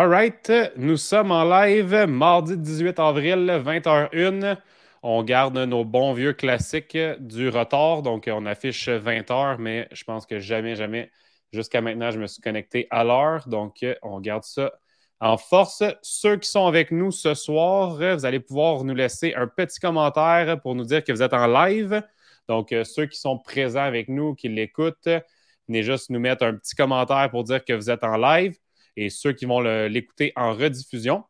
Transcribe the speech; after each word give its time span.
All 0.00 0.06
right, 0.10 0.52
nous 0.76 0.96
sommes 0.96 1.32
en 1.32 1.42
live 1.42 2.06
mardi 2.06 2.56
18 2.56 3.00
avril, 3.00 3.50
20h01. 3.50 4.56
On 5.02 5.24
garde 5.24 5.58
nos 5.58 5.84
bons 5.84 6.12
vieux 6.12 6.34
classiques 6.34 6.96
du 7.18 7.48
retard, 7.48 8.02
donc 8.02 8.30
on 8.32 8.46
affiche 8.46 8.88
20h, 8.88 9.56
mais 9.58 9.88
je 9.90 10.04
pense 10.04 10.24
que 10.24 10.38
jamais, 10.38 10.76
jamais, 10.76 11.10
jusqu'à 11.52 11.80
maintenant, 11.80 12.12
je 12.12 12.20
me 12.20 12.28
suis 12.28 12.40
connecté 12.40 12.86
à 12.90 13.02
l'heure, 13.02 13.48
donc 13.48 13.84
on 14.02 14.20
garde 14.20 14.44
ça 14.44 14.70
en 15.18 15.36
force. 15.36 15.82
Ceux 16.02 16.36
qui 16.36 16.48
sont 16.48 16.68
avec 16.68 16.92
nous 16.92 17.10
ce 17.10 17.34
soir, 17.34 17.96
vous 17.96 18.24
allez 18.24 18.38
pouvoir 18.38 18.84
nous 18.84 18.94
laisser 18.94 19.34
un 19.34 19.48
petit 19.48 19.80
commentaire 19.80 20.60
pour 20.60 20.76
nous 20.76 20.84
dire 20.84 21.02
que 21.02 21.10
vous 21.10 21.24
êtes 21.24 21.34
en 21.34 21.48
live. 21.48 22.04
Donc, 22.46 22.72
ceux 22.84 23.06
qui 23.06 23.18
sont 23.18 23.36
présents 23.36 23.82
avec 23.82 24.08
nous, 24.08 24.36
qui 24.36 24.48
l'écoutent, 24.48 25.08
venez 25.66 25.82
juste 25.82 26.10
nous 26.10 26.20
mettre 26.20 26.44
un 26.44 26.54
petit 26.54 26.76
commentaire 26.76 27.28
pour 27.32 27.42
dire 27.42 27.64
que 27.64 27.72
vous 27.72 27.90
êtes 27.90 28.04
en 28.04 28.16
live 28.16 28.56
et 28.98 29.10
ceux 29.10 29.32
qui 29.32 29.46
vont 29.46 29.60
l'écouter 29.60 30.32
en 30.34 30.52
rediffusion. 30.52 31.22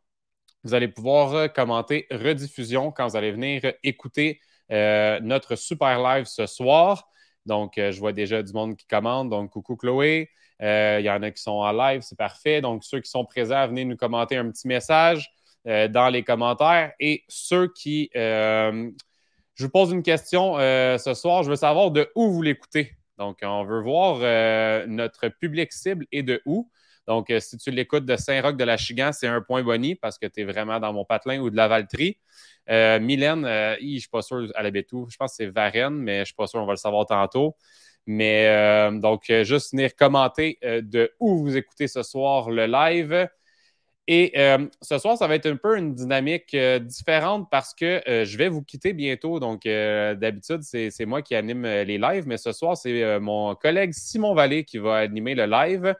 Vous 0.64 0.72
allez 0.72 0.88
pouvoir 0.88 1.34
euh, 1.34 1.48
commenter 1.48 2.06
rediffusion 2.10 2.90
quand 2.90 3.06
vous 3.06 3.16
allez 3.16 3.30
venir 3.30 3.60
écouter 3.82 4.40
euh, 4.72 5.20
notre 5.20 5.54
super 5.54 6.02
live 6.02 6.24
ce 6.24 6.46
soir. 6.46 7.10
Donc, 7.44 7.76
euh, 7.76 7.92
je 7.92 8.00
vois 8.00 8.14
déjà 8.14 8.42
du 8.42 8.54
monde 8.54 8.74
qui 8.74 8.86
commande. 8.86 9.28
Donc, 9.28 9.50
coucou 9.50 9.76
Chloé. 9.76 10.30
Il 10.60 11.04
y 11.04 11.10
en 11.10 11.22
a 11.22 11.30
qui 11.30 11.42
sont 11.42 11.52
en 11.52 11.70
live, 11.72 12.00
c'est 12.00 12.18
parfait. 12.18 12.62
Donc, 12.62 12.84
ceux 12.84 13.00
qui 13.00 13.10
sont 13.10 13.24
présents, 13.26 13.68
venez 13.68 13.84
nous 13.84 13.96
commenter 13.96 14.36
un 14.36 14.50
petit 14.50 14.66
message 14.66 15.30
dans 15.64 16.08
les 16.10 16.24
commentaires. 16.24 16.92
Et 16.98 17.22
ceux 17.28 17.68
qui. 17.72 18.10
je 18.14 18.90
vous 19.60 19.68
pose 19.68 19.92
une 19.92 20.02
question 20.02 20.54
ce 20.56 21.14
soir. 21.14 21.44
Je 21.44 21.50
veux 21.50 21.56
savoir 21.56 21.92
de 21.92 22.10
où 22.16 22.32
vous 22.32 22.42
l'écoutez. 22.42 22.96
Donc, 23.18 23.38
on 23.42 23.64
veut 23.64 23.80
voir 23.80 24.18
notre 24.88 25.28
public 25.28 25.72
cible 25.72 26.06
et 26.10 26.24
de 26.24 26.42
où. 26.44 26.68
Donc, 27.08 27.30
euh, 27.30 27.40
si 27.40 27.56
tu 27.56 27.70
l'écoutes 27.70 28.04
de 28.04 28.16
Saint-Roch 28.16 28.54
de 28.54 28.64
la 28.64 28.76
Chigan, 28.76 29.12
c'est 29.12 29.26
un 29.26 29.40
point 29.40 29.62
boni 29.62 29.94
parce 29.94 30.18
que 30.18 30.26
tu 30.26 30.42
es 30.42 30.44
vraiment 30.44 30.78
dans 30.78 30.92
mon 30.92 31.06
patelin 31.06 31.40
ou 31.40 31.48
de 31.48 31.56
la 31.56 31.66
Valtrie. 31.66 32.18
Euh, 32.68 33.00
Mylène, 33.00 33.46
euh, 33.46 33.76
je 33.80 33.86
ne 33.86 33.98
suis 33.98 34.10
pas 34.10 34.20
sûr, 34.20 34.46
elle 34.54 34.66
habite 34.66 34.92
où? 34.92 35.08
Je 35.10 35.16
pense 35.16 35.30
que 35.30 35.36
c'est 35.36 35.46
Varennes, 35.46 35.96
mais 35.96 36.16
je 36.16 36.20
ne 36.20 36.24
suis 36.26 36.34
pas 36.34 36.46
sûr, 36.46 36.60
on 36.60 36.66
va 36.66 36.74
le 36.74 36.76
savoir 36.76 37.06
tantôt. 37.06 37.56
Mais 38.06 38.90
donc, 39.00 39.30
juste 39.42 39.72
venir 39.72 39.94
commenter 39.94 40.58
de 40.62 41.12
où 41.20 41.40
vous 41.40 41.56
écoutez 41.58 41.88
ce 41.88 42.02
soir 42.02 42.50
le 42.50 42.64
live. 42.66 43.28
Et 44.06 44.32
ce 44.80 44.98
soir, 44.98 45.18
ça 45.18 45.26
va 45.26 45.34
être 45.34 45.44
un 45.44 45.56
peu 45.56 45.76
une 45.76 45.94
dynamique 45.94 46.56
différente 46.56 47.48
parce 47.50 47.74
que 47.74 48.00
je 48.06 48.38
vais 48.38 48.48
vous 48.48 48.62
quitter 48.62 48.94
bientôt. 48.94 49.40
Donc, 49.40 49.64
d'habitude, 49.64 50.62
c'est 50.62 51.04
moi 51.04 51.20
qui 51.20 51.34
anime 51.34 51.64
les 51.64 51.98
lives, 51.98 52.26
mais 52.26 52.38
ce 52.38 52.52
soir, 52.52 52.78
c'est 52.78 53.20
mon 53.20 53.54
collègue 53.54 53.92
Simon 53.92 54.32
Vallée 54.34 54.64
qui 54.64 54.78
va 54.78 54.96
animer 54.96 55.34
le 55.34 55.44
live. 55.44 55.94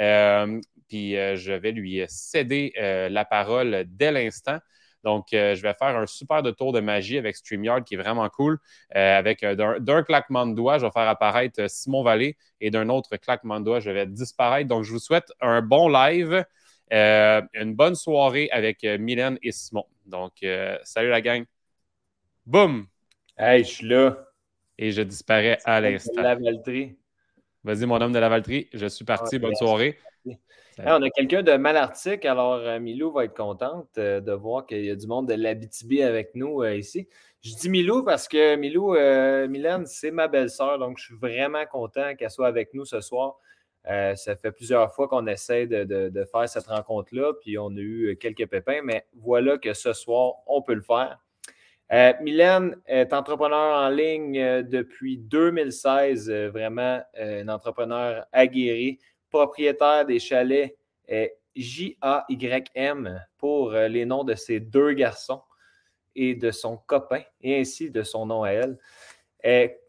Euh, 0.00 0.60
puis 0.88 1.16
euh, 1.16 1.36
je 1.36 1.52
vais 1.52 1.72
lui 1.72 2.02
céder 2.08 2.72
euh, 2.78 3.08
la 3.08 3.24
parole 3.24 3.84
dès 3.86 4.12
l'instant. 4.12 4.58
Donc, 5.04 5.30
je 5.32 5.60
vais 5.60 5.74
faire 5.74 5.96
un 5.96 6.06
super 6.06 6.44
de 6.44 6.52
tour 6.52 6.72
de 6.72 6.78
magie 6.78 7.18
avec 7.18 7.34
StreamYard 7.34 7.82
qui 7.82 7.94
est 7.94 7.96
vraiment 7.96 8.28
cool. 8.28 8.60
avec 8.90 9.44
d'un 9.44 10.02
claquement 10.04 10.46
de 10.46 10.54
doigts, 10.54 10.78
je 10.78 10.86
vais 10.86 10.92
faire 10.92 11.08
apparaître 11.08 11.68
Simon 11.68 12.04
Vallée 12.04 12.36
et 12.60 12.70
d'un 12.70 12.88
autre 12.88 13.16
claquement 13.16 13.58
de 13.58 13.64
doigts, 13.64 13.80
je 13.80 13.90
vais 13.90 14.06
disparaître. 14.06 14.68
Donc, 14.68 14.84
je 14.84 14.92
vous 14.92 15.00
souhaite 15.00 15.32
un 15.40 15.60
bon 15.60 15.88
live, 15.88 16.44
une 16.92 17.74
bonne 17.74 17.96
soirée 17.96 18.48
avec 18.52 18.84
Mylène 18.84 19.40
et 19.42 19.50
Simon. 19.50 19.86
Donc, 20.06 20.34
salut 20.84 21.08
la 21.08 21.20
gang. 21.20 21.44
Boum! 22.46 22.86
Hey, 23.36 23.64
je 23.64 23.68
suis 23.68 23.88
là. 23.88 24.16
Et 24.78 24.92
je 24.92 25.02
disparais 25.02 25.58
à 25.64 25.80
l'instant. 25.80 26.22
Vas-y, 27.64 27.86
mon 27.86 28.00
homme 28.00 28.12
de 28.12 28.18
la 28.18 28.28
Valtrie, 28.28 28.68
je 28.72 28.86
suis 28.86 29.04
parti. 29.04 29.38
Bonne 29.38 29.54
soirée. 29.54 29.96
on 30.78 31.02
a 31.02 31.10
quelqu'un 31.10 31.44
de 31.44 31.52
Malartic, 31.52 32.24
alors 32.24 32.54
euh, 32.54 32.80
Milou 32.80 33.12
va 33.12 33.24
être 33.24 33.36
contente 33.36 33.86
euh, 33.98 34.20
de 34.20 34.32
voir 34.32 34.66
qu'il 34.66 34.84
y 34.84 34.90
a 34.90 34.96
du 34.96 35.06
monde 35.06 35.28
de 35.28 35.34
l'Abitibi 35.34 36.02
avec 36.02 36.34
nous 36.34 36.62
euh, 36.62 36.74
ici. 36.74 37.08
Je 37.40 37.54
dis 37.54 37.70
Milou 37.70 38.02
parce 38.02 38.26
que 38.26 38.56
Milou, 38.56 38.94
Mylène, 39.48 39.86
c'est 39.86 40.10
ma 40.10 40.26
belle-sœur, 40.26 40.78
donc 40.78 40.98
je 40.98 41.04
suis 41.04 41.14
vraiment 41.14 41.64
content 41.66 42.16
qu'elle 42.16 42.30
soit 42.30 42.48
avec 42.48 42.74
nous 42.74 42.84
ce 42.84 43.00
soir. 43.00 43.38
ça 43.84 44.36
fait 44.36 44.52
plusieurs 44.52 44.92
fois 44.94 45.08
qu'on 45.08 45.26
essaie 45.26 45.66
de, 45.66 45.84
de 45.84 46.24
faire 46.24 46.48
cette 46.48 46.66
rencontre-là, 46.66 47.32
puis 47.40 47.58
on 47.58 47.70
a 47.70 47.80
eu 47.80 48.16
quelques 48.20 48.46
pépins, 48.46 48.80
mais 48.82 49.06
voilà 49.16 49.58
que 49.58 49.72
ce 49.72 49.92
soir, 49.92 50.34
on 50.46 50.62
peut 50.62 50.74
le 50.74 50.82
faire. 50.82 51.18
Euh, 51.92 52.14
Mylène 52.22 52.76
est 52.86 53.12
entrepreneur 53.12 53.76
en 53.84 53.90
ligne 53.90 54.38
euh, 54.38 54.62
depuis 54.62 55.18
2016, 55.18 56.30
euh, 56.30 56.50
vraiment 56.50 57.02
un 57.18 57.48
entrepreneur 57.48 58.24
aguerri, 58.32 58.98
propriétaire 59.30 60.06
des 60.06 60.18
chalets 60.18 60.74
J-A-Y-M 61.54 63.26
pour 63.36 63.72
les 63.72 64.06
noms 64.06 64.24
de 64.24 64.34
ses 64.34 64.60
deux 64.60 64.92
garçons 64.92 65.42
et 66.14 66.34
de 66.34 66.50
son 66.50 66.78
copain, 66.78 67.22
et 67.42 67.60
ainsi 67.60 67.90
de 67.90 68.02
son 68.02 68.24
nom 68.24 68.44
à 68.44 68.50
elle. 68.52 68.78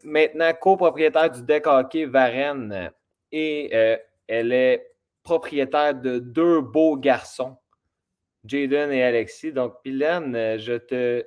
maintenant 0.02 0.52
copropriétaire 0.60 1.30
du 1.30 1.42
deck 1.42 1.66
hockey 1.66 2.04
Varennes 2.04 2.90
et 3.32 3.74
elle 4.26 4.52
est 4.52 4.90
propriétaire 5.22 5.94
de 5.94 6.18
deux 6.18 6.60
beaux 6.60 6.96
garçons, 6.96 7.56
Jaden 8.44 8.92
et 8.92 9.02
Alexis. 9.02 9.52
Donc, 9.52 9.74
Mylène, 9.84 10.58
je 10.58 10.74
te 10.74 11.24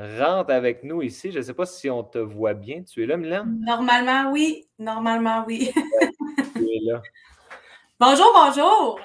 rentre 0.00 0.52
avec 0.52 0.82
nous 0.82 1.02
ici. 1.02 1.30
Je 1.30 1.38
ne 1.38 1.42
sais 1.42 1.54
pas 1.54 1.66
si 1.66 1.90
on 1.90 2.02
te 2.02 2.18
voit 2.18 2.54
bien. 2.54 2.82
Tu 2.82 3.02
es 3.02 3.06
là, 3.06 3.16
Mylène? 3.16 3.60
Normalement, 3.60 4.32
oui. 4.32 4.68
Normalement, 4.78 5.44
oui. 5.46 5.70
tu 6.54 6.62
es 6.62 6.80
là. 6.82 7.02
Bonjour, 8.00 8.32
bonjour. 8.34 8.98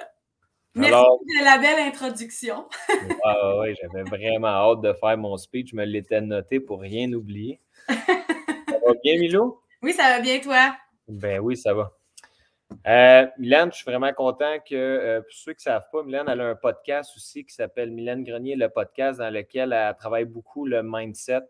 Merci 0.73 0.95
de 0.95 1.43
la 1.43 1.57
belle 1.57 1.85
introduction. 1.85 2.65
ah, 3.25 3.59
oui, 3.59 3.75
j'avais 3.81 4.03
vraiment 4.03 4.47
hâte 4.47 4.81
de 4.81 4.93
faire 4.93 5.17
mon 5.17 5.35
speech. 5.35 5.71
Je 5.71 5.75
me 5.75 5.83
l'étais 5.83 6.21
noté 6.21 6.61
pour 6.61 6.79
rien 6.79 7.11
oublier. 7.11 7.59
ça 7.89 7.95
va 8.87 8.93
bien, 9.03 9.19
Milo? 9.19 9.61
Oui, 9.81 9.91
ça 9.91 10.03
va 10.03 10.21
bien, 10.21 10.39
toi? 10.39 10.77
Ben 11.09 11.39
oui, 11.39 11.57
ça 11.57 11.73
va. 11.73 11.94
Euh, 12.87 13.25
Mylène, 13.37 13.71
je 13.71 13.77
suis 13.77 13.85
vraiment 13.85 14.13
content 14.13 14.57
que, 14.59 14.75
euh, 14.75 15.21
pour 15.21 15.31
ceux 15.31 15.53
qui 15.53 15.67
ne 15.67 15.73
savent 15.73 15.87
pas, 15.91 16.03
Mylène, 16.03 16.27
elle 16.27 16.41
a 16.41 16.49
un 16.49 16.55
podcast 16.55 17.11
aussi 17.15 17.45
qui 17.45 17.53
s'appelle 17.53 17.91
Mylène 17.91 18.23
Grenier, 18.23 18.55
le 18.55 18.69
podcast, 18.69 19.19
dans 19.19 19.29
lequel 19.29 19.73
elle 19.73 19.95
travaille 19.95 20.25
beaucoup 20.25 20.65
le 20.65 20.81
mindset, 20.83 21.41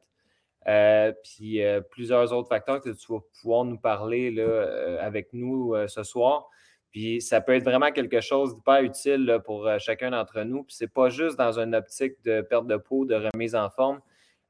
euh, 0.68 1.14
puis 1.24 1.62
plusieurs 1.92 2.32
autres 2.34 2.50
facteurs 2.50 2.82
que 2.82 2.90
tu 2.90 3.12
vas 3.12 3.20
pouvoir 3.42 3.66
nous 3.66 3.78
parler 3.78 4.32
là, 4.32 4.98
avec 5.02 5.34
nous 5.34 5.76
ce 5.88 6.04
soir. 6.04 6.50
Puis 6.92 7.22
ça 7.22 7.42
peut 7.42 7.54
être 7.54 7.66
vraiment 7.66 7.92
quelque 7.92 8.22
chose 8.22 8.56
d'hyper 8.56 8.82
utile 8.82 9.40
pour 9.46 9.70
chacun 9.80 10.12
d'entre 10.12 10.42
nous. 10.44 10.64
Puis 10.64 10.76
c'est 10.78 10.92
pas 10.92 11.10
juste 11.10 11.38
dans 11.38 11.60
une 11.60 11.76
optique 11.76 12.14
de 12.24 12.42
perte 12.42 12.68
de 12.68 12.78
peau, 12.78 13.06
de 13.06 13.16
remise 13.16 13.56
en 13.56 13.70
forme, 13.70 14.00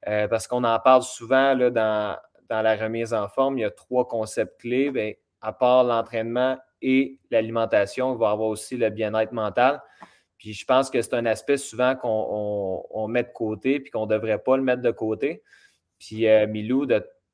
parce 0.03 0.47
qu'on 0.47 0.63
en 0.63 0.79
parle 0.79 1.01
souvent 1.01 1.53
là, 1.55 1.69
dans, 1.71 2.17
dans, 2.49 2.61
la 2.61 2.75
remise 2.75 3.13
en 3.13 3.27
forme. 3.27 3.57
Il 3.57 3.61
y 3.61 3.65
a 3.65 3.71
trois 3.71 4.07
concepts 4.07 4.61
clés. 4.61 4.91
Bien, 4.91 5.13
à 5.45 5.53
part 5.53 5.83
l'entraînement 5.83 6.57
et 6.81 7.19
l'alimentation, 7.29 8.15
il 8.15 8.19
va 8.19 8.29
y 8.29 8.31
avoir 8.31 8.49
aussi 8.49 8.77
le 8.77 8.89
bien-être 8.89 9.31
mental. 9.31 9.81
Puis 10.39 10.53
je 10.53 10.65
pense 10.65 10.89
que 10.89 11.01
c'est 11.01 11.13
un 11.13 11.25
aspect 11.27 11.57
souvent 11.57 11.95
qu'on 11.95 13.07
met 13.07 13.23
de 13.23 13.29
côté 13.29 13.79
puis 13.79 13.91
qu'on 13.91 14.07
ne 14.07 14.11
devrait 14.11 14.39
pas 14.39 14.57
le 14.57 14.63
mettre 14.63 14.81
de 14.81 14.91
côté. 14.91 15.43
Puis 15.99 16.27
euh, 16.27 16.47
Milou, 16.47 16.87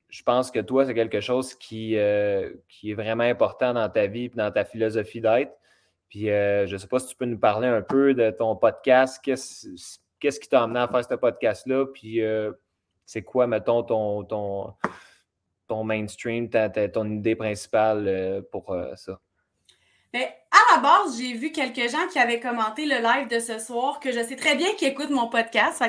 je 0.10 0.24
pense 0.24 0.52
que 0.52 0.60
toi, 0.60 0.86
c'est 0.86 0.94
quelque 0.94 1.22
chose 1.22 1.56
qui, 1.56 1.98
euh, 1.98 2.52
est 2.84 2.94
vraiment 2.94 3.24
important 3.24 3.74
dans 3.74 3.90
ta 3.90 4.08
vie 4.08 4.26
et 4.26 4.30
dans 4.30 4.52
ta 4.52 4.66
philosophie 4.66 5.22
d'être. 5.22 5.54
Puis 6.10 6.30
euh, 6.30 6.68
je 6.68 6.74
ne 6.74 6.78
sais 6.78 6.88
pas 6.88 7.00
si 7.00 7.08
tu 7.08 7.16
peux 7.16 7.26
nous 7.26 7.40
parler 7.40 7.70
un 7.70 7.82
peu 7.82 8.14
de 8.14 8.30
ton 8.30 8.58
podcast. 8.58 9.22
Qu'est-ce 9.24 10.40
qui 10.40 10.50
t'a 10.50 10.64
amené 10.64 10.82
à 10.82 10.90
faire 10.90 11.06
ce 11.06 11.16
podcast-là? 11.16 11.86
Puis 11.94 12.22
c'est 13.06 13.24
quoi, 13.24 13.48
mettons, 13.48 13.84
ton, 13.84 14.24
ton, 14.26 14.74
ton 15.72 15.86
mainstream, 15.86 16.50
ton 16.94 17.10
idée 17.10 17.36
principale 17.36 18.06
euh, 18.06 18.42
pour 18.52 18.72
euh, 18.72 18.94
ça? 18.98 19.22
Ben, 20.12 20.28
à 20.52 20.76
la 20.76 20.82
base, 20.82 21.18
j'ai 21.18 21.32
vu 21.32 21.54
quelques 21.54 21.90
gens 21.90 22.08
qui 22.12 22.20
avaient 22.20 22.42
commenté 22.42 22.86
le 22.86 22.98
live 22.98 23.30
de 23.30 23.40
ce 23.40 23.58
soir 23.58 24.02
que 24.02 24.12
je 24.12 24.20
sais 24.20 24.36
très 24.36 24.56
bien 24.56 24.74
qu'ils 24.76 24.90
écoutent 24.90 25.12
mon 25.12 25.30
podcast. 25.30 25.82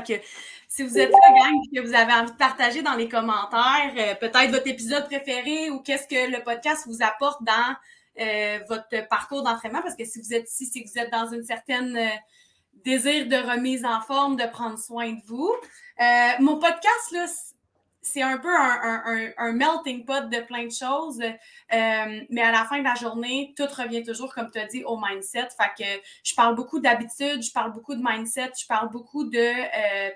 Si 0.69 0.84
vous 0.84 0.99
êtes 1.00 1.11
là, 1.11 1.19
gang, 1.19 1.56
que 1.75 1.81
vous 1.81 1.94
avez 1.94 2.12
envie 2.12 2.31
de 2.31 2.37
partager 2.37 2.82
dans 2.82 2.94
les 2.94 3.08
commentaires, 3.08 3.93
euh, 3.99 4.14
peut-être 4.14 4.52
votre 4.52 4.69
épisode 4.69 5.06
préféré 5.06 5.70
ou 5.70 5.81
qu'est-ce 5.81 6.06
que 6.06 6.31
le 6.31 6.44
podcast 6.44 6.85
vous 6.87 7.02
apporte 7.02 7.43
dans 7.43 7.75
votre 8.69 9.08
parcours 9.08 9.43
d'entraînement, 9.43 9.81
parce 9.81 9.96
que 9.96 10.05
si 10.05 10.20
vous 10.20 10.35
êtes 10.35 10.49
ici, 10.49 10.67
c'est 10.67 10.82
que 10.82 10.88
vous 10.88 10.99
êtes 10.99 11.11
dans 11.11 11.32
une 11.32 11.43
certaine 11.43 11.99
désir 12.85 13.26
de 13.26 13.37
remise 13.37 13.87
en 13.87 14.02
forme, 14.02 14.37
de 14.37 14.44
prendre 14.44 14.78
soin 14.78 15.12
de 15.12 15.23
vous. 15.26 15.50
mon 16.40 16.58
podcast, 16.58 17.11
là, 17.12 17.26
c'est 18.02 18.22
un 18.22 18.37
peu 18.37 18.49
un, 18.52 19.52
melting 19.52 20.04
pot 20.04 20.28
de 20.28 20.40
plein 20.40 20.66
de 20.66 20.72
choses. 20.72 21.20
Euh, 21.22 22.20
mais 22.31 22.43
à 22.43 22.50
la 22.50 22.64
fin 22.64 22.78
de 22.81 22.84
la 22.84 22.96
journée, 22.96 23.54
tout 23.56 23.69
revient 23.76 24.02
toujours, 24.02 24.34
comme 24.34 24.50
tu 24.50 24.58
as 24.58 24.66
dit, 24.66 24.82
au 24.84 25.00
mindset. 25.00 25.49
Fait 25.56 25.72
que 25.78 26.02
je 26.25 26.34
parle 26.34 26.56
beaucoup 26.56 26.81
d'habitude, 26.81 27.43
je 27.43 27.52
parle 27.52 27.72
beaucoup 27.72 27.94
de 27.94 28.02
mindset, 28.02 28.50
je 28.60 28.66
parle 28.66 28.90
beaucoup 28.90 29.25
de, 29.25 29.38
euh, 29.38 30.10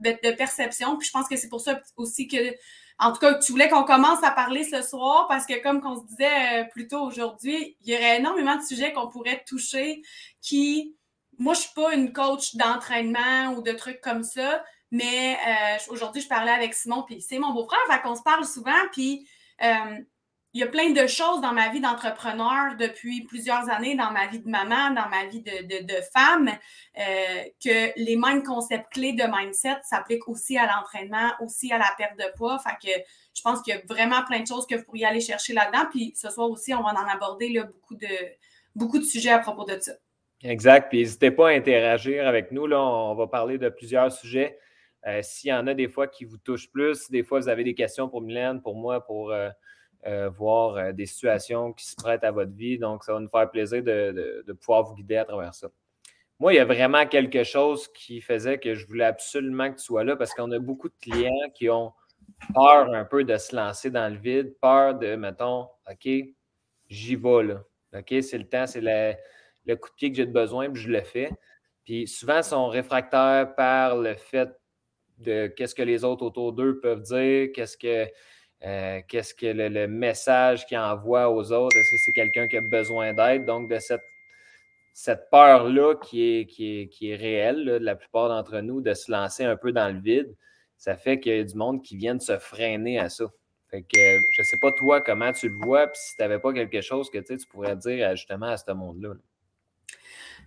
de, 0.00 0.30
perception. 0.32 0.98
Puis 0.98 1.08
je 1.08 1.12
pense 1.12 1.26
que 1.26 1.36
c'est 1.36 1.48
pour 1.48 1.62
ça 1.62 1.80
aussi 1.96 2.28
que 2.28 2.54
en 2.98 3.12
tout 3.12 3.18
cas, 3.18 3.34
tu 3.38 3.50
voulais 3.50 3.68
qu'on 3.68 3.82
commence 3.82 4.22
à 4.22 4.30
parler 4.30 4.62
ce 4.62 4.80
soir 4.80 5.26
parce 5.26 5.46
que, 5.46 5.60
comme 5.62 5.80
on 5.84 6.00
se 6.00 6.06
disait 6.06 6.62
euh, 6.62 6.64
plus 6.70 6.86
tôt 6.86 7.00
aujourd'hui, 7.00 7.76
il 7.80 7.92
y 7.92 7.96
aurait 7.96 8.18
énormément 8.18 8.56
de 8.56 8.62
sujets 8.62 8.92
qu'on 8.92 9.08
pourrait 9.08 9.42
toucher 9.48 10.02
qui, 10.40 10.94
moi, 11.38 11.54
je 11.54 11.60
suis 11.60 11.74
pas 11.74 11.92
une 11.92 12.12
coach 12.12 12.54
d'entraînement 12.54 13.54
ou 13.56 13.62
de 13.62 13.72
trucs 13.72 14.00
comme 14.00 14.22
ça, 14.22 14.62
mais 14.94 15.34
euh, 15.34 15.76
aujourd'hui, 15.88 16.22
je 16.22 16.28
parlais 16.28 16.52
avec 16.52 16.72
Simon, 16.72 17.02
puis 17.02 17.20
c'est 17.20 17.40
mon 17.40 17.52
beau-frère, 17.52 17.80
fait 17.90 18.00
qu'on 18.00 18.14
se 18.14 18.22
parle 18.22 18.44
souvent, 18.44 18.70
puis 18.92 19.26
euh, 19.60 19.98
il 20.52 20.60
y 20.60 20.62
a 20.62 20.68
plein 20.68 20.90
de 20.90 21.06
choses 21.08 21.40
dans 21.40 21.52
ma 21.52 21.68
vie 21.70 21.80
d'entrepreneur 21.80 22.76
depuis 22.78 23.24
plusieurs 23.24 23.68
années, 23.70 23.96
dans 23.96 24.12
ma 24.12 24.28
vie 24.28 24.38
de 24.38 24.48
maman, 24.48 24.90
dans 24.90 25.08
ma 25.08 25.26
vie 25.26 25.42
de, 25.42 25.94
femme, 26.16 26.48
euh, 26.48 27.42
que 27.60 27.90
les 27.96 28.14
mêmes 28.14 28.44
concepts 28.44 28.92
clés 28.92 29.14
de 29.14 29.24
mindset 29.24 29.78
s'appliquent 29.82 30.28
aussi 30.28 30.56
à 30.56 30.66
l'entraînement, 30.66 31.32
aussi 31.40 31.72
à 31.72 31.78
la 31.78 31.92
perte 31.98 32.16
de 32.16 32.32
poids. 32.36 32.60
Fait 32.60 32.76
que 32.80 32.96
je 33.34 33.42
pense 33.42 33.62
qu'il 33.62 33.74
y 33.74 33.76
a 33.76 33.80
vraiment 33.88 34.22
plein 34.22 34.42
de 34.42 34.46
choses 34.46 34.64
que 34.64 34.76
vous 34.76 34.84
pourriez 34.84 35.06
aller 35.06 35.20
chercher 35.20 35.54
là-dedans. 35.54 35.86
Puis 35.90 36.12
ce 36.14 36.30
soir 36.30 36.48
aussi, 36.48 36.72
on 36.72 36.84
va 36.84 36.90
en 36.90 37.08
aborder 37.12 37.48
là, 37.48 37.64
beaucoup, 37.64 37.96
de, 37.96 38.06
beaucoup 38.76 39.00
de 39.00 39.04
sujets 39.04 39.32
à 39.32 39.40
propos 39.40 39.64
de 39.64 39.76
ça. 39.80 39.94
Exact. 40.44 40.88
Puis 40.88 41.00
n'hésitez 41.00 41.32
pas 41.32 41.48
à 41.48 41.50
interagir 41.50 42.28
avec 42.28 42.52
nous. 42.52 42.68
Là, 42.68 42.80
on 42.80 43.16
va 43.16 43.26
parler 43.26 43.58
de 43.58 43.68
plusieurs 43.70 44.12
sujets. 44.12 44.56
Euh, 45.06 45.20
s'il 45.22 45.50
y 45.50 45.52
en 45.52 45.66
a 45.66 45.74
des 45.74 45.88
fois 45.88 46.06
qui 46.06 46.24
vous 46.24 46.38
touchent 46.38 46.70
plus, 46.70 47.10
des 47.10 47.22
fois 47.22 47.40
vous 47.40 47.48
avez 47.48 47.64
des 47.64 47.74
questions 47.74 48.08
pour 48.08 48.22
Mylène, 48.22 48.62
pour 48.62 48.74
moi, 48.74 49.04
pour 49.04 49.32
euh, 49.32 49.50
euh, 50.06 50.30
voir 50.30 50.94
des 50.94 51.06
situations 51.06 51.72
qui 51.72 51.86
se 51.86 51.94
prêtent 51.94 52.24
à 52.24 52.30
votre 52.30 52.52
vie. 52.52 52.78
Donc, 52.78 53.04
ça 53.04 53.12
va 53.12 53.20
nous 53.20 53.28
faire 53.28 53.50
plaisir 53.50 53.82
de, 53.82 54.52
pouvoir 54.60 54.84
vous 54.84 54.94
guider 54.94 55.16
à 55.16 55.24
travers 55.24 55.54
ça. 55.54 55.68
Moi, 56.40 56.54
il 56.54 56.56
y 56.56 56.60
a 56.60 56.64
vraiment 56.64 57.06
quelque 57.06 57.44
chose 57.44 57.88
qui 57.92 58.20
faisait 58.20 58.58
que 58.58 58.74
je 58.74 58.86
voulais 58.86 59.04
absolument 59.04 59.70
que 59.70 59.78
tu 59.78 59.84
sois 59.84 60.04
là 60.04 60.16
parce 60.16 60.34
qu'on 60.34 60.50
a 60.50 60.58
beaucoup 60.58 60.88
de 60.88 60.94
clients 61.00 61.50
qui 61.54 61.70
ont 61.70 61.92
peur 62.54 62.92
un 62.92 63.04
peu 63.04 63.24
de 63.24 63.36
se 63.36 63.54
lancer 63.54 63.90
dans 63.90 64.12
le 64.12 64.18
vide, 64.18 64.54
peur 64.60 64.94
de, 64.96 65.14
mettons, 65.16 65.68
OK, 65.90 66.08
j'y 66.88 67.16
vais 67.16 67.42
là. 67.44 67.62
OK, 67.94 68.14
c'est 68.22 68.38
le 68.38 68.48
temps, 68.48 68.66
c'est 68.66 68.80
le, 68.80 69.76
coup 69.76 69.88
de 69.90 69.94
pied 69.94 70.10
que 70.10 70.16
j'ai 70.16 70.26
besoin, 70.26 70.70
puis 70.70 70.82
je 70.82 70.88
le 70.88 71.02
fais. 71.02 71.30
Puis 71.84 72.08
souvent, 72.08 72.38
ils 72.38 72.44
sont 72.44 72.68
réfractaires 72.68 73.54
par 73.54 73.96
le 73.96 74.14
fait 74.14 74.50
de 75.18 75.46
qu'est-ce 75.48 75.74
que 75.74 75.82
les 75.82 76.04
autres 76.04 76.24
autour 76.24 76.52
d'eux 76.52 76.80
peuvent 76.80 77.02
dire, 77.02 77.48
qu'est-ce 77.54 77.76
que 77.76 78.08
euh, 78.64 79.00
qu'est-ce 79.08 79.34
que 79.34 79.46
le, 79.46 79.86
message 79.86 80.66
qu'il 80.66 80.78
envoie 80.78 81.30
aux 81.30 81.52
autres? 81.52 81.76
Est-ce 81.76 81.90
que 81.90 81.96
c'est 81.98 82.12
quelqu'un 82.12 82.48
qui 82.48 82.56
a 82.56 82.62
besoin 82.62 83.12
d'aide? 83.12 83.44
Donc, 83.44 83.68
de 83.68 83.78
cette, 83.78 84.02
cette 84.94 85.28
peur-là 85.30 85.96
qui 85.96 86.22
est, 86.22 86.46
qui 86.46 86.88
est, 87.10 87.16
réelle, 87.16 87.66
de 87.66 87.72
la 87.72 87.94
plupart 87.94 88.28
d'entre 88.28 88.60
nous, 88.60 88.80
de 88.80 88.94
se 88.94 89.12
lancer 89.12 89.44
un 89.44 89.56
peu 89.56 89.72
dans 89.72 89.94
le 89.94 90.00
vide, 90.00 90.34
ça 90.78 90.96
fait 90.96 91.20
qu'il 91.20 91.36
y 91.36 91.40
a 91.40 91.44
du 91.44 91.54
monde 91.54 91.82
qui 91.82 91.96
vient 91.96 92.14
de 92.14 92.22
se 92.22 92.38
freiner 92.38 92.98
à 92.98 93.10
ça. 93.10 93.26
Fait 93.70 93.82
que 93.82 93.98
je 93.98 94.40
ne 94.40 94.44
sais 94.44 94.58
pas 94.58 94.72
toi 94.72 95.00
comment 95.00 95.32
tu 95.32 95.48
le 95.48 95.56
vois, 95.56 95.88
puis 95.88 96.00
si 96.00 96.16
tu 96.16 96.22
n'avais 96.22 96.38
pas 96.38 96.52
quelque 96.52 96.80
chose 96.80 97.10
que 97.10 97.18
tu 97.18 97.36
pourrais 97.48 97.76
dire 97.76 98.16
justement 98.16 98.46
à 98.46 98.56
ce 98.56 98.72
monde-là. 98.72 99.14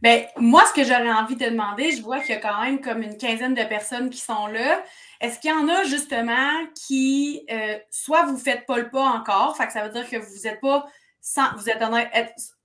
Bien, 0.02 0.26
moi, 0.38 0.64
ce 0.68 0.74
que 0.74 0.84
j'aurais 0.84 1.12
envie 1.12 1.36
de 1.36 1.46
demander, 1.46 1.92
je 1.92 2.02
vois 2.02 2.20
qu'il 2.20 2.36
y 2.36 2.38
a 2.38 2.42
quand 2.42 2.62
même 2.62 2.82
comme 2.82 3.02
une 3.02 3.18
quinzaine 3.18 3.56
de 3.56 3.64
personnes 3.64 4.10
qui 4.10 4.20
sont 4.20 4.48
là. 4.48 4.84
Est-ce 5.22 5.40
qu'il 5.40 5.50
y 5.50 5.54
en 5.54 5.68
a 5.68 5.84
justement 5.86 6.52
qui, 6.76 7.44
euh, 7.52 7.78
soit 7.90 8.24
vous 8.24 8.34
ne 8.34 8.38
faites 8.38 8.66
pas 8.68 8.78
le 8.78 8.90
pas 8.90 9.04
encore, 9.04 9.58
fait 9.58 9.66
que 9.68 9.74
ça 9.74 9.84
veut 9.84 9.92
dire 9.92 10.08
que 10.08 10.18
vous 10.18 10.44
n'êtes 10.44 10.62
pas, 10.62 10.86
sans, 11.20 11.52
vous 11.56 11.70
êtes 11.70 11.82
honnête, 11.82 12.12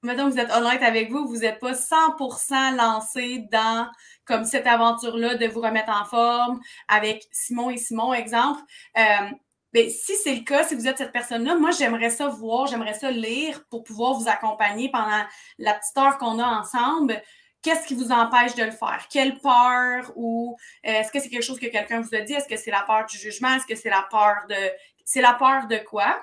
maintenant 0.03 0.29
vous 0.29 0.39
êtes 0.39 0.53
honnête 0.53 0.83
avec 0.83 1.11
vous, 1.11 1.27
vous 1.27 1.39
n'êtes 1.39 1.59
pas 1.59 1.75
100% 1.75 2.77
lancé 2.77 3.47
dans 3.51 3.89
comme 4.27 4.45
cette 4.45 4.67
aventure-là 4.67 5.37
de 5.37 5.47
vous 5.47 5.61
remettre 5.61 5.91
en 5.91 6.05
forme 6.05 6.61
avec 6.89 7.27
Simon 7.33 7.71
et 7.71 7.79
Simon, 7.79 8.13
exemple. 8.13 8.61
Euh, 8.99 9.31
ben, 9.73 9.89
si 9.89 10.15
c'est 10.17 10.35
le 10.35 10.43
cas, 10.43 10.65
si 10.65 10.75
vous 10.75 10.87
êtes 10.87 10.99
cette 10.99 11.13
personne-là, 11.13 11.57
moi, 11.57 11.71
j'aimerais 11.71 12.11
ça 12.11 12.29
voir, 12.29 12.67
j'aimerais 12.67 12.95
ça 12.95 13.11
lire 13.11 13.65
pour 13.71 13.85
pouvoir 13.85 14.15
vous 14.15 14.29
accompagner 14.29 14.91
pendant 14.91 15.25
la 15.59 15.75
petite 15.75 15.97
heure 15.97 16.19
qu'on 16.19 16.39
a 16.39 16.47
ensemble 16.47 17.23
qu'est-ce 17.63 17.87
qui 17.87 17.95
vous 17.95 18.13
empêche 18.13 18.55
de 18.55 18.65
le 18.65 18.73
faire? 18.73 19.07
Quelle 19.09 19.39
peur 19.39 20.13
ou 20.17 20.57
euh, 20.87 20.91
est-ce 20.91 21.11
que 21.11 21.21
c'est 21.21 21.29
quelque 21.29 21.45
chose 21.45 21.61
que 21.61 21.67
quelqu'un 21.67 22.01
vous 22.01 22.15
a 22.15 22.21
dit? 22.21 22.35
Est-ce 22.35 22.49
que 22.49 22.57
c'est 22.57 22.71
la 22.71 22.83
peur 22.83 23.07
du 23.07 23.17
jugement? 23.17 23.55
Est-ce 23.55 23.67
que 23.67 23.77
c'est 23.77 23.91
la 23.91 24.07
peur 24.11 24.47
de. 24.49 24.57
C'est 25.05 25.21
la 25.21 25.35
peur 25.35 25.67
de 25.69 25.79
quoi? 25.79 26.21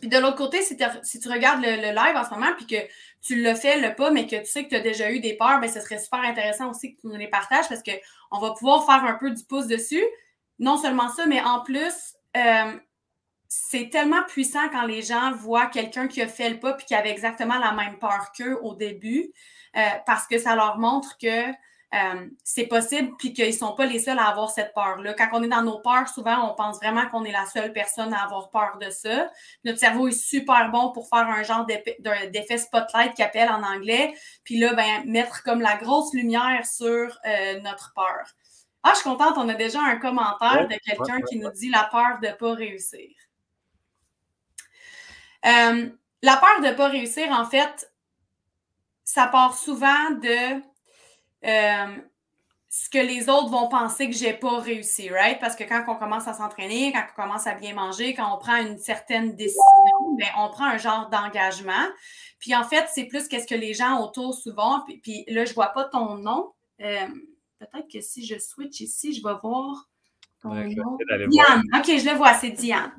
Puis 0.00 0.08
de 0.08 0.18
l'autre 0.18 0.36
côté, 0.36 0.62
si, 0.62 0.76
tu 0.76 1.28
regardes 1.28 1.60
le, 1.60 1.70
live 1.70 2.16
en 2.16 2.24
ce 2.24 2.30
moment, 2.30 2.54
puis 2.56 2.66
que 2.66 2.76
tu 3.20 3.42
le 3.42 3.54
fais, 3.54 3.80
le 3.80 3.96
pas, 3.96 4.10
mais 4.10 4.26
que 4.26 4.36
tu 4.36 4.46
sais 4.46 4.62
que 4.62 4.68
tu 4.68 4.76
as 4.76 4.80
déjà 4.80 5.10
eu 5.10 5.18
des 5.18 5.34
peurs, 5.34 5.58
bien, 5.58 5.68
ce 5.68 5.80
serait 5.80 5.98
super 5.98 6.20
intéressant 6.20 6.70
aussi 6.70 6.94
que 6.94 7.00
tu 7.00 7.08
nous 7.08 7.16
les 7.16 7.26
partages 7.26 7.68
parce 7.68 7.82
qu'on 7.82 8.38
va 8.38 8.52
pouvoir 8.52 8.86
faire 8.86 9.04
un 9.04 9.14
peu 9.14 9.30
du 9.30 9.42
pouce 9.44 9.66
dessus. 9.66 10.04
Non 10.60 10.76
seulement 10.76 11.08
ça, 11.08 11.26
mais 11.26 11.40
en 11.40 11.62
plus, 11.62 12.14
euh, 12.36 12.78
c'est 13.48 13.88
tellement 13.90 14.22
puissant 14.24 14.68
quand 14.70 14.84
les 14.84 15.02
gens 15.02 15.32
voient 15.32 15.66
quelqu'un 15.66 16.06
qui 16.06 16.20
a 16.20 16.28
fait 16.28 16.50
le 16.50 16.60
pas 16.60 16.74
puis 16.74 16.86
qui 16.86 16.94
avait 16.94 17.10
exactement 17.10 17.58
la 17.58 17.72
même 17.72 17.98
peur 17.98 18.32
qu'eux 18.36 18.58
au 18.62 18.74
début. 18.74 19.32
Euh, 19.76 19.80
parce 20.06 20.26
que 20.26 20.38
ça 20.38 20.54
leur 20.56 20.78
montre 20.78 21.16
que 21.18 21.50
euh, 21.94 22.26
c'est 22.44 22.66
possible 22.66 23.14
puis 23.18 23.32
qu'ils 23.32 23.46
ne 23.46 23.52
sont 23.52 23.74
pas 23.74 23.86
les 23.86 23.98
seuls 23.98 24.18
à 24.18 24.28
avoir 24.28 24.50
cette 24.50 24.74
peur-là. 24.74 25.14
Quand 25.14 25.28
on 25.32 25.42
est 25.42 25.48
dans 25.48 25.62
nos 25.62 25.78
peurs, 25.78 26.08
souvent, 26.08 26.50
on 26.50 26.54
pense 26.54 26.76
vraiment 26.76 27.06
qu'on 27.08 27.24
est 27.24 27.32
la 27.32 27.46
seule 27.46 27.72
personne 27.72 28.12
à 28.12 28.24
avoir 28.24 28.50
peur 28.50 28.76
de 28.78 28.90
ça. 28.90 29.30
Notre 29.64 29.78
cerveau 29.78 30.08
est 30.08 30.12
super 30.12 30.70
bon 30.70 30.92
pour 30.92 31.08
faire 31.08 31.26
un 31.28 31.42
genre 31.42 31.66
d'effet 31.66 32.58
spotlight 32.58 33.14
qui 33.14 33.22
appelle 33.22 33.48
en 33.48 33.62
anglais, 33.62 34.14
puis 34.44 34.58
là, 34.58 34.74
ben, 34.74 35.04
mettre 35.06 35.42
comme 35.42 35.60
la 35.62 35.76
grosse 35.76 36.12
lumière 36.12 36.66
sur 36.66 37.18
notre 37.62 37.92
peur. 37.94 38.34
Ah, 38.82 38.92
je 38.94 39.00
suis 39.00 39.08
contente, 39.08 39.34
on 39.36 39.48
a 39.48 39.54
déjà 39.54 39.80
un 39.80 39.96
commentaire 39.96 40.68
de 40.68 40.76
quelqu'un 40.84 41.20
qui 41.22 41.38
nous 41.38 41.50
dit 41.50 41.68
la 41.68 41.84
peur 41.84 42.18
de 42.22 42.28
ne 42.28 42.32
pas 42.32 42.54
réussir. 42.54 43.10
la 45.44 46.36
peur 46.36 46.60
de 46.60 46.66
ne 46.66 46.72
pas 46.72 46.88
réussir, 46.88 47.30
en 47.30 47.44
fait, 47.44 47.92
ça 49.04 49.26
part 49.26 49.56
souvent 49.56 50.10
de 50.10 50.62
euh, 51.44 51.96
ce 52.68 52.90
que 52.90 52.98
les 52.98 53.28
autres 53.28 53.48
vont 53.48 53.68
penser 53.68 54.08
que 54.10 54.14
j'ai 54.14 54.34
pas 54.34 54.58
réussi, 54.58 55.08
right? 55.08 55.40
Parce 55.40 55.56
que 55.56 55.64
quand 55.64 55.82
on 55.88 55.96
commence 55.96 56.28
à 56.28 56.34
s'entraîner, 56.34 56.92
quand 56.92 57.04
on 57.12 57.22
commence 57.22 57.46
à 57.46 57.54
bien 57.54 57.74
manger, 57.74 58.14
quand 58.14 58.34
on 58.34 58.38
prend 58.38 58.56
une 58.56 58.78
certaine 58.78 59.34
décision, 59.34 59.62
bien, 60.16 60.28
on 60.36 60.50
prend 60.50 60.66
un 60.66 60.76
genre 60.76 61.08
d'engagement. 61.08 61.86
Puis 62.38 62.54
en 62.54 62.64
fait, 62.64 62.86
c'est 62.92 63.04
plus 63.04 63.26
qu'est-ce 63.28 63.46
que 63.46 63.54
les 63.54 63.72
gens 63.72 64.04
autour 64.04 64.34
souvent. 64.34 64.84
Puis, 65.02 65.24
là, 65.28 65.44
je 65.46 65.54
vois 65.54 65.68
pas 65.68 65.84
ton 65.84 66.16
nom. 66.16 66.52
Euh, 66.82 67.06
peut-être 67.58 67.88
que 67.92 68.00
si 68.00 68.26
je 68.26 68.38
switch 68.38 68.80
ici, 68.80 69.12
je 69.12 69.22
vais 69.22 69.34
voir 69.42 69.88
ton 70.40 70.54
nom. 70.54 70.98
Diane. 71.28 71.62
OK, 71.74 71.86
je 71.86 72.10
le 72.10 72.16
vois, 72.16 72.34
c'est 72.34 72.50
Diane. 72.50 72.92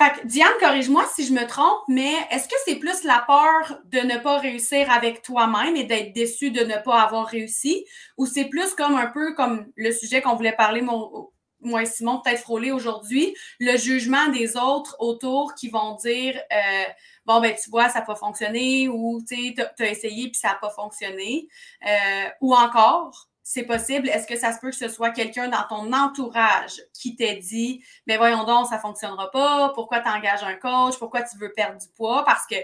Fait 0.00 0.12
que 0.12 0.26
Diane, 0.26 0.52
corrige-moi 0.60 1.04
si 1.14 1.26
je 1.26 1.32
me 1.34 1.46
trompe, 1.46 1.82
mais 1.88 2.14
est-ce 2.30 2.48
que 2.48 2.54
c'est 2.64 2.76
plus 2.76 3.04
la 3.04 3.22
peur 3.26 3.80
de 3.84 3.98
ne 3.98 4.16
pas 4.16 4.38
réussir 4.38 4.90
avec 4.90 5.20
toi-même 5.20 5.76
et 5.76 5.84
d'être 5.84 6.14
déçu 6.14 6.50
de 6.50 6.64
ne 6.64 6.82
pas 6.82 7.02
avoir 7.02 7.26
réussi, 7.26 7.84
ou 8.16 8.24
c'est 8.24 8.46
plus 8.46 8.72
comme 8.74 8.94
un 8.94 9.08
peu 9.08 9.34
comme 9.34 9.66
le 9.76 9.92
sujet 9.92 10.22
qu'on 10.22 10.36
voulait 10.36 10.56
parler, 10.56 10.80
moi 11.60 11.82
et 11.82 11.86
Simon, 11.86 12.22
peut-être 12.24 12.40
frôler 12.40 12.72
aujourd'hui, 12.72 13.34
le 13.58 13.76
jugement 13.76 14.28
des 14.28 14.56
autres 14.56 14.96
autour 15.00 15.54
qui 15.54 15.68
vont 15.68 15.96
dire 15.96 16.40
euh, 16.50 16.84
Bon, 17.26 17.42
ben, 17.42 17.54
tu 17.54 17.68
vois, 17.68 17.90
ça 17.90 18.00
n'a 18.00 18.06
pas 18.06 18.16
fonctionné, 18.16 18.88
ou 18.88 19.22
tu 19.28 19.54
as 19.78 19.90
essayé 19.90 20.30
puis 20.30 20.38
ça 20.38 20.48
n'a 20.48 20.54
pas 20.54 20.70
fonctionné, 20.70 21.46
euh, 21.86 22.28
ou 22.40 22.54
encore, 22.54 23.28
c'est 23.52 23.64
possible. 23.64 24.08
Est-ce 24.08 24.28
que 24.28 24.38
ça 24.38 24.52
se 24.52 24.60
peut 24.60 24.70
que 24.70 24.76
ce 24.76 24.88
soit 24.88 25.10
quelqu'un 25.10 25.48
dans 25.48 25.64
ton 25.68 25.92
entourage 25.92 26.80
qui 26.94 27.16
t'ait 27.16 27.34
dit, 27.34 27.82
mais 28.06 28.14
ben 28.14 28.18
voyons 28.18 28.44
donc, 28.44 28.68
ça 28.68 28.76
ne 28.76 28.80
fonctionnera 28.80 29.28
pas, 29.32 29.72
pourquoi 29.74 29.98
tu 29.98 30.08
engages 30.08 30.44
un 30.44 30.54
coach, 30.54 30.96
pourquoi 31.00 31.22
tu 31.24 31.36
veux 31.36 31.52
perdre 31.52 31.76
du 31.76 31.88
poids? 31.88 32.24
Parce 32.24 32.46
que 32.46 32.54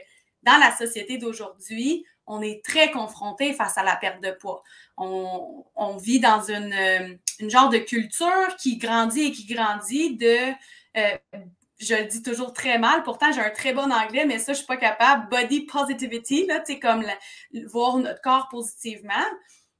dans 0.44 0.56
la 0.58 0.70
société 0.76 1.18
d'aujourd'hui, 1.18 2.06
on 2.28 2.40
est 2.40 2.64
très 2.64 2.92
confronté 2.92 3.52
face 3.52 3.76
à 3.76 3.82
la 3.82 3.96
perte 3.96 4.22
de 4.22 4.30
poids. 4.30 4.62
On, 4.96 5.96
vit 5.96 6.20
dans 6.20 6.42
une, 6.42 6.72
euh, 6.72 7.16
une, 7.40 7.50
genre 7.50 7.68
de 7.68 7.78
culture 7.78 8.54
qui 8.56 8.78
grandit 8.78 9.22
et 9.22 9.32
qui 9.32 9.52
grandit 9.52 10.16
de, 10.16 10.52
euh, 10.98 11.16
je 11.80 11.96
le 11.96 12.04
dis 12.04 12.22
toujours 12.22 12.52
très 12.52 12.78
mal, 12.78 13.02
pourtant 13.02 13.32
j'ai 13.32 13.40
un 13.40 13.50
très 13.50 13.72
bon 13.72 13.90
anglais, 13.90 14.24
mais 14.24 14.38
ça, 14.38 14.52
je 14.52 14.58
ne 14.60 14.62
suis 14.62 14.66
pas 14.66 14.76
capable. 14.76 15.28
Body 15.30 15.62
positivity, 15.62 16.46
là, 16.46 16.62
comme 16.80 17.04
voir 17.72 17.96
notre 17.96 18.22
corps 18.22 18.48
positivement 18.48 19.24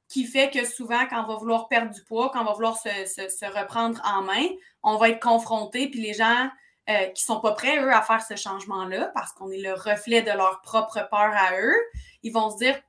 qui 0.09 0.25
fait 0.25 0.51
que 0.51 0.65
souvent, 0.65 1.07
quand 1.09 1.25
on 1.25 1.27
va 1.27 1.37
vouloir 1.37 1.69
perdre 1.69 1.93
du 1.93 2.03
poids, 2.05 2.31
quand 2.33 2.43
on 2.43 2.45
va 2.45 2.53
vouloir 2.53 2.77
se, 2.79 3.59
reprendre 3.59 4.01
en 4.05 4.23
main, 4.23 4.47
on 4.83 4.97
va 4.97 5.09
être 5.11 5.21
confronté, 5.21 5.89
puis 5.89 6.01
les 6.01 6.15
gens 6.15 6.49
euh, 6.89 7.07
qui 7.07 7.25
ne 7.25 7.35
sont 7.35 7.41
pas 7.41 7.53
prêts, 7.53 7.79
eux, 7.79 7.93
à 7.93 8.03
faire 8.03 8.23
ce 8.23 8.37
changement-là, 8.37 9.11
parce 9.15 9.33
qu'on 9.33 9.51
est 9.51 9.61
le 9.61 9.73
reflet 9.73 10.23
de 10.23 10.31
leur 10.31 10.61
propre 10.63 11.09
peur 11.11 11.33
à 11.35 11.59
eux, 11.61 11.75
ils 12.23 12.33
vont 12.33 12.51
se 12.51 12.59
dire 12.59 12.81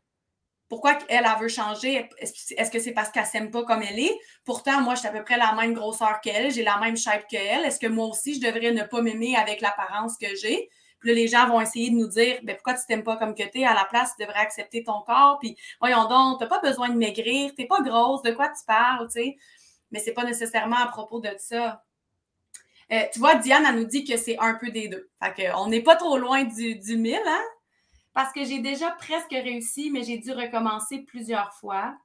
pourquoi 0.69 0.97
elle, 1.07 1.25
elle 1.25 1.41
veut 1.41 1.47
changer? 1.47 2.09
Est-ce 2.19 2.69
que 2.69 2.79
c'est 2.79 2.91
parce 2.91 3.09
qu'elle 3.09 3.25
s'aime 3.25 3.51
pas 3.51 3.63
comme 3.63 3.81
elle 3.81 3.99
est? 3.99 4.19
Pourtant, 4.43 4.81
moi, 4.81 4.95
je 4.95 4.99
suis 4.99 5.07
à 5.07 5.11
peu 5.11 5.23
près 5.23 5.37
la 5.37 5.53
même 5.53 5.73
grosseur 5.73 6.19
qu'elle, 6.21 6.51
j'ai 6.51 6.63
la 6.63 6.77
même 6.77 6.97
shape 6.97 7.27
qu'elle. 7.27 7.63
Est-ce 7.63 7.79
que 7.79 7.87
moi 7.87 8.07
aussi, 8.07 8.35
je 8.35 8.45
devrais 8.45 8.71
ne 8.71 8.83
pas 8.83 9.01
m'aimer 9.01 9.35
avec 9.37 9.61
l'apparence 9.61 10.17
que 10.17 10.35
j'ai? 10.35 10.69
Puis 10.99 11.09
là, 11.09 11.15
les 11.15 11.27
gens 11.27 11.47
vont 11.47 11.61
essayer 11.61 11.89
de 11.89 11.95
nous 11.95 12.07
dire 12.07 12.39
ben, 12.43 12.55
pourquoi 12.55 12.73
tu 12.73 12.85
t'aimes 12.87 13.03
pas 13.03 13.17
comme 13.17 13.35
que 13.35 13.43
tu 13.43 13.61
es 13.61 13.65
à 13.65 13.73
la 13.73 13.85
place, 13.85 14.13
tu 14.17 14.25
devrais 14.25 14.39
accepter 14.39 14.83
ton 14.83 15.01
corps. 15.01 15.37
Puis 15.39 15.55
voyons 15.79 16.07
donc, 16.07 16.39
tu 16.39 16.43
n'as 16.43 16.49
pas 16.49 16.59
besoin 16.59 16.89
de 16.89 16.95
maigrir, 16.95 17.53
tu 17.55 17.61
n'es 17.61 17.67
pas 17.67 17.81
grosse, 17.81 18.21
de 18.23 18.31
quoi 18.31 18.49
tu 18.49 18.65
parles, 18.65 19.07
tu 19.07 19.21
sais. 19.21 19.37
Mais 19.91 19.99
ce 19.99 20.07
n'est 20.07 20.13
pas 20.13 20.23
nécessairement 20.23 20.77
à 20.77 20.87
propos 20.87 21.19
de 21.19 21.29
ça. 21.37 21.83
Euh, 22.91 23.01
tu 23.11 23.19
vois, 23.19 23.35
Diane, 23.35 23.65
elle 23.67 23.75
nous 23.75 23.85
dit 23.85 24.05
que 24.05 24.17
c'est 24.17 24.37
un 24.39 24.55
peu 24.55 24.71
des 24.71 24.87
deux. 24.87 25.09
Fait 25.21 25.51
on 25.55 25.67
n'est 25.67 25.81
pas 25.81 25.95
trop 25.95 26.17
loin 26.17 26.43
du, 26.43 26.75
du 26.75 26.97
mille, 26.97 27.19
hein? 27.25 27.43
Parce 28.13 28.33
que 28.33 28.43
j'ai 28.43 28.59
déjà 28.59 28.91
presque 28.91 29.31
réussi, 29.31 29.91
mais 29.91 30.03
j'ai 30.03 30.17
dû 30.17 30.31
recommencer 30.31 30.99
plusieurs 30.99 31.53
fois. 31.53 31.95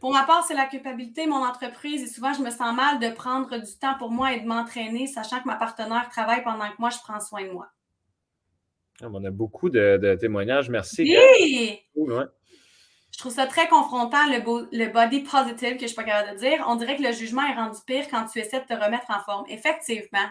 Pour 0.00 0.12
ma 0.12 0.24
part, 0.24 0.44
c'est 0.46 0.54
la 0.54 0.66
culpabilité, 0.66 1.26
mon 1.26 1.44
entreprise, 1.44 2.02
et 2.02 2.06
souvent, 2.06 2.32
je 2.32 2.42
me 2.42 2.50
sens 2.50 2.74
mal 2.74 2.98
de 3.00 3.08
prendre 3.10 3.56
du 3.58 3.78
temps 3.78 3.96
pour 3.98 4.10
moi 4.10 4.32
et 4.32 4.40
de 4.40 4.46
m'entraîner, 4.46 5.06
sachant 5.06 5.40
que 5.40 5.46
ma 5.46 5.56
partenaire 5.56 6.08
travaille 6.10 6.42
pendant 6.42 6.68
que 6.70 6.76
moi, 6.78 6.90
je 6.90 6.98
prends 6.98 7.20
soin 7.20 7.44
de 7.44 7.50
moi. 7.50 7.68
Ah, 9.02 9.06
on 9.12 9.24
a 9.24 9.30
beaucoup 9.30 9.70
de, 9.70 10.16
témoignages. 10.20 10.70
Merci. 10.70 11.02
Oui! 11.02 11.80
Je 11.96 13.18
trouve 13.18 13.32
ça 13.32 13.46
très 13.46 13.68
confrontant, 13.68 14.26
le, 14.26 14.68
le 14.76 14.92
body 14.92 15.20
positive, 15.20 15.74
que 15.74 15.78
je 15.78 15.82
ne 15.82 15.88
suis 15.88 15.96
pas 15.96 16.04
capable 16.04 16.34
de 16.34 16.38
dire. 16.38 16.64
On 16.66 16.76
dirait 16.76 16.96
que 16.96 17.02
le 17.02 17.12
jugement 17.12 17.46
est 17.46 17.54
rendu 17.54 17.78
pire 17.86 18.06
quand 18.10 18.24
tu 18.26 18.40
essaies 18.40 18.60
de 18.60 18.66
te 18.66 18.74
remettre 18.74 19.06
en 19.10 19.20
forme. 19.20 19.44
Effectivement. 19.48 20.28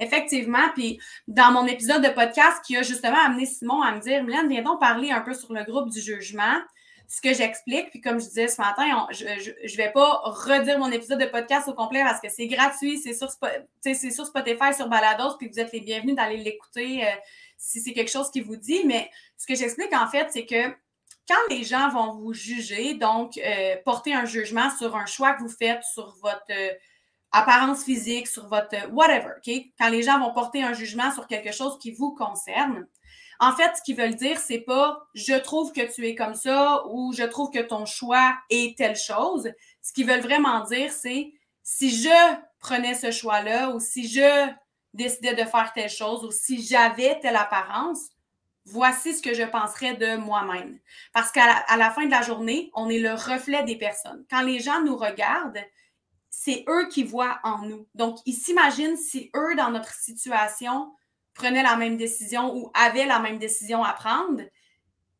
Effectivement. 0.00 0.68
Puis, 0.74 0.98
dans 1.28 1.52
mon 1.52 1.66
épisode 1.66 2.02
de 2.02 2.08
podcast 2.08 2.64
qui 2.64 2.76
a 2.76 2.82
justement 2.82 3.18
amené 3.24 3.46
Simon 3.46 3.82
à 3.82 3.94
me 3.94 4.00
dire 4.00 4.24
Mylène, 4.24 4.48
viens 4.48 4.62
donc 4.62 4.80
parler 4.80 5.10
un 5.10 5.20
peu 5.20 5.34
sur 5.34 5.52
le 5.52 5.64
groupe 5.64 5.90
du 5.90 6.00
jugement 6.00 6.56
ce 7.08 7.20
que 7.20 7.32
j'explique. 7.32 7.90
Puis 7.90 8.00
comme 8.00 8.20
je 8.20 8.26
disais 8.26 8.48
ce 8.48 8.60
matin, 8.60 9.06
je 9.10 9.24
ne 9.24 9.76
vais 9.76 9.92
pas 9.92 10.20
redire 10.24 10.78
mon 10.78 10.90
épisode 10.90 11.20
de 11.20 11.26
podcast 11.26 11.68
au 11.68 11.74
complet 11.74 12.02
parce 12.02 12.20
que 12.20 12.28
c'est 12.28 12.46
gratuit, 12.46 12.98
c'est 12.98 13.14
sur, 13.14 13.30
sur 13.30 14.26
Spotify, 14.26 14.74
sur 14.74 14.88
Balados, 14.88 15.36
puis 15.38 15.48
vous 15.48 15.60
êtes 15.60 15.72
les 15.72 15.80
bienvenus 15.80 16.16
d'aller 16.16 16.38
l'écouter 16.38 17.06
euh, 17.06 17.10
si 17.56 17.80
c'est 17.80 17.92
quelque 17.92 18.10
chose 18.10 18.30
qui 18.30 18.40
vous 18.40 18.56
dit. 18.56 18.82
Mais 18.84 19.10
ce 19.36 19.46
que 19.46 19.54
j'explique 19.54 19.92
en 19.94 20.08
fait, 20.08 20.28
c'est 20.30 20.46
que 20.46 20.70
quand 21.28 21.34
les 21.50 21.64
gens 21.64 21.88
vont 21.90 22.14
vous 22.14 22.32
juger, 22.32 22.94
donc 22.94 23.38
euh, 23.38 23.76
porter 23.84 24.14
un 24.14 24.24
jugement 24.24 24.70
sur 24.76 24.96
un 24.96 25.06
choix 25.06 25.34
que 25.34 25.42
vous 25.42 25.48
faites, 25.48 25.82
sur 25.82 26.16
votre 26.22 26.42
euh, 26.50 26.72
apparence 27.32 27.84
physique, 27.84 28.28
sur 28.28 28.48
votre 28.48 28.90
whatever, 28.92 29.32
OK? 29.36 29.52
Quand 29.78 29.88
les 29.88 30.02
gens 30.02 30.20
vont 30.20 30.32
porter 30.32 30.62
un 30.62 30.72
jugement 30.72 31.12
sur 31.12 31.26
quelque 31.26 31.52
chose 31.52 31.78
qui 31.78 31.92
vous 31.92 32.14
concerne, 32.14 32.86
en 33.40 33.54
fait, 33.54 33.76
ce 33.76 33.82
qu'ils 33.82 33.96
veulent 33.96 34.14
dire, 34.14 34.38
c'est 34.38 34.60
pas 34.60 35.06
je 35.14 35.34
trouve 35.34 35.72
que 35.72 35.92
tu 35.92 36.06
es 36.06 36.14
comme 36.14 36.34
ça 36.34 36.82
ou 36.88 37.12
je 37.12 37.24
trouve 37.24 37.50
que 37.50 37.62
ton 37.62 37.86
choix 37.86 38.36
est 38.50 38.76
telle 38.76 38.96
chose. 38.96 39.50
Ce 39.82 39.92
qu'ils 39.92 40.06
veulent 40.06 40.20
vraiment 40.20 40.64
dire, 40.64 40.92
c'est 40.92 41.32
si 41.62 41.90
je 41.90 42.36
prenais 42.58 42.94
ce 42.94 43.10
choix-là 43.10 43.70
ou 43.70 43.80
si 43.80 44.08
je 44.08 44.48
décidais 44.94 45.34
de 45.34 45.44
faire 45.44 45.72
telle 45.74 45.90
chose 45.90 46.24
ou 46.24 46.30
si 46.30 46.62
j'avais 46.62 47.18
telle 47.20 47.36
apparence, 47.36 48.08
voici 48.64 49.14
ce 49.14 49.22
que 49.22 49.34
je 49.34 49.44
penserais 49.44 49.94
de 49.94 50.16
moi-même. 50.16 50.78
Parce 51.12 51.30
qu'à 51.30 51.64
la, 51.76 51.90
fin 51.90 52.06
de 52.06 52.10
la 52.10 52.22
journée, 52.22 52.70
on 52.74 52.88
est 52.88 52.98
le 52.98 53.12
reflet 53.12 53.62
des 53.64 53.76
personnes. 53.76 54.24
Quand 54.30 54.42
les 54.42 54.60
gens 54.60 54.82
nous 54.82 54.96
regardent, 54.96 55.62
c'est 56.30 56.64
eux 56.68 56.88
qui 56.88 57.04
voient 57.04 57.38
en 57.44 57.62
nous. 57.62 57.86
Donc, 57.94 58.18
ils 58.26 58.34
s'imaginent 58.34 58.96
si 58.96 59.30
eux, 59.34 59.54
dans 59.56 59.70
notre 59.70 59.92
situation, 59.92 60.92
prenaient 61.36 61.62
la 61.62 61.76
même 61.76 61.96
décision 61.96 62.54
ou 62.54 62.70
avaient 62.74 63.06
la 63.06 63.20
même 63.20 63.38
décision 63.38 63.84
à 63.84 63.92
prendre, 63.92 64.42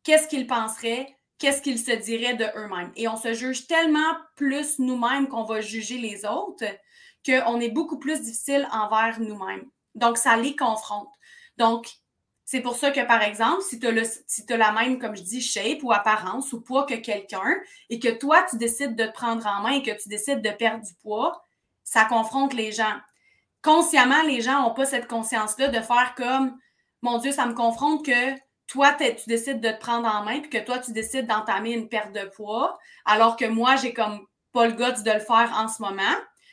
qu'est-ce 0.03 0.27
qu'ils 0.27 0.47
penseraient, 0.47 1.15
qu'est-ce 1.37 1.61
qu'ils 1.61 1.79
se 1.79 1.91
diraient 1.91 2.35
de 2.35 2.45
eux-mêmes? 2.55 2.91
Et 2.95 3.07
on 3.07 3.17
se 3.17 3.33
juge 3.33 3.67
tellement 3.67 4.15
plus 4.35 4.79
nous-mêmes 4.79 5.27
qu'on 5.27 5.43
va 5.43 5.61
juger 5.61 5.97
les 5.97 6.25
autres 6.25 6.65
qu'on 7.25 7.59
est 7.59 7.69
beaucoup 7.69 7.99
plus 7.99 8.21
difficile 8.21 8.67
envers 8.71 9.19
nous-mêmes. 9.19 9.65
Donc, 9.95 10.17
ça 10.17 10.37
les 10.37 10.55
confronte. 10.55 11.09
Donc, 11.57 11.89
c'est 12.45 12.61
pour 12.61 12.77
ça 12.77 12.91
que, 12.91 13.05
par 13.05 13.21
exemple, 13.21 13.61
si 13.61 13.79
tu 13.79 13.87
as, 13.87 14.21
si 14.25 14.45
as 14.49 14.57
la 14.57 14.71
même, 14.71 14.99
comme 14.99 15.15
je 15.15 15.23
dis, 15.23 15.41
shape 15.41 15.83
ou 15.83 15.91
apparence 15.91 16.53
ou 16.53 16.61
poids 16.61 16.85
que 16.85 16.93
quelqu'un 16.93 17.55
et 17.89 17.99
que 17.99 18.07
toi, 18.07 18.45
tu 18.49 18.57
décides 18.57 18.95
de 18.95 19.05
te 19.05 19.11
prendre 19.11 19.45
en 19.45 19.61
main 19.61 19.71
et 19.71 19.83
que 19.83 20.01
tu 20.01 20.07
décides 20.07 20.41
de 20.41 20.51
perdre 20.51 20.85
du 20.85 20.93
poids, 20.95 21.43
ça 21.83 22.05
confronte 22.05 22.53
les 22.53 22.71
gens 22.71 22.97
consciemment, 23.61 24.23
les 24.23 24.41
gens 24.41 24.61
n'ont 24.61 24.73
pas 24.73 24.85
cette 24.85 25.07
conscience-là 25.07 25.67
de 25.67 25.81
faire 25.81 26.13
comme 26.15 26.57
mon 27.01 27.17
Dieu, 27.19 27.31
ça 27.31 27.45
me 27.45 27.53
confronte 27.53 28.05
que 28.05 28.35
toi, 28.67 28.93
tu 28.93 29.27
décides 29.27 29.61
de 29.61 29.69
te 29.69 29.79
prendre 29.79 30.07
en 30.07 30.23
main 30.23 30.41
puis 30.41 30.49
que 30.49 30.63
toi, 30.63 30.79
tu 30.79 30.91
décides 30.91 31.27
d'entamer 31.27 31.71
une 31.71 31.89
perte 31.89 32.13
de 32.13 32.27
poids, 32.29 32.77
alors 33.05 33.37
que 33.37 33.45
moi, 33.45 33.75
j'ai 33.77 33.93
comme 33.93 34.25
pas 34.51 34.67
le 34.67 34.73
goût 34.73 35.03
de 35.03 35.11
le 35.11 35.19
faire 35.19 35.53
en 35.55 35.67
ce 35.67 35.81
moment. 35.81 36.01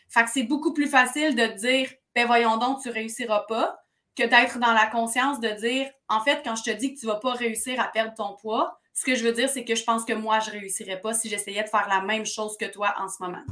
Fait 0.08 0.23
que 0.25 0.30
c'est 0.30 0.44
beaucoup 0.44 0.73
plus 0.73 0.87
facile 0.87 1.34
de 1.34 1.46
dire, 1.58 1.90
ben 2.14 2.26
voyons 2.26 2.56
donc, 2.56 2.82
tu 2.82 2.90
réussiras 2.90 3.44
pas, 3.49 3.78
que 4.16 4.23
d'être 4.23 4.58
dans 4.61 4.73
la 4.73 4.87
conscience 4.87 5.40
de 5.40 5.49
dire, 5.49 5.90
en 6.08 6.20
fait, 6.20 6.42
quand 6.44 6.54
je 6.54 6.62
te 6.62 6.70
dis 6.70 6.94
que 6.94 7.00
tu 7.00 7.06
vas 7.06 7.16
pas 7.16 7.32
réussir 7.32 7.80
à 7.80 7.88
perdre 7.88 8.14
ton 8.14 8.37
poids, 8.37 8.78
ce 8.92 9.04
que 9.04 9.16
je 9.16 9.25
veux 9.25 9.32
dire, 9.32 9.49
c'est 9.49 9.64
que 9.64 9.75
je 9.75 9.82
pense 9.82 10.04
que 10.04 10.12
moi, 10.12 10.38
je 10.38 10.52
réussirais 10.52 11.00
pas 11.00 11.14
si 11.14 11.28
j'essayais 11.28 11.64
de 11.64 11.68
faire 11.68 11.88
la 11.88 12.00
même 12.00 12.25
chose 12.25 12.56
que 12.56 12.66
toi 12.66 12.94
en 12.99 13.08
ce 13.08 13.16
moment. 13.20 13.42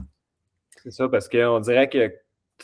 C'est 0.80 0.92
ça, 0.92 1.08
parce 1.08 1.28
qu'on 1.28 1.58
dirait 1.58 1.88
que 1.88 2.14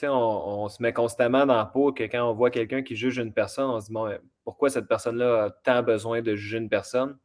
on, 0.07 0.69
se 0.69 0.83
met 0.83 0.93
constamment 0.93 1.47
dans 1.47 1.57
la 1.57 1.67
peau 1.67 1.93
que 1.93 2.05
quand 2.05 2.31
on 2.31 2.35
voit 2.35 2.51
quelqu'un 2.51 2.83
qui 2.83 2.97
juge 2.97 3.19
une 3.19 3.33
personne, 3.33 3.71
on 3.71 3.81
se 3.81 3.87
dit 3.87 3.93
bon, 3.93 4.11
pourquoi 4.45 4.71
cette 4.71 4.87
personne-là 4.87 5.45
a 5.45 5.51
tant 5.51 5.83
besoin 5.83 6.23
de 6.23 6.35
juger 6.35 6.59
une 6.59 6.69
personne? 6.69 7.19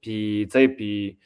Puis, 0.00 0.46
tu 0.50 0.58
sais, 0.58 0.68
puis 0.68 1.18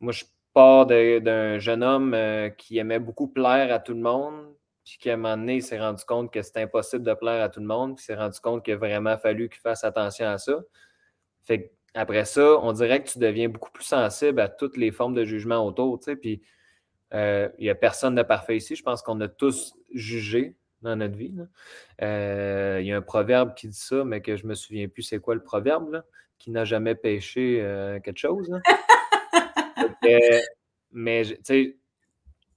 moi, 0.00 0.12
je 0.12 0.24
pars 0.52 0.86
d'un 0.86 1.58
jeune 1.58 1.82
homme 1.82 2.14
euh, 2.14 2.50
qui 2.50 2.78
aimait 2.78 2.98
beaucoup 2.98 3.28
plaire 3.28 3.72
à 3.72 3.78
tout 3.78 3.94
le 3.94 4.00
monde, 4.00 4.54
puis 4.84 4.98
qu'à 4.98 5.14
un 5.14 5.16
moment 5.16 5.36
donné, 5.36 5.56
il 5.56 5.62
s'est 5.62 5.78
rendu 5.78 6.04
compte 6.04 6.32
que 6.32 6.42
c'était 6.42 6.62
impossible 6.62 7.02
de 7.04 7.14
plaire 7.14 7.42
à 7.42 7.48
tout 7.48 7.60
le 7.60 7.66
monde, 7.66 7.96
puis 7.96 8.04
s'est 8.04 8.14
rendu 8.16 8.40
compte 8.40 8.64
qu'il 8.64 8.74
a 8.74 8.76
vraiment 8.76 9.18
fallu 9.18 9.48
qu'il 9.48 9.60
fasse 9.60 9.84
attention 9.84 10.26
à 10.26 10.38
ça. 10.38 10.58
Fait 11.44 11.72
après 11.94 12.24
ça, 12.24 12.58
on 12.60 12.72
dirait 12.72 13.02
que 13.02 13.08
tu 13.10 13.18
deviens 13.18 13.48
beaucoup 13.48 13.70
plus 13.70 13.84
sensible 13.84 14.40
à 14.40 14.48
toutes 14.48 14.76
les 14.76 14.92
formes 14.92 15.14
de 15.14 15.24
jugement 15.24 15.64
autour, 15.66 15.98
tu 15.98 16.04
sais, 16.04 16.16
puis 16.16 16.42
il 17.12 17.50
n'y 17.58 17.70
a 17.70 17.74
personne 17.74 18.14
de 18.14 18.22
parfait 18.22 18.56
ici. 18.56 18.76
Je 18.76 18.82
pense 18.82 19.02
qu'on 19.02 19.20
a 19.20 19.28
tous 19.28 19.74
jugé 19.92 20.54
dans 20.82 20.96
notre 20.96 21.16
vie. 21.16 21.34
Euh, 22.02 22.78
il 22.80 22.86
y 22.86 22.92
a 22.92 22.96
un 22.96 23.02
proverbe 23.02 23.54
qui 23.54 23.68
dit 23.68 23.78
ça, 23.78 24.04
mais 24.04 24.20
que 24.20 24.36
je 24.36 24.44
ne 24.44 24.50
me 24.50 24.54
souviens 24.54 24.88
plus 24.88 25.02
c'est 25.02 25.18
quoi 25.18 25.34
le 25.34 25.42
proverbe, 25.42 26.02
qui 26.38 26.50
n'a 26.50 26.64
jamais 26.64 26.94
péché 26.94 27.60
euh, 27.60 28.00
quelque 28.00 28.18
chose. 28.18 28.50
mais 30.92 31.22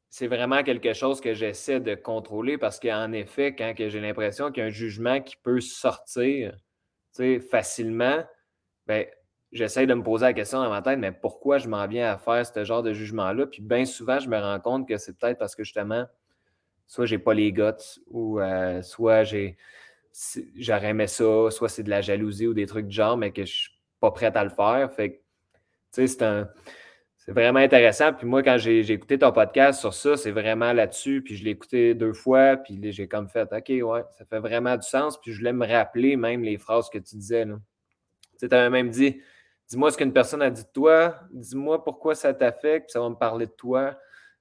c'est 0.09 0.27
vraiment 0.27 0.63
quelque 0.63 0.93
chose 0.93 1.21
que 1.21 1.33
j'essaie 1.33 1.79
de 1.79 1.95
contrôler 1.95 2.57
parce 2.57 2.79
qu'en 2.79 3.11
effet, 3.11 3.55
quand 3.55 3.73
j'ai 3.77 4.01
l'impression 4.01 4.51
qu'il 4.51 4.61
y 4.61 4.63
a 4.63 4.67
un 4.67 4.71
jugement 4.71 5.21
qui 5.21 5.35
peut 5.37 5.61
sortir 5.61 6.55
facilement, 7.49 8.23
ben, 8.87 9.05
j'essaie 9.51 9.85
de 9.85 9.93
me 9.93 10.03
poser 10.03 10.25
la 10.25 10.33
question 10.33 10.61
dans 10.63 10.69
ma 10.69 10.81
tête, 10.81 10.99
mais 10.99 11.11
pourquoi 11.11 11.57
je 11.57 11.67
m'en 11.67 11.85
viens 11.87 12.11
à 12.11 12.17
faire 12.17 12.45
ce 12.45 12.63
genre 12.63 12.83
de 12.83 12.93
jugement-là? 12.93 13.47
Puis 13.47 13.61
bien 13.61 13.85
souvent, 13.85 14.19
je 14.19 14.29
me 14.29 14.37
rends 14.37 14.59
compte 14.59 14.87
que 14.87 14.97
c'est 14.97 15.17
peut-être 15.17 15.37
parce 15.37 15.55
que 15.55 15.63
justement, 15.63 16.05
soit 16.87 17.05
j'ai 17.05 17.17
pas 17.17 17.33
les 17.33 17.51
guts 17.51 17.71
ou 18.07 18.39
euh, 18.39 18.81
soit 18.81 19.23
j'ai 19.23 19.57
j'aurais 20.57 20.89
aimé 20.89 21.07
ça, 21.07 21.49
soit 21.51 21.69
c'est 21.69 21.83
de 21.83 21.89
la 21.89 22.01
jalousie 22.01 22.47
ou 22.47 22.53
des 22.53 22.65
trucs 22.65 22.87
du 22.87 22.95
genre, 22.95 23.17
mais 23.17 23.31
que 23.31 23.45
je 23.45 23.53
suis 23.53 23.71
pas 23.99 24.11
prête 24.11 24.35
à 24.35 24.43
le 24.43 24.49
faire. 24.49 24.91
Fait 24.93 25.11
que, 25.11 25.15
tu 25.15 25.21
sais, 25.91 26.07
c'est 26.07 26.23
un. 26.23 26.49
C'est 27.17 27.33
vraiment 27.33 27.59
intéressant. 27.59 28.13
Puis 28.13 28.25
moi, 28.25 28.41
quand 28.41 28.57
j'ai 28.57 28.79
écouté 28.91 29.19
ton 29.19 29.31
podcast 29.31 29.79
sur 29.79 29.93
ça, 29.93 30.17
c'est 30.17 30.31
vraiment 30.31 30.73
là-dessus. 30.73 31.21
Puis 31.21 31.37
je 31.37 31.43
l'ai 31.43 31.51
écouté 31.51 31.93
deux 31.93 32.13
fois. 32.13 32.57
Puis 32.57 32.79
j'ai 32.91 33.07
comme 33.07 33.29
fait, 33.29 33.47
OK, 33.53 33.69
ouais, 33.69 34.03
ça 34.17 34.25
fait 34.25 34.39
vraiment 34.39 34.75
du 34.75 34.87
sens. 34.87 35.21
Puis 35.21 35.31
je 35.31 35.37
voulais 35.37 35.53
me 35.53 35.67
rappeler 35.67 36.15
même 36.15 36.43
les 36.43 36.57
phrases 36.57 36.89
que 36.89 36.97
tu 36.97 37.15
disais. 37.15 37.45
Tu 38.39 38.45
avais 38.49 38.71
même 38.71 38.89
dit, 38.89 39.21
Dis-moi 39.71 39.89
ce 39.89 39.97
qu'une 39.97 40.11
personne 40.11 40.41
a 40.41 40.49
dit 40.49 40.63
de 40.63 40.69
toi, 40.73 41.15
dis-moi 41.31 41.81
pourquoi 41.81 42.13
ça 42.13 42.33
t'affecte, 42.33 42.89
ça 42.91 42.99
va 42.99 43.09
me 43.09 43.15
parler 43.15 43.45
de 43.45 43.51
toi. 43.51 43.97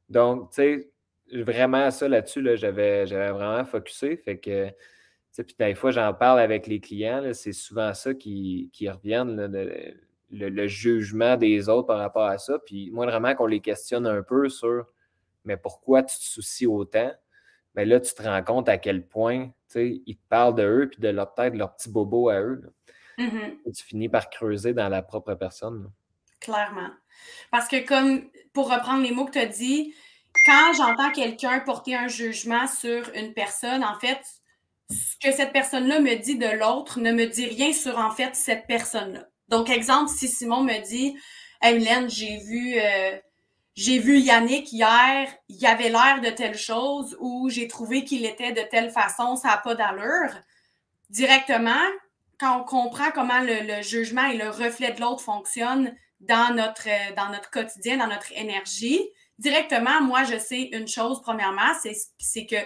Donc, 0.08 0.50
tu 0.50 0.56
sais, 0.56 0.90
vraiment 1.32 1.88
ça 1.92 2.08
là-dessus, 2.08 2.42
là, 2.42 2.56
j'avais, 2.56 3.04
vraiment 3.04 3.64
focusé. 3.64 4.16
Fait 4.16 4.38
que, 4.38 4.70
puis 5.36 5.54
des 5.56 5.76
fois, 5.76 5.92
j'en 5.92 6.12
parle 6.14 6.40
avec 6.40 6.66
les 6.66 6.80
clients, 6.80 7.22
c'est 7.32 7.52
souvent 7.52 7.94
ça 7.94 8.12
qui, 8.12 8.70
qui 8.72 8.88
reviennent, 8.88 9.86
le, 10.32 10.66
jugement 10.66 11.36
des 11.36 11.68
autres 11.68 11.86
par 11.86 11.98
rapport 11.98 12.26
à 12.26 12.38
ça. 12.38 12.58
Puis 12.66 12.90
moi, 12.90 13.06
vraiment, 13.06 13.32
qu'on 13.36 13.46
les 13.46 13.60
questionne 13.60 14.08
un 14.08 14.24
peu 14.24 14.48
sur 14.48 14.88
mais 15.44 15.56
pourquoi 15.56 16.02
tu 16.02 16.18
te 16.18 16.24
soucies 16.24 16.66
autant? 16.66 17.12
Mais 17.76 17.84
ben 17.84 17.90
là, 17.90 18.00
tu 18.00 18.12
te 18.12 18.22
rends 18.22 18.42
compte 18.42 18.68
à 18.68 18.78
quel 18.78 19.06
point 19.06 19.50
ils 19.76 20.16
te 20.16 20.28
parlent 20.28 20.56
de 20.56 20.64
eux 20.64 20.88
puis 20.90 21.00
de 21.00 21.08
leur 21.08 21.32
de 21.36 21.56
leur 21.56 21.76
petit 21.76 21.88
bobo 21.88 22.30
à 22.30 22.40
eux. 22.40 22.62
Mm-hmm. 23.20 23.72
tu 23.74 23.84
finis 23.84 24.08
par 24.08 24.30
creuser 24.30 24.72
dans 24.72 24.88
la 24.88 25.02
propre 25.02 25.34
personne. 25.34 25.90
Clairement. 26.40 26.90
Parce 27.50 27.68
que 27.68 27.86
comme, 27.86 28.28
pour 28.52 28.72
reprendre 28.72 29.02
les 29.02 29.12
mots 29.12 29.26
que 29.26 29.32
tu 29.32 29.38
as 29.38 29.46
dit, 29.46 29.94
quand 30.46 30.72
j'entends 30.74 31.10
quelqu'un 31.10 31.60
porter 31.60 31.94
un 31.94 32.08
jugement 32.08 32.66
sur 32.66 33.10
une 33.14 33.34
personne, 33.34 33.84
en 33.84 33.98
fait, 33.98 34.20
ce 34.90 35.16
que 35.22 35.34
cette 35.34 35.52
personne-là 35.52 36.00
me 36.00 36.14
dit 36.16 36.38
de 36.38 36.46
l'autre 36.46 36.98
ne 36.98 37.12
me 37.12 37.26
dit 37.26 37.46
rien 37.46 37.72
sur, 37.72 37.98
en 37.98 38.10
fait, 38.10 38.34
cette 38.34 38.66
personne-là. 38.66 39.26
Donc, 39.48 39.68
exemple, 39.68 40.10
si 40.10 40.28
Simon 40.28 40.62
me 40.62 40.82
dit, 40.82 41.16
hey, 41.62 41.84
j'ai 42.08 42.38
vu... 42.38 42.78
Euh, 42.78 43.18
j'ai 43.76 43.98
vu 43.98 44.18
Yannick 44.18 44.72
hier, 44.72 45.28
il 45.48 45.64
avait 45.64 45.88
l'air 45.88 46.20
de 46.20 46.28
telle 46.28 46.58
chose 46.58 47.16
ou 47.20 47.48
j'ai 47.48 47.68
trouvé 47.68 48.04
qu'il 48.04 48.26
était 48.26 48.52
de 48.52 48.62
telle 48.68 48.90
façon, 48.90 49.36
ça 49.36 49.48
n'a 49.48 49.56
pas 49.58 49.74
d'allure. 49.74 50.34
Directement, 51.08 51.86
quand 52.40 52.58
on 52.58 52.64
comprend 52.64 53.10
comment 53.12 53.40
le, 53.40 53.82
jugement 53.82 54.26
et 54.26 54.36
le 54.38 54.48
reflet 54.48 54.92
de 54.92 55.00
l'autre 55.00 55.20
fonctionnent 55.20 55.94
dans 56.20 56.54
notre, 56.54 56.88
euh, 56.88 57.14
dans 57.14 57.28
notre 57.28 57.50
quotidien, 57.50 57.98
dans 57.98 58.06
notre 58.06 58.32
énergie, 58.32 59.00
directement, 59.38 60.00
moi, 60.00 60.24
je 60.24 60.38
sais 60.38 60.70
une 60.72 60.88
chose, 60.88 61.20
premièrement, 61.20 61.72
c'est 62.18 62.46
que 62.46 62.56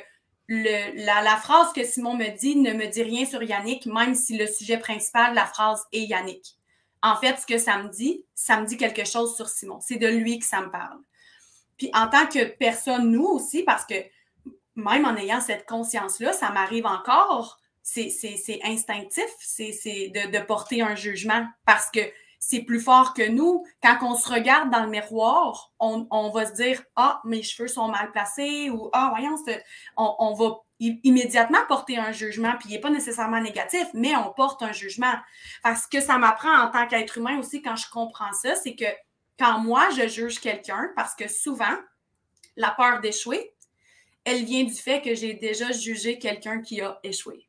la, 0.49 1.37
phrase 1.37 1.73
que 1.73 1.85
Simon 1.85 2.15
me 2.15 2.29
dit 2.37 2.57
ne 2.57 2.73
me 2.73 2.87
dit 2.87 3.03
rien 3.03 3.25
sur 3.27 3.43
Yannick, 3.43 3.87
même 3.87 4.15
si 4.15 4.39
le 4.39 4.47
sujet 4.47 4.79
principal 4.79 5.33
de 5.33 5.37
la 5.37 5.47
phrase 5.47 5.83
est 5.93 6.03
Yannick. 6.03 6.57
En 7.03 7.17
fait, 7.17 7.37
ce 7.37 7.47
que 7.47 7.59
ça 7.59 7.79
me 7.79 7.89
dit, 7.89 8.25
ça 8.35 8.61
me 8.61 8.67
dit 8.67 8.77
quelque 8.77 9.05
chose 9.05 9.35
sur 9.37 9.49
Simon. 9.49 9.81
C'est 9.81 9.97
de 9.97 10.07
lui 10.07 10.39
que 10.39 10.47
ça 10.47 10.61
me 10.61 10.71
parle. 10.71 10.99
Puis 11.77 11.91
en 11.93 12.09
tant 12.09 12.27
que 12.27 12.45
personne, 12.45 13.11
nous 13.11 13.25
aussi, 13.25 13.63
parce 13.63 13.85
que 13.85 13.95
même 14.77 15.05
en 15.05 15.17
ayant 15.17 15.41
cette 15.41 15.67
conscience-là, 15.67 16.33
ça 16.33 16.51
m'arrive 16.51 16.87
encore, 16.87 17.59
c'est 17.85 18.61
instinctif, 18.65 19.29
c'est 19.39 19.71
de, 20.15 20.37
de 20.37 20.45
porter 20.45 20.83
un 20.83 20.97
jugement 20.97 21.47
parce 21.65 21.91
que 21.91 22.01
c'est 22.47 22.61
plus 22.61 22.81
fort 22.81 23.15
que 23.15 23.27
nous. 23.27 23.65
Quand 23.83 23.99
on 24.03 24.15
se 24.15 24.31
regarde 24.31 24.71
dans 24.71 24.85
le 24.85 24.91
miroir, 24.91 25.73
on, 25.79 26.31
va 26.31 26.47
se 26.47 26.53
dire 26.53 26.83
Ah, 26.97 27.21
mes 27.25 27.43
cheveux 27.43 27.69
sont 27.69 27.89
mal 27.89 28.11
placés 28.13 28.71
ou 28.71 28.91
Ah, 28.93 29.13
voyons, 29.17 29.37
on, 29.97 30.35
va 30.35 30.61
immédiatement 30.79 31.61
porter 31.69 31.97
un 31.97 32.13
jugement, 32.13 32.55
puis 32.59 32.69
il 32.69 32.73
n'est 32.73 32.81
pas 32.81 32.91
nécessairement 32.91 33.41
négatif, 33.41 33.87
mais 33.95 34.15
on 34.17 34.33
porte 34.33 34.63
un 34.63 34.73
jugement. 34.73 35.15
Parce 35.63 35.87
que 35.87 36.01
ça 36.01 36.19
m'apprend 36.19 36.55
en 36.55 36.71
tant 36.71 36.87
qu'être 36.87 37.17
humain 37.17 37.39
aussi 37.39 37.63
quand 37.63 37.77
je 37.77 37.89
comprends 37.91 38.33
ça, 38.33 38.55
c'est 38.57 38.75
que 38.75 38.85
quand 39.39 39.61
moi 39.61 39.89
je 39.91 40.07
juge 40.07 40.41
quelqu'un, 40.41 40.91
parce 40.97 41.15
que 41.15 41.29
souvent, 41.29 41.77
la 42.57 42.71
peur 42.73 43.01
d'échouer, 43.01 43.55
elle 44.25 44.45
vient 44.45 44.65
du 44.65 44.75
fait 44.75 45.01
que 45.01 45.15
j'ai 45.15 45.35
déjà 45.35 45.73
jugé 45.73 46.19
quelqu'un 46.19 46.61
qui 46.61 46.81
a 46.81 46.99
échoué. 47.03 47.47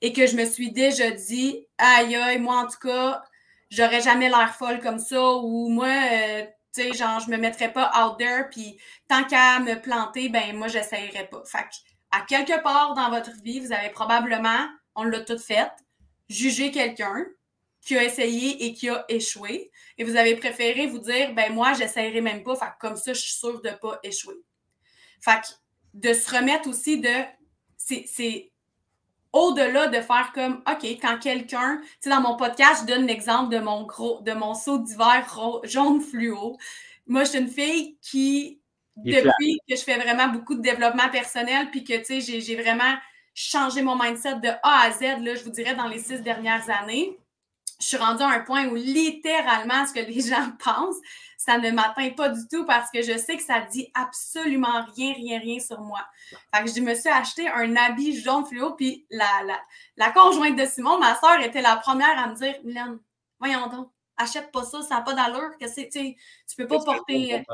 Et 0.00 0.12
que 0.12 0.26
je 0.26 0.36
me 0.36 0.44
suis 0.44 0.70
déjà 0.70 1.10
dit, 1.10 1.66
aïe, 1.78 2.14
aïe, 2.16 2.38
moi 2.38 2.56
en 2.56 2.66
tout 2.66 2.78
cas, 2.78 3.22
j'aurais 3.70 4.00
jamais 4.00 4.28
l'air 4.28 4.54
folle 4.54 4.80
comme 4.80 4.98
ça 4.98 5.34
ou 5.34 5.68
moi, 5.68 5.88
euh, 5.88 6.44
tu 6.74 6.82
sais, 6.82 6.92
genre, 6.92 7.20
je 7.20 7.30
me 7.30 7.36
mettrais 7.36 7.72
pas 7.72 7.90
out 8.04 8.18
there, 8.18 8.48
puis 8.50 8.78
tant 9.08 9.24
qu'à 9.24 9.58
me 9.60 9.80
planter, 9.80 10.28
ben 10.28 10.56
moi, 10.56 10.68
j'essayerais 10.68 11.28
pas. 11.28 11.42
Fait 11.44 11.66
à 12.10 12.22
quelque 12.22 12.62
part 12.62 12.94
dans 12.94 13.10
votre 13.10 13.32
vie, 13.42 13.60
vous 13.60 13.72
avez 13.72 13.90
probablement, 13.90 14.66
on 14.94 15.04
l'a 15.04 15.20
tout 15.20 15.38
fait, 15.38 15.70
jugé 16.28 16.70
quelqu'un 16.70 17.26
qui 17.80 17.96
a 17.96 18.04
essayé 18.04 18.66
et 18.66 18.74
qui 18.74 18.88
a 18.88 19.04
échoué, 19.08 19.70
et 19.96 20.04
vous 20.04 20.16
avez 20.16 20.36
préféré 20.36 20.86
vous 20.86 20.98
dire, 20.98 21.34
ben 21.34 21.52
moi, 21.52 21.72
j'essayerai 21.74 22.20
même 22.20 22.42
pas, 22.42 22.56
fait 22.56 22.72
comme 22.80 22.96
ça, 22.96 23.12
je 23.12 23.20
suis 23.20 23.34
sûre 23.34 23.60
de 23.62 23.70
pas 23.70 23.98
échouer. 24.02 24.36
Fait 25.20 25.58
de 25.94 26.12
se 26.12 26.30
remettre 26.34 26.68
aussi 26.68 27.00
de, 27.00 27.24
c'est 27.76 28.52
au-delà 29.32 29.88
de 29.88 30.00
faire 30.00 30.32
comme, 30.34 30.62
OK, 30.70 30.84
quand 31.00 31.18
quelqu'un, 31.18 31.80
tu 31.82 31.88
sais, 32.00 32.10
dans 32.10 32.20
mon 32.20 32.36
podcast, 32.36 32.82
je 32.82 32.94
donne 32.94 33.06
l'exemple 33.06 33.54
de 33.54 33.58
mon 33.58 33.84
gros, 33.84 34.20
de 34.22 34.32
mon 34.32 34.54
saut 34.54 34.78
d'hiver 34.78 35.26
jaune 35.64 36.00
fluo. 36.00 36.56
Moi, 37.06 37.24
je 37.24 37.30
suis 37.30 37.38
une 37.38 37.48
fille 37.48 37.98
qui, 38.02 38.60
depuis 38.96 39.60
que 39.68 39.76
je 39.76 39.82
fais 39.82 39.98
vraiment 39.98 40.28
beaucoup 40.28 40.54
de 40.54 40.62
développement 40.62 41.08
personnel, 41.10 41.70
puis 41.70 41.84
que, 41.84 41.96
tu 41.98 42.20
sais, 42.20 42.40
j'ai 42.40 42.56
vraiment 42.56 42.94
changé 43.34 43.82
mon 43.82 43.96
mindset 43.96 44.40
de 44.40 44.48
A 44.48 44.86
à 44.86 44.90
Z, 44.90 45.22
là, 45.22 45.34
je 45.34 45.44
vous 45.44 45.50
dirais, 45.50 45.74
dans 45.74 45.86
les 45.86 46.00
six 46.00 46.22
dernières 46.22 46.68
années, 46.70 47.16
je 47.80 47.86
suis 47.86 47.96
rendue 47.96 48.22
à 48.22 48.28
un 48.28 48.40
point 48.40 48.66
où 48.66 48.74
littéralement 48.74 49.86
ce 49.86 49.92
que 49.92 50.00
les 50.00 50.20
gens 50.28 50.50
pensent, 50.62 50.96
ça 51.36 51.58
ne 51.58 51.70
m'atteint 51.70 52.10
pas 52.10 52.28
du 52.28 52.46
tout 52.48 52.66
parce 52.66 52.90
que 52.90 53.00
je 53.02 53.16
sais 53.16 53.36
que 53.36 53.42
ça 53.42 53.60
dit 53.60 53.90
absolument 53.94 54.84
rien, 54.96 55.14
rien, 55.14 55.38
rien 55.38 55.60
sur 55.60 55.80
moi. 55.80 56.00
Fait 56.54 56.64
que 56.64 56.70
je 56.70 56.80
me 56.80 56.94
suis 56.94 57.08
acheté 57.08 57.48
un 57.48 57.76
habit 57.76 58.20
jaune 58.20 58.44
fluo, 58.44 58.74
puis 58.74 59.06
la, 59.10 59.28
la, 59.96 60.10
conjointe 60.10 60.58
de 60.58 60.66
Simon, 60.66 60.98
ma 60.98 61.14
soeur, 61.18 61.40
était 61.40 61.62
la 61.62 61.76
première 61.76 62.18
à 62.18 62.26
me 62.28 62.34
dire 62.34 62.54
Mylène, 62.64 62.98
voyons 63.38 63.68
donc, 63.68 63.90
achète 64.16 64.50
pas 64.50 64.64
ça, 64.64 64.82
ça 64.82 64.96
n'a 64.96 65.00
pas 65.02 65.14
d'allure. 65.14 65.56
Que 65.60 65.68
c'est, 65.68 65.88
tu 65.88 66.16
peux 66.56 66.66
pas 66.66 66.80
porter. 66.80 67.44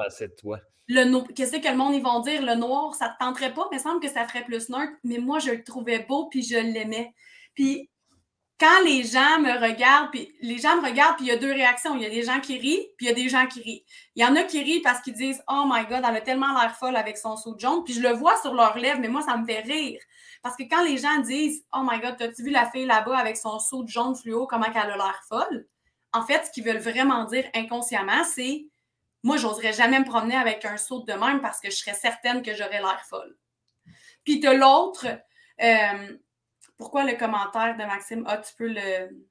toi? 0.40 0.58
Le 0.88 1.32
Qu'est-ce 1.32 1.56
que 1.56 1.68
le 1.68 1.76
monde 1.76 1.94
ils 1.94 2.02
vont 2.02 2.20
dire? 2.20 2.42
Le 2.42 2.54
noir, 2.56 2.94
ça 2.94 3.08
te 3.08 3.18
tenterait 3.18 3.54
pas, 3.54 3.68
mais 3.70 3.78
il 3.78 3.80
semble 3.80 4.00
que 4.00 4.08
ça 4.08 4.26
ferait 4.26 4.44
plus 4.44 4.68
neutre. 4.68 4.92
Mais 5.04 5.18
moi, 5.18 5.38
je 5.38 5.50
le 5.50 5.62
trouvais 5.64 6.00
beau, 6.00 6.26
puis 6.26 6.42
je 6.42 6.56
l'aimais. 6.56 7.14
Puis 7.54 7.90
quand 8.58 8.82
les 8.84 9.02
gens 9.02 9.40
me 9.40 9.52
regardent, 9.60 10.10
puis 10.10 10.32
les 10.40 10.58
gens 10.58 10.80
me 10.80 10.88
regardent, 10.88 11.16
puis 11.16 11.26
il 11.26 11.28
y 11.28 11.32
a 11.32 11.36
deux 11.36 11.52
réactions. 11.52 11.96
Il 11.96 12.02
y 12.02 12.06
a 12.06 12.10
des 12.10 12.22
gens 12.22 12.40
qui 12.40 12.56
rient, 12.56 12.86
puis 12.96 13.06
il 13.06 13.08
y 13.08 13.10
a 13.10 13.14
des 13.14 13.28
gens 13.28 13.46
qui 13.46 13.60
rient. 13.60 13.84
Il 14.14 14.22
y 14.22 14.26
en 14.26 14.36
a 14.36 14.44
qui 14.44 14.62
rient 14.62 14.80
parce 14.80 15.00
qu'ils 15.00 15.14
disent 15.14 15.42
Oh 15.48 15.64
my 15.66 15.84
God, 15.86 16.04
elle 16.08 16.16
a 16.16 16.20
tellement 16.20 16.58
l'air 16.60 16.76
folle 16.76 16.96
avec 16.96 17.18
son 17.18 17.36
saut 17.36 17.54
de 17.54 17.60
jaune. 17.60 17.82
Puis 17.84 17.94
je 17.94 18.00
le 18.00 18.10
vois 18.10 18.40
sur 18.40 18.54
leurs 18.54 18.78
lèvres, 18.78 19.00
mais 19.00 19.08
moi, 19.08 19.22
ça 19.22 19.36
me 19.36 19.44
fait 19.44 19.60
rire. 19.60 20.00
Parce 20.42 20.56
que 20.56 20.62
quand 20.64 20.84
les 20.84 20.98
gens 20.98 21.18
disent 21.18 21.64
Oh 21.72 21.82
my 21.82 21.98
God, 22.00 22.16
t'as-tu 22.16 22.44
vu 22.44 22.50
la 22.50 22.70
fille 22.70 22.86
là-bas 22.86 23.16
avec 23.18 23.36
son 23.36 23.58
saut 23.58 23.82
de 23.82 23.88
jaune 23.88 24.14
fluo, 24.14 24.46
comment 24.46 24.66
elle 24.66 24.90
a 24.90 24.96
l'air 24.96 25.20
folle? 25.28 25.66
En 26.12 26.24
fait, 26.24 26.46
ce 26.46 26.52
qu'ils 26.52 26.64
veulent 26.64 26.78
vraiment 26.78 27.24
dire 27.24 27.44
inconsciemment, 27.54 28.22
c'est 28.22 28.66
Moi, 29.24 29.36
j'oserais 29.36 29.72
jamais 29.72 29.98
me 29.98 30.04
promener 30.04 30.36
avec 30.36 30.64
un 30.64 30.76
saut 30.76 31.00
de 31.00 31.12
même 31.12 31.40
parce 31.40 31.60
que 31.60 31.70
je 31.70 31.76
serais 31.76 31.94
certaine 31.94 32.42
que 32.42 32.54
j'aurais 32.54 32.80
l'air 32.80 33.02
folle. 33.08 33.36
Puis 34.24 34.38
de 34.38 34.50
l'autre, 34.50 35.06
euh, 35.60 36.16
pourquoi 36.76 37.04
le 37.04 37.16
commentaire 37.16 37.76
de 37.76 37.84
Maxime, 37.84 38.24
ah, 38.26 38.38
tu 38.38 38.54
peux 38.56 38.68
le. 38.68 39.26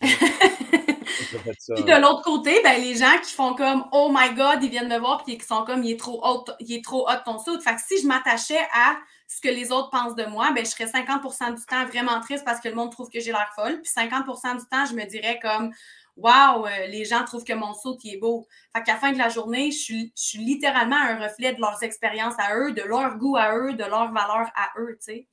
puis 0.00 1.84
de 1.84 2.00
l'autre 2.00 2.22
côté, 2.22 2.60
ben, 2.62 2.80
les 2.80 2.94
gens 2.94 3.18
qui 3.22 3.32
font 3.34 3.54
comme 3.54 3.84
Oh 3.92 4.10
my 4.12 4.34
God, 4.34 4.62
ils 4.62 4.70
viennent 4.70 4.88
me 4.88 4.98
voir 4.98 5.24
puis 5.24 5.36
qui 5.36 5.44
sont 5.44 5.64
comme 5.64 5.82
il 5.82 5.92
est 5.92 5.98
trop 5.98 6.24
haut, 6.24 6.44
il 6.60 6.72
est 6.72 6.84
trop 6.84 7.08
haut 7.08 7.20
ton 7.24 7.38
saut. 7.38 7.60
Fait 7.60 7.74
que 7.74 7.80
si 7.84 8.00
je 8.00 8.06
m'attachais 8.06 8.64
à 8.72 8.96
ce 9.26 9.40
que 9.40 9.48
les 9.48 9.72
autres 9.72 9.90
pensent 9.90 10.14
de 10.14 10.24
moi, 10.26 10.52
ben, 10.52 10.64
je 10.64 10.70
serais 10.70 10.86
50% 10.86 11.56
du 11.56 11.64
temps 11.66 11.84
vraiment 11.86 12.20
triste 12.20 12.44
parce 12.44 12.60
que 12.60 12.68
le 12.68 12.76
monde 12.76 12.92
trouve 12.92 13.10
que 13.10 13.18
j'ai 13.18 13.32
l'air 13.32 13.50
folle. 13.56 13.80
Puis 13.82 13.90
50% 13.92 14.58
du 14.58 14.66
temps, 14.66 14.86
je 14.86 14.94
me 14.94 15.04
dirais 15.04 15.40
comme 15.42 15.72
Waouh, 16.16 16.66
les 16.88 17.04
gens 17.04 17.24
trouvent 17.24 17.44
que 17.44 17.52
mon 17.52 17.74
saut 17.74 17.96
est 18.04 18.16
beau. 18.16 18.46
Fait 18.74 18.82
qu'à 18.82 18.94
la 18.94 18.98
fin 18.98 19.12
de 19.12 19.18
la 19.18 19.28
journée, 19.28 19.70
je 19.70 19.78
suis, 19.78 20.12
je 20.16 20.22
suis 20.22 20.38
littéralement 20.38 20.96
un 20.96 21.16
reflet 21.20 21.54
de 21.54 21.60
leurs 21.60 21.82
expériences 21.84 22.34
à 22.38 22.56
eux, 22.56 22.72
de 22.72 22.82
leur 22.82 23.16
goût 23.18 23.36
à 23.36 23.56
eux, 23.56 23.74
de 23.74 23.84
leur 23.84 24.12
valeur 24.12 24.50
à 24.56 24.70
eux, 24.78 24.98
tu 25.04 25.28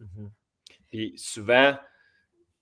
Mhm. 0.00 0.30
Puis 0.90 1.14
souvent, 1.16 1.76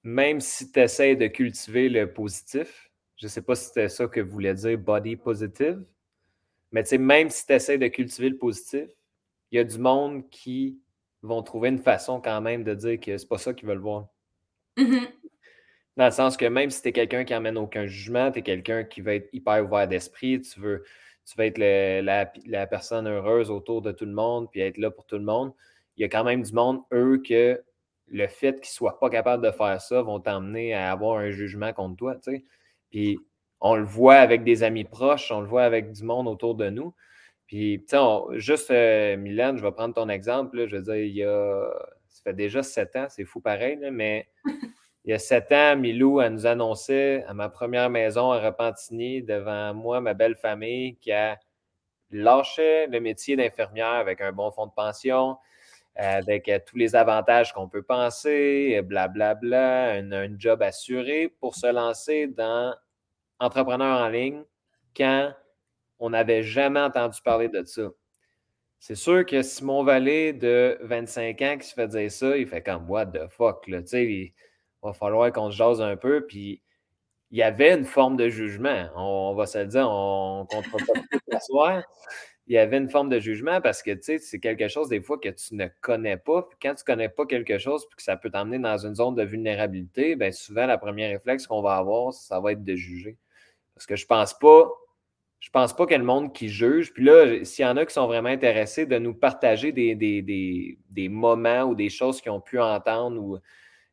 même 0.03 0.41
si 0.41 0.71
tu 0.71 0.81
essaies 0.81 1.17
de 1.17 1.27
cultiver 1.27 1.89
le 1.89 2.13
positif, 2.13 2.91
je 3.17 3.27
ne 3.27 3.29
sais 3.29 3.43
pas 3.43 3.55
si 3.55 3.67
c'était 3.67 3.89
ça 3.89 4.07
que 4.07 4.21
voulait 4.21 4.55
dire 4.55 4.79
body 4.79 5.17
positive, 5.17 5.83
mais 6.71 6.83
tu 6.83 6.91
sais, 6.91 6.99
même 6.99 7.31
si 7.31 7.47
tu 7.47 7.53
essaies 7.53 7.79
de 7.79 7.89
cultiver 7.89 8.29
le 8.29 8.37
positif, 8.37 8.91
il 9.51 9.57
y 9.57 9.59
a 9.59 9.65
du 9.65 9.79
monde 9.79 10.29
qui 10.31 10.79
vont 11.23 11.43
trouver 11.43 11.71
une 11.71 11.79
façon 11.79 12.21
quand 12.21 12.41
même 12.41 12.63
de 12.63 12.75
dire 12.75 13.01
que 13.01 13.17
c'est 13.17 13.29
pas 13.29 13.39
ça 13.39 13.55
qu'ils 13.55 13.69
veulent 13.69 13.79
voir. 13.79 14.09
Mhm. 14.77 15.09
Dans 15.97 16.05
le 16.05 16.13
sens 16.13 16.37
que 16.37 16.45
même 16.45 16.71
si 16.71 16.83
tu 16.83 16.89
es 16.89 16.93
quelqu'un 16.93 17.25
qui 17.25 17.33
n'amène 17.33 17.59
aucun 17.59 17.87
jugement, 17.87 18.31
tu 18.31 18.39
es 18.39 18.43
quelqu'un 18.43 18.85
qui 18.85 19.01
va 19.01 19.15
être 19.15 19.29
hyper 19.33 19.65
ouvert 19.65 19.89
d'esprit, 19.89 20.41
tu 20.41 20.61
veux, 20.61 20.85
tu 21.25 21.37
vas 21.37 21.47
être 21.47 21.59
la, 21.59 22.31
la, 22.47 22.67
personne 22.69 23.09
heureuse 23.09 23.51
autour 23.51 23.83
de 23.83 23.91
tout 23.91 24.05
le 24.05 24.13
monde, 24.13 24.49
puis 24.51 24.61
être 24.61 24.79
là 24.79 24.93
pour 24.93 25.07
tout 25.07 25.19
le 25.19 25.25
monde 25.25 25.53
il 25.99 26.03
y 26.03 26.05
a 26.05 26.09
quand 26.09 26.25
même 26.25 26.43
du 26.43 26.53
monde, 26.53 26.81
eux, 26.93 27.21
que 27.27 27.63
le 28.07 28.27
fait 28.29 28.55
qu'ils 28.55 28.71
ne 28.71 28.77
soient 28.77 28.99
pas 28.99 29.11
capables 29.11 29.45
de 29.45 29.51
faire 29.51 29.81
ça 29.81 30.01
vont 30.01 30.21
t'emmener 30.21 30.73
à 30.73 30.91
avoir 30.91 31.19
un 31.19 31.31
jugement 31.31 31.73
contre 31.73 31.97
toi. 31.97 32.17
Puis 32.91 33.19
on 33.61 33.75
le 33.75 33.85
voit 33.85 34.17
avec 34.17 34.45
des 34.45 34.63
amis 34.63 34.85
proches, 34.85 35.31
on 35.31 35.41
le 35.41 35.47
voit 35.47 35.65
avec 35.65 35.93
du 35.93 36.05
monde 36.05 36.29
autour 36.29 36.55
de 36.55 36.71
nous. 36.71 36.95
Puis, 37.47 37.85
tu 37.89 37.97
sais, 37.97 38.39
juste, 38.39 38.71
euh, 38.71 39.17
Mylène, 39.17 39.57
je 39.57 39.63
vais 39.63 39.73
prendre 39.73 39.95
ton 39.95 40.09
exemple. 40.09 40.69
je 40.69 40.77
veux 40.77 40.83
dire, 40.83 40.97
il 40.97 41.15
y 41.15 41.25
a. 41.25 41.71
Ça 42.09 42.23
fait 42.23 42.35
déjà 42.35 42.63
sept 42.63 42.95
ans, 42.97 43.07
c'est 43.09 43.25
fou 43.25 43.41
pareil, 43.41 43.79
mais 43.93 44.29
il 45.05 45.11
y 45.11 45.13
a 45.13 45.19
sept 45.19 45.51
ans, 45.53 45.77
Milou, 45.77 46.21
elle 46.21 46.33
nous 46.35 46.47
annonçait 46.47 47.25
à 47.27 47.35
ma 47.35 47.49
première 47.49 47.91
maison 47.91 48.33
à 48.33 48.41
Repentigny, 48.41 49.23
devant 49.23 49.73
moi, 49.75 50.01
ma 50.01 50.15
belle 50.15 50.37
famille, 50.37 50.97
qui 50.97 51.13
a 51.13 51.39
lâché 52.11 52.87
le 52.87 53.01
métier 53.01 53.37
d'infirmière 53.37 53.87
avec 53.93 54.21
un 54.21 54.33
bon 54.33 54.51
fonds 54.51 54.67
de 54.67 54.73
pension, 54.73 55.37
avec 55.99 56.49
euh, 56.49 56.61
tous 56.65 56.77
les 56.77 56.95
avantages 56.95 57.53
qu'on 57.53 57.69
peut 57.69 57.83
penser, 57.83 58.81
blablabla, 58.83 59.35
bla, 59.35 60.01
bla, 60.01 60.19
un, 60.19 60.39
job 60.39 60.63
assuré 60.63 61.29
pour 61.41 61.57
se 61.57 61.67
lancer 61.67 62.29
dans 62.29 62.75
entrepreneur 63.41 64.01
en 64.01 64.09
ligne 64.09 64.45
quand 64.97 65.33
on 65.99 66.11
n'avait 66.11 66.45
jamais 66.45 66.81
entendu 66.81 67.21
parler 67.23 67.49
de 67.49 67.65
ça. 67.65 67.89
C'est 68.79 68.95
sûr 68.95 69.27
que 69.27 69.43
Simon 69.43 69.83
Vallée 69.83 70.33
de 70.33 70.79
25 70.83 71.43
ans 71.43 71.59
qui 71.59 71.67
se 71.67 71.75
fait 71.75 71.89
dire 71.89 72.13
ça, 72.13 72.37
il 72.37 72.47
fait 72.47 72.63
comme 72.63 72.89
What 72.89 73.07
the 73.07 73.29
fuck, 73.29 73.67
là, 73.67 73.81
il 73.93 74.33
va 74.81 74.93
falloir 74.93 75.33
qu'on 75.33 75.51
se 75.51 75.57
jase 75.57 75.83
un 75.83 75.97
peu. 75.97 76.25
Puis 76.25 76.63
il 77.33 77.39
y 77.39 77.43
avait 77.43 77.75
une 77.75 77.85
forme 77.85 78.17
de 78.17 78.29
jugement. 78.29 78.89
On, 78.95 79.35
va 79.35 79.47
se 79.47 79.59
le 79.59 79.67
dire, 79.67 79.89
on 79.91 80.43
ne 80.45 80.47
compte 80.47 80.65
pas 81.29 81.41
soir 81.41 81.83
il 82.49 82.55
y 82.55 82.59
avait 82.59 82.79
une 82.79 82.89
forme 82.89 83.11
de 83.11 83.21
jugement 83.21 83.61
parce 83.61 83.83
que 83.83 83.91
c'est 84.01 84.41
quelque 84.41 84.69
chose 84.69 84.89
des 84.89 85.03
fois 85.03 85.19
que 85.19 85.29
tu 85.29 85.55
ne 85.55 85.67
connais 85.83 86.17
pas. 86.17 86.43
Puis 86.43 86.59
quand 86.63 86.75
tu 86.75 86.83
ne 86.83 86.87
connais 86.87 87.11
pas 87.11 87.27
quelque 87.27 87.59
chose 87.59 87.87
puis 87.87 87.97
que 87.97 88.03
ça 88.03 88.17
peut 88.17 88.31
t'emmener 88.31 88.59
dans 88.59 88.79
une 88.79 88.95
zone 88.95 89.15
de 89.15 89.23
vulnérabilité, 89.23 90.17
bien 90.17 90.33
souvent, 90.33 90.65
la 90.65 90.79
première 90.79 91.11
réflexe 91.11 91.47
qu'on 91.47 91.61
va 91.61 91.77
avoir, 91.77 92.15
ça 92.15 92.41
va 92.41 92.53
être 92.53 92.65
de 92.65 92.75
juger. 92.75 93.19
Parce 93.75 93.85
que 93.85 93.97
je 93.97 94.07
pense 94.07 94.33
pas, 94.39 94.67
je 95.41 95.51
pense 95.51 95.77
pas 95.77 95.85
qu'il 95.85 95.93
y 95.93 95.95
ait 95.97 95.99
le 95.99 96.05
monde 96.05 96.33
qui 96.33 96.49
juge. 96.49 96.95
Puis 96.95 97.05
là, 97.05 97.45
s'il 97.45 97.67
y 97.67 97.69
en 97.69 97.77
a 97.77 97.85
qui 97.85 97.93
sont 97.93 98.07
vraiment 98.07 98.31
intéressés 98.31 98.87
de 98.87 98.99
nous 98.99 99.13
partager 99.13 99.71
des, 99.71 99.95
des, 99.95 101.09
moments 101.11 101.65
ou 101.65 101.75
des 101.75 101.91
choses 101.91 102.23
qu'ils 102.23 102.33
ont 102.33 102.41
pu 102.41 102.59
entendre 102.59 103.21
ou 103.21 103.39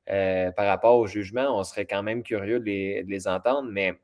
euh, 0.09 0.51
par 0.51 0.65
rapport 0.67 0.97
au 0.97 1.07
jugement, 1.07 1.59
on 1.59 1.63
serait 1.65 1.85
quand 1.85 2.03
même 2.03 2.23
curieux 2.23 2.61
de 2.61 2.65
les, 2.65 3.03
de 3.03 3.09
les 3.09 3.27
entendre. 3.27 3.67
Mais 3.69 3.99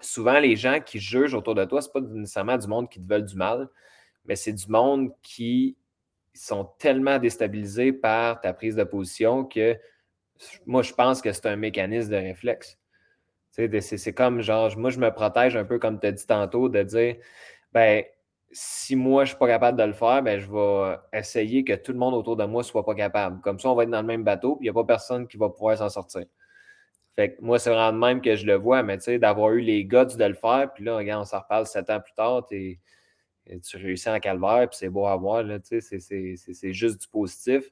souvent, 0.00 0.38
les 0.38 0.56
gens 0.56 0.80
qui 0.80 0.98
jugent 0.98 1.34
autour 1.34 1.54
de 1.54 1.64
toi, 1.64 1.82
ce 1.82 1.88
n'est 1.88 1.92
pas 1.92 2.00
nécessairement 2.00 2.56
du 2.56 2.66
monde 2.66 2.88
qui 2.88 3.00
te 3.00 3.08
veulent 3.08 3.24
du 3.24 3.36
mal, 3.36 3.68
mais 4.24 4.36
c'est 4.36 4.52
du 4.52 4.68
monde 4.68 5.10
qui 5.22 5.76
sont 6.34 6.64
tellement 6.78 7.18
déstabilisés 7.18 7.92
par 7.92 8.40
ta 8.40 8.52
prise 8.52 8.76
de 8.76 8.84
position 8.84 9.44
que 9.44 9.76
moi, 10.66 10.82
je 10.82 10.92
pense 10.92 11.20
que 11.20 11.32
c'est 11.32 11.46
un 11.46 11.56
mécanisme 11.56 12.10
de 12.10 12.16
réflexe. 12.16 12.78
C'est 13.50 14.14
comme 14.14 14.40
genre, 14.40 14.76
moi, 14.78 14.90
je 14.90 15.00
me 15.00 15.10
protège 15.10 15.56
un 15.56 15.64
peu 15.64 15.80
comme 15.80 15.98
tu 15.98 16.06
as 16.06 16.12
dit 16.12 16.26
tantôt, 16.26 16.68
de 16.68 16.82
dire 16.82 17.16
ben, 17.72 18.04
si 18.52 18.94
moi, 18.94 19.24
je 19.24 19.30
ne 19.30 19.34
suis 19.34 19.38
pas 19.38 19.48
capable 19.48 19.78
de 19.78 19.84
le 19.84 19.92
faire, 19.92 20.22
ben, 20.22 20.38
je 20.38 20.50
vais 20.50 20.96
essayer 21.12 21.64
que 21.64 21.72
tout 21.74 21.92
le 21.92 21.98
monde 21.98 22.14
autour 22.14 22.36
de 22.36 22.44
moi 22.44 22.62
ne 22.62 22.66
soit 22.66 22.84
pas 22.84 22.94
capable. 22.94 23.40
Comme 23.40 23.58
ça, 23.58 23.68
on 23.68 23.74
va 23.74 23.82
être 23.82 23.90
dans 23.90 24.00
le 24.00 24.06
même 24.06 24.22
bateau, 24.22 24.56
puis 24.56 24.66
il 24.66 24.70
n'y 24.70 24.70
a 24.70 24.74
pas 24.74 24.84
personne 24.84 25.26
qui 25.26 25.36
va 25.36 25.48
pouvoir 25.48 25.76
s'en 25.76 25.88
sortir. 25.88 26.24
Moi, 27.40 27.58
c'est 27.58 27.70
vraiment 27.70 27.92
de 27.92 27.98
même 27.98 28.20
que 28.20 28.36
je 28.36 28.46
le 28.46 28.54
vois, 28.54 28.82
mais 28.82 28.98
tu 28.98 29.04
sais, 29.04 29.18
d'avoir 29.18 29.52
eu 29.52 29.60
les 29.60 29.84
guts 29.84 30.16
de 30.16 30.24
le 30.24 30.34
faire, 30.34 30.72
puis 30.74 30.84
là, 30.84 30.96
regarde, 30.96 31.22
on 31.22 31.24
s'en 31.24 31.40
reparle 31.40 31.66
sept 31.66 31.90
ans 31.90 32.00
plus 32.00 32.14
tard, 32.14 32.46
tu 32.46 32.78
réussis 33.74 34.08
en 34.10 34.20
calvaire, 34.20 34.68
puis 34.68 34.78
c'est 34.78 34.88
beau 34.88 35.06
à 35.06 35.16
voir, 35.16 35.42
là, 35.42 35.58
c'est 35.62 36.72
juste 36.72 37.00
du 37.00 37.08
positif. 37.08 37.70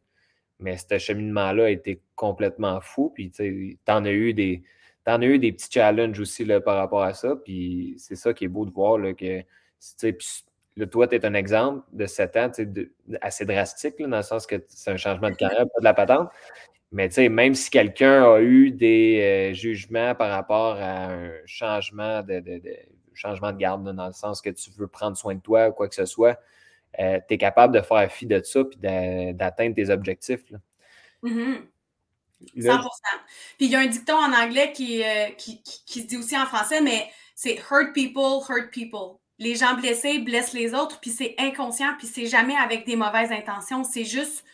Mais 0.59 0.79
ce 0.79 0.99
cheminement-là 0.99 1.67
a 1.67 1.69
été 1.69 2.01
complètement 2.15 2.81
fou, 2.81 3.11
puis 3.15 3.31
tu 3.31 3.79
en 3.89 4.05
as 4.07 4.11
eu 4.11 4.33
des. 4.33 4.63
as 5.05 5.23
eu 5.23 5.39
des 5.39 5.53
petits 5.53 5.69
challenges 5.71 6.19
aussi 6.19 6.47
là, 6.47 6.61
par 6.63 6.77
rapport 6.77 7.03
à 7.03 7.13
ça. 7.13 7.37
Puis 7.37 7.95
c'est 7.99 8.17
ça 8.17 8.33
qui 8.33 8.47
est 8.47 8.49
beau 8.49 8.65
de 8.65 8.71
voir 8.71 8.97
là, 8.97 9.13
que 9.13 9.43
le 10.79 10.87
toi, 10.87 11.09
tu 11.09 11.15
es 11.15 11.27
un 11.27 11.35
exemple 11.35 11.85
de 11.93 12.07
7 12.07 12.37
ans 12.37 12.51
assez 13.21 13.45
drastique, 13.45 13.95
dans 13.99 14.17
le 14.17 14.23
sens 14.23 14.47
que 14.47 14.57
c'est 14.69 14.91
un 14.91 14.97
changement 14.97 15.31
de 15.31 15.37
carrière, 15.37 15.67
pas 15.67 15.81
de 15.81 15.85
la 15.85 15.95
patente. 15.95 16.31
Mais 16.93 17.09
même 17.29 17.55
si 17.55 17.71
quelqu'un 17.71 18.25
a 18.25 18.41
eu 18.41 18.71
des 18.71 19.21
euh, 19.21 19.55
jugements 19.55 20.15
par 20.15 20.31
rapport 20.31 20.77
à 20.77 21.13
un 21.13 21.31
changement 21.45 22.23
de, 22.23 22.43
changement 23.13 23.53
de 23.53 23.59
garde, 23.59 23.85
dans 23.93 24.07
le 24.07 24.13
sens 24.13 24.41
que 24.41 24.51
tu 24.51 24.71
veux 24.77 24.87
prendre 24.87 25.17
soin 25.17 25.35
de 25.35 25.41
toi 25.41 25.69
ou 25.69 25.73
quoi 25.73 25.89
que 25.89 25.95
ce 25.95 26.07
soit, 26.07 26.39
euh, 26.99 27.19
tu 27.29 27.35
es 27.35 27.39
capable 27.39 27.75
de 27.75 27.81
faire 27.81 28.11
fi 28.11 28.27
de 28.27 28.41
ça 28.43 28.61
et 28.83 29.33
d'atteindre 29.35 29.75
tes 29.75 29.91
objectifs. 29.91 30.45
100 31.23 31.29
mm-hmm. 31.29 31.63
Puis 33.59 33.67
il 33.67 33.71
y 33.71 33.75
a 33.75 33.81
un 33.81 33.87
dicton 33.87 34.17
en 34.17 34.33
anglais 34.33 34.73
euh, 34.81 35.31
qui, 35.37 35.63
qui, 35.63 36.03
se 36.03 36.07
dit 36.07 36.17
aussi 36.17 36.39
en 36.39 36.47
français, 36.47 36.81
mais 36.81 37.11
c'est 37.35 37.57
hurt 37.71 37.93
people, 37.95 38.41
hurt 38.49 38.71
people. 38.71 39.19
Les 39.39 39.55
gens 39.55 39.75
blessés 39.75 40.21
blessent 40.21 40.55
les 40.55 40.73
autres, 40.73 41.01
puis 41.01 41.11
c'est 41.11 41.35
inconscient, 41.39 41.95
puis 41.99 42.07
c'est 42.07 42.27
jamais 42.27 42.57
avec 42.57 42.87
des 42.87 42.97
mauvaises 42.97 43.33
intentions. 43.33 43.85
C'est 43.85 44.05
juste 44.05 44.45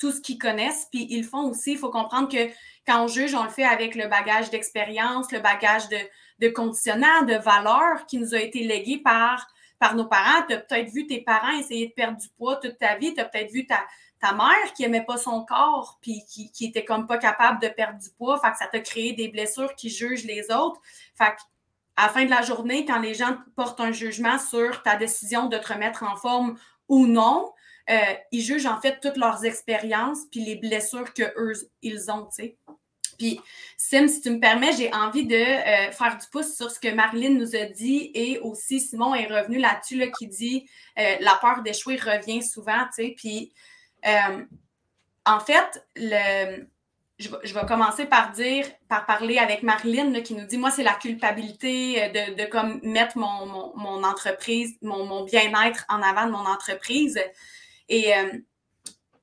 tout 0.00 0.10
ce 0.10 0.20
qu'ils 0.20 0.38
connaissent. 0.38 0.88
Puis 0.90 1.06
ils 1.10 1.22
le 1.22 1.28
font 1.28 1.48
aussi. 1.50 1.72
Il 1.72 1.78
faut 1.78 1.90
comprendre 1.90 2.28
que 2.28 2.50
quand 2.86 3.04
on 3.04 3.06
juge, 3.06 3.34
on 3.34 3.44
le 3.44 3.50
fait 3.50 3.64
avec 3.64 3.94
le 3.94 4.08
bagage 4.08 4.50
d'expérience, 4.50 5.30
le 5.30 5.38
bagage 5.38 5.88
de, 5.88 5.98
de 6.40 6.48
conditionnement, 6.48 7.22
de 7.22 7.34
valeurs 7.34 8.06
qui 8.06 8.18
nous 8.18 8.34
a 8.34 8.40
été 8.40 8.64
légué 8.64 8.98
par, 8.98 9.46
par 9.78 9.94
nos 9.94 10.06
parents. 10.06 10.44
Tu 10.48 10.54
as 10.54 10.58
peut-être 10.58 10.90
vu 10.90 11.06
tes 11.06 11.20
parents 11.20 11.56
essayer 11.58 11.88
de 11.88 11.92
perdre 11.92 12.18
du 12.18 12.28
poids 12.30 12.56
toute 12.56 12.78
ta 12.78 12.96
vie. 12.96 13.14
Tu 13.14 13.20
as 13.20 13.26
peut-être 13.26 13.52
vu 13.52 13.66
ta, 13.66 13.84
ta 14.18 14.32
mère 14.32 14.72
qui 14.74 14.84
aimait 14.84 15.04
pas 15.04 15.18
son 15.18 15.44
corps 15.44 15.98
puis 16.00 16.24
qui, 16.28 16.50
qui 16.50 16.66
était 16.66 16.84
comme 16.84 17.06
pas 17.06 17.18
capable 17.18 17.60
de 17.60 17.68
perdre 17.68 17.98
du 17.98 18.10
poids. 18.10 18.40
Fait 18.40 18.50
que 18.50 18.56
ça 18.56 18.66
t'a 18.66 18.80
créé 18.80 19.12
des 19.12 19.28
blessures 19.28 19.74
qui 19.74 19.90
jugent 19.90 20.24
les 20.24 20.50
autres. 20.50 20.80
Fait 21.16 21.36
à 21.96 22.06
la 22.06 22.08
fin 22.08 22.24
de 22.24 22.30
la 22.30 22.40
journée, 22.40 22.86
quand 22.86 22.98
les 22.98 23.12
gens 23.12 23.36
portent 23.56 23.80
un 23.80 23.92
jugement 23.92 24.38
sur 24.38 24.82
ta 24.82 24.96
décision 24.96 25.48
de 25.48 25.58
te 25.58 25.70
remettre 25.70 26.02
en 26.02 26.16
forme 26.16 26.56
ou 26.88 27.06
non, 27.06 27.52
euh, 27.88 28.14
ils 28.32 28.42
jugent 28.42 28.66
en 28.66 28.80
fait 28.80 28.98
toutes 29.00 29.16
leurs 29.16 29.44
expériences 29.44 30.20
puis 30.30 30.44
les 30.44 30.56
blessures 30.56 31.12
que 31.14 31.22
eux 31.36 31.52
ils 31.82 32.10
ont, 32.10 32.26
tu 32.26 32.42
sais. 32.42 32.56
Puis, 33.18 33.38
Sim, 33.76 34.08
si 34.08 34.22
tu 34.22 34.30
me 34.30 34.40
permets, 34.40 34.72
j'ai 34.72 34.92
envie 34.94 35.26
de 35.26 35.34
euh, 35.34 35.92
faire 35.92 36.16
du 36.16 36.26
pouce 36.32 36.54
sur 36.56 36.70
ce 36.70 36.80
que 36.80 36.88
Marilyn 36.88 37.34
nous 37.34 37.54
a 37.54 37.66
dit 37.66 38.10
et 38.14 38.38
aussi 38.38 38.80
Simon 38.80 39.14
est 39.14 39.26
revenu 39.26 39.58
là-dessus, 39.58 39.96
là, 39.96 40.06
qui 40.06 40.26
dit 40.26 40.66
euh, 40.98 41.16
la 41.20 41.34
peur 41.34 41.62
d'échouer 41.62 41.96
revient 41.96 42.42
souvent, 42.42 42.84
tu 42.94 43.04
sais. 43.04 43.14
Puis, 43.16 43.52
en 45.26 45.40
fait, 45.40 45.84
le, 45.96 46.66
je, 47.20 47.54
vais 47.54 47.66
commencer 47.66 48.06
par 48.06 48.32
dire, 48.32 48.64
par 48.88 49.04
parler 49.04 49.38
avec 49.38 49.62
Marilyn 49.62 50.22
qui 50.22 50.34
nous 50.34 50.46
dit 50.46 50.56
Moi, 50.56 50.70
c'est 50.70 50.82
la 50.82 50.94
culpabilité 50.94 52.08
de, 52.08 52.42
de 52.42 52.48
comme 52.48 52.80
mettre 52.82 53.18
mon, 53.18 53.74
mon, 53.76 54.02
entreprise, 54.02 54.74
mon, 54.80 55.04
mon 55.04 55.24
bien-être 55.24 55.84
en 55.88 56.00
avant 56.00 56.26
de 56.26 56.32
mon 56.32 56.46
entreprise. 56.46 57.20
Et 57.90 58.16
euh, 58.16 58.32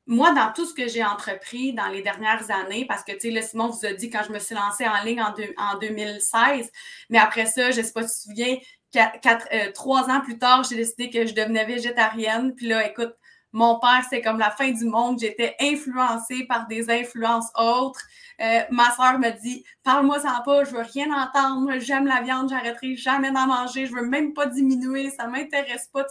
moi, 0.05 0.33
dans 0.33 0.53
tout 0.53 0.65
ce 0.65 0.75
que 0.75 0.87
j'ai 0.87 1.03
entrepris 1.03 1.73
dans 1.73 1.87
les 1.87 2.03
dernières 2.03 2.51
années, 2.51 2.85
parce 2.85 3.03
que, 3.03 3.13
tu 3.13 3.33
sais, 3.33 3.41
Simon 3.41 3.69
vous 3.69 3.85
a 3.85 3.93
dit 3.93 4.11
quand 4.11 4.23
je 4.27 4.31
me 4.31 4.39
suis 4.39 4.53
lancée 4.53 4.87
en 4.87 5.03
ligne 5.03 5.21
en, 5.21 5.33
en 5.57 5.79
2016, 5.79 6.71
mais 7.09 7.17
après 7.17 7.47
ça, 7.47 7.71
je 7.71 7.81
ne 7.81 7.85
sais 7.85 7.93
pas 7.93 8.07
si 8.07 8.29
tu 8.29 8.35
te 8.35 8.39
souviens, 8.39 8.57
euh, 8.95 9.71
trois 9.73 10.09
ans 10.09 10.21
plus 10.21 10.37
tard, 10.37 10.63
j'ai 10.63 10.75
décidé 10.75 11.09
que 11.09 11.25
je 11.25 11.33
devenais 11.33 11.65
végétarienne. 11.65 12.53
Puis 12.55 12.67
là, 12.67 12.87
écoute, 12.87 13.13
mon 13.51 13.79
père, 13.79 14.03
c'est 14.09 14.21
comme 14.21 14.39
la 14.39 14.51
fin 14.51 14.71
du 14.71 14.85
monde. 14.85 15.19
J'étais 15.19 15.55
influencée 15.59 16.45
par 16.45 16.67
des 16.67 16.89
influences 16.89 17.49
autres. 17.55 18.01
Euh, 18.39 18.61
ma 18.69 18.91
soeur 18.95 19.19
me 19.19 19.31
dit 19.41 19.63
Parle-moi 19.83 20.19
sans 20.19 20.41
pas, 20.43 20.63
je 20.63 20.71
veux 20.71 20.81
rien 20.81 21.11
entendre. 21.11 21.79
J'aime 21.79 22.05
la 22.05 22.21
viande, 22.21 22.49
j'arrêterai 22.49 22.95
jamais 22.95 23.31
d'en 23.31 23.47
manger. 23.47 23.87
Je 23.87 23.93
veux 23.93 24.05
même 24.05 24.33
pas 24.33 24.45
diminuer, 24.45 25.09
ça 25.09 25.27
m'intéresse 25.27 25.89
pas. 25.91 26.05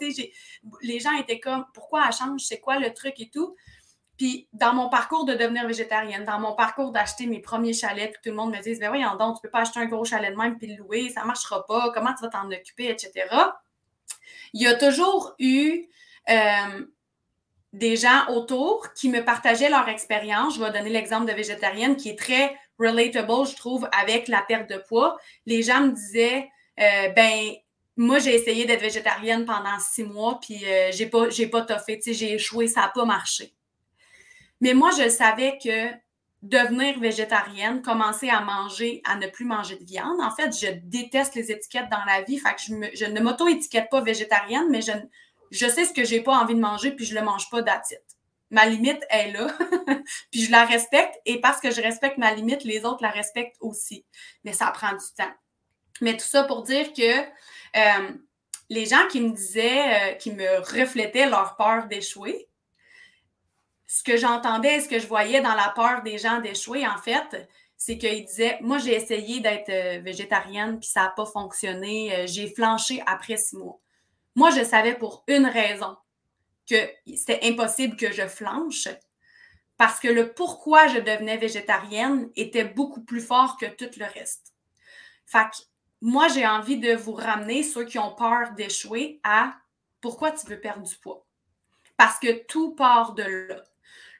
les 0.82 1.00
gens 1.00 1.12
étaient 1.18 1.40
comme 1.40 1.64
Pourquoi 1.72 2.04
elle 2.06 2.12
change 2.12 2.42
C'est 2.42 2.60
quoi 2.60 2.78
le 2.78 2.92
truc 2.92 3.14
et 3.18 3.30
tout 3.30 3.56
puis 4.16 4.48
dans 4.52 4.72
mon 4.72 4.88
parcours 4.88 5.24
de 5.24 5.34
devenir 5.34 5.66
végétarienne, 5.66 6.24
dans 6.24 6.40
mon 6.40 6.54
parcours 6.54 6.90
d'acheter 6.90 7.26
mes 7.26 7.40
premiers 7.40 7.74
chalets, 7.74 8.14
tout 8.22 8.30
le 8.30 8.34
monde 8.34 8.54
me 8.54 8.62
dit 8.62 8.78
Ben 8.78 8.88
voyons 8.88 9.16
donc, 9.16 9.36
tu 9.36 9.42
peux 9.42 9.50
pas 9.50 9.60
acheter 9.60 9.80
un 9.80 9.86
gros 9.86 10.04
chalet 10.04 10.32
de 10.32 10.36
même 10.38 10.56
puis 10.56 10.68
le 10.68 10.76
louer, 10.76 11.10
ça 11.10 11.24
marchera 11.24 11.66
pas, 11.66 11.90
comment 11.92 12.14
tu 12.14 12.22
vas 12.22 12.30
t'en 12.30 12.50
occuper, 12.50 12.88
etc. 12.88 13.12
Il 14.52 14.62
y 14.62 14.66
a 14.66 14.74
toujours 14.74 15.34
eu 15.38 15.86
euh, 16.30 16.86
des 17.72 17.96
gens 17.96 18.26
autour 18.28 18.92
qui 18.94 19.08
me 19.08 19.24
partageaient 19.24 19.68
leur 19.68 19.88
expérience. 19.88 20.56
Je 20.56 20.62
vais 20.62 20.70
donner 20.72 20.90
l'exemple 20.90 21.26
de 21.26 21.32
végétarienne 21.32 21.96
qui 21.96 22.10
est 22.10 22.18
très 22.18 22.56
relatable, 22.78 23.46
je 23.46 23.56
trouve, 23.56 23.88
avec 23.92 24.28
la 24.28 24.42
perte 24.42 24.70
de 24.70 24.78
poids. 24.78 25.18
Les 25.46 25.62
gens 25.62 25.80
me 25.80 25.92
disaient, 25.92 26.48
euh, 26.80 27.08
ben, 27.10 27.52
moi, 27.96 28.18
j'ai 28.18 28.34
essayé 28.34 28.66
d'être 28.66 28.80
végétarienne 28.80 29.44
pendant 29.44 29.78
six 29.78 30.04
mois, 30.04 30.38
puis 30.40 30.64
euh, 30.64 30.90
j'ai 30.92 31.06
pas, 31.06 31.30
j'ai 31.30 31.46
pas 31.46 31.62
toffé, 31.62 32.00
j'ai 32.04 32.34
échoué, 32.34 32.68
ça 32.68 32.82
n'a 32.82 32.88
pas 32.88 33.04
marché. 33.04 33.54
Mais 34.60 34.74
moi, 34.74 34.90
je 34.98 35.08
savais 35.08 35.58
que 35.62 35.90
devenir 36.42 36.98
végétarienne, 37.00 37.82
commencer 37.82 38.28
à 38.28 38.40
manger, 38.40 39.02
à 39.04 39.16
ne 39.16 39.26
plus 39.26 39.44
manger 39.44 39.76
de 39.76 39.84
viande. 39.84 40.20
En 40.20 40.30
fait, 40.30 40.56
je 40.56 40.72
déteste 40.84 41.34
les 41.34 41.50
étiquettes 41.50 41.90
dans 41.90 42.04
la 42.06 42.22
vie. 42.22 42.38
Fait 42.38 42.54
que 42.54 42.60
je, 42.60 43.04
je 43.04 43.10
ne 43.10 43.20
m'auto-étiquette 43.20 43.88
pas 43.90 44.00
végétarienne, 44.00 44.68
mais 44.70 44.82
je, 44.82 44.92
je 45.50 45.66
sais 45.66 45.84
ce 45.84 45.92
que 45.92 46.04
j'ai 46.04 46.20
pas 46.20 46.36
envie 46.36 46.54
de 46.54 46.60
manger, 46.60 46.92
puis 46.92 47.04
je 47.04 47.14
le 47.14 47.22
mange 47.22 47.50
pas 47.50 47.62
d'attitude. 47.62 48.02
Ma 48.50 48.66
limite 48.66 49.04
est 49.10 49.32
là, 49.32 49.48
puis 50.30 50.44
je 50.44 50.52
la 50.52 50.64
respecte, 50.64 51.16
et 51.24 51.40
parce 51.40 51.60
que 51.60 51.70
je 51.70 51.80
respecte 51.80 52.18
ma 52.18 52.32
limite, 52.32 52.64
les 52.64 52.84
autres 52.84 53.02
la 53.02 53.10
respectent 53.10 53.56
aussi. 53.60 54.04
Mais 54.44 54.52
ça 54.52 54.66
prend 54.70 54.92
du 54.92 55.06
temps. 55.16 55.32
Mais 56.00 56.16
tout 56.16 56.26
ça 56.26 56.44
pour 56.44 56.62
dire 56.62 56.92
que 56.92 57.20
euh, 57.76 58.12
les 58.68 58.86
gens 58.86 59.06
qui 59.10 59.20
me 59.20 59.30
disaient, 59.30 60.12
euh, 60.12 60.14
qui 60.14 60.32
me 60.32 60.58
reflétaient 60.58 61.28
leur 61.28 61.56
peur 61.56 61.86
d'échouer, 61.86 62.48
ce 63.86 64.02
que 64.02 64.16
j'entendais 64.16 64.76
et 64.76 64.80
ce 64.80 64.88
que 64.88 64.98
je 64.98 65.06
voyais 65.06 65.40
dans 65.40 65.54
la 65.54 65.72
peur 65.74 66.02
des 66.02 66.18
gens 66.18 66.40
d'échouer, 66.40 66.86
en 66.86 66.98
fait, 66.98 67.48
c'est 67.76 67.98
qu'ils 67.98 68.24
disaient 68.24 68.58
Moi, 68.60 68.78
j'ai 68.78 68.94
essayé 68.94 69.40
d'être 69.40 69.70
euh, 69.70 70.00
végétarienne, 70.00 70.78
puis 70.78 70.88
ça 70.88 71.02
n'a 71.02 71.12
pas 71.16 71.26
fonctionné. 71.26 72.26
j'ai 72.26 72.48
flanché 72.52 73.02
après 73.06 73.36
six 73.36 73.56
mois. 73.56 73.80
Moi, 74.36 74.50
je 74.50 74.62
savais 74.62 74.94
pour 74.94 75.24
une 75.28 75.46
raison 75.46 75.96
que 76.68 76.76
c'était 77.06 77.40
impossible 77.42 77.96
que 77.96 78.12
je 78.12 78.28
flanche 78.28 78.88
parce 79.78 79.98
que 79.98 80.08
le 80.08 80.32
pourquoi 80.32 80.88
je 80.88 80.98
devenais 80.98 81.38
végétarienne 81.38 82.30
était 82.36 82.64
beaucoup 82.64 83.02
plus 83.02 83.22
fort 83.22 83.56
que 83.56 83.66
tout 83.66 83.98
le 83.98 84.04
reste. 84.04 84.54
Fait 85.24 85.44
que 85.50 85.56
moi, 86.02 86.28
j'ai 86.28 86.46
envie 86.46 86.76
de 86.78 86.94
vous 86.94 87.14
ramener, 87.14 87.62
ceux 87.62 87.84
qui 87.84 87.98
ont 87.98 88.14
peur 88.14 88.52
d'échouer, 88.52 89.20
à 89.24 89.54
pourquoi 90.02 90.32
tu 90.32 90.46
veux 90.46 90.60
perdre 90.60 90.86
du 90.86 90.96
poids. 90.96 91.26
Parce 91.96 92.18
que 92.18 92.44
tout 92.44 92.74
part 92.74 93.14
de 93.14 93.22
là. 93.22 93.64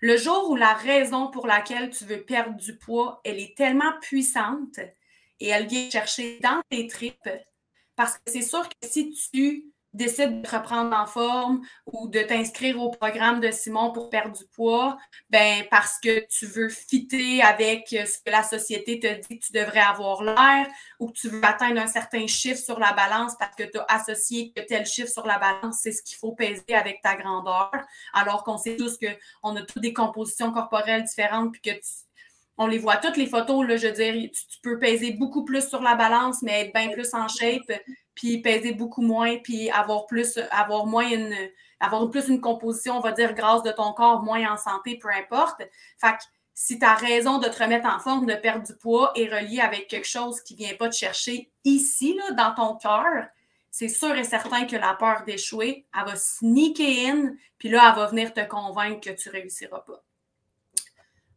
Le 0.01 0.17
jour 0.17 0.51
où 0.51 0.57
la 0.57 0.73
raison 0.73 1.31
pour 1.31 1.47
laquelle 1.47 1.91
tu 1.91 2.05
veux 2.05 2.23
perdre 2.23 2.57
du 2.57 2.77
poids, 2.79 3.21
elle 3.25 3.39
est 3.39 3.57
tellement 3.57 3.93
puissante 4.01 4.79
et 5.41 5.49
elle 5.49 5.67
vient 5.67 5.91
chercher 5.91 6.39
dans 6.41 6.63
tes 6.71 6.87
tripes, 6.87 7.31
parce 7.95 8.15
que 8.15 8.23
c'est 8.27 8.43
sûr 8.43 8.67
que 8.67 8.89
si 8.89 9.11
tu 9.33 9.67
décides 9.97 10.43
de 10.43 10.49
reprendre 10.49 10.95
en 10.97 11.07
forme 11.07 11.63
ou 11.87 12.09
de 12.09 12.21
t'inscrire 12.21 12.81
au 12.81 12.91
programme 12.91 13.41
de 13.41 13.51
Simon 13.51 13.93
pour 13.93 14.11
perdre 14.11 14.37
du 14.37 14.45
poids, 14.55 14.97
ben 15.31 15.65
parce 15.71 15.99
que 15.99 16.27
tu 16.29 16.47
veux 16.47 16.69
fitter 16.69 17.43
avec 17.43 17.89
ce 17.89 18.19
que 18.25 18.31
la 18.31 18.43
société 18.43 19.01
te 19.01 19.07
dit 19.07 19.39
que 19.39 19.47
tu 19.47 19.53
devrais 19.53 19.81
avoir 19.81 20.23
l'air 20.23 20.67
ou 21.01 21.09
que 21.09 21.19
tu 21.19 21.29
veux 21.29 21.45
atteindre 21.45 21.81
un 21.81 21.87
certain 21.87 22.27
chiffre 22.27 22.61
sur 22.61 22.79
la 22.79 22.93
balance 22.93 23.33
parce 23.39 23.57
que 23.57 23.65
tu 23.65 23.79
as 23.79 23.87
associé 23.89 24.53
que 24.55 24.61
tel 24.61 24.87
chiffre 24.87 25.11
sur 25.11 25.27
la 25.27 25.39
balance, 25.39 25.79
c'est 25.83 25.93
ce 25.93 26.03
qu'il 26.03 26.19
faut 26.19 26.33
peser 26.33 26.75
avec 26.75 27.01
ta 27.03 27.17
grandeur, 27.17 27.71
alors 28.13 28.45
qu'on 28.45 28.59
sait 28.59 28.77
tous 28.77 28.99
qu'on 28.99 29.57
a 29.57 29.63
toutes 29.63 29.83
des 29.83 29.93
compositions 29.93 30.53
corporelles 30.53 31.05
différentes 31.05 31.53
puis 31.53 31.61
que 31.63 31.81
on 32.59 32.67
les 32.67 32.79
voit 32.79 32.97
toutes 32.97 33.19
les 33.19 33.27
photos, 33.27 33.67
là, 33.67 33.77
je 33.77 33.89
veux 33.89 33.93
dire, 33.93 34.15
tu, 34.15 34.47
tu, 34.47 34.61
peux 34.63 34.79
peser 34.79 35.13
beaucoup 35.13 35.45
plus 35.45 35.69
sur 35.69 35.83
la 35.83 35.95
balance, 35.95 36.41
mais 36.41 36.63
être 36.63 36.73
bien 36.73 36.91
plus 36.91 37.13
en 37.13 37.29
shape 37.29 37.71
puis 38.17 38.39
peser 38.39 38.73
beaucoup 38.73 39.03
moins, 39.03 39.37
puis 39.37 39.71
avoir 39.71 40.07
plus, 40.07 40.41
avoir 40.51 40.87
moins 40.87 41.09
une, 41.09 41.37
avoir 41.79 42.11
plus 42.11 42.27
une 42.29 42.41
composition, 42.41 42.97
on 42.97 43.01
va 43.01 43.13
dire, 43.13 43.35
grasse 43.35 43.63
de 43.63 43.71
ton 43.71 43.93
corps, 43.93 44.25
moins 44.25 44.53
en 44.53 44.57
santé, 44.57 44.99
peu 44.99 45.09
importe. 45.11 45.63
Fait 46.01 46.13
que 46.13 46.23
si 46.55 46.79
ta 46.79 46.95
raison 46.95 47.39
de 47.39 47.49
te 47.49 47.63
remettre 47.63 47.87
en 47.87 48.01
forme, 48.01 48.27
de 48.27 48.35
perdre 48.35 48.67
du 48.67 48.75
poids 48.75 49.13
est 49.15 49.27
reliée 49.27 49.61
avec 49.61 49.87
quelque 49.87 50.09
chose 50.09 50.41
qui 50.41 50.55
ne 50.55 50.59
vient 50.61 50.75
pas 50.75 50.89
te 50.89 50.97
chercher 50.97 51.51
ici, 51.65 52.17
là, 52.17 52.33
dans 52.33 52.55
ton 52.55 52.77
cœur, 52.77 53.27
c'est 53.71 53.89
sûr 53.89 54.17
et 54.17 54.25
certain 54.25 54.65
que 54.65 54.77
la 54.77 54.95
peur 54.95 55.25
d'échouer, 55.27 55.87
elle 55.95 56.07
va 56.07 56.17
sneaker 56.17 56.87
in, 56.87 57.35
puis 57.59 57.69
là, 57.69 57.91
elle 57.91 58.01
va 58.01 58.07
venir 58.07 58.33
te 58.33 58.41
convaincre 58.41 59.11
que 59.11 59.15
tu 59.15 59.29
réussiras 59.29 59.81
pas. 59.81 60.03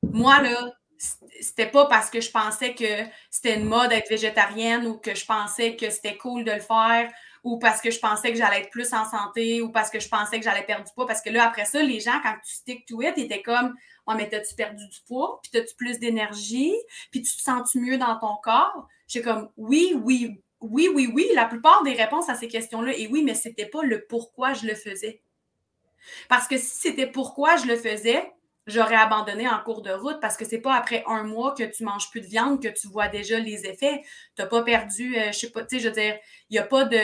Moi, 0.04 0.42
là, 0.42 0.74
c'était 1.00 1.68
pas 1.68 1.86
parce 1.86 2.10
que 2.10 2.20
je 2.20 2.30
pensais 2.30 2.76
que 2.76 3.04
c'était 3.30 3.56
une 3.56 3.66
mode 3.66 3.90
d'être 3.90 4.10
végétarienne 4.10 4.86
ou 4.86 4.98
que 4.98 5.16
je 5.16 5.26
pensais 5.26 5.76
que 5.76 5.90
c'était 5.90 6.18
cool 6.18 6.44
de 6.44 6.52
le 6.52 6.60
faire 6.60 7.10
ou 7.44 7.58
parce 7.58 7.80
que 7.80 7.90
je 7.90 8.00
pensais 8.00 8.32
que 8.32 8.38
j'allais 8.38 8.62
être 8.62 8.70
plus 8.70 8.94
en 8.94 9.06
santé 9.06 9.62
ou 9.62 9.72
parce 9.72 9.90
que 9.90 10.00
je 10.00 10.10
pensais 10.10 10.40
que 10.40 10.44
j'allais 10.44 10.66
perdre 10.66 10.86
du 10.86 10.94
poids. 10.94 11.08
Parce 11.08 11.22
que 11.22 11.30
là, 11.30 11.46
après 11.48 11.66
ça, 11.66 11.82
les 11.82 12.02
gens, 12.02 12.20
quand 12.22 12.36
tu 12.46 12.54
stick 12.54 12.86
to 12.86 13.02
it, 13.02 13.18
étaient 13.18 13.42
comme 13.42 13.76
Ouais, 14.08 14.16
mais 14.16 14.28
t'as-tu 14.28 14.56
perdu 14.56 14.88
du 14.88 15.00
poids? 15.08 15.40
Puis 15.42 15.52
t'as-tu 15.52 15.76
plus 15.76 16.00
d'énergie? 16.00 16.74
Puis 17.12 17.22
tu 17.22 17.36
te 17.36 17.42
sens-tu 17.42 17.80
mieux 17.80 17.98
dans 17.98 18.18
ton 18.20 18.36
corps? 18.44 18.88
J'ai 19.08 19.22
comme 19.22 19.50
Oui, 19.56 19.94
oui, 20.04 20.42
oui, 20.60 20.90
oui, 20.94 21.10
oui. 21.14 21.30
La 21.34 21.46
plupart 21.46 21.84
des 21.84 21.94
réponses 21.94 22.28
à 22.28 22.36
ces 22.36 22.48
questions-là, 22.48 22.94
et 22.98 23.08
oui, 23.08 23.24
mais 23.24 23.36
c'était 23.36 23.68
pas 23.68 23.84
le 23.84 24.06
pourquoi 24.06 24.54
je 24.54 24.66
le 24.66 24.76
faisais. 24.76 25.22
Parce 26.28 26.48
que 26.48 26.58
si 26.58 26.76
c'était 26.76 27.08
pourquoi 27.08 27.56
je 27.58 27.68
le 27.68 27.76
faisais, 27.76 28.34
j'aurais 28.70 28.96
abandonné 28.96 29.48
en 29.48 29.60
cours 29.60 29.82
de 29.82 29.92
route 29.92 30.20
parce 30.22 30.38
que 30.38 30.46
c'est 30.46 30.60
pas 30.60 30.76
après 30.76 31.04
un 31.08 31.24
mois 31.24 31.54
que 31.54 31.64
tu 31.64 31.84
manges 31.84 32.10
plus 32.10 32.22
de 32.22 32.28
viande 32.28 32.62
que 32.62 32.68
tu 32.68 32.88
vois 32.88 33.08
déjà 33.08 33.40
les 33.40 33.66
effets. 33.66 34.02
Tu 34.36 34.42
n'as 34.42 34.48
pas 34.48 34.64
perdu, 34.64 35.14
je 35.14 35.20
euh, 35.20 35.32
je 35.32 35.38
sais 35.40 35.52
pas, 35.52 35.64
tu 35.64 35.78
sais, 35.78 35.84
je 35.84 35.88
veux 35.90 35.94
dire, 35.94 36.16
il 36.50 36.54
n'y 36.54 36.60
a 36.60 36.64
pas 36.64 36.86
de. 36.86 36.98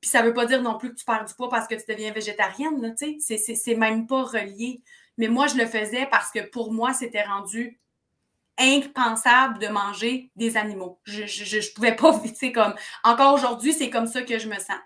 Puis 0.00 0.10
ça 0.10 0.22
veut 0.22 0.34
pas 0.34 0.46
dire 0.46 0.62
non 0.62 0.78
plus 0.78 0.90
que 0.90 0.96
tu 0.96 1.04
perds 1.04 1.24
du 1.24 1.34
poids 1.34 1.48
parce 1.48 1.66
que 1.66 1.74
tu 1.74 1.84
deviens 1.88 2.12
végétarienne, 2.12 2.94
tu 2.98 3.20
sais. 3.20 3.38
C'est 3.38 3.74
même 3.74 4.06
pas 4.06 4.22
relié. 4.22 4.82
Mais 5.16 5.28
moi, 5.28 5.46
je 5.48 5.56
le 5.56 5.66
faisais 5.66 6.06
parce 6.06 6.30
que 6.30 6.48
pour 6.50 6.72
moi, 6.72 6.92
c'était 6.92 7.24
rendu 7.24 7.80
impensable 8.58 9.58
de 9.58 9.68
manger 9.68 10.30
des 10.36 10.56
animaux. 10.56 11.00
Je 11.04 11.22
ne 11.22 11.74
pouvais 11.74 11.96
pas, 11.96 12.18
tu 12.24 12.34
sais, 12.34 12.52
comme. 12.52 12.74
Encore 13.04 13.34
aujourd'hui, 13.34 13.72
c'est 13.72 13.90
comme 13.90 14.06
ça 14.06 14.22
que 14.22 14.38
je 14.38 14.48
me 14.48 14.56
sens. 14.56 14.78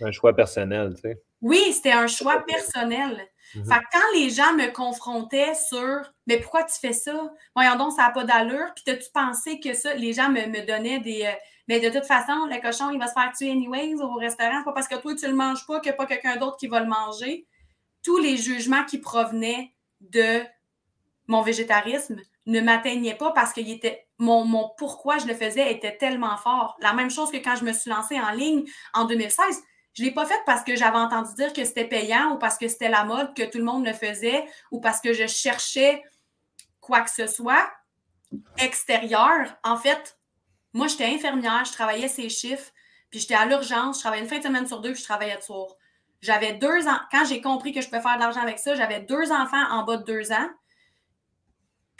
Un 0.00 0.12
choix 0.12 0.34
personnel, 0.34 0.94
tu 0.94 1.02
sais. 1.02 1.22
Oui, 1.42 1.72
c'était 1.72 1.92
un 1.92 2.06
choix 2.06 2.44
personnel. 2.46 3.26
Mhm. 3.54 3.64
Fait 3.64 3.80
que 3.80 3.84
quand 3.92 4.12
les 4.14 4.30
gens 4.30 4.52
me 4.54 4.72
confrontaient 4.72 5.54
sur 5.54 6.02
Mais 6.26 6.38
pourquoi 6.38 6.64
tu 6.64 6.78
fais 6.80 6.92
ça? 6.92 7.32
Voyons 7.54 7.76
donc, 7.76 7.92
ça 7.92 8.02
n'a 8.02 8.10
pas 8.10 8.24
d'allure. 8.24 8.72
Puis 8.74 8.94
as-tu 8.94 9.10
pensé 9.12 9.60
que 9.60 9.74
ça? 9.74 9.94
Les 9.94 10.12
gens 10.12 10.30
me, 10.30 10.66
donnaient 10.66 11.00
des. 11.00 11.24
Euh, 11.24 11.32
mais 11.68 11.80
de 11.80 11.88
toute 11.88 12.06
façon, 12.06 12.46
le 12.46 12.60
cochon, 12.60 12.90
il 12.90 12.98
va 12.98 13.06
se 13.06 13.12
faire 13.12 13.32
tuer 13.36 13.50
anyways 13.50 13.94
au 14.00 14.14
restaurant. 14.14 14.62
Pas 14.64 14.72
parce 14.72 14.88
que 14.88 14.96
toi, 14.96 15.14
tu 15.14 15.26
le 15.26 15.34
manges 15.34 15.66
pas 15.66 15.80
qu'il 15.80 15.90
n'y 15.90 15.94
a 15.94 15.96
pas 15.96 16.06
quelqu'un 16.06 16.36
d'autre 16.36 16.56
qui 16.56 16.66
va 16.66 16.80
le 16.80 16.86
manger. 16.86 17.46
Tous 18.02 18.18
les 18.18 18.36
jugements 18.36 18.84
qui 18.84 18.98
provenaient 18.98 19.74
de 20.00 20.42
mon 21.26 21.42
végétarisme 21.42 22.20
ne 22.46 22.60
m'atteignaient 22.60 23.14
pas 23.14 23.30
parce 23.32 23.52
que 23.52 23.60
était, 23.60 24.08
mon, 24.18 24.44
mon 24.44 24.70
pourquoi 24.76 25.18
je 25.18 25.26
le 25.26 25.34
faisais 25.34 25.72
était 25.72 25.96
tellement 25.96 26.36
fort. 26.36 26.76
La 26.80 26.92
même 26.92 27.10
chose 27.10 27.30
que 27.30 27.36
quand 27.36 27.56
je 27.56 27.64
me 27.64 27.72
suis 27.72 27.90
lancée 27.90 28.18
en 28.18 28.30
ligne 28.30 28.64
en 28.94 29.04
2016 29.04 29.62
je 30.00 30.06
ne 30.06 30.08
l'ai 30.08 30.14
pas 30.14 30.24
fait 30.24 30.40
parce 30.46 30.64
que 30.64 30.76
j'avais 30.76 30.96
entendu 30.96 31.34
dire 31.34 31.52
que 31.52 31.62
c'était 31.62 31.84
payant 31.84 32.30
ou 32.32 32.38
parce 32.38 32.56
que 32.56 32.68
c'était 32.68 32.88
la 32.88 33.04
mode, 33.04 33.34
que 33.34 33.42
tout 33.42 33.58
le 33.58 33.64
monde 33.64 33.84
le 33.84 33.92
faisait 33.92 34.46
ou 34.70 34.80
parce 34.80 34.98
que 34.98 35.12
je 35.12 35.26
cherchais 35.26 36.02
quoi 36.80 37.02
que 37.02 37.10
ce 37.10 37.26
soit 37.26 37.70
extérieur. 38.56 39.54
En 39.62 39.76
fait, 39.76 40.18
moi, 40.72 40.86
j'étais 40.86 41.04
infirmière, 41.04 41.66
je 41.66 41.72
travaillais 41.72 42.08
ces 42.08 42.30
chiffres, 42.30 42.72
puis 43.10 43.20
j'étais 43.20 43.34
à 43.34 43.44
l'urgence, 43.44 43.96
je 43.96 44.00
travaillais 44.00 44.22
une 44.22 44.28
fin 44.30 44.38
de 44.38 44.42
semaine 44.42 44.66
sur 44.66 44.80
deux, 44.80 44.92
puis 44.92 45.02
je 45.02 45.06
travaillais 45.06 45.36
de. 45.36 45.54
J'avais 46.22 46.54
deux 46.54 46.88
ans, 46.88 47.00
quand 47.10 47.26
j'ai 47.26 47.42
compris 47.42 47.74
que 47.74 47.82
je 47.82 47.88
pouvais 47.88 48.00
faire 48.00 48.14
de 48.16 48.20
l'argent 48.20 48.40
avec 48.40 48.58
ça, 48.58 48.74
j'avais 48.74 49.00
deux 49.00 49.30
enfants 49.30 49.70
en 49.70 49.84
bas 49.84 49.98
de 49.98 50.04
deux 50.04 50.32
ans. 50.32 50.48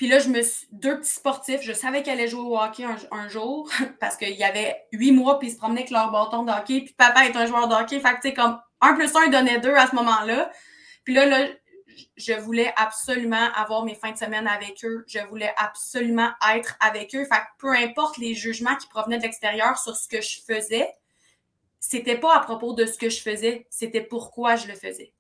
Puis 0.00 0.08
là, 0.08 0.18
je 0.18 0.30
me 0.30 0.40
suis. 0.40 0.66
Deux 0.72 0.98
petits 0.98 1.12
sportifs. 1.12 1.60
Je 1.60 1.74
savais 1.74 2.02
qu'elle 2.02 2.18
allait 2.18 2.26
jouer 2.26 2.40
au 2.40 2.58
hockey 2.58 2.86
un, 3.10 3.28
jour 3.28 3.70
parce 4.00 4.16
qu'il 4.16 4.34
y 4.34 4.44
avait 4.44 4.86
huit 4.92 5.12
mois, 5.12 5.38
puis 5.38 5.48
ils 5.48 5.50
se 5.50 5.58
promenaient 5.58 5.80
avec 5.80 5.90
leur 5.90 6.10
bâton 6.10 6.42
de 6.42 6.50
hockey. 6.50 6.80
Puis 6.80 6.94
papa 6.94 7.26
est 7.26 7.36
un 7.36 7.44
joueur 7.44 7.68
de 7.68 7.74
hockey. 7.74 8.00
Fait 8.00 8.14
que, 8.14 8.22
tu 8.22 8.28
sais, 8.28 8.32
comme 8.32 8.58
un 8.80 8.94
plus 8.94 9.14
un 9.14 9.28
donnait 9.28 9.60
deux 9.60 9.74
à 9.74 9.86
ce 9.88 9.94
moment-là. 9.96 10.50
Puis 11.04 11.12
là, 11.12 11.26
là, 11.26 11.48
je 12.16 12.32
voulais 12.32 12.72
absolument 12.78 13.52
avoir 13.54 13.84
mes 13.84 13.94
fins 13.94 14.12
de 14.12 14.16
semaine 14.16 14.48
avec 14.48 14.82
eux. 14.86 15.04
Je 15.06 15.18
voulais 15.28 15.52
absolument 15.58 16.30
être 16.54 16.78
avec 16.80 17.14
eux. 17.14 17.26
Fait 17.26 17.40
que 17.40 17.58
peu 17.58 17.74
importe 17.74 18.16
les 18.16 18.32
jugements 18.32 18.76
qui 18.76 18.88
provenaient 18.88 19.18
de 19.18 19.24
l'extérieur 19.24 19.76
sur 19.76 19.94
ce 19.94 20.08
que 20.08 20.22
je 20.22 20.38
faisais, 20.40 20.88
c'était 21.78 22.16
pas 22.16 22.34
à 22.34 22.40
propos 22.40 22.72
de 22.72 22.86
ce 22.86 22.96
que 22.96 23.10
je 23.10 23.20
faisais, 23.20 23.66
c'était 23.68 24.00
pourquoi 24.00 24.56
je 24.56 24.66
le 24.66 24.74
faisais. 24.76 25.12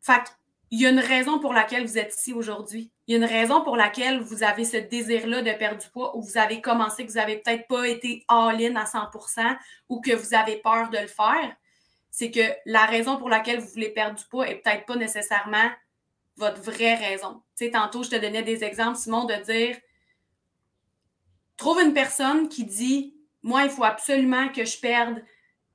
Fait 0.00 0.22
que 0.24 0.30
il 0.72 0.80
y 0.80 0.86
a 0.86 0.88
une 0.88 1.00
raison 1.00 1.38
pour 1.38 1.52
laquelle 1.52 1.86
vous 1.86 1.98
êtes 1.98 2.14
ici 2.14 2.32
aujourd'hui. 2.32 2.90
Il 3.06 3.12
y 3.12 3.14
a 3.14 3.18
une 3.18 3.30
raison 3.30 3.62
pour 3.62 3.76
laquelle 3.76 4.22
vous 4.22 4.42
avez 4.42 4.64
ce 4.64 4.78
désir-là 4.78 5.42
de 5.42 5.52
perdre 5.52 5.82
du 5.82 5.88
poids 5.90 6.16
ou 6.16 6.22
vous 6.22 6.38
avez 6.38 6.62
commencé, 6.62 7.04
que 7.04 7.10
vous 7.10 7.18
n'avez 7.18 7.36
peut-être 7.36 7.68
pas 7.68 7.86
été 7.86 8.24
all-in 8.26 8.74
à 8.76 8.84
100% 8.84 9.58
ou 9.90 10.00
que 10.00 10.12
vous 10.12 10.32
avez 10.32 10.56
peur 10.56 10.88
de 10.88 10.96
le 10.96 11.08
faire. 11.08 11.54
C'est 12.10 12.30
que 12.30 12.40
la 12.64 12.86
raison 12.86 13.18
pour 13.18 13.28
laquelle 13.28 13.60
vous 13.60 13.68
voulez 13.68 13.90
perdre 13.90 14.18
du 14.18 14.24
poids 14.24 14.46
n'est 14.46 14.54
peut-être 14.54 14.86
pas 14.86 14.96
nécessairement 14.96 15.70
votre 16.36 16.62
vraie 16.62 16.94
raison. 16.94 17.42
Tu 17.54 17.66
sais, 17.66 17.70
tantôt, 17.70 18.02
je 18.02 18.08
te 18.08 18.16
donnais 18.16 18.42
des 18.42 18.64
exemples, 18.64 18.96
Simon, 18.96 19.24
de 19.24 19.34
dire 19.34 19.76
trouve 21.58 21.82
une 21.82 21.92
personne 21.92 22.48
qui 22.48 22.64
dit 22.64 23.14
Moi, 23.42 23.64
il 23.64 23.70
faut 23.70 23.84
absolument 23.84 24.48
que 24.48 24.64
je 24.64 24.80
perde 24.80 25.22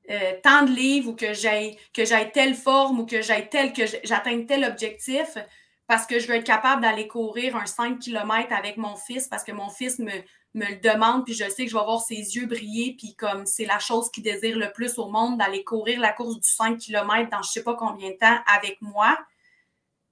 euh, 0.10 0.34
tant 0.42 0.64
de 0.64 0.72
livres 0.72 1.10
ou 1.10 1.16
que 1.16 1.34
j'aille 1.34 1.78
que 1.94 2.06
j'aille 2.06 2.32
telle 2.32 2.56
forme 2.56 3.02
ou 3.02 3.06
que 3.06 3.22
j'aille 3.22 3.50
que 3.50 3.84
j'atteigne 4.04 4.46
tel 4.46 4.64
objectif 4.64 5.38
parce 5.86 6.06
que 6.06 6.20
je 6.20 6.28
veux 6.28 6.36
être 6.36 6.46
capable 6.46 6.82
d'aller 6.82 7.08
courir 7.08 7.56
un 7.56 7.66
5 7.66 8.00
km 8.00 8.54
avec 8.54 8.78
mon 8.78 8.96
fils 8.96 9.28
parce 9.28 9.44
que 9.44 9.52
mon 9.52 9.70
fils 9.70 10.00
me, 10.00 10.12
le 10.54 10.80
demande 10.82 11.26
puis 11.26 11.34
je 11.34 11.50
sais 11.50 11.66
que 11.66 11.72
je 11.72 11.78
vais 11.78 11.84
voir 11.84 12.02
ses 12.02 12.16
yeux 12.16 12.46
briller 12.46 12.96
puis 12.98 13.16
comme 13.16 13.46
c'est 13.46 13.66
la 13.66 13.80
chose 13.80 14.10
qu'il 14.10 14.24
désire 14.24 14.58
le 14.58 14.72
plus 14.72 14.98
au 14.98 15.10
monde 15.10 15.38
d'aller 15.38 15.64
courir 15.64 16.00
la 16.00 16.14
course 16.14 16.40
du 16.40 16.50
5 16.50 16.78
km 16.78 17.30
dans 17.30 17.42
je 17.42 17.52
sais 17.52 17.64
pas 17.64 17.76
combien 17.76 18.12
de 18.12 18.18
temps 18.18 18.40
avec 18.48 18.82
moi. 18.82 19.18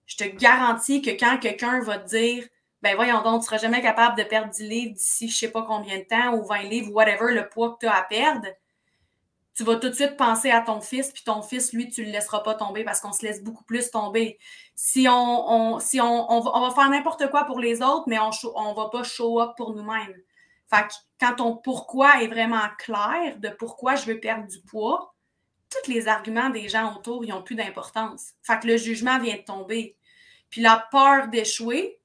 Je 0.06 0.18
te 0.18 0.24
garantis 0.26 1.02
que 1.02 1.12
quand 1.12 1.38
quelqu'un 1.40 1.80
va 1.80 2.00
te 2.00 2.10
dire 2.10 2.44
ben 2.82 2.96
voyons 2.96 3.24
donc, 3.24 3.42
tu 3.42 3.46
seras 3.46 3.58
jamais 3.58 3.82
capable 3.82 4.18
de 4.18 4.24
perdre 4.24 4.52
10 4.52 4.64
livres 4.68 4.94
d'ici 4.94 5.30
je 5.30 5.36
sais 5.36 5.52
pas 5.52 5.64
combien 5.64 5.98
de 6.00 6.04
temps 6.04 6.36
ou 6.36 6.46
20 6.46 6.64
livres, 6.64 6.92
whatever 6.92 7.34
le 7.34 7.50
poids 7.50 7.72
que 7.74 7.80
tu 7.80 7.88
as 7.88 7.96
à 7.96 8.04
perdre, 8.04 8.48
tu 9.56 9.64
vas 9.64 9.78
tout 9.78 9.88
de 9.88 9.94
suite 9.94 10.18
penser 10.18 10.52
à 10.52 10.60
ton 10.60 10.82
fils, 10.82 11.12
puis 11.12 11.24
ton 11.24 11.42
fils, 11.42 11.72
lui, 11.72 11.88
tu 11.90 12.02
ne 12.02 12.08
le 12.08 12.12
laisseras 12.12 12.42
pas 12.42 12.56
tomber 12.56 12.84
parce 12.84 13.00
qu'on 13.00 13.14
se 13.14 13.26
laisse 13.26 13.42
beaucoup 13.42 13.64
plus 13.64 13.90
tomber. 13.90 14.38
Si 14.76 15.08
on, 15.10 15.80
si 15.80 16.02
on, 16.02 16.42
va, 16.42 16.72
faire 16.76 16.90
n'importe 16.90 17.30
quoi 17.32 17.46
pour 17.46 17.62
les 17.62 17.82
autres, 17.82 18.04
mais 18.08 18.20
on 18.20 18.30
ne 18.30 18.76
va 18.76 18.90
pas 18.90 19.04
show 19.04 19.40
up 19.42 19.52
pour 19.56 19.74
nous-mêmes. 19.74 20.14
Fait 20.70 20.88
que 20.88 20.94
quand 21.22 21.36
ton 21.36 21.56
pourquoi 21.56 22.22
est 22.22 22.28
vraiment 22.28 22.68
clair 22.78 23.38
de 23.40 23.48
pourquoi 23.48 23.96
je 23.96 24.06
veux 24.08 24.20
perdre 24.20 24.46
du 24.48 24.60
poids, 24.60 25.16
tous 25.70 25.90
les 25.90 26.10
arguments 26.10 26.50
des 26.50 26.68
gens 26.68 26.94
autour, 26.94 27.24
ils 27.24 27.30
n'ont 27.30 27.42
plus 27.42 27.56
d'importance. 27.56 28.34
Fait 28.44 28.60
que 28.60 28.68
le 28.68 28.76
jugement 28.76 29.20
vient 29.20 29.38
de 29.38 29.44
tomber. 29.44 29.96
Puis 30.50 30.62
la 30.62 30.86
peur 30.92 31.30
d'échouer 31.30 31.98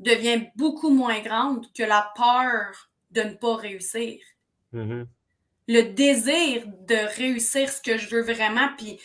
devient 0.00 0.48
beaucoup 0.56 0.90
moins 0.90 1.20
grande 1.20 1.72
que 1.72 1.84
la 1.84 2.12
peur 2.16 2.90
de 3.12 3.22
ne 3.22 3.34
pas 3.34 3.54
réussir. 3.54 4.18
Mm-hmm 4.74 5.06
le 5.68 5.82
désir 5.82 6.64
de 6.66 6.96
réussir 7.16 7.70
ce 7.70 7.80
que 7.80 7.98
je 7.98 8.08
veux 8.08 8.22
vraiment. 8.22 8.68
Puis 8.76 8.98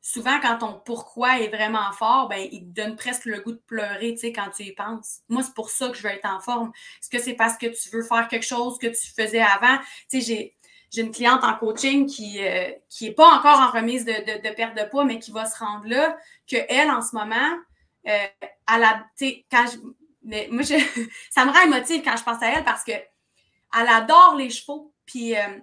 souvent, 0.00 0.40
quand 0.40 0.58
ton 0.58 0.80
pourquoi 0.84 1.40
est 1.40 1.48
vraiment 1.48 1.92
fort, 1.92 2.28
ben, 2.28 2.48
il 2.50 2.60
te 2.60 2.80
donne 2.80 2.96
presque 2.96 3.26
le 3.26 3.40
goût 3.40 3.52
de 3.52 3.62
pleurer, 3.66 4.14
tu 4.14 4.20
sais, 4.20 4.32
quand 4.32 4.48
tu 4.56 4.62
y 4.62 4.72
penses. 4.72 5.18
Moi, 5.28 5.42
c'est 5.42 5.54
pour 5.54 5.70
ça 5.70 5.88
que 5.90 5.96
je 5.96 6.02
veux 6.02 6.10
être 6.10 6.24
en 6.24 6.40
forme. 6.40 6.72
Est-ce 7.02 7.10
que 7.10 7.18
c'est 7.18 7.34
parce 7.34 7.58
que 7.58 7.66
tu 7.66 7.90
veux 7.90 8.02
faire 8.02 8.28
quelque 8.28 8.46
chose 8.46 8.78
que 8.78 8.86
tu 8.86 9.12
faisais 9.14 9.42
avant? 9.42 9.76
Tu 10.08 10.22
sais, 10.22 10.54
j'ai, 10.92 11.02
une 11.02 11.10
cliente 11.10 11.44
en 11.44 11.54
coaching 11.54 12.06
qui 12.06 12.38
n'est 12.38 12.80
euh, 13.02 13.14
pas 13.14 13.36
encore 13.36 13.60
en 13.60 13.70
remise 13.70 14.06
de, 14.06 14.12
de, 14.12 14.54
perte 14.54 14.74
de 14.74 14.88
poids, 14.88 15.04
mais 15.04 15.18
qui 15.18 15.32
va 15.32 15.44
se 15.44 15.58
rendre 15.58 15.86
là, 15.86 16.16
qu'elle, 16.46 16.90
en 16.90 17.02
ce 17.02 17.14
moment, 17.14 17.58
euh, 18.06 18.26
elle 18.74 18.84
a, 18.84 19.04
tu 19.18 19.26
sais, 19.26 19.44
quand 19.50 19.66
je, 19.70 19.76
mais 20.22 20.48
moi, 20.50 20.62
je, 20.62 20.74
ça 21.30 21.44
me 21.44 21.50
rend 21.50 21.60
émotive 21.66 22.02
quand 22.02 22.16
je 22.16 22.22
pense 22.22 22.42
à 22.42 22.52
elle 22.52 22.64
parce 22.64 22.84
que 22.84 22.92
elle 22.92 23.88
adore 23.88 24.36
les 24.36 24.48
chevaux. 24.48 24.94
Puis, 25.04 25.36
euh, 25.36 25.58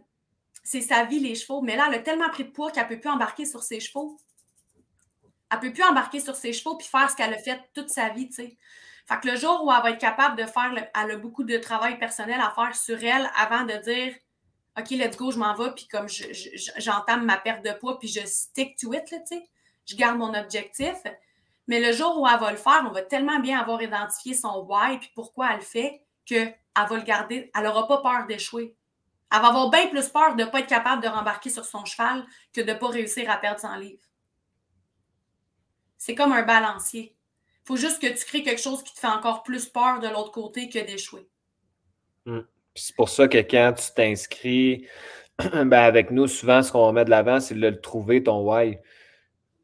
c'est 0.65 0.82
sa 0.82 1.06
vie, 1.06 1.19
les 1.19 1.36
chevaux. 1.36 1.62
Mais 1.62 1.78
là, 1.78 1.86
elle 1.88 1.93
a 1.93 1.99
tellement 1.99 2.30
pris 2.30 2.43
de 2.43 2.49
poids 2.49 2.71
qu'elle 2.71 2.86
ne 2.86 2.89
peut 2.89 2.99
plus 2.99 3.10
embarquer 3.10 3.45
sur 3.45 3.62
ses 3.62 3.80
chevaux. 3.80 4.17
Elle 5.51 5.60
ne 5.60 5.62
peut 5.62 5.71
plus 5.71 5.84
embarquer 5.84 6.19
sur 6.19 6.36
ses 6.36 6.54
chevaux 6.54 6.75
puis 6.75 6.88
faire 6.88 7.10
ce 7.10 7.15
qu'elle 7.15 7.34
a 7.34 7.38
fait 7.38 7.62
toute 7.73 7.89
sa 7.89 8.10
vie, 8.10 8.28
tu. 8.30 8.58
Fait 9.08 9.19
que 9.21 9.28
le 9.28 9.38
jour 9.38 9.63
où 9.63 9.71
elle 9.71 9.84
va 9.84 9.91
être 9.91 9.99
capable 9.99 10.36
de 10.36 10.47
faire, 10.47 10.73
elle 10.73 11.12
a 11.12 11.17
beaucoup 11.17 11.43
de 11.43 11.58
travail 11.58 11.99
personnel 11.99 12.41
à 12.41 12.49
faire 12.49 12.75
sur 12.75 13.01
elle 13.04 13.30
avant 13.38 13.63
de 13.63 13.73
dire 13.84 14.15
OK, 14.78 14.89
let's 14.89 15.15
go, 15.15 15.30
je 15.32 15.38
m'en 15.38 15.54
vais, 15.54 15.71
puis 15.71 15.88
comme 15.88 16.08
j'entame 16.10 17.23
ma 17.23 17.38
perte 17.38 17.63
de 17.63 17.71
poids, 17.71 17.99
puis 17.99 18.08
je 18.08 18.25
stick 18.25 18.75
to 18.78 18.91
it, 18.93 19.06
tu. 19.06 19.39
Je 19.86 19.95
garde 19.95 20.17
mon 20.17 20.34
objectif. 20.34 20.97
Mais 21.67 21.80
le 21.80 21.93
jour 21.93 22.19
où 22.19 22.28
elle 22.28 22.39
va 22.39 22.49
le 22.49 22.58
faire, 22.58 22.84
on 22.89 22.91
va 22.91 23.04
tellement 23.04 23.39
bien 23.39 23.60
avoir 23.60 23.84
identifié 23.84 24.34
son 24.34 24.65
why, 24.67 24.97
puis 24.97 25.12
pourquoi 25.13 25.51
elle 25.51 25.58
le 25.58 25.62
fait, 25.62 26.04
qu'elle 26.25 26.56
va 26.75 26.95
le 26.97 27.04
garder. 27.04 27.51
Elle 27.54 27.63
n'aura 27.63 27.88
pas 27.88 27.99
peur 27.99 28.25
d'échouer 28.25 28.75
Elle 29.36 29.41
va 29.41 29.48
avoir 29.50 29.69
bien 29.69 29.88
plus 29.88 30.08
peur 30.10 30.36
de 30.36 30.43
ne 30.43 30.50
pas 30.50 30.60
être 30.60 30.67
capable 30.67 31.04
de 31.04 31.08
rembarquer 31.08 31.50
sur 31.50 31.65
son 31.65 31.84
cheval 31.84 32.26
que 32.54 32.62
de 32.62 32.71
ne 32.71 32.78
pas 32.78 32.88
réussir 32.88 33.30
à 33.30 33.38
perdre 33.38 33.60
son 33.60 33.76
livre. 33.76 34.02
C'est 35.98 36.15
comme 36.15 36.32
un 36.32 36.43
balancier. 36.43 37.15
Il 37.63 37.67
faut 37.67 37.76
juste 37.76 38.02
que 38.02 38.08
tu 38.08 38.26
crées 38.26 38.43
quelque 38.43 38.62
chose 38.62 38.84
qui 38.84 38.93
te 38.93 39.00
fait 39.00 39.08
encore 39.08 39.43
plus 39.43 39.67
peur 39.67 40.00
de 40.00 40.08
l'autre 40.08 40.32
côté 40.32 40.69
que 40.69 40.80
d'échouer. 40.80 41.28
Hmm. 42.26 42.41
C'est 42.76 42.95
pour 42.95 43.10
ça 43.10 43.28
que 43.28 43.39
quand 43.39 43.74
tu 43.74 43.93
t'inscris 43.93 44.88
ben 45.39 45.74
avec 45.74 46.12
nous, 46.12 46.28
souvent, 46.28 46.62
ce 46.62 46.71
qu'on 46.71 46.93
met 46.93 47.06
de 47.06 47.10
l'avant, 47.10 47.39
c'est 47.39 47.56
de 47.56 47.60
le 47.60 47.82
trouver, 47.82 48.24
ton 48.24 48.41
why. 48.41 48.78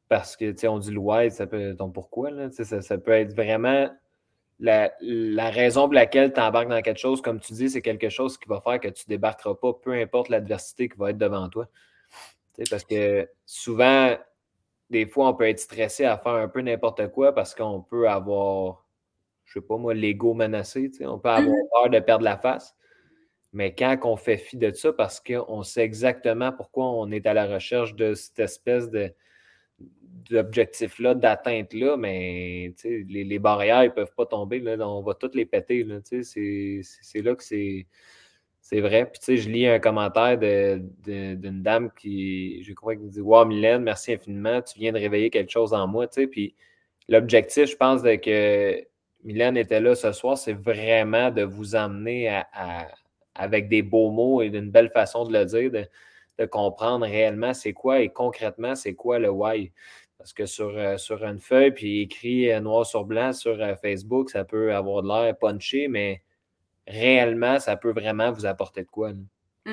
Parce 0.09 0.35
que, 0.35 0.51
tu 0.51 0.57
sais, 0.59 0.67
on 0.67 0.79
dit 0.79 0.91
le 0.91 0.99
why, 0.99 1.31
ça 1.31 1.47
peut 1.47 1.69
être 1.69 1.77
ton 1.77 1.91
pourquoi. 1.91 2.31
Là, 2.31 2.49
ça 2.51 2.97
peut 2.97 3.11
être 3.11 3.33
vraiment 3.33 3.89
la, 4.61 5.49
raison 5.49 5.83
pour 5.83 5.93
laquelle 5.93 6.31
tu 6.33 6.39
embarques 6.39 6.69
dans 6.69 6.81
quelque 6.81 6.99
chose, 6.99 7.21
comme 7.21 7.39
tu 7.39 7.53
dis, 7.53 7.69
c'est 7.69 7.81
quelque 7.81 8.09
chose 8.09 8.37
qui 8.37 8.47
va 8.47 8.61
faire 8.61 8.79
que 8.79 8.87
tu 8.87 9.03
ne 9.07 9.15
débarqueras 9.15 9.55
pas, 9.55 9.73
peu 9.73 9.93
importe 9.93 10.29
l'adversité 10.29 10.87
qui 10.87 10.97
va 10.97 11.09
être 11.09 11.17
devant 11.17 11.49
toi. 11.49 11.67
parce 12.69 12.83
que 12.83 13.27
souvent, 13.45 14.15
des 14.89 15.07
fois, 15.07 15.29
on 15.29 15.33
peut 15.33 15.47
être 15.47 15.59
stressé 15.59 16.05
à 16.05 16.17
faire 16.17 16.33
un 16.33 16.47
peu 16.47 16.61
n'importe 16.61 17.07
quoi 17.11 17.33
parce 17.33 17.55
qu'on 17.55 17.81
peut 17.81 18.07
avoir, 18.07 18.85
je 19.45 19.57
ne 19.57 19.61
sais 19.61 19.67
pas 19.67 19.77
moi, 19.77 19.93
l'ego 19.93 20.33
menacé. 20.33 20.91
On 21.01 21.17
peut 21.17 21.29
avoir 21.29 21.55
mm-hmm. 21.55 21.69
peur 21.71 21.89
de 21.89 21.99
perdre 21.99 22.25
la 22.25 22.37
face. 22.37 22.75
Mais 23.53 23.73
quand 23.73 23.97
on 24.03 24.15
fait 24.15 24.37
fi 24.37 24.57
de 24.57 24.71
ça, 24.71 24.93
parce 24.93 25.19
qu'on 25.19 25.63
sait 25.63 25.81
exactement 25.81 26.51
pourquoi 26.51 26.85
on 26.85 27.11
est 27.11 27.25
à 27.25 27.33
la 27.33 27.45
recherche 27.45 27.95
de 27.95 28.13
cette 28.13 28.39
espèce 28.39 28.89
de, 28.89 29.13
d'objectifs-là, 30.29 31.15
d'atteinte-là, 31.15 31.97
mais 31.97 32.73
les, 32.83 33.23
les, 33.23 33.39
barrières 33.39 33.83
ne 33.83 33.89
peuvent 33.89 34.13
pas 34.15 34.25
tomber. 34.25 34.59
Là, 34.59 34.77
on 34.87 35.01
va 35.01 35.13
toutes 35.13 35.35
les 35.35 35.45
péter. 35.45 35.85
C'est 36.03 37.21
là 37.21 37.35
que 37.35 37.43
c'est. 37.43 37.87
C'est 38.63 38.79
vrai. 38.79 39.11
Puis, 39.11 39.37
je 39.37 39.49
lis 39.49 39.67
un 39.67 39.79
commentaire 39.79 40.37
d'une 40.37 41.63
dame 41.63 41.89
qui, 41.99 42.63
je 42.63 42.73
crois, 42.73 42.95
qui 42.95 43.07
dit 43.09 43.19
Wow, 43.19 43.45
Mylène, 43.45 43.81
merci 43.83 44.13
infiniment. 44.13 44.61
Tu 44.61 44.79
viens 44.79 44.91
de 44.91 44.99
réveiller 44.99 45.29
quelque 45.29 45.51
chose 45.51 45.73
en 45.73 45.87
moi. 45.87 46.07
Puis, 46.07 46.55
l'objectif, 47.09 47.65
je 47.71 47.75
pense, 47.75 48.03
que 48.03 48.85
Mylène 49.23 49.57
était 49.57 49.81
là 49.81 49.95
ce 49.95 50.11
soir, 50.11 50.37
c'est 50.37 50.53
vraiment 50.53 51.31
de 51.31 51.41
vous 51.41 51.75
emmener 51.75 52.29
à, 52.29 52.87
avec 53.35 53.67
des 53.67 53.81
beaux 53.81 54.11
mots 54.11 54.41
et 54.41 54.49
d'une 54.49 54.69
belle 54.71 54.91
façon 54.91 55.25
de 55.25 55.33
le 55.33 55.45
dire, 55.45 55.71
de 56.41 56.45
comprendre 56.45 57.05
réellement 57.05 57.53
c'est 57.53 57.73
quoi 57.73 58.01
et 58.01 58.09
concrètement 58.09 58.75
c'est 58.75 58.95
quoi 58.95 59.19
le 59.19 59.29
why. 59.29 59.71
Parce 60.21 60.33
que 60.33 60.45
sur, 60.45 60.77
euh, 60.77 60.97
sur 60.97 61.23
une 61.23 61.39
feuille, 61.39 61.71
puis 61.71 62.01
écrit 62.01 62.51
euh, 62.51 62.59
noir 62.59 62.85
sur 62.85 63.05
blanc 63.05 63.33
sur 63.33 63.59
euh, 63.59 63.75
Facebook, 63.75 64.29
ça 64.29 64.43
peut 64.43 64.75
avoir 64.75 65.01
de 65.01 65.07
l'air 65.07 65.35
punché, 65.35 65.87
mais 65.87 66.21
réellement, 66.85 67.59
ça 67.59 67.75
peut 67.75 67.91
vraiment 67.91 68.31
vous 68.31 68.45
apporter 68.45 68.83
de 68.83 68.87
quoi. 68.87 69.13
Mmh. 69.65 69.71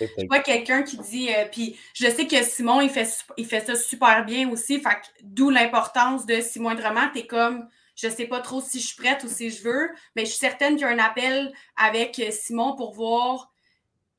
Je 0.00 0.26
vois 0.26 0.40
quelqu'un 0.40 0.82
qui 0.82 0.98
dit, 0.98 1.28
puis 1.52 1.78
je 1.94 2.08
sais 2.08 2.26
que 2.26 2.42
Simon, 2.42 2.80
il 2.80 2.90
fait, 2.90 3.08
il 3.36 3.46
fait 3.46 3.66
ça 3.66 3.76
super 3.76 4.24
bien 4.24 4.50
aussi, 4.50 4.82
d'où 5.22 5.50
l'importance 5.50 6.26
de 6.26 6.40
si 6.40 6.58
moindrement, 6.58 7.08
tu 7.12 7.20
es 7.20 7.26
comme, 7.28 7.68
je 7.94 8.08
sais 8.08 8.26
pas 8.26 8.40
trop 8.40 8.60
si 8.60 8.80
je 8.80 8.86
suis 8.88 8.96
prête 8.96 9.22
ou 9.22 9.28
si 9.28 9.50
je 9.50 9.62
veux, 9.62 9.90
mais 10.16 10.24
je 10.24 10.30
suis 10.30 10.38
certaine 10.38 10.74
qu'il 10.74 10.86
y 10.86 10.90
a 10.90 10.92
un 10.92 10.98
appel 10.98 11.52
avec 11.76 12.20
Simon 12.30 12.74
pour 12.74 12.94
voir 12.94 13.52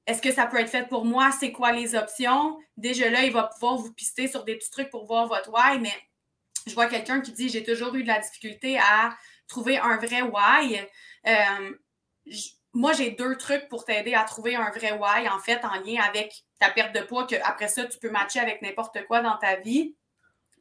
est-ce 0.09 0.23
que 0.23 0.31
ça 0.31 0.47
peut 0.47 0.59
être 0.59 0.71
fait 0.71 0.87
pour 0.87 1.05
moi? 1.05 1.29
C'est 1.31 1.51
quoi 1.51 1.71
les 1.71 1.93
options? 1.93 2.57
Déjà 2.77 3.11
là, 3.11 3.25
il 3.25 3.31
va 3.31 3.43
pouvoir 3.43 3.75
vous 3.75 3.93
pister 3.93 4.27
sur 4.27 4.43
des 4.43 4.55
petits 4.55 4.71
trucs 4.71 4.89
pour 4.89 5.05
voir 5.05 5.27
votre 5.27 5.51
why, 5.51 5.79
mais 5.79 5.93
je 6.65 6.73
vois 6.73 6.87
quelqu'un 6.87 7.21
qui 7.21 7.31
dit 7.31 7.47
j'ai 7.47 7.63
toujours 7.63 7.93
eu 7.93 8.01
de 8.01 8.07
la 8.07 8.17
difficulté 8.17 8.79
à 8.79 9.15
trouver 9.47 9.77
un 9.77 9.97
vrai 9.97 10.23
why. 10.23 10.81
Euh, 11.27 11.71
moi, 12.73 12.93
j'ai 12.93 13.11
deux 13.11 13.37
trucs 13.37 13.69
pour 13.69 13.85
t'aider 13.85 14.15
à 14.15 14.23
trouver 14.23 14.55
un 14.55 14.71
vrai 14.71 14.93
why, 14.93 15.29
en 15.29 15.37
fait, 15.37 15.63
en 15.63 15.75
lien 15.81 16.01
avec 16.01 16.43
ta 16.57 16.71
perte 16.71 16.95
de 16.95 17.01
poids, 17.01 17.27
que 17.27 17.35
après 17.43 17.67
ça, 17.67 17.85
tu 17.85 17.99
peux 17.99 18.09
matcher 18.09 18.39
avec 18.39 18.63
n'importe 18.63 19.05
quoi 19.05 19.21
dans 19.21 19.37
ta 19.37 19.57
vie. 19.57 19.95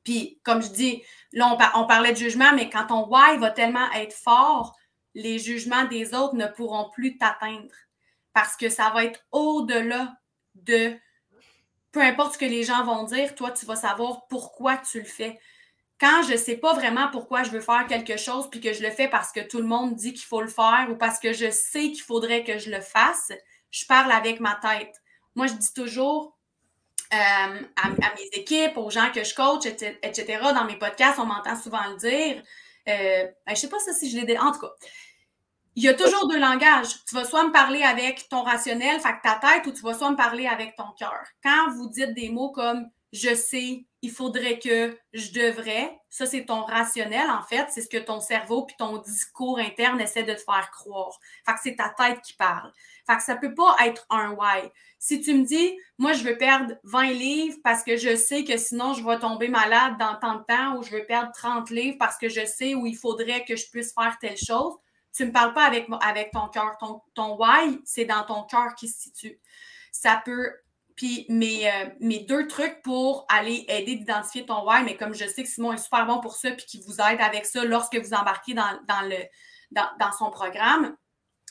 Puis, 0.04 0.40
comme 0.44 0.60
je 0.60 0.68
dis, 0.68 1.02
là, 1.32 1.56
on, 1.74 1.80
on, 1.80 1.86
parlait 1.86 2.12
de 2.12 2.18
jugement, 2.18 2.52
mais 2.54 2.68
quand 2.68 2.88
ton 2.88 3.06
why 3.08 3.38
va 3.38 3.50
tellement 3.50 3.90
être 3.92 4.14
fort, 4.14 4.76
les 5.14 5.38
jugements 5.38 5.86
des 5.86 6.14
autres 6.14 6.34
ne 6.34 6.46
pourront 6.46 6.90
plus 6.90 7.16
t'atteindre 7.16 7.74
parce 8.38 8.54
que 8.54 8.68
ça 8.68 8.90
va 8.90 9.02
être 9.02 9.18
au-delà 9.32 10.14
de 10.54 10.96
peu 11.90 12.00
importe 12.00 12.34
ce 12.34 12.38
que 12.38 12.44
les 12.44 12.62
gens 12.62 12.84
vont 12.84 13.02
dire, 13.02 13.34
toi, 13.34 13.50
tu 13.50 13.66
vas 13.66 13.74
savoir 13.74 14.28
pourquoi 14.28 14.76
tu 14.76 15.00
le 15.00 15.06
fais. 15.06 15.40
Quand 15.98 16.22
je 16.22 16.34
ne 16.34 16.36
sais 16.36 16.56
pas 16.56 16.72
vraiment 16.72 17.08
pourquoi 17.10 17.42
je 17.42 17.50
veux 17.50 17.60
faire 17.60 17.84
quelque 17.88 18.16
chose, 18.16 18.48
puis 18.48 18.60
que 18.60 18.72
je 18.72 18.80
le 18.80 18.92
fais 18.92 19.08
parce 19.08 19.32
que 19.32 19.40
tout 19.40 19.58
le 19.58 19.64
monde 19.64 19.96
dit 19.96 20.12
qu'il 20.12 20.24
faut 20.24 20.40
le 20.40 20.46
faire 20.46 20.86
ou 20.88 20.94
parce 20.94 21.18
que 21.18 21.32
je 21.32 21.50
sais 21.50 21.90
qu'il 21.90 22.02
faudrait 22.02 22.44
que 22.44 22.58
je 22.58 22.70
le 22.70 22.80
fasse, 22.80 23.32
je 23.72 23.84
parle 23.86 24.12
avec 24.12 24.38
ma 24.38 24.54
tête. 24.54 24.94
Moi, 25.34 25.48
je 25.48 25.54
dis 25.54 25.74
toujours 25.74 26.38
euh, 27.12 27.16
à, 27.16 27.90
mes 27.90 28.28
équipes, 28.34 28.76
aux 28.76 28.90
gens 28.90 29.10
que 29.12 29.24
je 29.24 29.34
coach, 29.34 29.66
etc., 29.66 30.38
dans 30.54 30.64
mes 30.64 30.76
podcasts, 30.76 31.18
on 31.18 31.26
m'entend 31.26 31.60
souvent 31.60 31.84
le 31.88 31.96
dire. 31.96 32.40
Euh, 32.88 33.24
ben, 33.24 33.32
je 33.48 33.50
ne 33.50 33.56
sais 33.56 33.68
pas 33.68 33.78
si 33.80 34.08
je 34.08 34.16
l'ai... 34.16 34.38
En 34.38 34.52
tout 34.52 34.60
cas, 34.60 34.70
il 35.78 35.84
y 35.84 35.88
a 35.88 35.94
toujours 35.94 36.26
deux 36.26 36.40
langages. 36.40 36.88
Tu 37.08 37.14
vas 37.14 37.24
soit 37.24 37.44
me 37.44 37.52
parler 37.52 37.84
avec 37.84 38.28
ton 38.28 38.42
rationnel, 38.42 38.98
fait 38.98 39.12
que 39.12 39.22
ta 39.22 39.36
tête, 39.36 39.64
ou 39.64 39.70
tu 39.70 39.80
vas 39.82 39.94
soit 39.94 40.10
me 40.10 40.16
parler 40.16 40.48
avec 40.48 40.74
ton 40.74 40.90
cœur. 40.98 41.22
Quand 41.40 41.70
vous 41.70 41.88
dites 41.88 42.14
des 42.14 42.30
mots 42.30 42.50
comme 42.50 42.88
je 43.12 43.32
sais, 43.32 43.84
il 44.02 44.10
faudrait 44.10 44.58
que, 44.58 44.98
je 45.12 45.30
devrais, 45.30 45.96
ça 46.10 46.26
c'est 46.26 46.46
ton 46.46 46.62
rationnel 46.62 47.30
en 47.30 47.44
fait, 47.44 47.68
c'est 47.70 47.82
ce 47.82 47.88
que 47.88 47.96
ton 47.96 48.20
cerveau 48.20 48.64
puis 48.64 48.74
ton 48.76 48.98
discours 48.98 49.60
interne 49.60 50.00
essaie 50.00 50.24
de 50.24 50.34
te 50.34 50.40
faire 50.40 50.68
croire. 50.72 51.16
Fait 51.46 51.52
que 51.52 51.60
c'est 51.62 51.76
ta 51.76 51.90
tête 51.90 52.22
qui 52.22 52.32
parle. 52.34 52.72
Fait 53.06 53.16
que 53.16 53.22
ça 53.22 53.36
peut 53.36 53.54
pas 53.54 53.76
être 53.86 54.04
un 54.10 54.32
why. 54.32 54.68
Si 54.98 55.20
tu 55.20 55.32
me 55.32 55.44
dis, 55.44 55.78
moi 55.96 56.12
je 56.12 56.24
veux 56.24 56.36
perdre 56.36 56.74
20 56.82 57.12
livres 57.12 57.56
parce 57.62 57.84
que 57.84 57.96
je 57.96 58.16
sais 58.16 58.42
que 58.42 58.56
sinon 58.56 58.94
je 58.94 59.06
vais 59.06 59.20
tomber 59.20 59.46
malade 59.46 59.96
dans 59.96 60.16
tant 60.16 60.34
de 60.34 60.44
temps 60.44 60.76
ou 60.76 60.82
je 60.82 60.90
veux 60.90 61.06
perdre 61.06 61.30
30 61.34 61.70
livres 61.70 61.98
parce 62.00 62.18
que 62.18 62.28
je 62.28 62.44
sais 62.44 62.74
où 62.74 62.84
il 62.84 62.96
faudrait 62.96 63.44
que 63.44 63.54
je 63.54 63.70
puisse 63.70 63.94
faire 63.94 64.18
telle 64.20 64.36
chose, 64.36 64.74
tu 65.18 65.24
ne 65.24 65.28
me 65.28 65.32
parles 65.32 65.52
pas 65.52 65.64
avec, 65.64 65.88
avec 66.00 66.30
ton 66.30 66.46
cœur. 66.46 66.78
Ton, 66.78 67.02
ton 67.12 67.36
why, 67.36 67.80
c'est 67.84 68.04
dans 68.04 68.22
ton 68.22 68.44
cœur 68.44 68.76
qui 68.76 68.88
se 68.88 69.00
situe. 69.00 69.40
Ça 69.90 70.22
peut. 70.24 70.52
Puis 70.94 71.26
mes, 71.28 71.68
euh, 71.68 71.86
mes 71.98 72.20
deux 72.20 72.46
trucs 72.46 72.82
pour 72.82 73.26
aller 73.28 73.64
aider 73.68 73.96
d'identifier 73.96 74.46
ton 74.46 74.64
why, 74.64 74.84
mais 74.84 74.96
comme 74.96 75.14
je 75.14 75.26
sais 75.26 75.42
que 75.42 75.48
Simon 75.48 75.72
est 75.72 75.78
super 75.78 76.06
bon 76.06 76.20
pour 76.20 76.36
ça, 76.36 76.52
puis 76.52 76.66
qu'il 76.66 76.82
vous 76.82 77.00
aide 77.00 77.20
avec 77.20 77.46
ça 77.46 77.64
lorsque 77.64 77.96
vous 77.96 78.14
embarquez 78.14 78.54
dans, 78.54 78.78
le, 79.02 79.16
dans, 79.72 80.12
son 80.12 80.30
programme, 80.30 80.96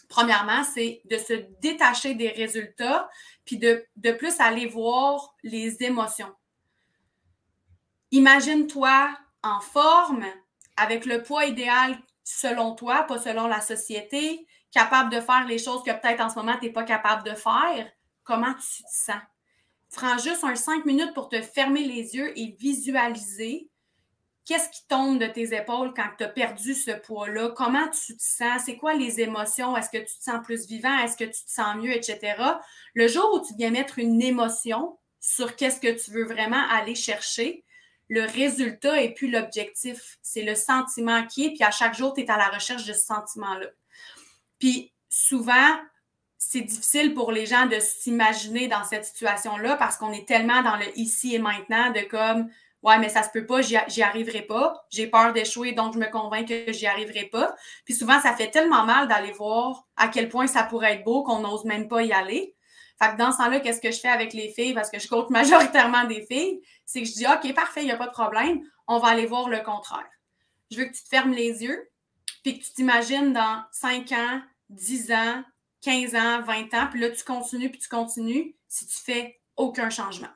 premièrement, 0.08 0.64
c'est 0.64 1.02
de 1.06 1.18
se 1.18 1.34
détacher 1.62 2.16
des 2.16 2.30
résultats, 2.30 3.10
puis 3.44 3.58
de 3.58 4.12
plus 4.14 4.40
aller 4.40 4.66
voir 4.66 5.36
les 5.44 5.84
émotions. 5.84 6.34
Imagine-toi 8.12 9.10
en 9.44 9.60
forme, 9.60 10.26
avec 10.78 11.06
le 11.06 11.24
poids 11.24 11.46
idéal 11.46 11.98
selon 12.28 12.76
toi, 12.76 13.04
pas 13.04 13.20
selon 13.20 13.48
la 13.48 13.62
société, 13.62 14.46
capable 14.72 15.14
de 15.14 15.22
faire 15.22 15.46
les 15.48 15.58
choses 15.58 15.82
que 15.84 15.92
peut-être 15.92 16.20
en 16.20 16.30
ce 16.30 16.36
moment 16.36 16.58
tu 16.60 16.66
n'es 16.66 16.74
pas 16.74 16.84
capable 16.84 17.24
de 17.24 17.36
faire, 17.36 17.90
comment 18.24 18.54
tu 18.54 18.84
te 18.84 18.90
sens? 18.90 19.22
Prends 19.96 20.18
juste 20.18 20.44
un 20.44 20.56
cinq 20.56 20.86
minutes 20.86 21.14
pour 21.14 21.30
te 21.30 21.42
fermer 21.42 21.86
les 21.86 22.16
yeux 22.16 22.38
et 22.38 22.58
visualiser 22.60 23.70
qu'est-ce 24.44 24.70
qui 24.70 24.86
tombe 24.88 25.20
de 25.20 25.28
tes 25.28 25.56
épaules 25.56 25.94
quand 25.96 26.10
tu 26.18 26.26
as 26.26 26.28
perdu 26.28 26.74
ce 26.74 26.92
poids-là, 26.92 27.52
comment 27.56 27.88
tu 27.88 28.18
te 28.18 28.24
sens, 28.24 28.64
c'est 28.66 28.76
quoi 28.76 28.94
les 28.94 29.22
émotions, 29.22 29.78
est-ce 29.78 29.90
que 29.90 29.98
tu 29.98 30.18
te 30.18 30.24
sens 30.24 30.44
plus 30.44 30.68
vivant, 30.68 30.98
est-ce 31.00 31.16
que 31.16 31.24
tu 31.24 31.46
te 31.46 31.52
sens 31.52 31.78
mieux, 31.78 31.96
etc. 31.96 32.36
Le 32.94 33.08
jour 33.08 33.34
où 33.34 33.46
tu 33.46 33.56
viens 33.56 33.72
mettre 33.72 34.00
une 34.00 34.22
émotion 34.22 34.98
sur 35.22 35.56
qu'est-ce 35.56 35.80
que 35.80 36.04
tu 36.04 36.12
veux 36.12 36.26
vraiment 36.26 36.64
aller 36.70 36.96
chercher, 36.96 37.64
le 38.08 38.22
résultat 38.22 39.02
et 39.02 39.14
puis 39.14 39.30
l'objectif. 39.30 40.18
C'est 40.22 40.44
le 40.44 40.56
sentiment 40.56 41.26
qui 41.26 41.46
est, 41.46 41.50
puis 41.50 41.64
à 41.64 41.72
chaque 41.72 41.96
jour, 41.96 42.14
tu 42.14 42.22
es 42.22 42.32
à 42.32 42.38
la 42.38 42.48
recherche 42.48 42.86
de 42.86 42.94
ce 42.94 43.06
sentiment-là. 43.06 43.68
Puis 44.60 44.94
souvent, 45.10 45.78
c'est 46.38 46.62
difficile 46.62 47.14
pour 47.14 47.32
les 47.32 47.46
gens 47.46 47.66
de 47.66 47.80
s'imaginer 47.80 48.68
dans 48.68 48.84
cette 48.84 49.06
situation-là 49.06 49.76
parce 49.76 49.98
qu'on 49.98 50.14
est 50.14 50.28
tellement 50.28 50.62
dans 50.62 50.78
le 50.78 50.98
ici 50.98 51.36
et 51.36 51.40
maintenant 51.40 51.92
de 51.92 52.02
comme 52.02 52.50
Ouais, 52.84 53.00
mais 53.00 53.10
ça 53.10 53.24
se 53.24 53.30
peut 53.32 53.46
pas, 53.46 53.62
j'y 53.62 54.02
arriverai 54.04 54.44
pas. 54.44 54.86
J'ai 54.90 55.08
peur 55.08 55.34
d'échouer, 55.34 55.74
donc 55.74 55.96
je 55.96 56.00
me 56.00 56.10
convainc 56.10 56.48
que 56.48 56.72
j'y 56.72 56.86
arriverai 56.86 57.26
pas. 57.26 57.56
Puis 57.86 57.96
souvent, 57.96 58.22
ça 58.22 58.34
fait 58.34 58.52
tellement 58.52 58.86
mal 58.86 59.08
d'aller 59.08 59.32
voir 59.32 59.88
à 59.98 60.08
quel 60.08 60.30
point 60.30 60.48
ça 60.48 60.64
pourrait 60.64 60.94
être 60.94 61.04
beau 61.04 61.24
qu'on 61.24 61.40
n'ose 61.40 61.66
même 61.66 61.88
pas 61.88 62.04
y 62.04 62.14
aller. 62.14 62.56
Fait 63.02 63.12
que 63.12 63.18
dans 63.18 63.32
ce 63.32 63.38
temps-là, 63.38 63.60
qu'est-ce 63.60 63.82
que 63.82 63.92
je 63.92 64.00
fais 64.00 64.08
avec 64.08 64.34
les 64.34 64.50
filles? 64.50 64.74
Parce 64.74 64.90
que 64.90 65.00
je 65.00 65.08
compte 65.08 65.30
majoritairement 65.32 66.06
des 66.06 66.26
filles, 66.26 66.62
c'est 66.88 67.02
que 67.02 67.08
je 67.08 67.14
dis 67.14 67.26
OK, 67.28 67.54
parfait, 67.54 67.84
il 67.84 67.86
n'y 67.86 67.92
a 67.92 67.98
pas 67.98 68.08
de 68.08 68.12
problème, 68.12 68.62
on 68.88 68.98
va 68.98 69.10
aller 69.10 69.28
voir 69.28 69.50
le 69.50 69.60
contraire. 69.60 70.10
Je 70.72 70.78
veux 70.78 70.86
que 70.86 70.96
tu 70.96 71.04
te 71.04 71.10
fermes 71.10 71.34
les 71.34 71.64
yeux, 71.64 71.92
puis 72.44 72.58
que 72.58 72.64
tu 72.64 72.72
t'imagines 72.72 73.34
dans 73.34 73.64
5 73.72 74.12
ans, 74.14 74.42
10 74.70 75.12
ans, 75.12 75.44
15 75.82 76.16
ans, 76.16 76.42
20 76.42 76.74
ans, 76.74 76.88
puis 76.90 77.02
là, 77.02 77.12
tu 77.12 77.24
continues, 77.24 77.70
puis 77.70 77.80
tu 77.80 77.90
continues 77.90 78.56
si 78.68 78.88
tu 78.88 78.96
fais 78.96 79.40
aucun 79.58 79.90
changement. 79.90 80.32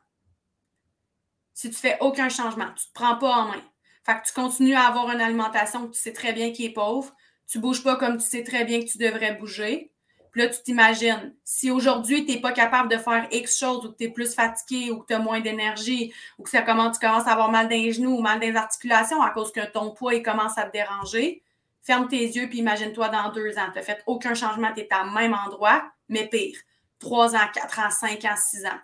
Si 1.54 1.70
tu 1.70 1.76
fais 1.76 1.97
aucun 2.02 2.30
changement, 2.30 2.68
tu 2.68 2.72
ne 2.86 2.89
te 2.89 2.93
prends 2.93 3.18
pas 3.18 3.34
en 3.34 3.47
main. 3.47 3.64
Fait 4.06 4.20
que 4.20 4.28
tu 4.28 4.34
continues 4.34 4.76
à 4.76 4.88
avoir 4.88 5.10
une 5.12 5.22
alimentation 5.22 5.88
que 5.88 5.93
tu 5.93 6.02
sais 6.02 6.14
très 6.14 6.34
bien 6.34 6.52
qui 6.52 6.66
est 6.66 6.74
pauvre. 6.74 7.14
Tu 7.47 7.60
ne 7.60 7.62
bouges 7.62 7.84
pas 7.84 7.95
comme 7.95 8.18
tu 8.18 8.26
sais 8.26 8.43
très 8.43 8.66
bien 8.66 8.82
que 8.82 8.89
tu 8.89 8.97
devrais 8.97 9.36
bouger 9.36 9.93
Puis 10.32 10.42
là, 10.42 10.48
tu 10.48 10.62
t'imagines, 10.64 11.36
si 11.44 11.72
aujourd'hui, 11.72 12.26
tu 12.26 12.32
n'es 12.32 12.42
pas 12.42 12.54
capable 12.54 12.90
de 12.90 12.98
faire 12.98 13.28
X 13.32 13.60
chose 13.60 13.86
ou 13.86 13.92
que 13.92 13.98
tu 13.98 14.06
es 14.06 14.10
plus 14.10 14.34
fatigué 14.34 14.90
ou 14.90 15.00
que 15.00 15.08
tu 15.08 15.14
as 15.14 15.20
moins 15.20 15.42
d'énergie 15.42 16.14
ou 16.38 16.44
que 16.44 16.50
ça 16.50 16.62
commence, 16.62 17.00
tu 17.00 17.06
commences 17.06 17.28
à 17.28 17.34
avoir 17.34 17.52
mal 17.52 17.68
dans 17.68 17.92
genoux 17.92 18.18
ou 18.18 18.22
mal 18.22 18.40
dans 18.40 18.48
les 18.48 18.56
articulations 18.56 19.22
à 19.22 19.32
cause 19.32 19.52
que 19.52 19.66
ton 19.72 19.92
poids 19.92 20.14
il 20.14 20.24
commence 20.24 20.58
à 20.58 20.64
te 20.64 20.72
déranger, 20.72 21.44
ferme 21.82 22.08
tes 22.08 22.26
yeux 22.26 22.48
puis 22.48 22.60
imagine-toi 22.60 23.10
dans 23.10 23.30
deux 23.32 23.58
ans. 23.58 23.68
Tu 23.74 23.80
n'as 23.80 23.84
fait 23.84 24.02
aucun 24.06 24.34
changement, 24.34 24.72
tu 24.74 24.82
es 24.82 24.88
à 24.92 25.04
même 25.04 25.34
endroit, 25.34 25.84
mais 26.08 26.28
pire. 26.28 26.58
Trois 27.00 27.36
ans, 27.36 27.50
quatre 27.54 27.80
ans, 27.80 27.90
cinq 27.90 28.24
ans, 28.24 28.36
six 28.38 28.66
ans. 28.66 28.80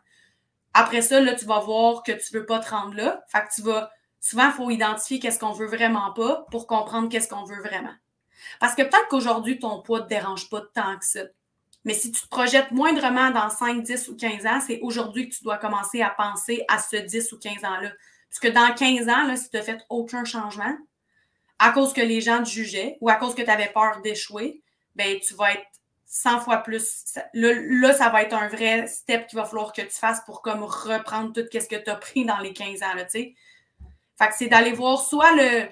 Après 0.73 1.01
ça, 1.01 1.21
là, 1.21 1.33
tu 1.33 1.45
vas 1.45 1.59
voir 1.59 2.03
que 2.03 2.11
tu 2.11 2.35
ne 2.35 2.39
veux 2.39 2.45
pas 2.45 2.59
te 2.59 2.69
rendre 2.69 2.95
là. 2.95 3.23
Fait 3.29 3.39
que 3.41 3.53
tu 3.55 3.61
vas. 3.61 3.89
Souvent, 4.19 4.47
il 4.47 4.51
faut 4.51 4.69
identifier 4.69 5.19
qu'est-ce 5.19 5.39
qu'on 5.39 5.53
veut 5.53 5.67
vraiment 5.67 6.11
pas 6.11 6.45
pour 6.51 6.67
comprendre 6.67 7.07
qu'est-ce 7.07 7.29
qu'on 7.29 7.45
veut 7.45 7.61
vraiment. 7.61 7.93
Parce 8.59 8.75
que 8.75 8.81
peut-être 8.81 9.07
qu'aujourd'hui, 9.09 9.59
ton 9.59 9.81
poids 9.81 9.99
ne 9.99 10.03
te 10.03 10.09
dérange 10.09 10.49
pas 10.49 10.61
tant 10.73 10.97
que 10.97 11.05
ça. 11.05 11.21
Mais 11.85 11.93
si 11.93 12.11
tu 12.11 12.21
te 12.21 12.27
projettes 12.27 12.71
moindrement 12.71 13.31
dans 13.31 13.49
5, 13.49 13.83
10 13.83 14.09
ou 14.09 14.17
15 14.17 14.45
ans, 14.45 14.59
c'est 14.65 14.79
aujourd'hui 14.81 15.29
que 15.29 15.35
tu 15.35 15.43
dois 15.43 15.57
commencer 15.57 16.01
à 16.01 16.09
penser 16.09 16.65
à 16.67 16.79
ce 16.79 16.97
10 16.97 17.31
ou 17.31 17.39
15 17.39 17.63
ans-là. 17.63 17.91
Parce 18.29 18.39
que 18.39 18.47
dans 18.49 18.73
15 18.73 19.07
ans, 19.09 19.23
là, 19.23 19.37
si 19.37 19.49
tu 19.49 19.57
n'as 19.57 19.63
fait 19.63 19.79
aucun 19.89 20.25
changement, 20.25 20.75
à 21.59 21.71
cause 21.71 21.93
que 21.93 22.01
les 22.01 22.21
gens 22.21 22.43
te 22.43 22.49
jugeaient 22.49 22.97
ou 23.01 23.09
à 23.09 23.15
cause 23.15 23.35
que 23.35 23.41
tu 23.41 23.49
avais 23.49 23.71
peur 23.73 24.01
d'échouer, 24.01 24.61
ben, 24.95 25.19
tu 25.19 25.33
vas 25.33 25.53
être 25.53 25.65
100 26.05 26.39
fois 26.41 26.57
plus. 26.57 27.05
Là, 27.33 27.93
ça 27.93 28.09
va 28.09 28.23
être 28.23 28.33
un 28.33 28.47
vrai 28.47 28.87
step 28.87 29.27
qu'il 29.27 29.37
va 29.37 29.45
falloir 29.45 29.73
que 29.73 29.81
tu 29.81 29.91
fasses 29.91 30.21
pour 30.25 30.41
comme 30.41 30.63
reprendre 30.63 31.33
tout 31.33 31.47
ce 31.51 31.67
que 31.67 31.75
tu 31.75 31.89
as 31.89 31.95
pris 31.95 32.25
dans 32.25 32.39
les 32.39 32.53
15 32.53 32.83
ans. 32.83 32.93
Là, 32.95 33.05
fait 33.09 33.35
que 34.29 34.33
c'est 34.35 34.47
d'aller 34.47 34.71
voir 34.71 34.99
soit 34.99 35.31
le 35.35 35.67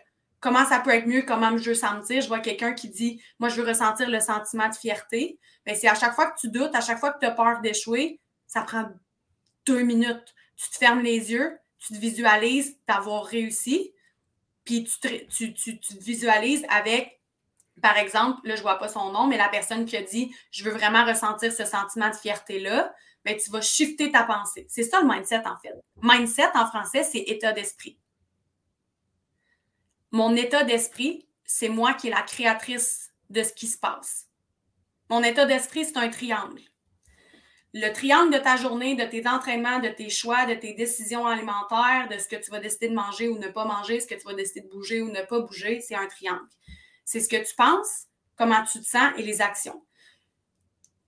comment 0.46 0.64
ça 0.64 0.80
peut 0.80 0.92
être 0.92 1.08
mieux, 1.08 1.24
comment 1.24 1.58
je 1.58 1.72
veux 1.72 1.76
sentir. 1.76 2.22
Je 2.22 2.28
vois 2.28 2.40
quelqu'un 2.40 2.74
qui 2.74 2.88
dit 2.88 3.20
Moi, 3.40 3.50
je 3.50 3.60
veux 3.60 3.68
ressentir 3.68 4.08
le 4.08 4.20
sentiment 4.20 4.70
de 4.70 4.76
fierté. 4.76 5.40
Bien, 5.66 5.74
c'est 5.74 5.88
à 5.88 5.96
chaque 5.96 6.14
fois 6.14 6.30
que 6.30 6.40
tu 6.40 6.50
doutes, 6.50 6.76
à 6.76 6.82
chaque 6.82 7.00
fois 7.00 7.12
que 7.12 7.18
tu 7.20 7.26
as 7.26 7.32
peur 7.32 7.62
d'échouer, 7.62 8.22
ça 8.46 8.62
prend 8.62 8.88
deux 9.66 9.82
minutes. 9.82 10.36
Tu 10.56 10.70
te 10.70 10.78
fermes 10.78 11.02
les 11.02 11.32
yeux, 11.32 11.58
tu 11.80 11.96
te 11.96 12.00
visualises 12.00 12.78
d'avoir 12.88 13.26
réussi, 13.26 13.92
puis 14.66 14.84
tu 14.84 15.00
te, 15.00 16.04
visualises 16.04 16.64
avec 16.70 17.20
par 17.82 17.98
exemple, 17.98 18.40
là, 18.48 18.56
je 18.56 18.62
ne 18.62 18.64
vois 18.64 18.78
pas 18.78 18.88
son 18.88 19.12
nom, 19.12 19.28
mais 19.28 19.38
la 19.38 19.50
personne 19.50 19.86
qui 19.86 19.98
a 19.98 20.04
dit 20.04 20.32
Je 20.52 20.64
veux 20.64 20.72
vraiment 20.72 21.06
ressentir 21.06 21.52
ce 21.52 21.66
sentiment 21.66 22.10
de 22.10 22.16
fierté-là, 22.16 22.94
bien, 23.26 23.36
tu 23.36 23.50
vas 23.50 23.62
shifter 23.62 24.12
ta 24.12 24.24
pensée. 24.24 24.68
C'est 24.70 24.84
ça 24.84 25.02
le 25.02 25.08
mindset, 25.08 25.42
en 25.48 25.58
fait. 25.58 25.74
Mindset, 26.04 26.52
en 26.54 26.68
français, 26.68 27.04
c'est 27.04 27.22
état 27.22 27.52
d'esprit. 27.52 27.98
Mon 30.16 30.34
état 30.38 30.64
d'esprit, 30.64 31.28
c'est 31.44 31.68
moi 31.68 31.94
qui 31.94 32.08
est 32.08 32.12
la 32.12 32.22
créatrice 32.22 33.12
de 33.30 33.44
ce 33.44 33.52
qui 33.52 33.68
se 33.68 33.78
passe. 33.78 34.30
Mon 35.10 35.22
état 35.22 35.46
d'esprit, 35.46 35.84
c'est 35.84 35.98
un 35.98 36.08
triangle. 36.08 36.62
Le 37.74 37.92
triangle 37.92 38.34
de 38.34 38.40
ta 38.40 38.56
journée, 38.56 38.96
de 38.96 39.04
tes 39.04 39.28
entraînements, 39.28 39.80
de 39.80 39.90
tes 39.90 40.10
choix, 40.10 40.46
de 40.46 40.54
tes 40.54 40.74
décisions 40.74 41.28
alimentaires, 41.28 42.08
de 42.10 42.18
ce 42.18 42.30
que 42.30 42.38
tu 42.38 42.50
vas 42.50 42.62
décider 42.62 42.88
de 42.88 42.94
manger 42.94 43.28
ou 43.28 43.38
ne 43.40 43.50
pas 43.50 43.66
manger, 43.66 44.00
ce 44.00 44.08
que 44.08 44.16
tu 44.16 44.24
vas 44.24 44.34
décider 44.34 44.62
de 44.62 44.70
bouger 44.70 45.02
ou 45.02 45.12
ne 45.12 45.22
pas 45.22 45.42
bouger, 45.42 45.82
c'est 45.82 45.96
un 45.96 46.08
triangle. 46.08 46.48
C'est 47.04 47.20
ce 47.20 47.28
que 47.28 47.46
tu 47.46 47.54
penses, 47.54 48.06
comment 48.38 48.64
tu 48.64 48.80
te 48.80 48.86
sens 48.86 49.12
et 49.18 49.22
les 49.22 49.42
actions. 49.42 49.86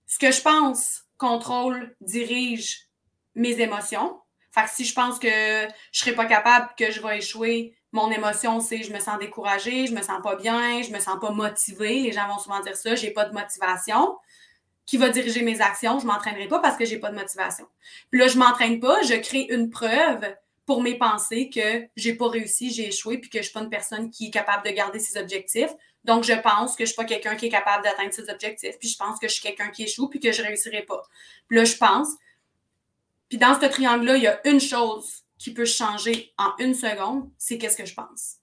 Ce 0.06 0.18
que 0.18 0.30
je 0.30 0.42
pense 0.42 1.04
contrôle, 1.16 1.96
dirige 2.02 2.90
mes 3.34 3.58
émotions. 3.58 4.20
Fait 4.50 4.68
si 4.68 4.84
je 4.84 4.92
pense 4.92 5.18
que 5.18 5.28
je 5.30 5.64
ne 5.64 5.70
serai 5.92 6.14
pas 6.14 6.26
capable, 6.26 6.74
que 6.76 6.90
je 6.90 7.00
vais 7.00 7.16
échouer, 7.16 7.77
mon 7.92 8.10
émotion, 8.10 8.60
c'est 8.60 8.82
je 8.82 8.92
me 8.92 9.00
sens 9.00 9.18
découragée, 9.18 9.86
je 9.86 9.94
me 9.94 10.02
sens 10.02 10.20
pas 10.22 10.36
bien, 10.36 10.82
je 10.82 10.90
me 10.90 11.00
sens 11.00 11.18
pas 11.20 11.30
motivée. 11.30 12.00
Les 12.00 12.12
gens 12.12 12.28
vont 12.28 12.38
souvent 12.38 12.60
dire 12.60 12.76
ça, 12.76 12.94
j'ai 12.94 13.10
pas 13.10 13.24
de 13.24 13.32
motivation. 13.32 14.16
Qui 14.84 14.96
va 14.96 15.10
diriger 15.10 15.42
mes 15.42 15.60
actions? 15.60 15.98
Je 15.98 16.06
m'entraînerai 16.06 16.48
pas 16.48 16.60
parce 16.60 16.76
que 16.76 16.86
j'ai 16.86 16.98
pas 16.98 17.10
de 17.10 17.14
motivation. 17.14 17.66
Puis 18.10 18.20
là, 18.20 18.28
je 18.28 18.38
m'entraîne 18.38 18.80
pas, 18.80 19.02
je 19.02 19.14
crée 19.14 19.46
une 19.50 19.68
preuve 19.68 20.24
pour 20.64 20.82
mes 20.82 20.96
pensées 20.96 21.48
que 21.48 21.86
j'ai 21.96 22.14
pas 22.14 22.28
réussi, 22.28 22.70
j'ai 22.70 22.88
échoué, 22.88 23.18
puis 23.18 23.30
que 23.30 23.38
je 23.38 23.44
suis 23.44 23.52
pas 23.52 23.60
une 23.60 23.70
personne 23.70 24.10
qui 24.10 24.26
est 24.26 24.30
capable 24.30 24.66
de 24.66 24.70
garder 24.70 24.98
ses 24.98 25.18
objectifs. 25.18 25.70
Donc, 26.04 26.24
je 26.24 26.34
pense 26.34 26.76
que 26.76 26.84
je 26.84 26.90
suis 26.90 26.96
pas 26.96 27.04
quelqu'un 27.04 27.36
qui 27.36 27.46
est 27.46 27.50
capable 27.50 27.84
d'atteindre 27.84 28.12
ses 28.12 28.30
objectifs, 28.30 28.78
puis 28.78 28.88
je 28.88 28.96
pense 28.96 29.18
que 29.18 29.28
je 29.28 29.32
suis 29.32 29.42
quelqu'un 29.42 29.68
qui 29.70 29.84
échoue, 29.84 30.08
puis 30.08 30.20
que 30.20 30.30
je 30.30 30.42
réussirai 30.42 30.82
pas. 30.82 31.02
Puis 31.48 31.56
là, 31.56 31.64
je 31.64 31.76
pense. 31.76 32.08
Puis 33.28 33.38
dans 33.38 33.58
ce 33.58 33.66
triangle-là, 33.66 34.16
il 34.16 34.22
y 34.22 34.26
a 34.26 34.40
une 34.46 34.60
chose 34.60 35.24
qui 35.38 35.54
peut 35.54 35.64
changer 35.64 36.32
en 36.36 36.52
une 36.58 36.74
seconde, 36.74 37.30
c'est 37.38 37.58
qu'est-ce 37.58 37.76
que 37.76 37.86
je 37.86 37.94
pense. 37.94 38.36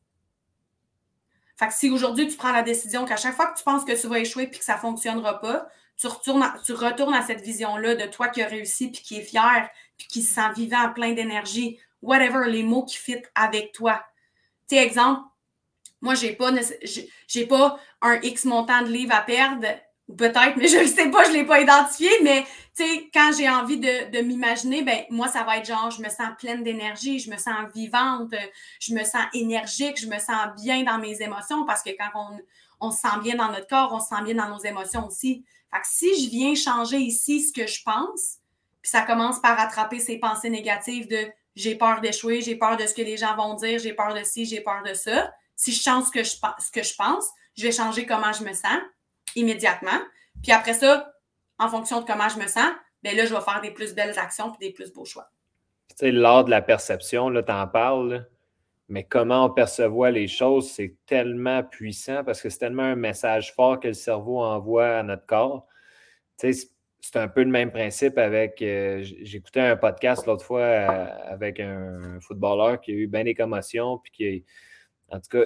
Fait 1.57 1.67
que 1.67 1.73
si 1.73 1.89
aujourd'hui 1.89 2.27
tu 2.27 2.35
prends 2.35 2.51
la 2.51 2.63
décision 2.63 3.05
qu'à 3.05 3.17
chaque 3.17 3.35
fois 3.35 3.47
que 3.47 3.57
tu 3.57 3.63
penses 3.63 3.85
que 3.85 3.99
tu 3.99 4.07
vas 4.07 4.19
échouer 4.19 4.47
puis 4.47 4.59
que 4.59 4.65
ça 4.65 4.75
ne 4.75 4.79
fonctionnera 4.79 5.39
pas, 5.39 5.67
tu, 5.97 6.07
retournes 6.07 6.45
tu 6.65 6.73
retournes 6.73 7.13
à 7.13 7.21
cette 7.21 7.41
vision-là 7.41 7.95
de 7.95 8.05
toi 8.05 8.27
qui 8.27 8.41
a 8.41 8.47
réussi 8.47 8.89
puis 8.89 9.01
qui 9.01 9.17
est 9.17 9.23
fier 9.23 9.69
puis 9.97 10.07
qui 10.07 10.21
se 10.21 10.33
sent 10.33 10.51
vivant, 10.55 10.91
plein 10.93 11.13
d'énergie, 11.13 11.79
whatever, 12.01 12.49
les 12.49 12.63
mots 12.63 12.83
qui 12.83 12.97
fit 12.97 13.21
avec 13.33 13.71
toi. 13.71 14.03
Tu 14.67 14.75
sais, 14.75 14.83
exemple, 14.83 15.21
moi, 16.01 16.15
je 16.15 16.27
n'ai 16.27 16.33
pas, 16.33 16.51
pas 17.49 17.79
un 18.01 18.19
X 18.21 18.45
montant 18.45 18.81
de 18.81 18.89
livres 18.89 19.15
à 19.15 19.21
perdre 19.21 19.67
Peut-être, 20.07 20.55
mais 20.57 20.67
je 20.67 20.77
ne 20.77 20.85
sais 20.85 21.09
pas, 21.09 21.23
je 21.23 21.29
ne 21.29 21.33
l'ai 21.33 21.45
pas 21.45 21.59
identifié. 21.59 22.09
Mais 22.21 22.45
tu 22.75 22.83
sais, 22.83 23.09
quand 23.13 23.31
j'ai 23.35 23.49
envie 23.49 23.79
de, 23.79 24.21
m'imaginer, 24.21 24.83
ben 24.83 25.03
moi, 25.09 25.27
ça 25.27 25.43
va 25.43 25.57
être 25.57 25.65
genre, 25.65 25.89
je 25.89 26.01
me 26.01 26.09
sens 26.09 26.29
pleine 26.37 26.63
d'énergie, 26.63 27.19
je 27.19 27.31
me 27.31 27.37
sens 27.37 27.55
vivante, 27.73 28.33
je 28.79 28.93
me 28.93 29.03
sens 29.03 29.23
énergique, 29.33 29.99
je 29.99 30.07
me 30.07 30.19
sens 30.19 30.47
bien 30.61 30.83
dans 30.83 30.99
mes 30.99 31.21
émotions 31.21 31.65
parce 31.65 31.81
que 31.81 31.89
quand 31.89 32.09
on, 32.13 32.39
on 32.79 32.91
se 32.91 32.99
sent 32.99 33.19
bien 33.23 33.35
dans 33.35 33.51
notre 33.51 33.67
corps, 33.67 33.91
on 33.93 33.99
se 33.99 34.09
sent 34.09 34.23
bien 34.23 34.35
dans 34.35 34.49
nos 34.49 34.63
émotions 34.63 35.07
aussi. 35.07 35.43
Fait 35.73 35.81
que 35.81 35.87
si 35.87 36.23
je 36.23 36.29
viens 36.29 36.53
changer 36.53 36.97
ici 36.97 37.41
ce 37.41 37.51
que 37.51 37.65
je 37.65 37.81
pense, 37.83 38.37
puis 38.81 38.91
ça 38.91 39.01
commence 39.01 39.39
par 39.39 39.59
attraper 39.59 39.99
ces 39.99 40.19
pensées 40.19 40.51
négatives 40.51 41.07
de 41.07 41.27
j'ai 41.55 41.75
peur 41.75 42.01
d'échouer, 42.01 42.41
j'ai 42.41 42.55
peur 42.55 42.77
de 42.77 42.85
ce 42.85 42.93
que 42.93 43.01
les 43.01 43.17
gens 43.17 43.35
vont 43.35 43.55
dire, 43.55 43.79
j'ai 43.79 43.93
peur 43.93 44.13
de 44.13 44.23
ci, 44.23 44.45
j'ai 44.45 44.61
peur 44.61 44.83
de 44.85 44.93
ça. 44.93 45.33
Si 45.55 45.71
je 45.71 45.81
change 45.81 46.05
ce 46.05 46.11
que 46.11 46.23
je, 46.23 46.31
ce 46.31 46.71
que 46.71 46.83
je 46.83 46.93
pense, 46.95 47.25
je 47.57 47.63
vais 47.63 47.71
changer 47.71 48.05
comment 48.05 48.33
je 48.33 48.43
me 48.43 48.53
sens 48.53 48.77
immédiatement. 49.35 49.99
Puis 50.41 50.51
après 50.51 50.73
ça, 50.73 51.13
en 51.59 51.69
fonction 51.69 52.01
de 52.01 52.05
comment 52.05 52.29
je 52.29 52.39
me 52.39 52.47
sens, 52.47 52.69
bien 53.03 53.13
là, 53.13 53.25
je 53.25 53.33
vais 53.33 53.41
faire 53.41 53.61
des 53.61 53.71
plus 53.71 53.93
belles 53.93 54.17
actions 54.17 54.51
puis 54.51 54.67
des 54.67 54.73
plus 54.73 54.91
beaux 54.91 55.05
choix. 55.05 55.29
Tu 55.89 55.95
sais, 55.97 56.11
l'art 56.11 56.45
de 56.45 56.49
la 56.49 56.61
perception, 56.61 57.29
là, 57.29 57.43
tu 57.43 57.51
en 57.51 57.67
parles, 57.67 58.27
mais 58.89 59.03
comment 59.03 59.45
on 59.45 59.49
perçoit 59.49 60.11
les 60.11 60.27
choses, 60.27 60.71
c'est 60.71 60.95
tellement 61.05 61.63
puissant 61.63 62.23
parce 62.23 62.41
que 62.41 62.49
c'est 62.49 62.59
tellement 62.59 62.83
un 62.83 62.95
message 62.95 63.53
fort 63.53 63.79
que 63.79 63.87
le 63.87 63.93
cerveau 63.93 64.41
envoie 64.41 64.97
à 64.97 65.03
notre 65.03 65.25
corps. 65.25 65.67
Tu 66.37 66.53
sais, 66.53 66.69
c'est 67.01 67.17
un 67.17 67.27
peu 67.27 67.43
le 67.43 67.49
même 67.49 67.71
principe 67.71 68.17
avec. 68.17 68.61
Euh, 68.61 69.03
j'écoutais 69.21 69.61
un 69.61 69.75
podcast 69.75 70.25
l'autre 70.25 70.43
fois 70.43 70.61
euh, 70.61 71.07
avec 71.27 71.59
un 71.59 72.19
footballeur 72.19 72.81
qui 72.81 72.91
a 72.91 72.95
eu 72.95 73.07
bien 73.07 73.23
des 73.23 73.35
commotions, 73.35 73.99
puis 73.99 74.11
qui, 74.11 74.45
en 75.09 75.19
tout 75.19 75.29
cas, 75.29 75.45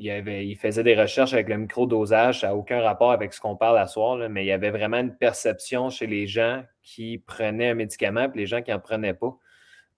il, 0.00 0.56
faisait 0.56 0.82
des 0.82 0.94
recherches 0.94 1.34
avec 1.34 1.48
le 1.48 1.58
microdosage, 1.58 2.40
ça 2.40 2.48
n'a 2.48 2.56
aucun 2.56 2.80
rapport 2.80 3.12
avec 3.12 3.34
ce 3.34 3.40
qu'on 3.40 3.56
parle 3.56 3.78
à 3.78 3.86
soir, 3.86 4.16
mais 4.30 4.44
il 4.44 4.46
y 4.48 4.52
avait 4.52 4.70
vraiment 4.70 4.98
une 4.98 5.14
perception 5.14 5.90
chez 5.90 6.06
les 6.06 6.26
gens 6.26 6.64
qui 6.82 7.18
prenaient 7.18 7.70
un 7.70 7.74
médicament 7.74 8.30
et 8.32 8.38
les 8.38 8.46
gens 8.46 8.62
qui 8.62 8.70
n'en 8.70 8.80
prenaient 8.80 9.14
pas. 9.14 9.36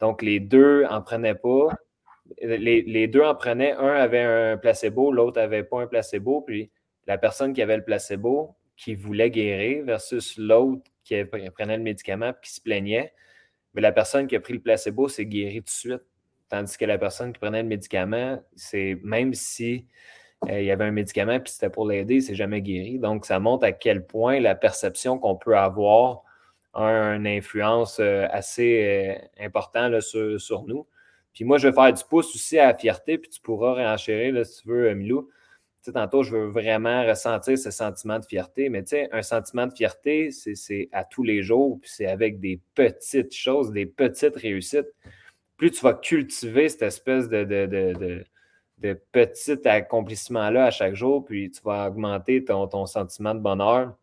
Donc, 0.01 0.23
les 0.23 0.41
deux 0.41 0.83
n'en 0.83 1.03
prenaient 1.03 1.37
pas. 1.37 1.69
Les, 2.41 3.07
deux 3.07 3.23
en 3.23 3.37
prenaient. 3.37 3.73
Un 3.73 3.95
avait 3.95 4.23
un 4.23 4.57
placebo, 4.57 5.13
l'autre 5.13 5.41
n'avait 5.41 5.63
pas 5.63 5.83
un 5.83 5.87
placebo. 5.87 6.41
Puis 6.41 6.71
la 7.07 7.19
personne 7.19 7.53
qui 7.53 7.63
avait 7.63 7.77
le 7.77 7.85
placebo, 7.85 8.57
qui 8.77 8.97
voulait 8.97 9.31
guérir, 9.31 9.85
versus 9.85 10.37
l'autre 10.37 10.83
qui 11.05 11.23
prenait 11.25 11.77
le 11.77 11.83
médicament 11.83 12.31
et 12.31 12.35
qui 12.43 12.53
se 12.53 12.61
plaignait. 12.61 13.13
Mais 13.75 13.81
la 13.81 13.93
personne 13.93 14.27
qui 14.27 14.35
a 14.35 14.41
pris 14.41 14.55
le 14.55 14.61
placebo 14.61 15.09
s'est 15.09 15.27
guérie 15.27 15.61
tout 15.61 15.67
de 15.67 15.71
suite. 15.71 16.03
Tandis 16.53 16.77
que 16.77 16.85
la 16.85 16.99
personne 16.99 17.33
qui 17.33 17.39
prenait 17.39 17.63
le 17.63 17.69
médicament, 17.69 18.39
c'est 18.57 18.99
même 19.03 19.33
si 19.33 19.87
euh, 20.51 20.61
il 20.61 20.67
y 20.67 20.71
avait 20.71 20.85
un 20.85 20.91
médicament 20.91 21.41
puis 21.41 21.51
c'était 21.51 21.71
pour 21.71 21.89
l'aider, 21.89 22.21
c'est 22.21 22.35
jamais 22.35 22.61
guéri. 22.61 22.99
Donc, 22.99 23.25
ça 23.25 23.39
montre 23.41 23.65
à 23.65 23.73
quel 23.73 24.05
point 24.05 24.39
la 24.39 24.55
perception 24.55 25.19
qu'on 25.19 25.35
peut 25.35 25.57
avoir 25.57 26.25
a 26.75 26.85
une 27.15 27.27
influence 27.27 28.01
euh, 28.01 28.27
assez 28.31 29.17
euh, 29.19 29.43
importante 29.43 29.99
sur, 30.03 30.65
nous. 30.67 30.87
Puis 31.33 31.45
moi, 31.45 31.57
je 31.57 31.69
vais 31.69 31.75
faire 31.75 31.91
du 31.91 32.05
pouce 32.05 32.35
aussi 32.35 32.59
à 32.59 32.67
la 32.67 32.77
fierté, 32.77 33.17
puis 33.17 33.31
tu 33.31 33.41
pourras 33.41 33.73
réenchérir 33.73 34.45
si 34.45 34.61
tu 34.61 34.69
veux, 34.69 34.93
Milou. 34.93 35.31
Tu 35.83 35.91
tantôt, 35.91 36.23
je 36.23 36.37
veux 36.37 36.49
vraiment 36.49 37.07
ressentir 37.07 37.57
ce 37.57 37.71
sentiment 37.71 38.19
de 38.19 38.27
fierté, 38.27 38.69
mais 38.69 38.85
tu 38.85 38.97
un 39.11 39.23
sentiment 39.23 39.67
de 39.67 39.73
fierté, 39.73 40.31
c'est 40.31 40.91
à 40.93 41.05
tous 41.05 41.23
les 41.23 41.43
jours, 41.43 41.79
puis 41.81 41.91
c'est 41.91 42.09
avec 42.09 42.41
des 42.41 42.61
petites 42.75 43.35
choses, 43.35 43.73
des 43.73 43.87
petites 43.87 44.37
réussites 44.37 44.93
plus 45.63 45.71
tu 45.71 45.85
vas 45.85 45.95
cultiver 45.95 46.69
cette 46.69 46.83
espèce 46.83 47.29
de, 47.29 47.45
de, 47.45 49.01
petit 49.13 49.69
accomplissement-là 49.69 50.65
à 50.65 50.71
chaque 50.73 50.97
jour, 50.97 51.25
puis 51.25 51.53
tu 51.53 51.63
vas 51.63 51.87
augmenter 51.87 52.45
ton, 52.45 52.87
sentiment 52.87 53.33
de 53.33 53.39
bonheur, 53.39 53.97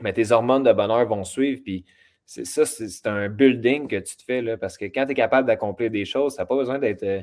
mais 0.00 0.14
tes 0.14 0.32
hormones 0.32 0.62
de 0.62 0.72
bonheur 0.72 1.06
vont 1.06 1.24
suivre, 1.24 1.60
puis 1.62 1.84
c'est 2.24 2.46
ça, 2.46 2.64
c'est 2.64 3.06
un 3.06 3.28
building 3.28 3.86
que 3.86 3.96
tu 3.96 4.16
te 4.16 4.22
fais, 4.22 4.40
là, 4.40 4.56
parce 4.56 4.78
que 4.78 4.86
quand 4.86 5.04
tu 5.04 5.12
es 5.12 5.14
capable 5.14 5.46
d'accomplir 5.46 5.90
des 5.90 6.06
choses, 6.06 6.36
ça 6.36 6.42
n'a 6.44 6.46
pas 6.46 6.56
besoin 6.56 6.78
d'être 6.78 7.02
euh, 7.02 7.20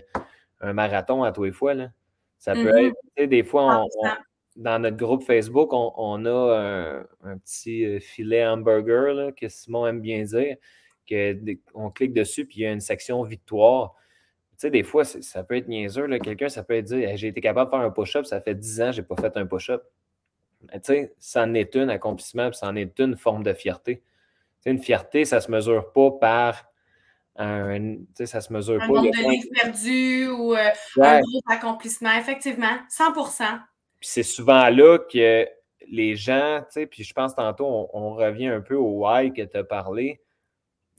un 0.59 0.73
marathon 0.73 1.23
à 1.23 1.31
tous 1.31 1.45
les 1.45 1.51
fois. 1.51 1.73
Là. 1.73 1.89
Ça 2.37 2.53
peut 2.53 2.71
mm-hmm. 2.71 2.93
être, 3.17 3.29
des 3.31 3.43
fois, 3.43 3.83
dans 4.57 4.77
notre 4.77 4.97
groupe 4.97 5.23
Facebook, 5.23 5.69
on, 5.73 6.25
a 6.27 7.03
un, 7.23 7.37
petit 7.39 7.99
filet 7.99 8.45
hamburger 8.45 9.33
que 9.35 9.49
Simon 9.49 9.87
aime 9.87 10.01
bien 10.01 10.21
dire, 10.21 10.57
que, 11.11 11.57
on 11.73 11.89
clique 11.89 12.13
dessus, 12.13 12.45
puis 12.45 12.59
il 12.59 12.63
y 12.63 12.65
a 12.65 12.71
une 12.71 12.81
section 12.81 13.23
victoire. 13.23 13.95
Tu 14.51 14.67
sais, 14.67 14.69
des 14.69 14.83
fois, 14.83 15.03
ça 15.03 15.43
peut 15.43 15.57
être 15.57 15.67
niaiseux. 15.67 16.07
Quelqu'un, 16.19 16.49
ça 16.49 16.63
peut 16.63 16.75
être 16.75 16.85
dire 16.85 17.09
J'ai 17.15 17.27
été 17.27 17.41
capable 17.41 17.71
de 17.71 17.77
faire 17.77 17.85
un 17.85 17.91
push-up, 17.91 18.25
ça 18.25 18.41
fait 18.41 18.55
10 18.55 18.81
ans 18.81 18.91
n'ai 18.91 19.01
pas 19.01 19.15
fait 19.15 19.35
un 19.37 19.45
push-up. 19.45 19.83
Tu 20.71 20.79
sais, 20.83 21.15
ça 21.19 21.43
en 21.43 21.53
est 21.53 21.75
un 21.75 21.89
accomplissement, 21.89 22.49
puis 22.49 22.57
ça 22.57 22.67
en 22.67 22.75
est 22.75 22.99
une 22.99 23.15
forme 23.17 23.43
de 23.43 23.53
fierté. 23.53 24.03
Tu 24.63 24.69
une 24.69 24.81
fierté, 24.81 25.25
ça 25.25 25.37
ne 25.37 25.41
se 25.41 25.51
mesure 25.51 25.91
pas 25.91 26.11
par 26.11 26.71
un, 27.37 27.95
ça 28.23 28.41
se 28.41 28.53
mesure 28.53 28.75
un 28.75 28.87
pas. 28.87 28.93
nombre 28.93 29.09
de 29.09 29.31
livres 29.31 29.47
perdus 29.53 30.27
ou 30.27 30.53
euh, 30.53 30.69
un 31.01 31.21
gros 31.21 31.41
accomplissement, 31.49 32.15
effectivement, 32.17 32.77
100% 32.89 33.43
Puis 33.99 34.09
c'est 34.09 34.23
souvent 34.23 34.69
là 34.69 34.99
que 34.99 35.47
les 35.87 36.15
gens, 36.15 36.63
puis 36.89 37.03
je 37.03 37.13
pense 37.13 37.35
tantôt, 37.35 37.89
on, 37.93 38.13
revient 38.13 38.47
un 38.47 38.61
peu 38.61 38.75
au 38.75 39.05
why 39.05 39.33
que 39.33 39.41
tu 39.41 39.57
as 39.57 39.63
parlé. 39.63 40.21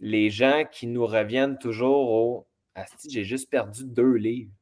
Les 0.02 0.28
gens 0.28 0.64
qui 0.70 0.86
nous 0.86 1.06
reviennent 1.06 1.56
toujours 1.58 2.10
au 2.10 2.46
Asti, 2.74 3.08
j'ai 3.10 3.24
juste 3.24 3.48
perdu 3.50 3.84
deux 3.84 4.14
livres. 4.14 4.52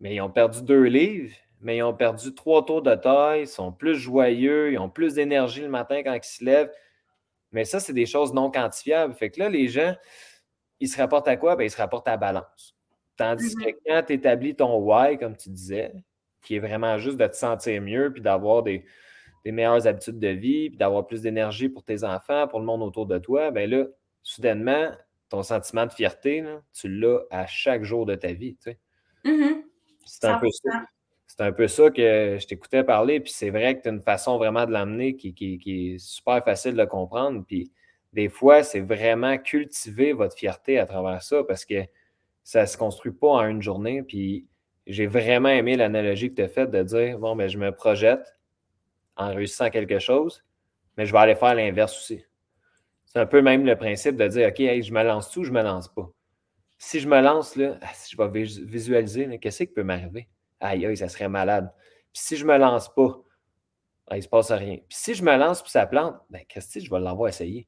Mais 0.00 0.16
ils 0.16 0.20
ont 0.20 0.30
perdu 0.30 0.62
deux 0.62 0.84
livres, 0.84 1.34
mais 1.60 1.76
ils 1.76 1.82
ont 1.82 1.94
perdu 1.94 2.34
trois 2.34 2.64
tours 2.64 2.82
de 2.82 2.94
taille, 2.94 3.42
ils 3.42 3.48
sont 3.48 3.72
plus 3.72 3.94
joyeux, 3.96 4.72
ils 4.72 4.78
ont 4.78 4.90
plus 4.90 5.14
d'énergie 5.14 5.60
le 5.60 5.68
matin 5.68 6.02
quand 6.02 6.14
ils 6.14 6.24
se 6.24 6.44
lèvent. 6.44 6.72
Mais 7.52 7.64
ça, 7.64 7.78
c'est 7.78 7.92
des 7.92 8.06
choses 8.06 8.34
non 8.34 8.50
quantifiables. 8.50 9.14
Fait 9.14 9.30
que 9.30 9.38
là, 9.38 9.48
les 9.48 9.68
gens, 9.68 9.94
ils 10.80 10.88
se 10.88 10.96
rapportent 10.98 11.28
à 11.28 11.36
quoi? 11.36 11.56
Ben, 11.56 11.64
ils 11.64 11.70
se 11.70 11.76
rapportent 11.76 12.08
à 12.08 12.12
la 12.12 12.16
balance. 12.16 12.76
Tandis 13.16 13.54
que 13.54 13.70
mm-hmm. 13.70 13.76
quand 13.86 14.02
tu 14.06 14.12
établis 14.12 14.54
ton 14.54 14.76
why, 14.78 15.16
comme 15.18 15.36
tu 15.36 15.48
disais, 15.48 15.92
qui 16.42 16.56
est 16.56 16.60
vraiment 16.60 16.98
juste 16.98 17.16
de 17.16 17.26
te 17.26 17.34
sentir 17.34 17.80
mieux, 17.82 18.12
puis 18.12 18.22
d'avoir 18.22 18.62
des, 18.62 18.84
meilleures 19.44 19.86
habitudes 19.86 20.18
de 20.18 20.28
vie, 20.28 20.70
puis 20.70 20.76
d'avoir 20.78 21.06
plus 21.06 21.22
d'énergie 21.22 21.68
pour 21.68 21.84
tes 21.84 22.04
enfants, 22.04 22.48
pour 22.48 22.60
le 22.60 22.66
monde 22.66 22.82
autour 22.82 23.06
de 23.06 23.18
toi, 23.18 23.50
bien 23.50 23.66
là, 23.66 23.84
soudainement, 24.26 24.90
ton 25.28 25.44
sentiment 25.44 25.86
de 25.86 25.92
fierté, 25.92 26.44
tu 26.72 26.88
l'as 26.88 27.20
à 27.30 27.46
chaque 27.46 27.84
jour 27.84 28.06
de 28.06 28.16
ta 28.16 28.32
vie. 28.32 28.56
Mm-hmm. 29.24 29.62
C'est 30.04 30.24
un 30.24 30.38
peu 30.38 30.48
ça. 30.50 30.84
C'est 31.28 31.40
un 31.42 31.52
peu 31.52 31.68
ça 31.68 31.90
que 31.90 32.36
je 32.40 32.46
t'écoutais 32.46 32.82
parler, 32.82 33.20
puis 33.20 33.32
c'est 33.32 33.50
vrai 33.50 33.76
que 33.76 33.82
tu 33.82 33.88
as 33.88 33.92
une 33.92 34.02
façon 34.02 34.36
vraiment 34.36 34.66
de 34.66 34.72
l'amener 34.72 35.16
qui, 35.16 35.32
qui, 35.32 35.94
est 35.94 35.98
super 35.98 36.42
facile 36.44 36.74
de 36.74 36.84
comprendre. 36.84 37.44
Puis 37.46 37.70
des 38.12 38.28
fois, 38.28 38.64
c'est 38.64 38.80
vraiment 38.80 39.38
cultiver 39.38 40.12
votre 40.12 40.36
fierté 40.36 40.78
à 40.80 40.86
travers 40.86 41.22
ça 41.22 41.44
parce 41.44 41.64
que 41.64 41.84
ça 42.42 42.62
ne 42.62 42.66
se 42.66 42.76
construit 42.76 43.12
pas 43.12 43.28
en 43.28 43.46
une 43.46 43.62
journée. 43.62 44.02
Puis 44.02 44.46
j'ai 44.88 45.06
vraiment 45.06 45.50
aimé 45.50 45.76
l'analogie 45.76 46.30
que 46.30 46.36
tu 46.36 46.42
as 46.42 46.48
faite 46.48 46.72
de 46.72 46.82
dire 46.82 47.18
bon, 47.18 47.36
ben, 47.36 47.48
je 47.48 47.58
me 47.58 47.70
projette 47.70 48.40
en 49.16 49.32
réussissant 49.32 49.70
quelque 49.70 50.00
chose, 50.00 50.44
mais 50.96 51.06
je 51.06 51.12
vais 51.12 51.18
aller 51.18 51.36
faire 51.36 51.54
l'inverse 51.54 51.96
aussi. 51.96 52.24
C'est 53.16 53.22
un 53.22 53.26
peu 53.26 53.40
même 53.40 53.64
le 53.64 53.76
principe 53.76 54.16
de 54.16 54.28
dire 54.28 54.48
OK, 54.48 54.58
je 54.58 54.92
me 54.92 55.02
lance 55.02 55.30
tout 55.30 55.40
ou 55.40 55.44
je 55.44 55.48
ne 55.48 55.54
me 55.54 55.62
lance 55.62 55.88
pas? 55.88 56.06
Si 56.76 57.00
je 57.00 57.08
me 57.08 57.18
lance, 57.22 57.56
là, 57.56 57.78
ah, 57.80 57.88
je 58.10 58.14
vais 58.14 58.28
visualiser 58.66 59.38
qu'est-ce 59.38 59.64
qui 59.64 59.72
peut 59.72 59.84
m'arriver? 59.84 60.28
Aïe, 60.60 60.84
aïe, 60.84 60.98
ça 60.98 61.08
serait 61.08 61.30
malade. 61.30 61.72
Puis 62.12 62.22
si 62.22 62.36
je 62.36 62.44
ne 62.44 62.52
me 62.52 62.58
lance 62.58 62.92
pas, 62.92 63.18
il 64.10 64.18
ne 64.18 64.20
se 64.20 64.28
passe 64.28 64.50
rien. 64.50 64.76
Puis 64.86 64.98
si 64.98 65.14
je 65.14 65.24
me 65.24 65.34
lance 65.34 65.62
puis 65.62 65.70
ça 65.70 65.86
plante, 65.86 66.16
ben, 66.28 66.42
qu'est-ce 66.46 66.74
que 66.74 66.84
je 66.84 66.90
vais 66.90 67.00
l'avoir 67.00 67.30
essayé. 67.30 67.66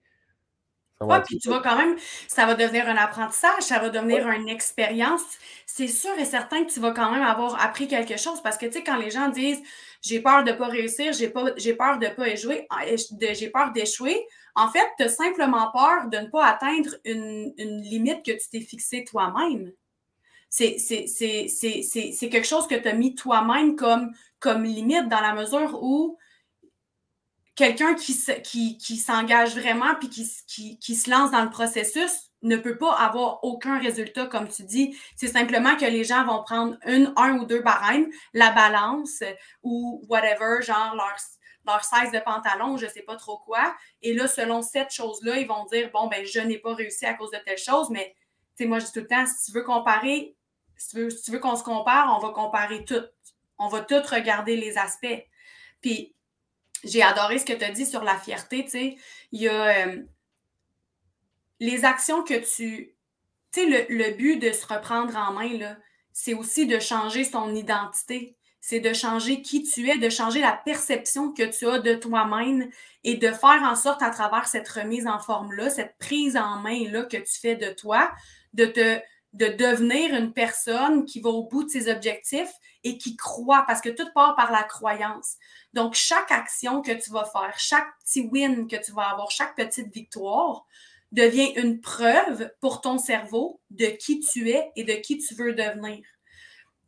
Oui, 1.01 1.16
puis 1.24 1.38
tu 1.38 1.49
vas 1.49 1.61
quand 1.61 1.78
même, 1.78 1.96
ça 2.26 2.44
va 2.44 2.55
devenir 2.55 2.86
un 2.88 2.96
apprentissage, 2.96 3.62
ça 3.62 3.78
va 3.78 3.88
devenir 3.88 4.28
une 4.28 4.49
expérience. 4.49 5.22
C'est 5.64 5.86
sûr 5.86 6.11
et 6.18 6.24
certain 6.24 6.64
que 6.64 6.70
tu 6.70 6.80
vas 6.80 6.90
quand 6.90 7.12
même 7.12 7.22
avoir 7.22 7.64
appris 7.64 7.86
quelque 7.86 8.18
chose 8.18 8.42
parce 8.42 8.59
que, 8.59 8.66
tu 8.66 8.72
sais, 8.72 8.82
quand 8.82 8.96
les 8.96 9.11
gens 9.11 9.28
disent 9.28 9.62
j'ai 10.03 10.20
peur 10.20 10.44
de 10.44 10.51
ne 10.51 10.57
pas 10.57 10.66
réussir, 10.66 11.12
j'ai 11.12 11.28
peur 11.28 11.44
de 11.55 12.07
ne 12.07 12.14
pas 12.14 12.28
échouer, 12.28 12.66
ah, 12.70 12.82
j'ai 13.32 13.49
peur 13.49 13.72
d'échouer, 13.72 14.26
en 14.59 14.68
fait, 14.68 14.90
tu 14.96 15.04
as 15.04 15.09
simplement 15.09 15.70
peur 15.70 16.09
de 16.09 16.18
ne 16.18 16.26
pas 16.26 16.44
atteindre 16.44 16.90
une, 17.04 17.54
limite 17.56 18.24
que 18.24 18.32
tu 18.32 18.48
t'es 18.50 18.61
fixée 18.61 19.04
toi-même. 19.04 19.72
C'est 20.50 20.74
quelque 22.30 22.46
chose 22.46 22.66
que 22.66 22.74
tu 22.74 22.88
as 22.88 22.92
mis 22.92 23.14
toi-même 23.14 23.76
comme, 23.76 24.12
limite 24.64 25.09
dans 25.09 25.20
la 25.20 25.34
mesure 25.34 25.78
où 25.80 26.18
quelqu'un 27.54 27.94
qui, 27.94 28.12
s'engage 28.96 29.56
vraiment 29.56 29.94
puis 29.94 30.09
qui, 30.09 30.94
se 30.96 31.09
lance 31.09 31.30
dans 31.30 31.44
le 31.44 31.50
processus 31.50 32.32
ne 32.42 32.56
peut 32.56 32.78
pas 32.78 32.94
avoir 32.94 33.44
aucun 33.44 33.78
résultat, 33.78 34.26
comme 34.26 34.48
tu 34.48 34.64
dis. 34.64 34.96
C'est 35.14 35.28
simplement 35.28 35.76
que 35.76 35.84
les 35.84 36.02
gens 36.02 36.24
vont 36.24 36.42
prendre 36.42 36.76
un 36.84 37.38
ou 37.38 37.44
deux 37.44 37.62
barèmes, 37.62 38.09
la 38.32 38.50
balance 38.50 39.22
ou 39.62 40.04
whatever, 40.09 40.62
genre 40.62 40.96
leur, 40.96 41.16
leur 41.72 41.84
size 41.84 42.12
de 42.12 42.18
pantalon, 42.18 42.76
je 42.76 42.86
ne 42.86 42.90
sais 42.90 43.02
pas 43.02 43.16
trop 43.16 43.38
quoi. 43.38 43.76
Et 44.02 44.14
là, 44.14 44.28
selon 44.28 44.62
cette 44.62 44.90
chose-là, 44.90 45.38
ils 45.38 45.46
vont 45.46 45.64
dire 45.66 45.90
bon, 45.92 46.08
ben, 46.08 46.24
je 46.24 46.40
n'ai 46.40 46.58
pas 46.58 46.74
réussi 46.74 47.06
à 47.06 47.14
cause 47.14 47.30
de 47.30 47.38
telle 47.38 47.58
chose, 47.58 47.90
mais 47.90 48.14
tu 48.56 48.64
sais, 48.64 48.68
moi, 48.68 48.78
je 48.78 48.86
dis 48.86 48.92
tout 48.92 49.00
le 49.00 49.06
temps, 49.06 49.26
si 49.26 49.46
tu 49.46 49.52
veux 49.52 49.62
comparer, 49.62 50.36
si 50.76 50.88
tu 50.90 50.96
veux, 50.96 51.10
si 51.10 51.30
veux 51.30 51.38
qu'on 51.38 51.56
se 51.56 51.62
compare, 51.62 52.16
on 52.16 52.24
va 52.24 52.32
comparer 52.32 52.84
tout. 52.84 53.04
On 53.58 53.68
va 53.68 53.80
tout 53.80 54.00
regarder 54.10 54.56
les 54.56 54.78
aspects. 54.78 55.26
Puis, 55.80 56.14
j'ai 56.84 57.02
adoré 57.02 57.38
ce 57.38 57.44
que 57.44 57.52
tu 57.52 57.64
as 57.64 57.70
dit 57.70 57.86
sur 57.86 58.04
la 58.04 58.16
fierté, 58.16 58.64
tu 58.64 58.70
sais. 58.70 58.96
Il 59.32 59.40
y 59.42 59.48
a 59.48 59.86
euh, 59.86 60.02
les 61.60 61.84
actions 61.84 62.22
que 62.22 62.34
tu. 62.34 62.94
Tu 63.52 63.60
sais, 63.60 63.66
le, 63.66 63.86
le, 63.88 64.14
but 64.14 64.38
de 64.38 64.52
se 64.52 64.66
reprendre 64.66 65.16
en 65.16 65.32
main, 65.32 65.56
là, 65.58 65.76
c'est 66.12 66.34
aussi 66.34 66.66
de 66.66 66.78
changer 66.78 67.24
son 67.24 67.54
identité. 67.54 68.38
C'est 68.61 68.80
de 68.80 68.92
changer 68.92 69.40
qui 69.42 69.62
tu 69.62 69.88
es, 69.88 69.98
de 69.98 70.11
changer 70.11 70.40
la 70.40 70.52
perception 70.52 71.32
que 71.32 71.44
tu 71.44 71.66
as 71.66 71.78
de 71.78 71.94
toi-même 71.94 72.68
et 73.04 73.16
de 73.16 73.30
faire 73.30 73.62
en 73.62 73.76
sorte 73.76 74.02
à 74.02 74.11
travers 74.11 74.48
cette 74.48 74.68
remise 74.68 75.06
en 75.06 75.20
forme-là, 75.20 75.70
cette 75.70 75.96
prise 75.98 76.36
en 76.36 76.61
main-là 76.61 77.04
que 77.04 77.16
tu 77.16 77.40
fais 77.40 77.56
de 77.56 77.70
toi, 77.70 78.11
de 78.52 78.66
te 78.66 79.00
de 79.34 79.46
devenir 79.46 80.14
une 80.14 80.32
personne 80.32 81.04
qui 81.04 81.20
va 81.20 81.30
au 81.30 81.44
bout 81.44 81.64
de 81.64 81.68
ses 81.68 81.90
objectifs 81.90 82.52
et 82.84 82.96
qui 82.96 83.16
croit, 83.16 83.64
parce 83.66 83.80
que 83.80 83.90
tout 83.90 84.09
part 84.14 84.34
par 84.36 84.50
la 84.50 84.62
croyance. 84.62 85.36
Donc, 85.74 85.94
chaque 85.94 86.30
action 86.30 86.80
que 86.80 86.92
tu 86.92 87.11
vas 87.11 87.24
faire, 87.24 87.54
chaque 87.59 87.88
petit 88.00 88.22
win 88.22 88.66
que 88.66 88.76
tu 88.76 88.92
vas 88.92 89.11
avoir, 89.11 89.30
chaque 89.30 89.54
petite 89.54 89.92
victoire 89.92 90.64
devient 91.12 91.52
une 91.56 91.80
preuve 91.80 92.50
pour 92.61 92.80
ton 92.80 92.98
cerveau 92.98 93.61
de 93.70 93.86
qui 93.86 94.20
tu 94.20 94.50
es 94.50 94.70
et 94.76 94.84
de 94.84 94.94
qui 94.94 95.18
tu 95.18 95.34
veux 95.34 95.52
devenir. 95.52 96.04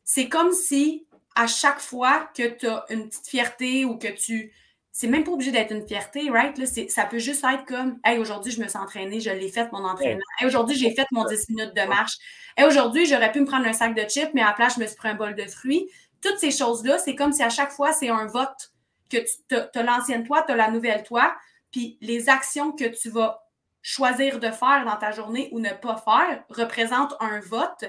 C'est 0.05 0.29
comme 0.29 0.53
si 0.53 1.07
à 1.37 1.47
chaque 1.47 1.81
fois 1.81 2.29
que 2.35 2.49
tu 2.49 2.67
as 2.67 2.85
une 2.91 3.09
petite 3.09 3.27
fierté 3.27 3.85
ou 3.85 3.97
que 3.99 4.09
tu 4.09 4.53
c'est 4.93 5.07
même 5.07 5.25
pas 5.25 5.31
obligé 5.31 5.53
d'être 5.53 5.73
une 5.73 5.87
fierté, 5.87 6.31
right? 6.31 6.59
Là, 6.59 6.67
ça 6.89 7.05
peut 7.05 7.19
juste 7.19 7.45
être 7.45 7.65
comme 7.65 7.99
Hey, 8.05 8.19
aujourd'hui, 8.19 8.53
je 8.53 8.61
me 8.61 8.69
suis 8.69 8.79
entraînée, 8.79 9.21
je 9.21 9.31
l'ai 9.31 9.49
fait 9.49 9.71
mon 9.73 9.85
entraînement. 9.85 10.25
Hey, 10.39 10.47
aujourd'hui, 10.47 10.77
j'ai 10.77 10.91
fait 10.95 11.07
mon 11.13 11.25
10 11.25 11.49
minutes 11.49 11.75
de 11.75 11.83
marche. 11.89 12.19
Hey, 12.57 12.67
aujourd'hui, 12.67 13.07
j'aurais 13.07 13.31
pu 13.31 13.41
me 13.41 13.47
prendre 13.47 13.67
un 13.67 13.73
sac 13.73 13.95
de 13.95 14.03
chips, 14.03 14.31
mais 14.35 14.43
à 14.43 14.49
la 14.49 14.53
place, 14.53 14.75
je 14.75 14.81
me 14.81 14.87
suis 14.87 14.97
pris 14.97 15.09
un 15.09 15.15
bol 15.15 15.35
de 15.35 15.47
fruits. 15.47 15.89
Toutes 16.21 16.39
ces 16.39 16.51
choses-là, 16.51 16.99
c'est 16.99 17.15
comme 17.15 17.33
si 17.33 17.43
à 17.43 17.51
chaque 17.51 17.71
fois, 17.71 17.93
c'est 17.93 18.09
un 18.09 18.27
vote 18.27 18.73
que 19.09 19.19
tu 19.49 19.79
as 19.79 19.83
l'ancienne 19.83 20.25
toi, 20.25 20.43
tu 20.43 20.53
as 20.53 20.57
la 20.57 20.71
nouvelle 20.71 21.03
toi, 21.05 21.35
puis 21.71 21.97
les 22.01 22.29
actions 22.29 22.73
que 22.73 22.85
tu 22.85 23.11
vas 23.11 23.43
choisir 23.83 24.39
de 24.39 24.51
faire 24.51 24.85
dans 24.85 24.97
ta 24.97 25.13
journée 25.13 25.49
ou 25.53 25.61
ne 25.61 25.71
pas 25.71 25.97
faire 25.97 26.45
représentent 26.51 27.15
un 27.21 27.41
vote 27.41 27.85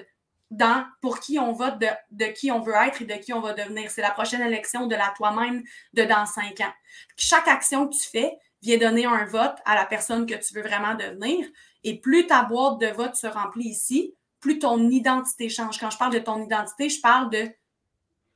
dans 0.51 0.85
pour 1.01 1.19
qui 1.21 1.39
on 1.39 1.53
vote, 1.53 1.79
de, 2.11 2.25
qui 2.25 2.51
on 2.51 2.59
veut 2.59 2.75
être 2.75 3.01
et 3.01 3.05
de 3.05 3.13
qui 3.13 3.33
on 3.33 3.39
va 3.39 3.53
devenir. 3.53 3.89
C'est 3.89 4.01
la 4.01 4.11
prochaine 4.11 4.41
élection 4.41 4.85
de 4.85 4.95
la 4.95 5.13
toi-même 5.15 5.63
de 5.93 6.03
dans 6.03 6.25
cinq 6.25 6.59
ans. 6.59 6.73
Chaque 7.15 7.47
action 7.47 7.87
que 7.87 7.95
tu 7.95 8.07
fais 8.07 8.37
vient 8.61 8.77
donner 8.77 9.05
un 9.05 9.25
vote 9.25 9.55
à 9.65 9.75
la 9.75 9.85
personne 9.85 10.25
que 10.25 10.35
tu 10.35 10.53
veux 10.53 10.61
vraiment 10.61 10.93
devenir. 10.95 11.47
Et 11.83 11.99
plus 11.99 12.27
ta 12.27 12.43
boîte 12.43 12.79
de 12.79 12.87
vote 12.87 13.15
se 13.15 13.27
remplit 13.27 13.69
ici, 13.69 14.13
plus 14.39 14.59
ton 14.59 14.89
identité 14.89 15.49
change. 15.49 15.79
Quand 15.79 15.89
je 15.89 15.97
parle 15.97 16.13
de 16.13 16.19
ton 16.19 16.43
identité, 16.43 16.89
je 16.89 17.01
parle 17.01 17.29
de 17.29 17.49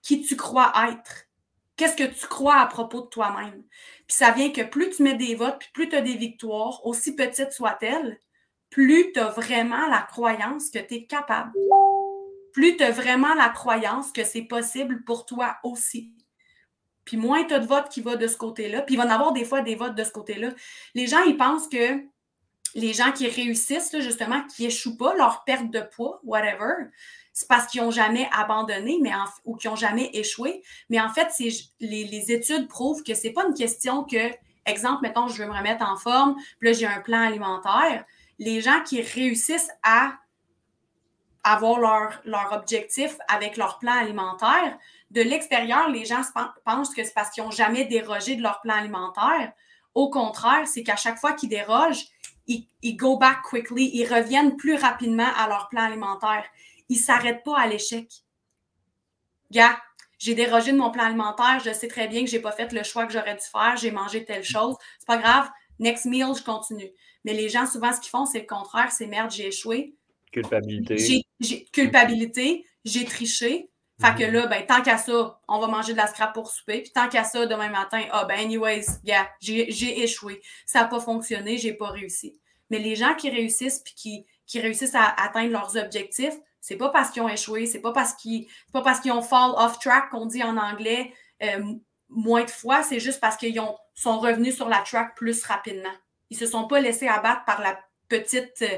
qui 0.02 0.22
tu 0.22 0.38
crois 0.38 0.72
être. 0.90 1.26
Qu'est-ce 1.76 1.98
que 1.98 2.04
tu 2.04 2.28
crois 2.28 2.56
à 2.56 2.66
propos 2.66 3.02
de 3.02 3.08
toi-même? 3.08 3.62
Puis 4.08 4.16
ça 4.16 4.32
vient 4.32 4.52
que 4.52 4.62
plus 4.62 4.90
tu 4.92 5.04
mets 5.04 5.16
des 5.16 5.36
votes, 5.36 5.60
puis 5.60 5.70
plus 5.74 5.90
tu 5.90 5.96
as 5.98 6.02
des 6.02 6.16
victoires, 6.16 6.86
aussi 6.86 7.14
petites 7.14 7.52
soient-elles, 7.52 8.18
plus 8.70 9.12
tu 9.12 9.20
as 9.20 9.28
vraiment 9.28 9.88
la 9.88 10.02
croyance 10.02 10.70
que 10.70 10.80
tu 10.80 10.94
es 10.94 11.06
capable 11.06 11.52
plus 12.56 12.78
tu 12.78 12.84
as 12.86 12.92
vraiment 12.92 13.34
la 13.34 13.50
croyance 13.50 14.14
que 14.14 14.24
c'est 14.24 14.44
possible 14.44 15.04
pour 15.04 15.26
toi 15.26 15.58
aussi. 15.64 16.14
Puis 17.04 17.18
moins 17.18 17.44
tu 17.44 17.54
as 17.54 17.60
de 17.60 17.68
votes 17.68 17.90
qui 17.90 18.00
vont 18.00 18.16
de 18.16 18.28
ce 18.28 18.38
côté-là. 18.38 18.82
Puis 18.82 18.96
il 18.96 18.98
va 18.98 19.04
y 19.04 19.10
avoir 19.10 19.34
des 19.34 19.44
fois 19.44 19.60
des 19.60 19.76
votes 19.76 19.94
de 19.94 20.06
ce 20.06 20.12
côté-là. 20.12 20.52
Les 20.94 21.06
gens, 21.06 21.22
ils 21.24 21.36
pensent 21.36 21.68
que 21.68 22.02
les 22.74 22.94
gens 22.94 23.12
qui 23.12 23.28
réussissent, 23.28 24.00
justement, 24.00 24.42
qui 24.48 24.66
échouent 24.68 24.96
pas, 24.96 25.14
leur 25.16 25.44
perte 25.44 25.70
de 25.70 25.82
poids, 25.82 26.22
whatever, 26.24 26.86
c'est 27.34 27.50
parce 27.50 27.68
qu'ils 27.68 27.82
n'ont 27.82 27.92
jamais 27.92 28.30
abandonné 28.32 29.02
ou 29.44 29.58
qu'ils 29.58 29.70
n'ont 29.70 29.76
jamais 29.76 30.10
échoué. 30.14 30.64
Mais 30.90 31.02
en 31.02 31.10
fait, 31.10 31.28
les, 31.82 32.06
les 32.06 32.32
études 32.32 32.70
prouvent 32.70 33.04
que 33.04 33.16
ce 33.16 33.28
n'est 33.28 33.34
pas 33.34 33.46
une 33.46 33.54
question 33.54 34.06
que, 34.06 34.32
exemple, 34.66 35.02
mettons, 35.02 35.28
je 35.28 35.44
veux 35.44 35.50
me 35.50 35.54
remettre 35.54 35.86
en 35.86 35.98
forme, 35.98 36.38
puis 36.60 36.70
là, 36.70 36.74
j'ai 36.74 36.88
un 36.88 37.02
plan 37.02 37.20
alimentaire. 37.20 38.06
Les 38.40 38.62
gens 38.62 38.82
qui 38.82 39.02
réussissent 39.02 39.72
à 39.84 40.14
avoir 41.46 41.80
leur, 42.26 42.52
objectif 42.54 43.18
avec 43.28 43.56
leur 43.56 43.78
plan 43.78 43.94
alimentaire, 43.94 44.78
de 45.12 45.22
l'extérieur, 45.22 45.90
les 45.90 46.04
gens 46.04 46.22
pensent 46.66 46.94
que 46.94 47.04
c'est 47.04 47.14
parce 47.14 47.30
qu'ils 47.30 47.44
n'ont 47.44 47.52
jamais 47.52 47.86
dérogé 47.86 48.36
de 48.36 48.42
leur 48.42 48.60
plan 48.62 48.74
alimentaire. 48.74 49.54
Au 49.94 50.10
contraire, 50.10 50.68
c'est 50.68 50.84
qu'à 50.84 50.96
chaque 50.96 51.20
fois 51.20 51.34
qu'ils 51.34 51.50
dérogent, 51.50 52.08
ils, 52.48 52.68
ils, 52.82 52.98
go 52.98 53.18
back 53.18 53.44
quickly, 53.44 53.92
ils 53.94 54.12
reviennent 54.12 54.58
plus 54.58 54.76
rapidement 54.76 55.30
à 55.38 55.48
leur 55.48 55.70
plan 55.70 55.84
alimentaire. 55.84 56.44
Ils 56.90 56.98
ne 56.98 57.04
s'arrêtent 57.04 57.44
pas 57.44 57.60
à 57.60 57.68
l'échec. 57.68 58.12
Gars, 59.52 59.78
j'ai 60.18 60.34
dérogé 60.34 60.72
de 60.72 60.78
mon 60.78 60.90
plan 60.90 61.04
alimentaire, 61.04 61.62
je 61.64 61.72
sais 61.72 61.88
très 61.88 62.08
bien 62.08 62.24
que 62.24 62.30
je 62.30 62.38
n'ai 62.38 62.42
pas 62.42 62.52
fait 62.52 62.72
le 62.74 62.84
choix 62.84 63.06
que 63.06 63.14
j'aurais 63.14 63.36
dû 63.36 63.46
faire, 63.52 63.78
j'ai 63.78 63.92
mangé 63.92 64.26
telle 64.26 64.44
chose. 64.44 64.76
C'est 64.98 65.08
pas 65.08 65.18
grave, 65.18 65.50
next 65.78 66.06
meal, 66.06 66.34
je 66.36 66.44
continue. 66.44 66.90
Mais 67.24 67.34
les 67.34 67.50
gens, 67.50 67.68
souvent, 67.68 67.94
ce 67.94 68.00
qu'ils 68.00 68.10
font, 68.10 68.26
c'est 68.26 68.40
le 68.40 68.48
contraire, 68.48 68.92
c'est 68.92 69.06
merde, 69.06 69.30
j'ai 69.30 69.48
échoué. 69.48 69.96
Culpabilité. 70.36 71.24
J'ai 71.40 71.66
culpabilité, 71.66 72.66
j'ai 72.84 73.06
triché. 73.06 73.70
Fait 74.02 74.14
que 74.14 74.26
mhm. 74.26 74.34
là, 74.34 74.48
ben, 74.48 74.66
tant 74.66 74.82
qu'à 74.82 74.98
ça, 74.98 75.40
on 75.48 75.60
va 75.60 75.68
manger 75.68 75.94
de 75.94 75.98
la 75.98 76.08
scrap 76.08 76.34
pour 76.34 76.52
souper. 76.52 76.82
Puis 76.82 76.92
tant 76.92 77.08
qu'à 77.08 77.24
ça, 77.24 77.46
demain 77.46 77.70
matin, 77.70 78.02
ah, 78.12 78.26
ben, 78.26 78.38
anyways, 78.38 78.86
yeah, 79.06 79.30
j'ai 79.40 80.04
échoué. 80.04 80.42
Ça 80.66 80.82
n'a 80.82 80.88
pas 80.88 81.00
fonctionné, 81.00 81.58
j'ai 81.58 81.74
pas 81.74 81.88
réussi. 81.88 82.38
Mais 82.70 82.80
les 82.80 82.98
gens 82.98 83.16
qui 83.16 83.30
réussissent 83.30 83.80
puis 83.80 83.94
qui, 83.96 84.26
qui 84.46 84.60
réussissent 84.60 84.96
à 84.96 85.06
atteindre 85.24 85.52
leurs 85.52 85.78
objectifs, 85.78 86.36
c'est 86.60 86.76
pas 86.76 86.90
parce 86.90 87.12
qu'ils 87.12 87.22
ont 87.22 87.30
échoué, 87.30 87.68
c'est 87.68 87.80
pas 87.80 87.94
parce 87.94 88.14
qu'ils 88.14 88.48
pas 88.74 88.82
parce 88.82 89.00
qu'ils 89.00 89.14
ont 89.14 89.22
fall 89.22 89.52
off 89.56 89.80
track 89.80 90.10
qu'on 90.10 90.26
dit 90.26 90.44
en 90.44 90.58
anglais 90.58 91.14
euh, 91.44 91.64
moins 92.10 92.44
de 92.44 92.50
fois, 92.50 92.84
c'est 92.84 93.00
juste 93.00 93.22
parce 93.22 93.38
qu'ils 93.38 93.62
sont 93.94 94.20
revenus 94.20 94.56
sur 94.56 94.68
la 94.68 94.80
track 94.80 95.16
plus 95.16 95.44
rapidement. 95.44 95.94
Ils 96.30 96.38
se 96.38 96.48
sont 96.48 96.68
pas 96.68 96.82
laissés 96.82 97.08
abattre 97.08 97.46
par 97.46 97.62
la 97.62 97.80
petite 98.10 98.62
euh, 98.64 98.78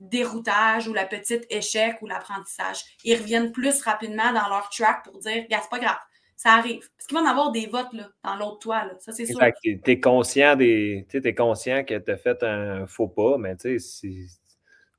déroutage 0.00 0.88
ou 0.88 0.94
la 0.94 1.04
petite 1.04 1.46
échec 1.50 1.96
ou 2.02 2.06
l'apprentissage. 2.06 2.82
Ils 3.04 3.16
reviennent 3.16 3.52
plus 3.52 3.82
rapidement 3.82 4.32
dans 4.32 4.48
leur 4.48 4.68
track 4.70 5.04
pour 5.04 5.18
dire, 5.18 5.44
c'est 5.48 5.70
pas 5.70 5.78
grave, 5.78 5.98
ça 6.36 6.54
arrive. 6.54 6.88
Parce 6.96 7.06
qu'il 7.06 7.16
va 7.16 7.22
en 7.22 7.26
avoir 7.26 7.52
des 7.52 7.66
votes 7.66 7.92
là, 7.92 8.08
dans 8.24 8.36
l'autre 8.36 8.58
toit, 8.60 8.84
là. 8.84 8.92
ça 8.98 9.12
c'est 9.12 9.26
sûr. 9.26 9.38
Tu 9.62 9.80
es 9.84 10.00
conscient, 10.00 10.56
des, 10.56 11.06
es 11.12 11.34
conscient 11.34 11.84
que 11.84 11.98
tu 11.98 12.10
as 12.10 12.16
fait 12.16 12.42
un 12.42 12.86
faux 12.86 13.08
pas, 13.08 13.36
mais 13.38 13.56
tu 13.56 13.78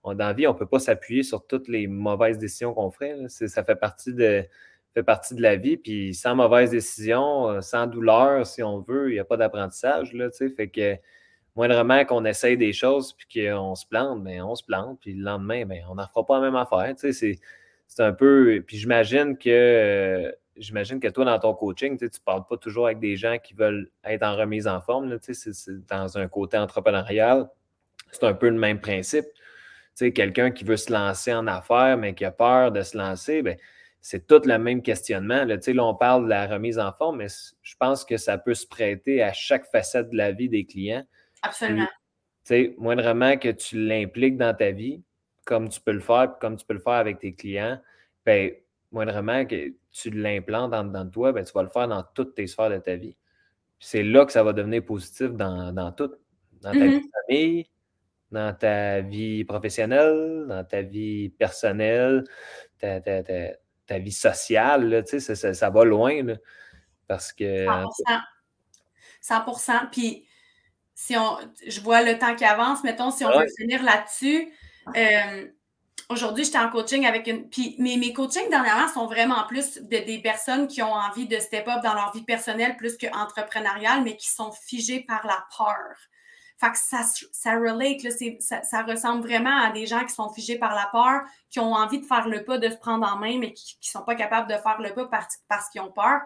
dans 0.03 0.15
la 0.17 0.33
vie, 0.33 0.47
on 0.47 0.53
ne 0.53 0.57
peut 0.57 0.67
pas 0.67 0.79
s'appuyer 0.79 1.21
sur 1.21 1.45
toutes 1.45 1.67
les 1.67 1.87
mauvaises 1.87 2.39
décisions 2.39 2.73
qu'on 2.73 2.89
ferait. 2.89 3.15
Ça 3.27 3.63
fait 3.63 3.75
partie 3.75 4.13
de 4.13 4.43
fait 4.93 5.03
partie 5.03 5.35
de 5.35 5.41
la 5.41 5.55
vie. 5.55 5.77
Puis 5.77 6.13
sans 6.13 6.35
mauvaise 6.35 6.71
décision, 6.71 7.49
euh, 7.49 7.61
sans 7.61 7.87
douleur, 7.87 8.45
si 8.45 8.63
on 8.63 8.79
veut, 8.79 9.09
il 9.09 9.13
n'y 9.13 9.19
a 9.19 9.25
pas 9.25 9.37
d'apprentissage. 9.37 10.11
Fait 10.55 10.69
que 10.69 10.95
moindrement 11.55 12.05
qu'on 12.05 12.25
essaye 12.25 12.57
des 12.57 12.73
choses 12.73 13.13
puis 13.13 13.43
qu'on 13.49 13.75
se 13.75 13.85
plante, 13.85 14.21
mais 14.21 14.37
ben, 14.37 14.45
on 14.45 14.55
se 14.55 14.63
plante, 14.63 14.99
puis 15.01 15.13
le 15.13 15.23
lendemain, 15.23 15.65
ben, 15.65 15.83
on 15.89 15.95
n'en 15.95 16.07
fera 16.07 16.25
pas 16.25 16.39
la 16.39 16.51
même 16.51 16.55
affaire. 16.55 16.93
C'est, 16.97 17.39
un 17.99 18.13
peu. 18.13 18.63
Puis 18.65 18.77
j'imagine 18.77 19.37
que 19.37 20.33
j'imagine 20.55 20.99
que 20.99 21.07
toi, 21.07 21.25
dans 21.25 21.39
ton 21.39 21.53
coaching, 21.53 21.97
tu 21.97 22.05
ne 22.05 22.09
parles 22.23 22.45
pas 22.47 22.57
toujours 22.57 22.85
avec 22.85 22.99
des 22.99 23.17
gens 23.17 23.37
qui 23.37 23.53
veulent 23.53 23.89
être 24.03 24.23
en 24.23 24.35
remise 24.35 24.67
en 24.67 24.79
forme. 24.81 25.17
c'est, 25.21 25.87
dans 25.87 26.17
un 26.17 26.27
côté 26.27 26.57
entrepreneurial, 26.57 27.49
c'est 28.11 28.23
un 28.23 28.33
peu 28.33 28.49
le 28.49 28.57
même 28.57 28.79
principe. 28.79 29.25
quelqu'un 29.97 30.51
qui 30.51 30.63
veut 30.63 30.77
se 30.77 30.91
lancer 30.91 31.33
en 31.33 31.47
affaires, 31.47 31.97
mais 31.97 32.13
qui 32.13 32.25
a 32.25 32.31
peur 32.31 32.71
de 32.71 32.81
se 32.81 32.97
lancer, 32.97 33.41
ben, 33.41 33.57
c'est 34.01 34.25
tout 34.25 34.41
le 34.45 34.57
même 34.57 34.81
questionnement. 34.81 35.45
Là, 35.45 35.57
là, 35.65 35.85
on 35.85 35.95
parle 35.95 36.25
de 36.25 36.29
la 36.29 36.47
remise 36.47 36.79
en 36.79 36.91
forme, 36.91 37.17
mais 37.17 37.27
je 37.61 37.75
pense 37.79 38.03
que 38.03 38.17
ça 38.17 38.37
peut 38.37 38.55
se 38.55 38.65
prêter 38.65 39.21
à 39.21 39.31
chaque 39.31 39.65
facette 39.65 40.09
de 40.09 40.17
la 40.17 40.31
vie 40.31 40.49
des 40.49 40.65
clients. 40.65 41.05
Absolument. 41.41 41.87
Tu 41.87 41.91
sais, 42.43 42.75
moindrement 42.77 43.37
que 43.37 43.49
tu 43.49 43.85
l'impliques 43.85 44.37
dans 44.37 44.55
ta 44.55 44.71
vie, 44.71 45.03
comme 45.45 45.69
tu 45.69 45.79
peux 45.79 45.91
le 45.91 45.99
faire, 45.99 46.37
comme 46.39 46.57
tu 46.57 46.65
peux 46.65 46.73
le 46.73 46.79
faire 46.79 46.93
avec 46.93 47.19
tes 47.19 47.33
clients, 47.33 47.79
ben, 48.25 48.51
moindrement 48.91 49.45
que 49.45 49.73
tu 49.91 50.09
l'implantes 50.09 50.71
dans, 50.71 50.83
dans, 50.83 51.09
toi, 51.09 51.31
ben, 51.31 51.43
tu 51.43 51.51
vas 51.53 51.63
le 51.63 51.69
faire 51.69 51.87
dans 51.87 52.03
toutes 52.15 52.35
tes 52.35 52.47
sphères 52.47 52.69
de 52.69 52.77
ta 52.77 52.95
vie. 52.95 53.15
C'est 53.79 54.03
là 54.03 54.25
que 54.25 54.31
ça 54.31 54.43
va 54.43 54.53
devenir 54.53 54.85
positif 54.85 55.31
dans, 55.31 55.73
dans 55.73 55.91
tout. 55.91 56.11
Dans 56.61 56.71
ta 56.71 56.77
vie 56.77 56.97
mm-hmm. 56.97 57.01
de 57.01 57.11
famille, 57.27 57.69
dans 58.31 58.53
ta 58.53 59.01
vie 59.01 59.43
professionnelle, 59.43 60.45
dans 60.47 60.63
ta 60.63 60.81
vie 60.83 61.29
personnelle, 61.29 62.23
ta, 62.77 63.01
ta, 63.01 63.23
ta, 63.23 63.99
vie 63.99 64.11
sociale, 64.11 64.87
là, 64.89 65.05
ça, 65.05 65.35
ça, 65.35 65.53
ça, 65.53 65.69
va 65.69 65.83
loin. 65.83 66.23
Là, 66.23 66.35
parce 67.07 67.33
que. 67.33 67.65
100%. 67.65 67.87
100%. 69.23 69.89
Puis 69.91 70.25
si 71.01 71.17
on, 71.17 71.35
je 71.65 71.81
vois 71.81 72.03
le 72.03 72.19
temps 72.19 72.35
qui 72.35 72.45
avance, 72.45 72.83
mettons, 72.83 73.09
si 73.09 73.25
on 73.25 73.35
veut 73.35 73.47
finir 73.57 73.81
là-dessus. 73.81 74.53
Euh, 74.95 75.47
aujourd'hui, 76.09 76.43
j'étais 76.43 76.59
en 76.59 76.69
coaching 76.69 77.07
avec 77.07 77.25
une. 77.25 77.49
Puis 77.49 77.75
mes, 77.79 77.97
mes 77.97 78.13
coachings 78.13 78.47
dernièrement 78.51 78.87
sont 78.87 79.07
vraiment 79.07 79.47
plus 79.47 79.79
de, 79.81 79.97
des 79.97 80.19
personnes 80.19 80.67
qui 80.67 80.83
ont 80.83 80.93
envie 80.93 81.27
de 81.27 81.39
step 81.39 81.67
up 81.67 81.81
dans 81.81 81.95
leur 81.95 82.13
vie 82.13 82.21
personnelle 82.21 82.77
plus 82.77 82.99
qu'entrepreneuriale, 82.99 84.03
mais 84.03 84.15
qui 84.15 84.29
sont 84.29 84.51
figées 84.51 84.99
par 84.99 85.25
la 85.25 85.43
peur. 85.57 85.95
Fait 86.59 86.69
que 86.69 86.77
ça, 86.77 87.01
ça 87.31 87.53
relate, 87.53 88.03
là, 88.03 88.11
ça, 88.39 88.61
ça, 88.61 88.83
ressemble 88.83 89.23
vraiment 89.23 89.59
à 89.59 89.71
des 89.71 89.87
gens 89.87 90.05
qui 90.05 90.13
sont 90.13 90.31
figés 90.31 90.59
par 90.59 90.75
la 90.75 90.87
peur, 90.91 91.23
qui 91.49 91.59
ont 91.59 91.73
envie 91.73 91.99
de 91.99 92.05
faire 92.05 92.27
le 92.27 92.43
pas, 92.43 92.59
de 92.59 92.69
se 92.69 92.77
prendre 92.77 93.11
en 93.11 93.17
main, 93.17 93.39
mais 93.39 93.53
qui 93.53 93.75
ne 93.81 93.87
sont 93.87 94.05
pas 94.05 94.13
capables 94.13 94.47
de 94.47 94.57
faire 94.57 94.79
le 94.79 94.93
pas 94.93 95.07
parce, 95.07 95.39
parce 95.47 95.67
qu'ils 95.69 95.81
ont 95.81 95.91
peur. 95.91 96.21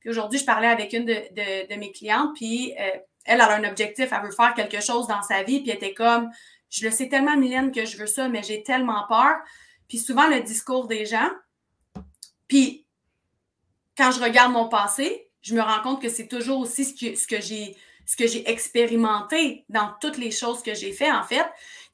Puis 0.00 0.10
aujourd'hui, 0.10 0.40
je 0.40 0.44
parlais 0.44 0.66
avec 0.66 0.92
une 0.94 1.04
de, 1.04 1.12
de, 1.12 1.72
de 1.72 1.78
mes 1.78 1.92
clientes, 1.92 2.34
puis 2.34 2.74
euh, 2.80 2.98
elle, 3.26 3.40
a 3.40 3.54
un 3.54 3.64
objectif, 3.64 4.08
elle 4.12 4.22
veut 4.22 4.34
faire 4.34 4.54
quelque 4.54 4.80
chose 4.80 5.06
dans 5.06 5.22
sa 5.22 5.42
vie, 5.42 5.60
puis 5.60 5.70
elle 5.70 5.76
était 5.76 5.94
comme, 5.94 6.30
je 6.70 6.84
le 6.84 6.90
sais 6.90 7.08
tellement, 7.08 7.36
Mylène, 7.36 7.72
que 7.72 7.84
je 7.84 7.96
veux 7.96 8.06
ça, 8.06 8.28
mais 8.28 8.42
j'ai 8.42 8.62
tellement 8.62 9.06
peur. 9.08 9.36
Puis 9.88 9.98
souvent, 9.98 10.28
le 10.28 10.40
discours 10.40 10.86
des 10.86 11.06
gens, 11.06 11.30
puis 12.48 12.86
quand 13.96 14.10
je 14.10 14.20
regarde 14.20 14.52
mon 14.52 14.68
passé, 14.68 15.30
je 15.42 15.54
me 15.54 15.60
rends 15.60 15.80
compte 15.82 16.02
que 16.02 16.08
c'est 16.08 16.28
toujours 16.28 16.60
aussi 16.60 16.84
ce 16.84 17.26
que, 17.26 18.26
j'ai 18.26 18.50
expérimenté 18.50 19.64
dans 19.68 19.92
toutes 20.00 20.18
les 20.18 20.30
choses 20.30 20.62
que 20.62 20.74
j'ai 20.74 20.92
fait, 20.92 21.10
en 21.10 21.22
fait. 21.22 21.46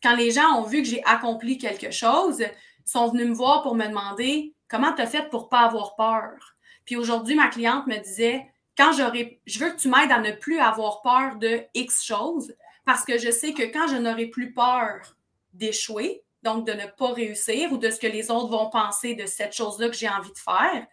Quand 0.03 0.17
les 0.17 0.31
gens 0.31 0.59
ont 0.59 0.65
vu 0.65 0.83
que 0.83 0.89
j'ai 0.89 1.05
accompli 1.05 1.59
quelque 1.59 1.91
chose, 1.91 2.43
sont 2.85 3.09
venus 3.09 3.29
me 3.29 3.35
voir 3.35 3.63
pour 3.63 3.75
me 3.75 3.87
demander 3.87 4.55
comment 4.69 4.93
tu 4.93 5.03
as 5.03 5.07
fait 5.07 5.29
pour 5.29 5.49
pas 5.49 5.61
avoir 5.61 5.95
peur? 5.97 6.57
Puis 6.85 6.97
aujourd'hui, 6.97 7.35
ma 7.35 7.49
cliente 7.49 7.87
me 7.87 7.99
disait 7.99 8.47
quand 8.77 8.93
j'aurai, 8.93 9.41
je 9.47 9.59
veux 9.59 9.71
que 9.71 9.77
tu 9.77 9.89
m'aides 9.89 10.13
à 10.13 10.21
ne 10.21 10.33
plus 10.33 10.59
avoir 10.59 11.03
peur 11.03 11.37
de 11.37 11.63
X 11.75 12.05
choses 12.05 12.55
parce 12.85 13.05
que 13.05 13.19
je 13.19 13.31
sais 13.31 13.53
que 13.53 13.63
quand 13.63 13.87
je 13.89 13.97
n'aurai 13.97 14.27
plus 14.27 14.53
peur 14.53 15.17
d'échouer, 15.53 16.25
donc 16.43 16.67
de 16.67 16.73
ne 16.73 16.87
pas 16.87 17.13
réussir 17.13 17.73
ou 17.73 17.79
de 17.79 17.91
ce 17.91 18.01
que 18.01 18.07
les 18.07 18.31
autres 18.31 18.49
vont 18.49 18.71
penser 18.71 19.15
de 19.15 19.27
cette 19.27 19.53
chose-là 19.53 19.89
que 19.89 19.97
j'ai 19.97 20.09
envie 20.09 20.33
de 20.33 20.39
faire, 20.39 20.87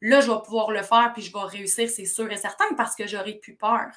là, 0.00 0.20
je 0.20 0.30
vais 0.30 0.42
pouvoir 0.44 0.70
le 0.70 0.82
faire 0.82 1.12
puis 1.12 1.22
je 1.22 1.32
vais 1.32 1.44
réussir, 1.44 1.88
c'est 1.88 2.06
sûr 2.06 2.30
et 2.32 2.36
certain, 2.36 2.74
parce 2.76 2.96
que 2.96 3.06
j'aurai 3.06 3.34
plus 3.34 3.54
peur. 3.54 3.90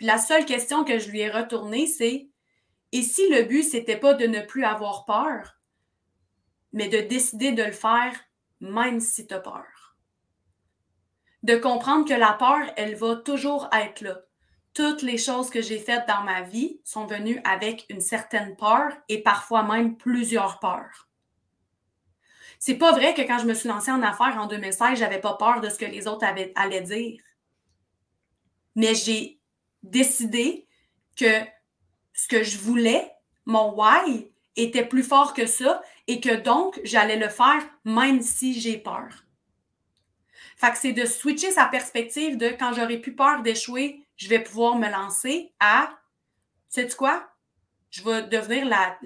La 0.00 0.18
seule 0.18 0.44
question 0.44 0.84
que 0.84 0.98
je 0.98 1.10
lui 1.10 1.20
ai 1.20 1.30
retournée, 1.30 1.86
c'est 1.86 2.28
et 2.94 3.02
si 3.02 3.28
le 3.30 3.44
but, 3.44 3.62
c'était 3.62 3.96
pas 3.96 4.12
de 4.12 4.26
ne 4.26 4.40
plus 4.42 4.64
avoir 4.64 5.06
peur, 5.06 5.58
mais 6.72 6.88
de 6.88 7.00
décider 7.00 7.52
de 7.52 7.62
le 7.62 7.72
faire 7.72 8.14
même 8.60 9.00
si 9.00 9.26
tu 9.26 9.34
as 9.34 9.40
peur? 9.40 9.64
De 11.42 11.56
comprendre 11.56 12.08
que 12.08 12.14
la 12.14 12.32
peur, 12.32 12.60
elle 12.76 12.94
va 12.94 13.16
toujours 13.16 13.68
être 13.72 14.00
là. 14.02 14.20
Toutes 14.74 15.02
les 15.02 15.18
choses 15.18 15.50
que 15.50 15.60
j'ai 15.60 15.78
faites 15.78 16.06
dans 16.08 16.22
ma 16.22 16.42
vie 16.42 16.80
sont 16.84 17.06
venues 17.06 17.40
avec 17.44 17.84
une 17.90 18.00
certaine 18.00 18.56
peur 18.56 18.92
et 19.08 19.22
parfois 19.22 19.62
même 19.62 19.96
plusieurs 19.96 20.60
peurs. 20.60 21.08
C'est 22.58 22.76
pas 22.76 22.92
vrai 22.92 23.12
que 23.12 23.22
quand 23.22 23.38
je 23.38 23.46
me 23.46 23.54
suis 23.54 23.68
lancée 23.68 23.90
en 23.90 24.02
affaires 24.02 24.38
en 24.38 24.46
2016, 24.46 24.98
j'avais 24.98 25.20
pas 25.20 25.34
peur 25.34 25.60
de 25.60 25.68
ce 25.68 25.78
que 25.78 25.84
les 25.84 26.06
autres 26.06 26.24
avaient, 26.24 26.52
allaient 26.54 26.80
dire. 26.80 27.20
Mais 28.76 28.94
j'ai 28.94 29.40
décidé 29.82 30.68
que 31.16 31.40
ce 32.14 32.28
que 32.28 32.42
je 32.42 32.58
voulais, 32.58 33.10
mon 33.46 33.74
why, 33.74 34.30
était 34.56 34.86
plus 34.86 35.02
fort 35.02 35.34
que 35.34 35.46
ça 35.46 35.82
et 36.06 36.20
que 36.20 36.34
donc 36.34 36.80
j'allais 36.84 37.16
le 37.16 37.28
faire 37.28 37.62
même 37.84 38.22
si 38.22 38.58
j'ai 38.58 38.78
peur. 38.78 39.24
Fait 40.62 40.70
que 40.70 40.78
c'est 40.78 40.92
de 40.92 41.06
switcher 41.06 41.50
sa 41.50 41.64
perspective 41.64 42.36
de 42.36 42.50
quand 42.50 42.72
j'aurai 42.72 42.98
plus 42.98 43.16
peur 43.16 43.42
d'échouer, 43.42 44.06
je 44.14 44.28
vais 44.28 44.38
pouvoir 44.38 44.76
me 44.76 44.88
lancer 44.88 45.52
à, 45.58 45.90
sais 46.68 46.86
tu 46.86 46.94
quoi? 46.94 47.26
Je 47.90 48.04
vais 48.04 48.22
devenir 48.28 48.64
la, 48.66 48.96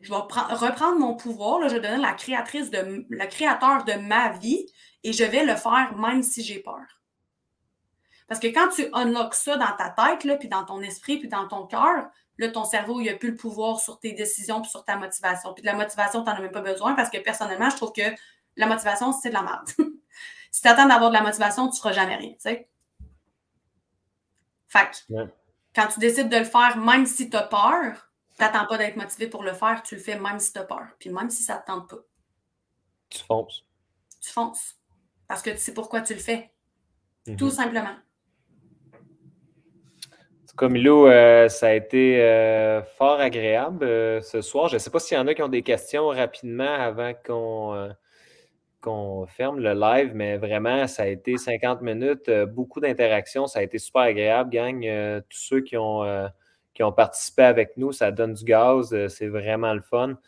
je 0.00 0.08
vais 0.08 0.16
reprendre 0.16 0.98
mon 0.98 1.16
pouvoir, 1.16 1.68
je 1.68 1.74
vais 1.74 1.80
devenir 1.80 2.00
la 2.00 2.14
créatrice 2.14 2.70
de, 2.70 3.04
le 3.10 3.26
créateur 3.26 3.84
de 3.84 3.92
ma 3.92 4.30
vie 4.30 4.64
et 5.02 5.12
je 5.12 5.22
vais 5.22 5.44
le 5.44 5.54
faire 5.54 5.94
même 5.98 6.22
si 6.22 6.42
j'ai 6.42 6.60
peur. 6.60 7.02
Parce 8.26 8.40
que 8.40 8.46
quand 8.46 8.68
tu 8.68 8.88
unlocks 8.94 9.34
ça 9.34 9.58
dans 9.58 9.76
ta 9.76 9.90
tête, 9.90 10.24
là, 10.24 10.36
puis 10.36 10.48
dans 10.48 10.64
ton 10.64 10.80
esprit, 10.80 11.18
puis 11.18 11.28
dans 11.28 11.46
ton 11.46 11.66
cœur, 11.66 12.08
là, 12.38 12.48
ton 12.48 12.64
cerveau, 12.64 13.00
il 13.00 13.06
n'a 13.08 13.18
plus 13.18 13.32
le 13.32 13.36
pouvoir 13.36 13.80
sur 13.80 14.00
tes 14.00 14.12
décisions, 14.12 14.62
puis 14.62 14.70
sur 14.70 14.86
ta 14.86 14.96
motivation. 14.96 15.52
Puis 15.52 15.60
de 15.60 15.66
la 15.66 15.74
motivation, 15.74 16.24
tu 16.24 16.30
n'en 16.30 16.36
as 16.36 16.40
même 16.40 16.52
pas 16.52 16.62
besoin 16.62 16.94
parce 16.94 17.10
que 17.10 17.18
personnellement, 17.18 17.68
je 17.68 17.76
trouve 17.76 17.92
que 17.92 18.14
la 18.56 18.66
motivation, 18.66 19.12
c'est 19.12 19.28
de 19.28 19.34
la 19.34 19.42
merde. 19.42 19.68
si 20.54 20.62
tu 20.62 20.68
attends 20.68 20.86
d'avoir 20.86 21.10
de 21.10 21.16
la 21.16 21.22
motivation, 21.22 21.68
tu 21.68 21.74
ne 21.74 21.76
feras 21.78 21.90
jamais 21.90 22.14
rien, 22.14 22.30
tu 22.30 22.38
sais. 22.38 22.68
Fait 24.68 24.88
que, 25.08 25.26
quand 25.74 25.88
tu 25.88 25.98
décides 25.98 26.28
de 26.28 26.36
le 26.36 26.44
faire, 26.44 26.76
même 26.76 27.06
si 27.06 27.28
tu 27.28 27.36
as 27.36 27.42
peur, 27.42 28.08
tu 28.36 28.40
n'attends 28.40 28.64
pas 28.64 28.78
d'être 28.78 28.94
motivé 28.94 29.26
pour 29.26 29.42
le 29.42 29.52
faire, 29.52 29.82
tu 29.82 29.96
le 29.96 30.00
fais 30.00 30.16
même 30.16 30.38
si 30.38 30.52
tu 30.52 30.60
as 30.60 30.62
peur. 30.62 30.86
Puis 31.00 31.10
même 31.10 31.28
si 31.28 31.42
ça 31.42 31.56
ne 31.56 31.60
te 31.60 31.66
tente 31.66 31.90
pas. 31.90 31.96
Tu 33.10 33.18
fonces. 33.18 33.66
Tu 34.20 34.30
fonces. 34.30 34.76
parce 35.26 35.42
que 35.42 35.50
tu 35.50 35.58
sais 35.58 35.74
pourquoi 35.74 36.02
tu 36.02 36.14
le 36.14 36.20
fais. 36.20 36.52
Tout 37.36 37.46
mhm. 37.46 37.50
simplement. 37.50 37.96
Comme 40.54 40.74
Milo, 40.74 41.08
euh, 41.08 41.48
ça 41.48 41.66
a 41.66 41.72
été 41.72 42.22
euh, 42.22 42.80
fort 42.96 43.18
agréable 43.18 43.84
euh, 43.84 44.20
ce 44.20 44.40
soir. 44.40 44.68
Je 44.68 44.74
ne 44.74 44.78
sais 44.78 44.90
pas 44.90 45.00
s'il 45.00 45.18
y 45.18 45.20
en 45.20 45.26
a 45.26 45.34
qui 45.34 45.42
ont 45.42 45.48
des 45.48 45.64
questions 45.64 46.06
rapidement 46.06 46.74
avant 46.74 47.12
qu'on 47.26 47.92
qu'on 48.84 49.26
ferme 49.26 49.58
le 49.60 49.72
live, 49.72 50.12
mais 50.14 50.36
vraiment, 50.36 50.86
ça 50.86 51.04
a 51.04 51.06
été 51.06 51.38
50 51.38 51.80
minutes, 51.82 52.30
beaucoup 52.48 52.80
d'interactions. 52.80 53.46
Ça 53.46 53.60
a 53.60 53.62
été 53.62 53.78
super 53.78 54.02
agréable, 54.02 54.50
gang. 54.50 54.80
tous 55.28 55.38
ceux 55.38 55.60
qui 55.60 55.76
ont, 55.76 56.02
qui 56.74 56.82
ont 56.82 56.92
participé 56.92 57.42
avec 57.42 57.76
nous, 57.76 57.92
ça 57.92 58.10
donne 58.10 58.34
du 58.34 58.44
gaz. 58.44 58.94
c'est 59.08 59.28
vraiment 59.28 59.74
le 59.74 59.80
fun. 59.80 60.18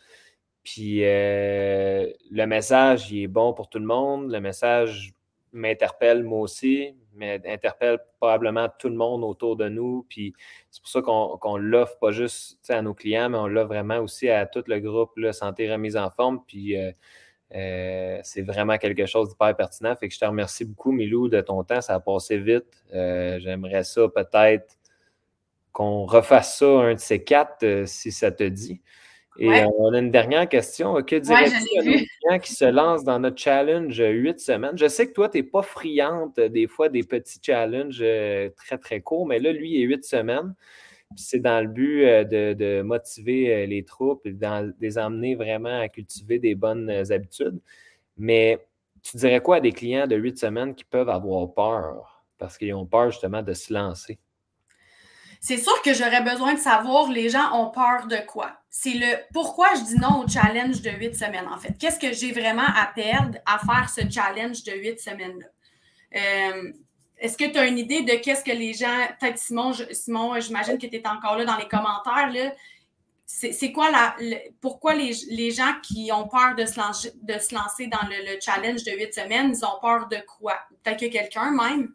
Puis 0.63 1.01
le 1.01 2.45
message, 2.45 3.11
il 3.11 3.23
est 3.23 3.27
bon 3.27 3.53
pour 3.53 3.69
tout 3.69 3.79
le 3.79 3.85
monde. 3.85 4.31
Le 4.31 4.41
message 4.41 5.13
m'interpelle 5.53 6.23
moi 6.23 6.39
aussi 6.41 6.95
mais 7.17 7.41
interpelle 7.45 7.99
probablement 8.19 8.69
tout 8.79 8.89
le 8.89 8.95
monde 8.95 9.23
autour 9.23 9.57
de 9.57 9.67
nous. 9.67 10.05
Puis 10.07 10.33
c'est 10.69 10.81
pour 10.81 10.89
ça 10.89 11.01
qu'on 11.01 11.57
l'offre 11.57 11.97
pas 11.99 12.11
juste 12.11 12.69
à 12.69 12.81
nos 12.81 12.93
clients, 12.93 13.29
mais 13.29 13.37
on 13.37 13.47
l'offre 13.47 13.69
vraiment 13.69 13.97
aussi 13.97 14.29
à 14.29 14.45
tout 14.45 14.63
le 14.67 14.79
groupe 14.79 15.11
là, 15.17 15.33
Santé 15.33 15.71
Remise 15.71 15.97
en 15.97 16.09
forme. 16.09 16.43
Puis 16.47 16.77
euh, 16.77 16.91
euh, 17.55 18.19
c'est 18.23 18.41
vraiment 18.41 18.77
quelque 18.77 19.05
chose 19.05 19.29
d'hyper 19.29 19.55
pertinent. 19.55 19.95
Fait 19.95 20.07
que 20.07 20.13
je 20.13 20.19
te 20.19 20.25
remercie 20.25 20.65
beaucoup, 20.65 20.91
Milou, 20.91 21.29
de 21.29 21.41
ton 21.41 21.63
temps. 21.63 21.81
Ça 21.81 21.95
a 21.95 21.99
passé 21.99 22.37
vite. 22.37 22.83
Euh, 22.93 23.39
j'aimerais 23.39 23.83
ça 23.83 24.07
peut-être 24.13 24.77
qu'on 25.71 26.05
refasse 26.05 26.57
ça 26.57 26.65
un 26.65 26.93
de 26.95 26.99
ces 26.99 27.23
quatre, 27.23 27.83
si 27.85 28.11
ça 28.11 28.31
te 28.31 28.43
dit. 28.43 28.81
Et 29.39 29.49
euh, 29.49 29.67
on 29.77 29.93
a 29.93 29.99
une 29.99 30.11
dernière 30.11 30.49
question. 30.49 30.95
Que 31.03 31.15
dirais-tu 31.15 31.79
à 31.79 31.83
nos 31.83 31.91
clients 31.91 32.39
qui 32.41 32.53
se 32.53 32.65
lancent 32.65 33.03
dans 33.03 33.19
notre 33.19 33.37
challenge 33.37 33.99
huit 33.99 34.39
semaines? 34.39 34.77
Je 34.77 34.87
sais 34.87 35.07
que 35.07 35.13
toi, 35.13 35.29
tu 35.29 35.37
n'es 35.37 35.43
pas 35.43 35.61
friante 35.61 36.39
euh, 36.39 36.49
des 36.49 36.67
fois 36.67 36.89
des 36.89 37.03
petits 37.03 37.39
challenges 37.41 37.99
euh, 38.01 38.49
très, 38.55 38.77
très 38.77 39.01
courts, 39.01 39.27
mais 39.27 39.39
là, 39.39 39.51
lui, 39.51 39.73
il 39.73 39.81
est 39.81 39.85
huit 39.85 40.03
semaines. 40.03 40.55
C'est 41.15 41.39
dans 41.39 41.61
le 41.61 41.67
but 41.67 42.03
de, 42.03 42.81
motiver 42.81 43.65
les 43.65 43.83
troupes 43.83 44.25
et 44.25 44.33
de 44.33 44.75
les 44.79 44.97
emmener 44.97 45.35
vraiment 45.35 45.79
à 45.79 45.87
cultiver 45.87 46.37
des 46.37 46.53
bonnes 46.53 46.89
habitudes. 47.11 47.59
Mais 48.17 48.59
tu 49.01 49.17
dirais 49.17 49.39
quoi 49.39 49.57
à 49.57 49.59
des 49.59 49.71
clients 49.71 50.07
de 50.07 50.15
huit 50.15 50.37
semaines 50.37 50.75
qui 50.75 50.83
peuvent 50.83 51.09
avoir 51.09 51.53
peur? 51.53 52.23
Parce 52.37 52.57
qu'ils 52.57 52.73
ont 52.73 52.85
peur 52.85 53.11
justement 53.11 53.41
de 53.41 53.53
se 53.53 53.73
lancer? 53.73 54.19
C'est 55.39 55.57
sûr 55.57 55.81
que 55.81 55.93
j'aurais 55.93 56.23
besoin 56.23 56.55
de 56.55 56.59
savoir 56.59 57.11
les 57.11 57.29
gens 57.29 57.53
ont 57.53 57.69
peur 57.69 58.07
de 58.07 58.17
quoi? 58.25 58.57
C'est 58.69 58.93
le 58.93 59.17
pourquoi 59.33 59.67
je 59.75 59.83
dis 59.83 59.99
non 59.99 60.23
au 60.23 60.27
challenge 60.27 60.81
de 60.81 60.89
huit 60.89 61.15
semaines, 61.15 61.47
en 61.47 61.57
fait. 61.57 61.77
Qu'est-ce 61.79 61.99
que 61.99 62.11
j'ai 62.11 62.31
vraiment 62.31 62.65
à 62.65 62.91
perdre 62.93 63.37
à 63.45 63.59
faire 63.59 63.89
ce 63.89 64.01
challenge 64.09 64.63
de 64.63 64.73
huit 64.73 64.99
semaines-là? 64.99 65.47
Euh, 66.15 66.71
est-ce 67.19 67.37
que 67.37 67.45
tu 67.51 67.57
as 67.57 67.67
une 67.67 67.77
idée 67.77 68.03
de 68.03 68.13
qu'est-ce 68.13 68.43
que 68.43 68.55
les 68.55 68.73
gens, 68.73 69.07
peut-être 69.19 69.37
Simon, 69.37 69.71
Simon, 69.91 70.39
j'imagine 70.39 70.77
que 70.77 70.85
tu 70.85 70.95
es 70.95 71.07
encore 71.07 71.37
là 71.37 71.45
dans 71.45 71.57
les 71.57 71.67
commentaires, 71.67 72.31
là. 72.31 72.51
C'est 73.29 73.73
quoi 73.73 73.91
la, 73.91 74.15
pourquoi 74.61 74.95
les, 74.95 75.51
gens 75.51 75.73
qui 75.83 76.09
ont 76.13 76.29
peur 76.29 76.55
de 76.55 76.65
se 76.65 76.79
lancer, 76.79 77.11
de 77.21 77.37
se 77.37 77.53
lancer 77.53 77.87
dans 77.87 78.07
le, 78.07 78.39
challenge 78.39 78.85
de 78.85 78.91
huit 78.91 79.13
semaines, 79.13 79.53
ils 79.53 79.65
ont 79.65 79.79
peur 79.81 80.07
de 80.07 80.15
quoi? 80.25 80.53
Peut-être 80.81 80.99
que 81.01 81.05
quelqu'un 81.07 81.51
même? 81.51 81.93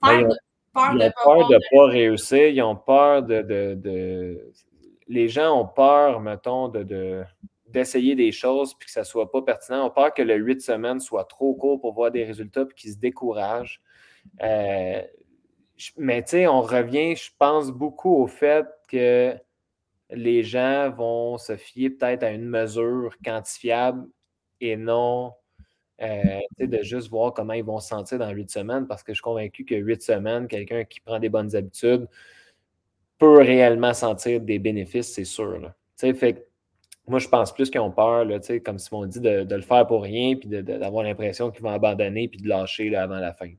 Ben, 0.00 0.20
ils 0.20 0.26
ont 0.26 0.36
peur 0.72 0.94
de 0.94 1.54
ne 1.54 1.76
pas 1.76 1.86
réussir, 1.86 2.46
ils 2.46 2.62
ont 2.62 2.76
peur 2.76 3.24
de, 3.24 4.52
Les 5.08 5.28
gens 5.28 5.60
ont 5.60 5.66
peur, 5.66 6.20
mettons, 6.20 6.68
de, 6.68 7.24
d'essayer 7.66 8.14
des 8.14 8.30
choses 8.30 8.72
puis 8.74 8.86
que 8.86 8.92
ça 8.92 9.00
ne 9.00 9.06
soit 9.06 9.32
pas 9.32 9.42
pertinent. 9.42 9.82
Ils 9.82 9.86
ont 9.86 9.90
peur 9.90 10.14
que 10.14 10.22
le 10.22 10.36
huit 10.36 10.60
semaines 10.60 11.00
soit 11.00 11.24
trop 11.24 11.54
court 11.54 11.80
pour 11.80 11.92
voir 11.92 12.12
des 12.12 12.24
résultats 12.24 12.64
puis 12.64 12.76
qu'ils 12.76 12.92
se 12.92 12.98
découragent. 12.98 13.82
Euh, 14.42 15.02
mais 15.96 16.22
tu 16.22 16.30
sais, 16.30 16.46
on 16.46 16.60
revient, 16.60 17.14
je 17.16 17.30
pense, 17.38 17.70
beaucoup 17.70 18.22
au 18.22 18.26
fait 18.26 18.66
que 18.88 19.34
les 20.10 20.42
gens 20.42 20.90
vont 20.90 21.38
se 21.38 21.56
fier 21.56 21.90
peut-être 21.90 22.22
à 22.22 22.30
une 22.30 22.46
mesure 22.46 23.14
quantifiable 23.24 24.06
et 24.60 24.76
non 24.76 25.32
euh, 26.00 26.40
de 26.58 26.82
juste 26.82 27.08
voir 27.08 27.32
comment 27.34 27.52
ils 27.52 27.64
vont 27.64 27.80
se 27.80 27.88
sentir 27.88 28.18
dans 28.18 28.30
huit 28.30 28.50
semaines, 28.50 28.86
parce 28.86 29.02
que 29.02 29.12
je 29.12 29.16
suis 29.16 29.22
convaincu 29.22 29.64
que 29.64 29.74
huit 29.74 30.02
semaines, 30.02 30.46
quelqu'un 30.46 30.84
qui 30.84 31.00
prend 31.00 31.18
des 31.18 31.28
bonnes 31.28 31.54
habitudes 31.54 32.08
peut 33.18 33.38
réellement 33.38 33.94
sentir 33.94 34.40
des 34.40 34.58
bénéfices, 34.58 35.12
c'est 35.12 35.24
sûr. 35.24 35.72
Fait 35.96 36.46
moi, 37.08 37.18
je 37.18 37.28
pense 37.28 37.52
plus 37.52 37.70
qu'ils 37.70 37.80
ont 37.80 37.90
peur, 37.90 38.24
là, 38.26 38.38
comme 38.64 38.78
Simon 38.78 39.06
dit, 39.06 39.20
de, 39.20 39.42
de, 39.42 39.54
le 39.54 39.62
faire 39.62 39.86
pour 39.86 40.02
rien, 40.02 40.36
puis 40.36 40.48
d'avoir 40.48 41.02
l'impression 41.02 41.50
qu'ils 41.50 41.62
vont 41.62 41.70
abandonner, 41.70 42.28
puis 42.28 42.40
de 42.40 42.48
lâcher 42.48 42.90
là, 42.90 43.02
avant 43.02 43.18
la 43.18 43.32
fin. 43.32 43.50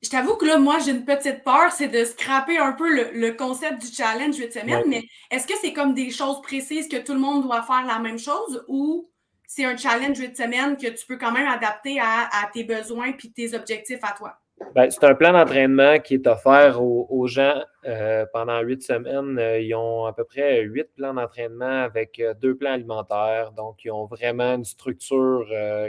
Je 0.00 0.10
t'avoue 0.10 0.36
que 0.36 0.46
là, 0.46 0.58
moi, 0.58 0.78
j'ai 0.78 0.92
une 0.92 1.04
petite 1.04 1.42
peur, 1.42 1.72
c'est 1.72 1.88
de 1.88 2.04
scraper 2.04 2.56
un 2.56 2.72
peu 2.72 3.10
le, 3.12 3.32
concept 3.32 3.80
du 3.80 3.92
challenge 3.92 4.36
8 4.36 4.52
semaines, 4.52 4.84
mais 4.86 5.02
est-ce 5.30 5.46
que 5.46 5.54
c'est 5.60 5.72
comme 5.72 5.92
des 5.92 6.10
choses 6.10 6.40
précises 6.42 6.88
que 6.88 6.98
tout 6.98 7.14
le 7.14 7.18
monde 7.18 7.42
doit 7.42 7.62
faire 7.62 7.84
la 7.84 7.98
même 7.98 8.18
chose 8.18 8.64
ou 8.68 9.10
c'est 9.46 9.64
un 9.64 9.76
challenge 9.76 10.18
de 10.20 10.34
semaine 10.34 10.76
que 10.76 10.86
tu 10.86 11.04
peux 11.06 11.16
quand 11.16 11.32
même 11.32 11.48
adapter 11.48 11.98
à, 12.00 12.48
tes 12.52 12.62
besoins 12.62 13.06
et 13.08 13.32
tes 13.32 13.54
objectifs 13.54 13.98
à 14.02 14.12
toi? 14.12 14.38
Ben, 14.74 14.90
c'est 14.90 15.04
un 15.04 15.14
plan 15.14 15.32
d'entraînement 15.32 15.98
qui 15.98 16.14
est 16.14 16.26
offert 16.26 16.82
aux, 16.82 17.26
gens 17.26 17.62
euh, 17.84 18.26
pendant 18.32 18.60
huit 18.60 18.82
semaines. 18.82 19.38
Euh, 19.38 19.60
ils 19.60 19.74
ont 19.74 20.04
à 20.04 20.12
peu 20.12 20.24
près 20.24 20.62
huit 20.62 20.88
plans 20.94 21.14
d'entraînement 21.14 21.82
avec 21.82 22.20
euh, 22.20 22.34
deux 22.34 22.56
plans 22.56 22.72
alimentaires. 22.72 23.52
Donc, 23.52 23.84
ils 23.84 23.90
ont 23.90 24.06
vraiment 24.06 24.54
une 24.54 24.64
structure 24.64 25.46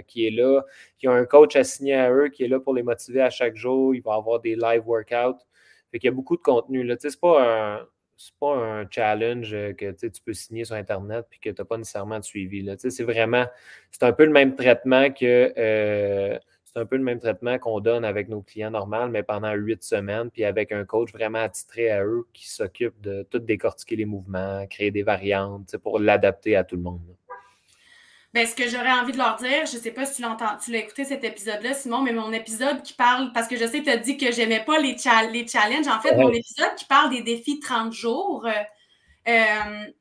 qui 0.07 0.27
est 0.27 0.31
là. 0.31 0.63
Ils 1.01 1.09
ont 1.09 1.13
un 1.13 1.25
coach 1.25 1.55
assigné 1.55 1.95
à 1.95 2.11
eux 2.11 2.29
qui 2.29 2.43
est 2.43 2.47
là 2.47 2.59
pour 2.59 2.73
les 2.73 2.83
motiver 2.83 3.21
à 3.21 3.29
chaque 3.29 3.55
jour. 3.55 3.93
Il 3.93 4.01
va 4.01 4.13
avoir 4.15 4.39
des 4.39 4.55
live 4.55 4.83
workouts. 4.85 5.39
Fait 5.91 5.99
qu'il 5.99 6.07
y 6.07 6.13
a 6.13 6.15
beaucoup 6.15 6.37
de 6.37 6.41
contenu. 6.41 6.87
Ce 6.99 7.07
n'est 7.07 7.13
pas 7.21 7.43
un 7.43 7.87
c'est 8.21 8.35
pas 8.37 8.53
un 8.53 8.85
challenge 8.89 9.51
que 9.77 9.91
tu 9.93 10.21
peux 10.25 10.33
signer 10.33 10.65
sur 10.65 10.75
Internet 10.75 11.25
et 11.31 11.37
que 11.37 11.55
tu 11.55 11.61
n'as 11.61 11.65
pas 11.65 11.77
nécessairement 11.77 12.19
de 12.19 12.25
suivi. 12.25 12.69
C'est 12.77 13.03
vraiment, 13.03 13.45
c'est 13.91 14.03
un 14.03 14.11
peu 14.11 14.25
le 14.25 14.31
même 14.33 14.57
traitement 14.57 15.09
que 15.09 16.37
c'est 16.71 16.79
un 16.79 16.85
peu 16.85 16.97
le 16.97 17.03
même 17.03 17.19
traitement 17.19 17.57
qu'on 17.57 17.79
donne 17.79 18.05
avec 18.05 18.29
nos 18.29 18.41
clients 18.41 18.69
normaux, 18.69 19.07
mais 19.07 19.23
pendant 19.23 19.53
huit 19.53 19.83
semaines, 19.83 20.29
puis 20.29 20.43
avec 20.43 20.71
un 20.71 20.85
coach 20.85 21.11
vraiment 21.11 21.39
attitré 21.39 21.89
à 21.89 22.03
eux 22.03 22.27
qui 22.31 22.47
s'occupe 22.47 22.99
de 23.01 23.23
tout 23.23 23.39
décortiquer 23.39 23.95
les 23.95 24.05
mouvements, 24.05 24.67
créer 24.67 24.91
des 24.91 25.01
variantes 25.01 25.77
pour 25.77 25.99
l'adapter 25.99 26.55
à 26.55 26.63
tout 26.63 26.75
le 26.75 26.83
monde. 26.83 27.15
Ben, 28.35 28.45
ce 28.45 28.55
que 28.55 28.69
j'aurais 28.69 28.91
envie 28.91 29.13
de 29.13 29.17
leur 29.17 29.37
dire, 29.37 29.65
je 29.65 29.77
ne 29.77 29.81
sais 29.81 29.89
pas 29.89 30.05
si 30.05 30.17
tu 30.17 30.21
l'entends, 30.21 30.57
tu 30.63 30.71
l'as 30.71 30.79
écouté 30.79 31.03
cet 31.03 31.23
épisode-là, 31.23 31.73
Simon, 31.73 32.03
mais 32.03 32.13
mon 32.13 32.31
épisode 32.31 32.83
qui 32.83 32.93
parle, 32.93 33.31
parce 33.33 33.47
que 33.47 33.55
je 33.55 33.65
sais 33.65 33.79
que 33.79 33.85
tu 33.85 33.89
as 33.89 33.97
dit 33.97 34.17
que 34.17 34.31
j'aimais 34.31 34.63
pas 34.63 34.77
les, 34.77 34.95
les 35.31 35.47
challenges. 35.47 35.87
En 35.87 35.99
fait, 35.99 36.15
mon 36.15 36.31
épisode 36.31 36.75
qui 36.77 36.85
parle 36.85 37.09
des 37.09 37.23
défis 37.23 37.59
30 37.59 37.91
jours, 37.91 38.45
euh, 38.45 38.51
euh, 39.27 39.91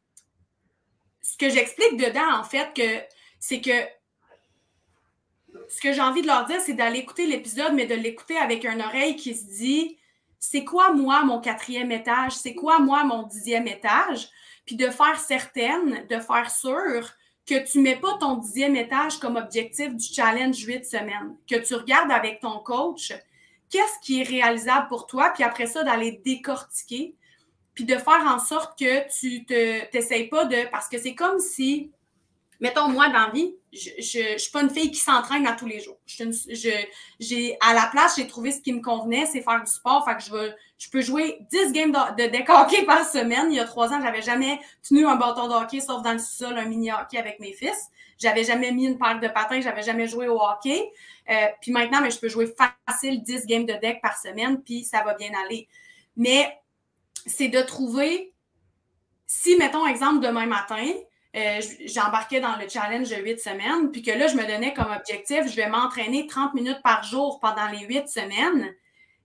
ce 1.22 1.38
que 1.38 1.48
j'explique 1.48 1.96
dedans, 1.96 2.38
en 2.38 2.44
fait, 2.44 2.74
que 2.76 3.02
c'est 3.40 3.62
que 3.62 3.97
ce 5.78 5.80
que 5.80 5.92
j'ai 5.92 6.00
envie 6.00 6.22
de 6.22 6.26
leur 6.26 6.44
dire, 6.46 6.60
c'est 6.60 6.72
d'aller 6.72 6.98
écouter 6.98 7.24
l'épisode, 7.28 7.72
mais 7.72 7.86
de 7.86 7.94
l'écouter 7.94 8.36
avec 8.36 8.64
une 8.64 8.82
oreille 8.82 9.14
qui 9.14 9.32
se 9.36 9.44
dit 9.44 9.96
c'est 10.40 10.64
quoi, 10.64 10.92
moi, 10.92 11.22
mon 11.22 11.40
quatrième 11.40 11.92
étage? 11.92 12.32
C'est 12.32 12.56
quoi, 12.56 12.80
moi, 12.80 13.04
mon 13.04 13.22
dixième 13.22 13.68
étage? 13.68 14.28
Puis 14.66 14.74
de 14.74 14.90
faire 14.90 15.20
certaine, 15.20 16.04
de 16.08 16.18
faire 16.18 16.50
sûr 16.50 17.08
que 17.46 17.64
tu 17.64 17.78
ne 17.78 17.84
mets 17.84 17.96
pas 17.96 18.18
ton 18.18 18.34
dixième 18.38 18.74
étage 18.74 19.18
comme 19.20 19.36
objectif 19.36 19.94
du 19.94 20.04
challenge 20.04 20.58
huit 20.64 20.84
semaines, 20.84 21.36
que 21.48 21.54
tu 21.54 21.76
regardes 21.76 22.10
avec 22.10 22.40
ton 22.40 22.58
coach 22.58 23.12
qu'est-ce 23.70 24.00
qui 24.02 24.20
est 24.20 24.28
réalisable 24.28 24.88
pour 24.88 25.06
toi, 25.06 25.30
puis 25.32 25.44
après 25.44 25.66
ça, 25.66 25.84
d'aller 25.84 26.20
décortiquer, 26.24 27.14
puis 27.74 27.84
de 27.84 27.94
faire 27.94 28.26
en 28.26 28.40
sorte 28.40 28.76
que 28.76 29.08
tu 29.16 29.46
ne 29.48 29.84
t'essayes 29.92 30.26
pas 30.26 30.44
de... 30.44 30.68
Parce 30.72 30.88
que 30.88 30.98
c'est 30.98 31.14
comme 31.14 31.38
si 31.38 31.92
mettons, 32.61 32.88
moi, 32.88 33.09
dans 33.09 33.26
la 33.26 33.30
vie, 33.30 33.54
je 33.72 34.32
ne 34.32 34.38
suis 34.38 34.50
pas 34.50 34.62
une 34.62 34.70
fille 34.70 34.90
qui 34.90 35.00
s'entraîne 35.00 35.46
à 35.46 35.52
tous 35.52 35.66
les 35.66 35.80
jours. 35.80 35.98
Je, 36.06 37.54
à 37.61 37.74
la 37.74 37.88
place, 37.90 38.16
j'ai 38.16 38.26
trouvé 38.26 38.52
ce 38.52 38.61
qui 38.61 38.72
me 38.72 38.80
convenait, 38.80 39.26
c'est 39.26 39.42
faire 39.42 39.62
du 39.62 39.70
sport. 39.70 40.04
Fait 40.04 40.16
que 40.16 40.22
je, 40.22 40.30
veux, 40.30 40.54
je 40.78 40.90
peux 40.90 41.00
jouer 41.00 41.38
10 41.50 41.72
games 41.72 41.92
de, 41.92 42.22
de 42.22 42.30
deck 42.30 42.48
hockey 42.48 42.84
par 42.84 43.04
semaine. 43.09 43.48
Il 43.50 43.56
y 43.56 43.61
a 43.61 43.64
trois 43.64 43.92
ans, 43.92 44.00
j'avais 44.02 44.22
jamais 44.22 44.59
tenu 44.86 45.06
un 45.06 45.16
bâton 45.16 45.48
de 45.48 45.54
hockey, 45.54 45.80
sauf 45.80 46.02
dans 46.02 46.12
le 46.12 46.18
sol, 46.18 46.56
un 46.56 46.64
mini 46.64 46.90
hockey 46.90 47.18
avec 47.18 47.40
mes 47.40 47.52
fils. 47.52 47.88
J'avais 48.18 48.42
jamais 48.42 48.72
mis 48.72 48.86
une 48.86 48.98
paire 48.98 49.20
de 49.20 49.28
patins, 49.28 49.61
j'avais 49.61 49.82
jamais 49.82 50.09
joué 50.09 50.26
au 50.26 50.40
hockey. 50.40 50.90
Euh, 51.30 51.46
puis 51.61 51.70
maintenant, 51.70 52.00
mais 52.00 52.11
je 52.11 52.18
peux 52.18 52.28
jouer 52.28 52.52
facile 52.86 53.22
10 53.22 53.46
games 53.46 53.66
de 53.66 53.74
deck 53.74 54.00
par 54.02 54.18
semaine, 54.18 54.61
puis 54.62 54.84
ça 54.84 55.04
va 55.04 55.14
bien 55.14 55.30
aller. 55.44 55.68
Mais 56.16 56.59
c'est 57.26 57.48
de 57.48 57.61
trouver, 57.61 58.32
si, 59.26 59.56
mettons, 59.56 59.86
exemple, 59.86 60.18
demain 60.20 60.46
matin, 60.46 60.84
euh, 61.36 61.60
j'embarquais 61.86 62.40
dans 62.40 62.56
le 62.56 62.68
challenge 62.68 63.10
de 63.10 63.16
huit 63.16 63.40
semaines, 63.40 63.90
puis 63.90 64.02
que 64.02 64.10
là, 64.10 64.26
je 64.28 64.36
me 64.36 64.46
donnais 64.46 64.72
comme 64.72 64.90
objectif, 64.90 65.46
je 65.48 65.56
vais 65.56 65.68
m'entraîner 65.68 66.26
30 66.26 66.54
minutes 66.54 66.80
par 66.82 67.02
jour 67.02 67.38
pendant 67.40 67.68
les 67.68 67.80
huit 67.86 68.08
semaines, 68.08 68.74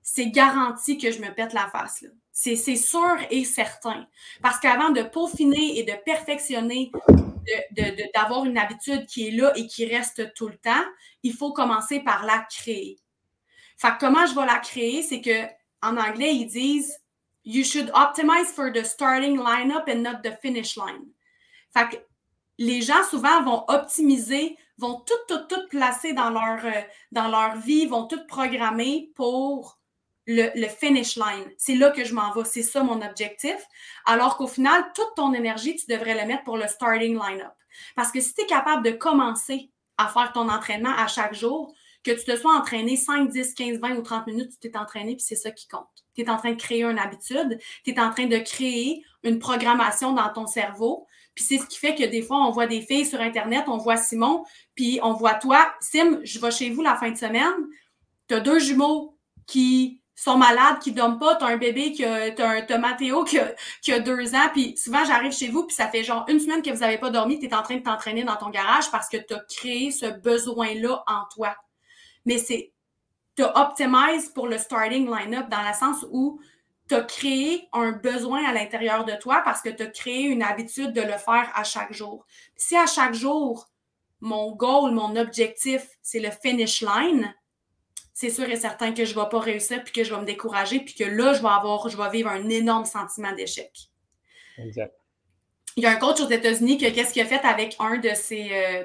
c'est 0.02 0.28
garanti 0.28 0.98
que 0.98 1.12
je 1.12 1.22
me 1.22 1.34
pète 1.34 1.54
la 1.54 1.68
face. 1.70 2.06
C'est 2.32 2.56
sûr 2.56 3.16
et 3.30 3.46
certain. 3.46 4.06
Parce 4.42 4.60
qu'avant 4.60 4.90
de 4.90 5.04
peaufiner 5.04 5.80
et 5.80 5.84
de 5.84 5.94
perfectionner, 6.04 6.92
d'avoir 8.14 8.46
une 8.46 8.58
habitude 8.58 9.06
qui 9.06 9.28
est 9.28 9.32
là 9.32 9.54
et 9.56 9.68
qui 9.68 9.86
reste 9.86 10.34
tout 10.34 10.50
le 10.50 10.58
temps, 10.58 10.84
il 11.22 11.34
faut 11.34 11.54
commencer 11.54 12.02
par 12.02 12.26
la 12.26 12.46
créer. 12.50 12.98
Fait 13.78 13.94
comment 14.00 14.26
je 14.26 14.36
vais 14.36 14.46
la 14.46 14.60
créer, 14.60 15.04
c'est 15.04 15.22
que 15.22 15.46
en 15.82 15.98
anglais, 15.98 16.36
ils 16.36 16.48
disent 16.48 17.00
You 17.46 17.64
should 17.64 17.92
optimize 17.94 18.52
for 18.54 18.72
the 18.72 18.86
starting 18.86 19.38
lineup 19.38 19.90
and 19.90 20.02
not 20.02 20.22
the 20.24 20.38
finish 20.42 20.78
line. 20.78 21.13
Fait 21.74 21.90
que 21.90 21.96
les 22.58 22.82
gens 22.82 23.04
souvent 23.10 23.44
vont 23.44 23.66
optimiser, 23.68 24.58
vont 24.78 25.00
tout, 25.00 25.14
tout, 25.28 25.46
tout 25.50 25.68
placer 25.70 26.14
dans 26.14 26.30
leur, 26.30 26.66
euh, 26.66 26.82
dans 27.12 27.28
leur 27.28 27.58
vie, 27.58 27.86
vont 27.86 28.08
tout 28.08 28.26
programmer 28.28 29.12
pour 29.16 29.80
le, 30.26 30.68
finish 30.68 31.18
line. 31.18 31.52
C'est 31.58 31.76
là 31.76 31.92
que 31.92 32.04
je 32.04 32.14
m'en 32.14 32.32
vais. 32.32 32.46
C'est 32.46 32.64
ça 32.64 32.84
mon 32.84 33.02
objectif. 33.02 33.58
Alors 34.06 34.38
qu'au 34.38 34.48
final, 34.48 34.84
toute 34.96 35.16
ton 35.16 35.34
énergie, 35.34 35.76
tu 35.76 35.86
devrais 35.88 36.16
la 36.16 36.26
mettre 36.26 36.44
pour 36.44 36.58
le 36.58 36.68
starting 36.68 37.20
line-up. 37.20 37.54
Parce 37.96 38.12
que 38.12 38.22
si 38.22 38.34
tu 38.34 38.42
es 38.42 38.46
capable 38.46 38.84
de 38.84 38.92
commencer 38.92 39.72
à 39.98 40.08
faire 40.08 40.32
ton 40.34 40.50
entraînement 40.50 40.96
à 40.96 41.08
chaque 41.08 41.34
jour, 41.34 41.74
que 42.04 42.12
tu 42.12 42.26
te 42.26 42.36
sois 42.36 42.54
entraîné 42.54 42.98
5, 42.98 43.30
10, 43.30 43.54
15, 43.54 43.80
20 43.80 43.96
ou 43.96 44.02
30 44.02 44.28
minutes, 44.28 44.52
tu 44.52 44.70
t'es 44.70 44.78
entraîné, 44.78 45.16
puis 45.16 45.26
c'est 45.26 45.36
ça 45.36 45.52
qui 45.52 45.68
compte. 45.68 45.88
Tu 46.16 46.22
es 46.22 46.30
en 46.30 46.38
train 46.38 46.52
de 46.52 46.62
créer 46.62 46.84
une 46.84 47.00
habitude, 47.00 47.58
tu 47.84 47.92
es 47.92 48.00
en 48.00 48.12
train 48.12 48.26
de 48.26 48.38
créer 48.38 49.04
une 49.24 49.40
programmation 49.40 50.12
dans 50.12 50.30
ton 50.30 50.46
cerveau. 50.46 51.08
Puis 51.36 51.44
c'est 51.44 51.58
ce 51.58 51.66
qui 51.66 51.78
fait 51.78 51.96
que 51.96 52.04
des 52.04 52.22
fois, 52.22 52.38
on 52.46 52.52
voit 52.52 52.68
des 52.68 52.82
filles 52.82 53.06
sur 53.06 53.20
Internet, 53.20 53.66
on 53.68 53.78
voit 53.78 53.98
Simon, 53.98 54.44
puis 54.76 55.00
on 55.02 55.14
voit 55.14 55.36
toi. 55.36 55.74
Sim, 55.80 56.20
je 56.24 56.40
vais 56.40 56.52
chez 56.52 56.70
vous 56.70 56.82
la 56.82 56.96
fin 56.96 57.12
de 57.12 57.18
semaine. 57.18 57.54
Tu 58.28 58.40
deux 58.42 58.60
jumeaux 58.60 59.18
qui 59.46 60.02
sont 60.16 60.38
malades, 60.38 60.80
qui 60.80 60.92
ne 60.92 60.98
dorment 60.98 61.20
pas, 61.20 61.36
tu 61.36 61.44
un 61.44 61.58
bébé, 61.58 61.92
qui 61.92 62.06
a, 62.06 62.34
as, 62.38 62.78
Mathéo 62.78 63.24
qui 63.24 63.40
a, 63.40 64.00
deux 64.00 64.36
ans, 64.36 64.50
puis 64.54 64.78
souvent 64.78 65.04
j'arrive 65.06 65.32
chez 65.32 65.50
vous, 65.50 65.66
puis 65.66 65.76
ça 65.76 65.88
fait 65.88 66.04
genre 66.04 66.26
une 66.30 66.40
semaine 66.40 66.62
que 66.62 66.70
vous 66.70 66.80
n'avez 66.80 66.98
pas 66.98 67.10
dormi, 67.10 67.40
tu 67.40 67.48
es 67.48 67.54
en 67.54 67.64
train 67.64 67.78
de 67.78 67.84
t'entraîner 67.84 68.24
dans 68.24 68.36
ton 68.36 68.50
garage 68.50 68.90
parce 68.92 69.10
que 69.10 69.18
tu 69.18 69.34
as 69.34 69.44
créé 69.50 69.92
ce 69.92 70.06
besoin-là 70.06 71.04
en 71.08 71.24
toi. 71.34 71.56
Mais 72.26 72.38
c'est, 72.38 72.72
tu 73.36 73.44
optimises 73.44 74.30
pour 74.30 74.48
le 74.48 74.58
starting 74.58 75.10
line-up 75.10 75.50
dans 75.50 75.68
le 75.68 75.74
sens 75.74 76.06
où 76.12 76.40
tu 76.90 76.96
as 76.96 77.02
créé 77.02 77.68
un 77.74 77.92
besoin 77.92 78.46
à 78.46 78.54
l'intérieur 78.54 79.06
de 79.06 79.14
toi 79.14 79.42
parce 79.46 79.62
que 79.62 79.70
tu 79.70 79.84
as 79.84 79.88
créé 79.88 80.24
une 80.24 80.44
habitude 80.44 80.94
de 80.94 81.02
le 81.02 81.18
faire 81.18 81.52
à 81.56 81.64
chaque 81.64 81.94
jour. 81.94 82.26
Si 82.56 82.76
à 82.76 82.86
chaque 82.86 83.14
jour, 83.14 83.70
mon 84.20 84.52
goal, 84.56 84.92
mon 84.92 85.16
objectif, 85.16 85.88
c'est 86.02 86.20
le 86.20 86.30
finish 86.30 86.82
line, 86.82 87.34
c'est 88.14 88.30
sûr 88.30 88.50
et 88.50 88.56
certain 88.56 88.94
que 88.94 89.06
je 89.06 89.18
ne 89.18 89.22
vais 89.22 89.30
pas 89.30 89.40
réussir, 89.40 89.84
puis 89.84 89.92
que 89.92 90.04
je 90.04 90.14
vais 90.14 90.22
me 90.22 90.26
décourager, 90.26 90.80
puis 90.80 90.94
que 90.94 91.04
là, 91.04 91.34
je 91.34 91.42
vais 91.42 91.50
avoir, 91.50 91.90
je 91.90 91.98
vais 91.98 92.10
vivre 92.10 92.30
un 92.30 92.48
énorme 92.50 92.86
sentiment 92.86 93.34
d'échec. 93.34 93.72
Exact. 94.58 94.94
Il 95.76 95.84
y 95.84 95.88
a 95.88 95.92
un 95.92 95.96
coach 95.96 96.22
aux 96.22 96.30
États-Unis 96.30 96.78
qui 96.78 96.92
qu'est-ce 96.94 97.12
qu'il 97.12 97.24
a 97.24 97.26
fait 97.26 97.44
avec 97.44 97.76
un 97.80 97.98
de 97.98 98.10
ses, 98.14 98.52
euh, 98.52 98.84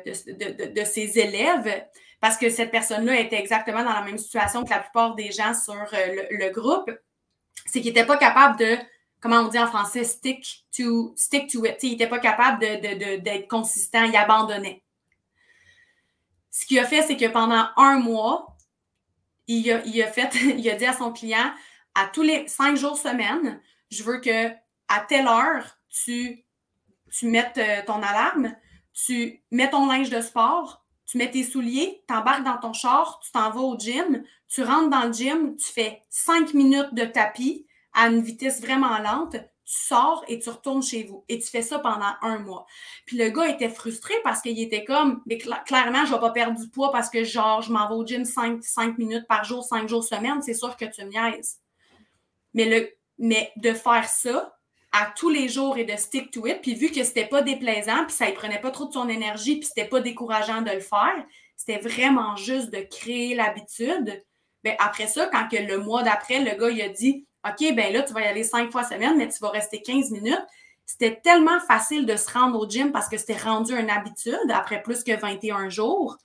de, 0.74 0.84
ses 0.84 1.18
élèves, 1.18 1.84
parce 2.20 2.38
que 2.38 2.48
cette 2.48 2.70
personne-là 2.70 3.20
était 3.20 3.38
exactement 3.38 3.84
dans 3.84 3.92
la 3.92 4.02
même 4.02 4.16
situation 4.16 4.64
que 4.64 4.70
la 4.70 4.78
plupart 4.78 5.14
des 5.14 5.30
gens 5.30 5.52
sur 5.52 5.74
euh, 5.74 6.22
le, 6.30 6.50
groupe, 6.50 6.90
c'est 7.66 7.80
qu'il 7.80 7.92
n'était 7.92 8.06
pas 8.06 8.16
capable 8.16 8.58
de, 8.58 8.76
comment 9.20 9.40
on 9.40 9.48
dit 9.48 9.58
en 9.58 9.66
français, 9.66 10.04
stick 10.04 10.64
to, 10.76 11.12
stick 11.16 11.50
to 11.50 11.64
it. 11.64 11.82
il 11.82 11.90
n'était 11.92 12.08
pas 12.08 12.18
capable 12.18 12.60
d'être 12.60 13.48
consistant, 13.48 14.04
il 14.04 14.16
abandonnait. 14.16 14.82
Ce 16.50 16.66
qu'il 16.66 16.78
a 16.78 16.86
fait, 16.86 17.02
c'est 17.02 17.16
que 17.16 17.26
pendant 17.26 17.68
un 17.76 17.98
mois, 17.98 18.56
il 19.46 19.70
a, 19.70 19.80
fait, 20.06 20.34
il 20.56 20.68
a 20.68 20.74
dit 20.74 20.86
à 20.86 20.92
son 20.92 21.12
client, 21.12 21.52
à 21.94 22.06
tous 22.06 22.22
les 22.22 22.46
cinq 22.48 22.76
jours 22.76 22.96
semaine, 22.96 23.60
je 23.90 24.02
veux 24.02 24.20
que 24.20 24.48
à 24.88 25.00
telle 25.00 25.26
heure, 25.26 25.78
tu, 25.90 26.44
tu 27.10 27.26
mettes 27.26 27.58
euh, 27.58 27.82
ton 27.86 28.02
alarme, 28.02 28.54
tu 28.92 29.42
mets 29.50 29.70
ton 29.70 29.86
linge 29.86 30.10
de 30.10 30.20
sport, 30.20 30.84
tu 31.08 31.16
mets 31.16 31.30
tes 31.30 31.42
souliers, 31.42 32.04
tu 32.06 32.14
embarques 32.14 32.44
dans 32.44 32.58
ton 32.58 32.74
char, 32.74 33.18
tu 33.24 33.32
t'en 33.32 33.50
vas 33.50 33.62
au 33.62 33.78
gym, 33.78 34.22
tu 34.46 34.62
rentres 34.62 34.90
dans 34.90 35.04
le 35.06 35.12
gym, 35.12 35.56
tu 35.56 35.72
fais 35.72 36.02
cinq 36.10 36.52
minutes 36.52 36.92
de 36.92 37.06
tapis 37.06 37.66
à 37.94 38.08
une 38.08 38.20
vitesse 38.20 38.60
vraiment 38.60 38.98
lente, 38.98 39.32
tu 39.32 39.74
sors 39.74 40.22
et 40.28 40.38
tu 40.38 40.50
retournes 40.50 40.82
chez 40.82 41.04
vous. 41.04 41.24
Et 41.30 41.38
tu 41.38 41.48
fais 41.48 41.62
ça 41.62 41.78
pendant 41.78 42.12
un 42.20 42.38
mois. 42.40 42.66
Puis 43.06 43.16
le 43.16 43.30
gars 43.30 43.48
était 43.48 43.70
frustré 43.70 44.14
parce 44.22 44.42
qu'il 44.42 44.60
était 44.60 44.84
comme, 44.84 45.22
mais 45.24 45.38
clairement, 45.38 46.04
je 46.04 46.10
ne 46.10 46.14
vais 46.14 46.20
pas 46.20 46.30
perdre 46.30 46.60
du 46.60 46.68
poids 46.68 46.92
parce 46.92 47.08
que 47.08 47.24
genre, 47.24 47.62
je 47.62 47.72
m'en 47.72 47.88
vais 47.88 47.94
au 47.94 48.06
gym 48.06 48.26
5, 48.26 48.98
minutes 48.98 49.26
par 49.26 49.44
jour, 49.44 49.64
5 49.64 49.88
jours 49.88 50.04
semaine, 50.04 50.42
c'est 50.42 50.54
sûr 50.54 50.76
que 50.76 50.84
tu 50.84 51.04
me 51.06 51.10
niaises. 51.10 51.58
Mais, 52.52 52.66
le, 52.66 52.90
mais 53.18 53.50
de 53.56 53.72
faire 53.72 54.08
ça 54.08 54.57
à 54.92 55.12
tous 55.16 55.28
les 55.28 55.48
jours 55.48 55.76
et 55.76 55.84
de 55.84 55.96
stick 55.96 56.30
to 56.30 56.46
it, 56.46 56.60
puis 56.62 56.74
vu 56.74 56.90
que 56.90 57.04
c'était 57.04 57.26
pas 57.26 57.42
déplaisant, 57.42 58.04
puis 58.04 58.14
ça 58.14 58.26
ne 58.26 58.32
prenait 58.32 58.60
pas 58.60 58.70
trop 58.70 58.86
de 58.86 58.92
son 58.92 59.08
énergie, 59.08 59.56
puis 59.56 59.66
c'était 59.66 59.88
pas 59.88 60.00
décourageant 60.00 60.62
de 60.62 60.70
le 60.70 60.80
faire, 60.80 61.24
c'était 61.56 61.78
vraiment 61.78 62.36
juste 62.36 62.70
de 62.70 62.80
créer 62.80 63.34
l'habitude. 63.34 64.24
Bien, 64.64 64.74
après 64.78 65.06
ça, 65.06 65.26
quand 65.26 65.48
que 65.48 65.56
le 65.56 65.78
mois 65.78 66.02
d'après, 66.02 66.40
le 66.40 66.58
gars 66.58 66.70
il 66.70 66.80
a 66.82 66.88
dit 66.88 67.26
OK, 67.46 67.74
ben 67.74 67.92
là, 67.92 68.02
tu 68.02 68.12
vas 68.12 68.22
y 68.22 68.24
aller 68.24 68.44
cinq 68.44 68.72
fois 68.72 68.82
semaine, 68.82 69.16
mais 69.16 69.28
tu 69.28 69.38
vas 69.40 69.50
rester 69.50 69.80
15 69.80 70.10
minutes. 70.10 70.44
C'était 70.86 71.20
tellement 71.22 71.60
facile 71.60 72.06
de 72.06 72.16
se 72.16 72.30
rendre 72.30 72.58
au 72.58 72.68
gym 72.68 72.92
parce 72.92 73.08
que 73.08 73.18
c'était 73.18 73.36
rendu 73.36 73.74
une 73.74 73.90
habitude 73.90 74.50
après 74.52 74.82
plus 74.82 75.04
que 75.04 75.12
21 75.12 75.68
jours 75.68 76.16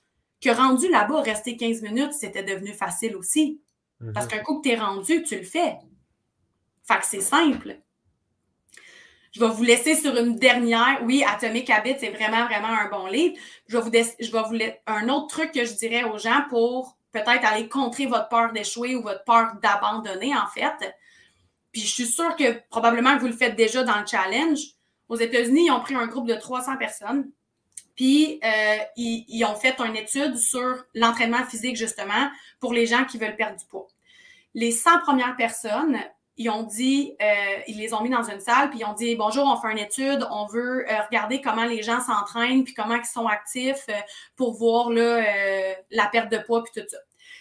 que 0.42 0.50
rendu 0.50 0.90
là-bas, 0.90 1.22
rester 1.22 1.56
15 1.56 1.82
minutes, 1.82 2.12
c'était 2.12 2.42
devenu 2.42 2.72
facile 2.72 3.16
aussi. 3.16 3.60
Parce 4.12 4.26
mhm. 4.26 4.32
qu'un 4.32 4.42
coup 4.42 4.60
que 4.60 4.68
tu 4.68 4.74
es 4.74 4.78
rendu, 4.78 5.22
tu 5.22 5.36
le 5.36 5.44
fais. 5.44 5.76
Fait 6.82 6.98
que 6.98 7.06
c'est 7.06 7.20
simple. 7.20 7.78
Je 9.34 9.40
vais 9.40 9.48
vous 9.48 9.64
laisser 9.64 9.96
sur 9.96 10.16
une 10.16 10.36
dernière. 10.36 11.00
Oui, 11.02 11.24
Atomic 11.26 11.68
Habits, 11.68 11.96
c'est 11.98 12.10
vraiment, 12.10 12.44
vraiment 12.44 12.68
un 12.68 12.88
bon 12.88 13.08
livre. 13.08 13.34
Je 13.66 13.76
vais 13.76 13.82
vous, 13.82 13.90
je 14.20 14.30
vais 14.30 14.42
vous 14.42 14.72
un 14.86 15.08
autre 15.08 15.26
truc 15.26 15.50
que 15.50 15.64
je 15.64 15.72
dirais 15.72 16.04
aux 16.04 16.18
gens 16.18 16.44
pour 16.50 16.96
peut-être 17.10 17.44
aller 17.44 17.68
contrer 17.68 18.06
votre 18.06 18.28
peur 18.28 18.52
d'échouer 18.52 18.94
ou 18.94 19.02
votre 19.02 19.24
peur 19.24 19.54
d'abandonner, 19.60 20.36
en 20.36 20.46
fait. 20.46 20.94
Puis 21.72 21.82
je 21.82 21.92
suis 21.92 22.06
sûre 22.06 22.36
que 22.36 22.60
probablement 22.70 23.16
que 23.16 23.22
vous 23.22 23.26
le 23.26 23.32
faites 23.32 23.56
déjà 23.56 23.82
dans 23.82 23.98
le 23.98 24.06
challenge. 24.06 24.60
Aux 25.08 25.16
États-Unis, 25.16 25.66
ils 25.66 25.72
ont 25.72 25.80
pris 25.80 25.96
un 25.96 26.06
groupe 26.06 26.28
de 26.28 26.34
300 26.34 26.76
personnes. 26.76 27.28
Puis 27.96 28.40
euh, 28.44 28.76
ils, 28.96 29.44
ont 29.44 29.56
fait 29.56 29.74
une 29.80 29.96
étude 29.96 30.36
sur 30.36 30.84
l'entraînement 30.94 31.44
physique, 31.44 31.76
justement, 31.76 32.30
pour 32.60 32.72
les 32.72 32.86
gens 32.86 33.04
qui 33.04 33.18
veulent 33.18 33.36
perdre 33.36 33.58
du 33.58 33.66
poids. 33.66 33.88
Les 34.54 34.70
100 34.70 35.00
premières 35.00 35.36
personnes, 35.36 35.98
ils 36.36 36.50
ont 36.50 36.64
dit, 36.64 37.16
euh, 37.22 37.60
ils 37.68 37.78
les 37.78 37.94
ont 37.94 38.02
mis 38.02 38.10
dans 38.10 38.28
une 38.28 38.40
salle, 38.40 38.70
puis 38.70 38.80
ils 38.80 38.84
ont 38.84 38.94
dit 38.94 39.14
Bonjour, 39.16 39.44
on 39.46 39.60
fait 39.60 39.72
une 39.72 39.78
étude, 39.78 40.26
on 40.30 40.46
veut 40.46 40.90
euh, 40.90 41.02
regarder 41.06 41.40
comment 41.40 41.64
les 41.64 41.82
gens 41.82 42.00
s'entraînent, 42.00 42.64
puis 42.64 42.74
comment 42.74 42.96
ils 42.96 43.04
sont 43.04 43.26
actifs 43.26 43.86
pour 44.36 44.54
voir 44.54 44.90
là, 44.90 45.22
la 45.90 46.06
perte 46.06 46.30
de 46.30 46.38
poids, 46.38 46.62
puis 46.64 46.80
tout 46.80 46.88
ça. 46.88 46.98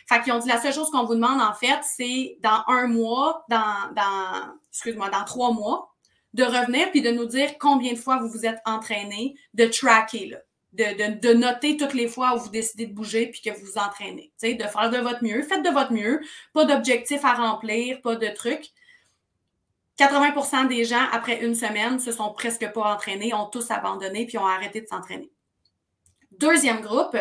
Fait 0.07 0.21
qu'ils 0.21 0.33
ont 0.33 0.39
dit 0.39 0.49
la 0.49 0.61
seule 0.61 0.73
chose 0.73 0.89
qu'on 0.91 1.05
vous 1.05 1.15
demande, 1.15 1.41
en 1.41 1.53
fait, 1.53 1.79
c'est 1.81 2.37
dans 2.41 2.63
un 2.67 2.87
mois, 2.87 3.45
dans, 3.49 3.91
dans 3.95 4.53
excuse-moi, 4.69 5.09
dans 5.09 5.23
trois 5.23 5.51
mois, 5.51 5.93
de 6.33 6.43
revenir 6.43 6.89
puis 6.91 7.01
de 7.01 7.11
nous 7.11 7.25
dire 7.25 7.57
combien 7.59 7.93
de 7.93 7.97
fois 7.97 8.17
vous 8.17 8.27
vous 8.27 8.45
êtes 8.45 8.59
entraîné, 8.65 9.35
de 9.53 9.65
tracker, 9.65 10.27
là, 10.27 10.37
de, 10.73 11.19
de, 11.19 11.33
noter 11.33 11.77
toutes 11.77 11.93
les 11.93 12.07
fois 12.07 12.35
où 12.35 12.39
vous 12.39 12.49
décidez 12.49 12.87
de 12.87 12.93
bouger 12.93 13.27
puis 13.27 13.41
que 13.41 13.51
vous 13.51 13.65
vous 13.65 13.77
entraînez. 13.77 14.31
de 14.41 14.63
faire 14.63 14.89
de 14.89 14.97
votre 14.97 15.23
mieux. 15.23 15.43
Faites 15.43 15.63
de 15.63 15.69
votre 15.69 15.93
mieux. 15.93 16.19
Pas 16.53 16.65
d'objectifs 16.65 17.23
à 17.23 17.33
remplir, 17.33 18.01
pas 18.01 18.15
de 18.15 18.27
trucs. 18.27 18.71
80% 19.97 20.67
des 20.67 20.85
gens, 20.85 21.05
après 21.11 21.43
une 21.43 21.55
semaine, 21.55 21.99
se 21.99 22.11
sont 22.11 22.33
presque 22.33 22.71
pas 22.73 22.93
entraînés, 22.93 23.33
ont 23.33 23.45
tous 23.45 23.69
abandonné 23.69 24.25
puis 24.25 24.37
ont 24.37 24.45
arrêté 24.45 24.81
de 24.81 24.87
s'entraîner. 24.87 25.31
Deuxième 26.31 26.81
groupe, 26.81 27.15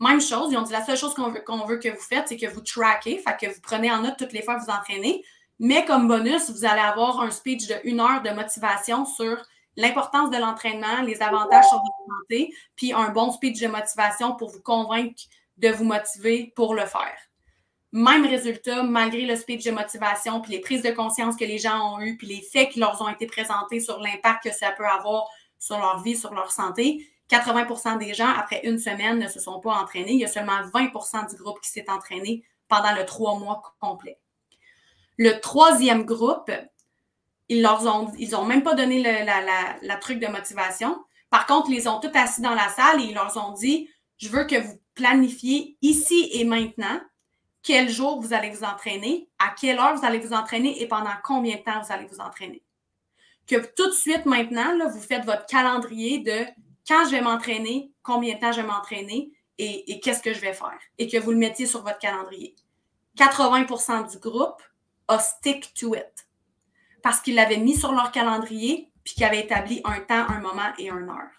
même 0.00 0.20
chose, 0.20 0.48
ils 0.50 0.56
ont 0.56 0.62
dit 0.62 0.72
la 0.72 0.84
seule 0.84 0.96
chose 0.96 1.14
qu'on 1.14 1.30
veut, 1.30 1.78
que 1.78 1.88
vous 1.88 2.00
faites, 2.00 2.28
c'est 2.28 2.36
que 2.36 2.46
vous 2.46 2.60
traquez, 2.60 3.18
fait 3.18 3.36
que 3.38 3.54
vous 3.54 3.60
prenez 3.62 3.90
en 3.90 4.02
note 4.02 4.16
toutes 4.18 4.32
les 4.32 4.42
fois 4.42 4.56
que 4.56 4.64
vous 4.64 4.70
entraînez. 4.70 5.24
Mais 5.58 5.84
comme 5.84 6.08
bonus, 6.08 6.50
vous 6.50 6.64
allez 6.64 6.80
avoir 6.80 7.20
un 7.20 7.30
speech 7.30 7.68
de 7.68 7.76
une 7.84 8.00
heure 8.00 8.22
de 8.22 8.30
motivation 8.30 9.04
sur 9.04 9.36
l'importance 9.76 10.30
de 10.30 10.36
l'entraînement, 10.36 11.02
les 11.02 11.22
avantages 11.22 11.66
sur 11.68 11.78
votre 11.78 12.20
santé, 12.20 12.54
puis 12.76 12.92
un 12.92 13.10
bon 13.10 13.30
speech 13.30 13.60
de 13.60 13.68
motivation 13.68 14.34
pour 14.34 14.50
vous 14.50 14.62
convaincre 14.62 15.22
de 15.58 15.68
vous 15.68 15.84
motiver 15.84 16.52
pour 16.56 16.74
le 16.74 16.86
faire. 16.86 17.16
Même 17.94 18.26
résultat, 18.26 18.82
malgré 18.82 19.24
le 19.24 19.36
speech 19.36 19.64
de 19.64 19.70
motivation, 19.70 20.40
puis 20.40 20.50
les 20.50 20.58
prises 20.58 20.82
de 20.82 20.90
conscience 20.90 21.36
que 21.36 21.44
les 21.44 21.58
gens 21.58 21.94
ont 21.94 22.00
eues, 22.00 22.16
puis 22.16 22.26
les 22.26 22.42
faits 22.42 22.70
qui 22.70 22.80
leur 22.80 23.00
ont 23.00 23.08
été 23.08 23.24
présentés 23.28 23.78
sur 23.78 24.00
l'impact 24.00 24.42
que 24.42 24.52
ça 24.52 24.72
peut 24.72 24.84
avoir 24.84 25.28
sur 25.60 25.78
leur 25.78 26.02
vie, 26.02 26.16
sur 26.16 26.34
leur 26.34 26.50
santé, 26.50 27.08
80% 27.30 27.98
des 27.98 28.12
gens, 28.12 28.32
après 28.36 28.62
une 28.64 28.80
semaine, 28.80 29.20
ne 29.20 29.28
se 29.28 29.38
sont 29.38 29.60
pas 29.60 29.74
entraînés. 29.74 30.10
Il 30.10 30.18
y 30.18 30.24
a 30.24 30.28
seulement 30.28 30.60
20% 30.74 31.30
du 31.30 31.36
groupe 31.36 31.60
qui 31.60 31.70
s'est 31.70 31.88
entraîné 31.88 32.42
pendant 32.66 32.92
le 32.96 33.06
trois 33.06 33.38
mois 33.38 33.62
complet. 33.80 34.18
Le 35.16 35.38
troisième 35.38 36.04
groupe, 36.04 36.50
ils 37.48 37.62
leur 37.62 37.86
ont, 37.86 38.44
même 38.44 38.64
pas 38.64 38.74
donné 38.74 39.04
la, 39.04 39.96
truc 39.98 40.18
de 40.18 40.26
motivation. 40.26 40.98
Par 41.30 41.46
contre, 41.46 41.70
ils 41.70 41.76
les 41.76 41.86
ont 41.86 42.00
tous 42.00 42.10
assis 42.18 42.40
dans 42.40 42.56
la 42.56 42.68
salle 42.70 43.00
et 43.00 43.04
ils 43.04 43.14
leur 43.14 43.36
ont 43.36 43.52
dit, 43.52 43.88
je 44.18 44.28
veux 44.30 44.46
que 44.46 44.60
vous 44.60 44.80
planifiez 44.96 45.78
ici 45.80 46.28
et 46.32 46.42
maintenant 46.42 47.00
quel 47.64 47.88
jour 47.88 48.20
vous 48.20 48.34
allez 48.34 48.50
vous 48.50 48.62
entraîner, 48.62 49.28
à 49.38 49.52
quelle 49.58 49.78
heure 49.78 49.96
vous 49.96 50.04
allez 50.04 50.18
vous 50.18 50.34
entraîner 50.34 50.80
et 50.82 50.86
pendant 50.86 51.14
combien 51.24 51.56
de 51.56 51.62
temps 51.62 51.80
vous 51.82 51.92
allez 51.92 52.06
vous 52.06 52.20
entraîner. 52.20 52.62
Que 53.46 53.56
tout 53.74 53.86
de 53.86 53.94
suite 53.94 54.26
maintenant, 54.26 54.76
vous 54.88 55.00
faites 55.00 55.24
votre 55.24 55.46
calendrier 55.46 56.18
de 56.18 56.44
quand 56.86 57.06
je 57.06 57.12
vais 57.12 57.22
m'entraîner, 57.22 57.90
combien 58.02 58.34
de 58.34 58.40
temps 58.40 58.52
je 58.52 58.60
vais 58.60 58.66
m'entraîner 58.66 59.32
et, 59.58 59.98
qu'est-ce 60.00 60.22
que 60.22 60.34
je 60.34 60.40
vais 60.40 60.52
faire. 60.52 60.78
Et 60.98 61.08
que 61.08 61.16
vous 61.16 61.30
le 61.30 61.38
mettiez 61.38 61.66
sur 61.66 61.82
votre 61.82 61.98
calendrier. 61.98 62.54
80% 63.16 64.10
du 64.10 64.18
groupe 64.18 64.62
a 65.08 65.18
stick 65.18 65.72
to 65.74 65.94
it. 65.94 66.28
Parce 67.02 67.20
qu'ils 67.20 67.34
l'avaient 67.34 67.56
mis 67.56 67.76
sur 67.76 67.92
leur 67.92 68.12
calendrier 68.12 68.90
puis 69.04 69.14
qu'ils 69.14 69.24
avaient 69.24 69.40
établi 69.40 69.80
un 69.84 70.00
temps, 70.00 70.26
un 70.28 70.40
moment 70.40 70.72
et 70.78 70.88
une 70.88 71.08
heure. 71.08 71.30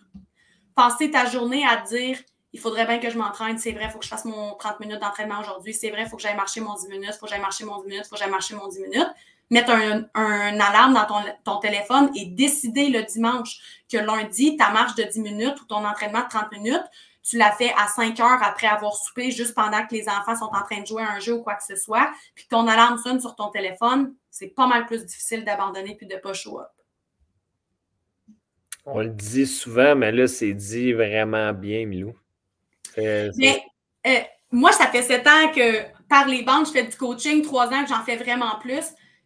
Passer 0.75 1.11
ta 1.11 1.25
journée 1.25 1.65
à 1.67 1.77
dire 1.77 2.19
il 2.55 2.57
faudrait 2.57 2.85
bien 2.85 2.99
que 2.99 3.09
je 3.09 3.17
m'entraîne, 3.17 3.57
c'est 3.57 3.73
vrai, 3.73 3.83
il 3.83 3.91
faut 3.91 3.97
que 3.97 4.05
je 4.05 4.09
fasse 4.09 4.23
mon 4.23 4.55
30 4.55 4.79
minutes 4.79 5.01
d'entraînement 5.01 5.41
aujourd'hui, 5.41 5.73
c'est 5.73 5.89
vrai, 5.89 6.03
il 6.03 6.07
faut 6.07 6.15
que 6.15 6.21
j'aille 6.21 6.37
marcher 6.37 6.61
mon 6.61 6.73
10 6.73 6.87
minutes, 6.87 7.09
il 7.11 7.17
faut 7.19 7.25
que 7.25 7.29
j'aille 7.29 7.41
marcher 7.41 7.65
mon 7.65 7.81
10 7.81 7.87
minutes, 7.89 8.05
il 8.05 8.07
faut 8.07 8.15
que 8.15 8.21
j'aille 8.21 8.31
marcher 8.31 8.55
mon 8.55 8.69
10 8.69 8.79
minutes. 8.79 9.09
Mettre 9.51 9.71
un, 9.71 10.59
alarme 10.59 10.93
dans 10.93 11.05
ton, 11.43 11.59
téléphone 11.59 12.09
et 12.15 12.27
décider 12.27 12.87
le 12.87 13.03
dimanche 13.03 13.59
que 13.91 13.97
lundi, 13.97 14.55
ta 14.55 14.69
marche 14.69 14.95
de 14.95 15.03
10 15.03 15.19
minutes 15.19 15.59
ou 15.61 15.65
ton 15.65 15.85
entraînement 15.85 16.21
de 16.21 16.29
30 16.29 16.53
minutes, 16.53 16.85
tu 17.23 17.37
l'as 17.37 17.51
fait 17.51 17.73
à 17.77 17.87
5 17.87 18.17
heures 18.21 18.41
après 18.41 18.67
avoir 18.67 18.95
soupé, 18.95 19.31
juste 19.31 19.53
pendant 19.53 19.85
que 19.85 19.93
les 19.93 20.07
enfants 20.07 20.37
sont 20.37 20.45
en 20.45 20.63
train 20.63 20.79
de 20.79 20.87
jouer 20.87 21.03
à 21.03 21.11
un 21.11 21.19
jeu 21.19 21.33
ou 21.33 21.43
quoi 21.43 21.55
que 21.55 21.65
ce 21.65 21.75
soit, 21.75 22.09
puis 22.35 22.45
ton 22.49 22.67
alarme 22.69 22.97
sonne 22.99 23.19
sur 23.19 23.35
ton 23.35 23.49
téléphone, 23.49 24.15
c'est 24.31 24.47
pas 24.47 24.65
mal 24.65 24.85
plus 24.85 25.05
difficile 25.05 25.43
d'abandonner 25.43 25.95
puis 25.95 26.07
de 26.07 26.15
pas 26.15 26.31
show 26.31 26.61
up. 26.61 26.69
On 28.85 29.01
le 29.01 29.09
dit 29.09 29.45
souvent, 29.45 29.93
mais 29.95 30.13
là, 30.13 30.27
c'est 30.27 30.53
dit 30.53 30.93
vraiment 30.93 31.51
bien, 31.51 31.85
Milou. 31.85 32.13
Mais 32.97 33.63
euh, 34.07 34.19
moi, 34.51 34.71
ça 34.71 34.87
fait 34.87 35.03
sept 35.03 35.27
ans 35.27 35.51
que 35.53 35.83
par 36.07 36.27
les 36.27 36.43
banques, 36.43 36.67
je 36.67 36.71
fais 36.71 36.83
du 36.83 36.95
coaching, 36.95 37.41
trois 37.41 37.67
ans 37.67 37.83
que 37.83 37.89
j'en 37.89 38.03
fais 38.03 38.17
vraiment 38.17 38.57
plus. 38.59 38.85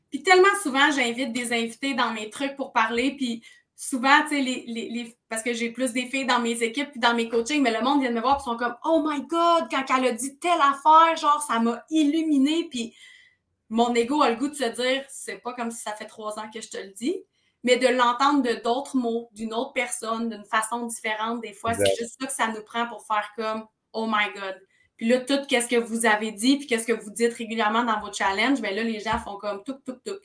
Puis 0.10 0.24
tellement 0.24 0.48
souvent, 0.64 0.92
j'invite 0.92 1.34
des 1.34 1.54
invités 1.54 1.94
dans 1.94 2.12
mes 2.12 2.30
trucs 2.30 2.56
pour 2.56 2.74
parler. 2.74 3.16
Puis 3.16 3.44
souvent, 3.76 4.24
tu 4.24 4.36
sais, 4.36 4.42
les, 4.42 5.18
parce 5.30 5.44
que 5.44 5.54
j'ai 5.54 5.72
plus 5.72 5.94
des 5.94 6.08
filles 6.08 6.26
dans 6.26 6.40
mes 6.40 6.64
équipes 6.64 6.92
puis 6.92 7.00
dans 7.00 7.14
mes 7.14 7.30
coachings, 7.30 7.62
mais 7.62 7.72
le 7.72 7.82
monde 7.82 8.02
vient 8.02 8.12
me 8.12 8.22
voir 8.22 8.40
et 8.40 8.44
sont 8.44 8.58
comme 8.58 8.76
Oh 8.84 9.04
my 9.06 9.22
God, 9.28 9.68
quand 9.70 9.86
elle 9.98 10.08
a 10.08 10.12
dit 10.12 10.38
telle 10.40 10.60
affaire, 10.62 11.16
genre, 11.18 11.44
ça 11.48 11.60
m'a 11.60 11.84
illuminé. 11.90 12.68
Puis 12.70 12.96
mon 13.70 13.94
ego 13.94 14.22
a 14.22 14.32
le 14.32 14.36
goût 14.36 14.48
de 14.48 14.56
se 14.56 14.64
dire 14.64 15.04
C'est 15.10 15.38
pas 15.38 15.54
comme 15.54 15.72
si 15.72 15.82
ça 15.82 15.94
fait 15.94 16.06
trois 16.06 16.40
ans 16.40 16.50
que 16.54 16.62
je 16.62 16.70
te 16.70 16.78
le 16.78 16.92
dis, 16.92 17.24
mais 17.64 17.78
de 17.78 17.88
l'entendre 17.88 18.42
de 18.44 18.62
d'autres 18.62 18.96
mots, 18.96 19.30
d'une 19.34 19.54
autre 19.54 19.74
personne, 19.74 20.30
d'une 20.30 20.46
façon 20.46 20.86
différente, 20.86 21.42
des 21.42 21.54
fois, 21.54 21.74
c'est 21.74 21.96
juste 21.98 22.16
ça 22.20 22.28
que 22.28 22.34
ça 22.34 22.48
nous 22.48 22.64
prend 22.64 22.88
pour 22.88 23.06
faire 23.06 23.30
comme 23.36 23.66
Oh 23.94 24.06
my 24.08 24.34
God. 24.34 24.56
Puis 24.98 25.08
là, 25.08 25.20
tout 25.20 25.40
ce 25.50 25.68
que 25.68 25.78
vous 25.78 26.06
avez 26.06 26.32
dit, 26.32 26.58
puis 26.58 26.68
qu'est-ce 26.68 26.86
que 26.86 26.94
vous 26.94 27.10
dites 27.12 27.34
régulièrement 27.34 27.84
dans 27.84 28.00
vos 28.00 28.12
challenges, 28.12 28.62
bien 28.62 28.72
là, 28.72 28.84
les 28.84 29.00
gens 29.00 29.18
font 29.18 29.38
comme 29.38 29.64
tout, 29.64 29.80
tout, 29.86 29.98
tout 30.06 30.20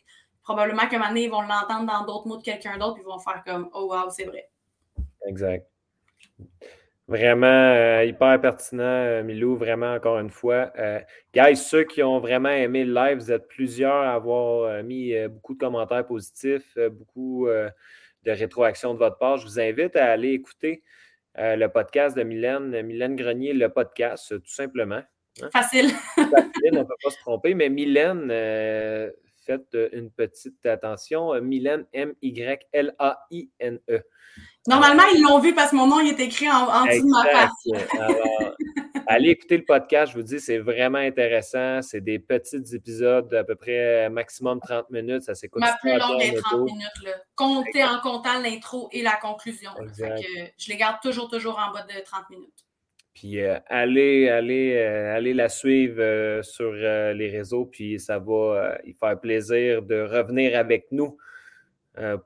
probablement 0.45 0.87
qu'à 0.87 0.97
un 0.97 0.99
moment 0.99 1.09
donné, 1.09 1.25
ils 1.25 1.31
vont 1.31 1.41
l'entendre 1.41 1.87
dans 1.87 2.05
d'autres 2.05 2.29
mots 2.29 2.37
de 2.37 2.43
quelqu'un 2.43 2.79
d'autre, 2.79 2.95
puis 2.95 3.03
ils 3.03 3.11
vont 3.11 3.19
faire 3.19 3.43
comme 3.45 3.69
Oh 3.73 3.89
wow, 3.91 4.11
c'est 4.11 4.25
vrai. 4.25 4.49
Exact. 5.27 5.67
Vraiment 7.07 7.47
euh, 7.47 8.03
hyper 8.05 8.41
pertinent, 8.41 8.83
euh, 8.83 9.23
Milou, 9.23 9.57
vraiment 9.57 9.93
encore 9.93 10.19
une 10.19 10.31
fois. 10.31 10.73
Euh, 10.79 11.01
guys, 11.35 11.57
ceux 11.57 11.85
qui 11.85 12.03
ont 12.03 12.19
vraiment 12.19 12.49
aimé 12.49 12.83
le 12.87 12.95
live, 12.95 13.19
vous 13.19 13.31
êtes 13.31 13.47
plusieurs 13.47 13.93
à 13.93 14.15
avoir 14.15 14.83
mis 14.83 15.15
beaucoup 15.29 15.53
de 15.53 15.59
commentaires 15.59 16.07
positifs, 16.07 16.79
beaucoup 16.91 17.47
de 17.47 18.31
rétroactions 18.31 18.95
de 18.95 18.99
votre 18.99 19.19
part. 19.19 19.37
Je 19.37 19.45
vous 19.45 19.61
invite 19.61 19.97
à 19.97 20.13
aller 20.13 20.31
écouter 20.31 20.83
le 21.37 21.67
podcast 21.67 22.17
de 22.17 22.23
Mylène, 22.23 22.81
Mylène 22.83 23.17
Grenier, 23.17 23.53
le 23.53 23.69
podcast, 23.69 24.29
tout 24.29 24.55
simplement. 24.55 25.03
Hein. 25.43 25.51
Facile. 25.53 25.91
Facile, 26.15 26.71
on 26.73 26.77
ne 26.77 26.85
peut 26.85 26.95
pas 27.03 27.11
se 27.11 27.19
tromper, 27.19 27.53
mais 27.55 27.69
Mylène, 27.69 28.29
faites 29.45 29.77
une 29.93 30.11
petite 30.11 30.65
attention. 30.65 31.39
Mylène, 31.43 31.85
M-Y-L-A-I-N-E. 31.93 32.45
Normalement, 34.67 35.03
ils 35.15 35.23
l'ont 35.23 35.39
vu 35.41 35.55
parce 35.55 35.71
que 35.71 35.77
mon 35.77 35.87
nom 35.87 36.01
est 36.01 36.19
écrit 36.21 36.51
en, 36.51 36.87
dessous 36.87 37.05
de 37.05 37.11
ma 37.11 37.25
face. 37.25 37.53
allez 39.07 39.31
écouter 39.31 39.59
le 39.59 39.65
podcast, 39.65 40.13
je 40.13 40.19
vous 40.19 40.23
dis, 40.23 40.41
c'est 40.41 40.59
vraiment 40.59 40.99
intéressant. 40.99 41.83
C'est 41.83 42.01
des 42.01 42.19
petits 42.19 42.63
épisodes 42.73 43.29
d'à 43.29 43.45
peu 43.45 43.57
près 43.57 44.09
maximum 44.09 44.61
30 44.61 44.91
minutes. 44.91 45.23
Ça 45.23 45.35
s'écoute. 45.35 45.61
Ma 45.61 45.77
plus 45.81 45.99
longue 45.99 46.23
est 46.23 46.41
30 46.41 46.65
minutes. 46.65 47.03
Là. 47.05 47.13
Comptez 47.37 47.85
en 47.85 48.01
comptant 48.01 48.41
l'intro 48.41 48.89
et 48.93 49.03
la 49.03 49.17
conclusion. 49.17 49.71
je 49.99 50.69
les 50.69 50.77
garde 50.77 50.97
toujours, 51.03 51.29
toujours 51.29 51.59
en 51.59 51.73
bas 51.73 51.83
de 51.83 52.03
30 52.03 52.31
minutes. 52.31 52.65
Puis 53.15 53.41
euh, 53.41 53.59
allez, 53.69 54.29
allez, 54.29 54.75
euh, 54.75 55.15
allez 55.15 55.35
la 55.35 55.49
suivre 55.49 56.01
euh, 56.01 56.43
sur 56.43 56.73
les 56.73 57.31
réseaux, 57.31 57.65
puis 57.65 58.01
ça 58.01 58.19
va 58.19 58.79
y 58.85 58.93
faire 58.93 59.19
plaisir 59.21 59.83
de 59.83 60.03
revenir 60.03 60.59
avec 60.59 60.87
nous 60.91 61.17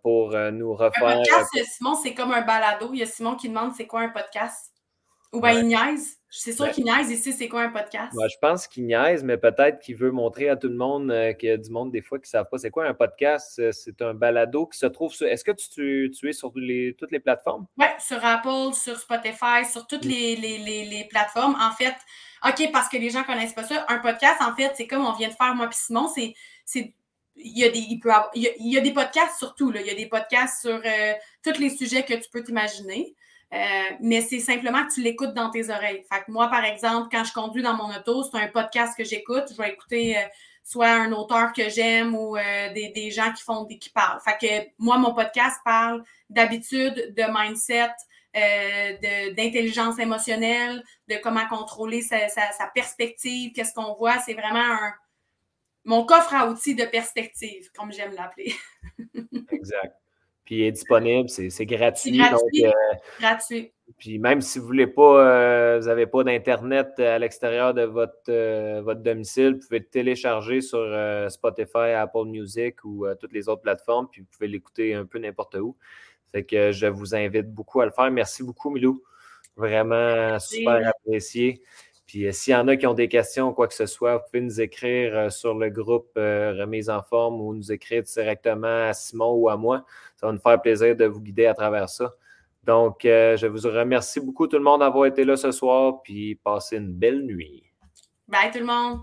pour 0.02 0.36
nous 0.52 0.74
refaire. 0.74 1.08
Un 1.08 1.16
podcast, 1.16 1.50
Simon, 1.76 1.94
c'est 1.94 2.14
comme 2.14 2.32
un 2.32 2.42
balado. 2.42 2.90
Il 2.92 3.00
y 3.00 3.02
a 3.02 3.06
Simon 3.06 3.36
qui 3.36 3.48
demande 3.48 3.72
c'est 3.76 3.86
quoi 3.86 4.00
un 4.00 4.08
podcast. 4.08 4.72
Ou 5.32 5.40
bien 5.40 5.52
il 5.52 5.66
niaise. 5.66 6.18
C'est 6.30 6.52
sûr 6.52 6.70
qu'il 6.70 6.84
niaise 6.84 7.10
ici, 7.10 7.32
c'est 7.32 7.48
quoi 7.48 7.62
un 7.62 7.70
podcast? 7.70 8.12
je 8.14 8.36
pense 8.40 8.66
qu'il 8.66 8.86
niaise, 8.86 9.22
mais 9.22 9.36
peut-être 9.36 9.78
qu'il 9.78 9.96
veut 9.96 10.10
montrer 10.10 10.48
à 10.48 10.56
tout 10.56 10.68
le 10.68 10.74
monde 10.74 11.10
euh, 11.10 11.32
qu'il 11.32 11.48
y 11.48 11.52
a 11.52 11.56
du 11.56 11.70
monde 11.70 11.90
des 11.90 12.02
fois 12.02 12.18
qui 12.18 12.24
ne 12.24 12.28
savent 12.28 12.48
pas 12.50 12.58
c'est 12.58 12.70
quoi 12.70 12.86
un 12.86 12.94
podcast. 12.94 13.58
Euh, 13.58 13.72
c'est 13.72 14.00
un 14.02 14.14
balado 14.14 14.66
qui 14.66 14.78
se 14.78 14.86
trouve 14.86 15.12
sur. 15.12 15.26
Est-ce 15.26 15.44
que 15.44 15.52
tu, 15.52 16.10
tu, 16.10 16.28
es 16.28 16.32
sur 16.32 16.52
toutes 16.52 17.10
les 17.10 17.20
plateformes? 17.20 17.66
Oui, 17.78 17.86
sur 17.98 18.22
Apple, 18.24 18.74
sur 18.74 18.98
Spotify, 18.98 19.64
sur 19.70 19.86
toutes 19.86 20.04
mm. 20.04 20.08
les, 20.08 21.06
plateformes. 21.10 21.56
En 21.60 21.72
fait, 21.72 21.94
OK, 22.46 22.70
parce 22.72 22.88
que 22.88 22.96
les 22.96 23.10
gens 23.10 23.20
ne 23.20 23.26
connaissent 23.26 23.54
pas 23.54 23.64
ça, 23.64 23.84
un 23.88 23.98
podcast, 23.98 24.40
en 24.40 24.54
fait, 24.54 24.72
c'est 24.76 24.86
comme 24.86 25.04
on 25.04 25.12
vient 25.12 25.28
de 25.28 25.34
faire 25.34 25.54
moi 25.54 25.66
et 25.66 25.74
Simon, 25.74 26.08
c'est. 26.64 26.94
Il 27.40 27.58
y, 27.58 27.64
a 27.64 27.68
des, 27.68 27.78
il, 28.34 28.72
y 28.72 28.78
a, 28.78 28.80
des 28.80 28.92
podcasts 28.92 29.38
sur 29.38 29.54
tout. 29.54 29.70
Là. 29.70 29.80
Il 29.80 29.86
y 29.86 29.90
a 29.90 29.94
des 29.94 30.06
podcasts 30.06 30.62
sur 30.62 30.80
euh, 30.84 31.12
tous 31.42 31.58
les 31.60 31.70
sujets 31.70 32.04
que 32.04 32.14
tu 32.14 32.28
peux 32.30 32.42
t'imaginer. 32.42 33.14
Euh, 33.54 33.56
mais 34.00 34.20
c'est 34.20 34.40
simplement 34.40 34.84
que 34.86 34.92
tu 34.92 35.02
l'écoutes 35.02 35.32
dans 35.32 35.50
tes 35.50 35.70
oreilles. 35.70 36.04
Fait 36.12 36.20
que 36.20 36.30
moi, 36.30 36.48
par 36.48 36.64
exemple, 36.64 37.08
quand 37.10 37.24
je 37.24 37.32
conduis 37.32 37.62
dans 37.62 37.74
mon 37.74 37.88
auto, 37.94 38.22
c'est 38.22 38.38
un 38.38 38.48
podcast 38.48 38.96
que 38.96 39.04
j'écoute. 39.04 39.44
Je 39.50 39.56
vais 39.56 39.70
écouter 39.70 40.18
euh, 40.18 40.22
soit 40.62 40.90
un 40.90 41.12
auteur 41.12 41.52
que 41.54 41.68
j'aime 41.70 42.14
ou 42.14 42.36
euh, 42.36 42.72
des, 42.74 43.10
gens 43.10 43.32
qui 43.32 43.42
font 43.42 43.64
qui 43.64 43.90
parlent. 43.90 44.20
Fait 44.20 44.36
que 44.38 44.70
moi, 44.78 44.98
mon 44.98 45.14
podcast 45.14 45.58
parle 45.64 46.04
d'habitude, 46.28 47.14
de 47.16 47.24
mindset, 47.26 47.90
d'intelligence 49.34 49.98
émotionnelle, 49.98 50.84
de 51.08 51.16
comment 51.16 51.46
contrôler 51.48 52.02
sa, 52.02 52.18
perspective, 52.74 53.52
qu'est-ce 53.52 53.72
qu'on 53.72 53.94
voit. 53.94 54.18
C'est 54.18 54.34
vraiment 54.34 54.58
un, 54.60 54.92
mon 55.88 56.04
coffre 56.04 56.34
à 56.34 56.48
outils 56.48 56.74
de 56.74 56.84
perspective, 56.84 57.70
comme 57.76 57.92
j'aime 57.92 58.12
l'appeler. 58.14 58.54
exact 59.50 59.96
puis 60.48 60.60
il 60.60 60.62
est 60.62 60.72
disponible, 60.72 61.28
c'est 61.28 61.66
gratuit. 61.66 62.16
Gratuit. 62.16 62.62
Donc, 62.62 62.72
euh, 62.72 62.96
gratuit. 63.20 63.70
Puis 63.98 64.18
même 64.18 64.40
si 64.40 64.58
vous 64.58 64.64
voulez 64.64 64.86
pas, 64.86 65.02
euh, 65.02 65.78
vous 65.78 65.88
n'avez 65.88 66.06
pas 66.06 66.24
d'Internet 66.24 66.98
à 66.98 67.18
l'extérieur 67.18 67.74
de 67.74 67.82
votre, 67.82 68.14
euh, 68.30 68.80
votre 68.80 69.02
domicile, 69.02 69.56
vous 69.56 69.66
pouvez 69.66 69.80
le 69.80 69.84
télécharger 69.84 70.62
sur 70.62 70.88
Spotify, 71.28 71.92
Apple 71.94 72.24
Music 72.28 72.82
ou 72.82 73.04
toutes 73.20 73.34
les 73.34 73.50
autres 73.50 73.60
plateformes, 73.60 74.08
puis 74.10 74.22
vous 74.22 74.26
pouvez 74.32 74.48
l'écouter 74.48 74.94
un 74.94 75.04
peu 75.04 75.18
n'importe 75.18 75.56
où. 75.56 75.76
Fait 76.32 76.44
que 76.44 76.72
je 76.72 76.86
vous 76.86 77.14
invite 77.14 77.52
beaucoup 77.52 77.82
à 77.82 77.84
le 77.84 77.92
faire. 77.92 78.10
Merci 78.10 78.42
beaucoup, 78.42 78.70
Milou. 78.70 79.02
Vraiment 79.54 80.38
super 80.38 80.88
apprécié. 80.88 81.60
Puis 82.08 82.26
euh, 82.26 82.32
s'il 82.32 82.54
y 82.54 82.56
en 82.56 82.66
a 82.66 82.76
qui 82.76 82.86
ont 82.86 82.94
des 82.94 83.06
questions 83.06 83.52
quoi 83.52 83.68
que 83.68 83.74
ce 83.74 83.86
soit, 83.86 84.16
vous 84.16 84.22
pouvez 84.24 84.40
nous 84.40 84.60
écrire 84.60 85.16
euh, 85.16 85.30
sur 85.30 85.54
le 85.54 85.68
groupe 85.68 86.10
euh, 86.16 86.54
Remise 86.58 86.88
en 86.88 87.02
forme 87.02 87.40
ou 87.40 87.54
nous 87.54 87.70
écrire 87.70 88.02
directement 88.02 88.88
à 88.88 88.94
Simon 88.94 89.34
ou 89.34 89.48
à 89.48 89.56
moi. 89.56 89.84
Ça 90.16 90.26
va 90.26 90.32
nous 90.32 90.40
faire 90.40 90.60
plaisir 90.60 90.96
de 90.96 91.04
vous 91.04 91.20
guider 91.20 91.46
à 91.46 91.54
travers 91.54 91.88
ça. 91.88 92.14
Donc, 92.64 93.00
je 93.04 93.46
vous 93.46 93.66
remercie 93.70 94.20
beaucoup 94.20 94.46
tout 94.46 94.58
le 94.58 94.62
monde 94.62 94.80
d'avoir 94.80 95.06
été 95.06 95.24
là 95.24 95.36
ce 95.36 95.52
soir, 95.52 96.02
puis 96.02 96.34
passez 96.34 96.76
une 96.76 96.92
belle 96.92 97.24
nuit. 97.24 97.64
Bye 98.26 98.50
tout 98.52 98.58
le 98.58 98.66
monde. 98.66 98.98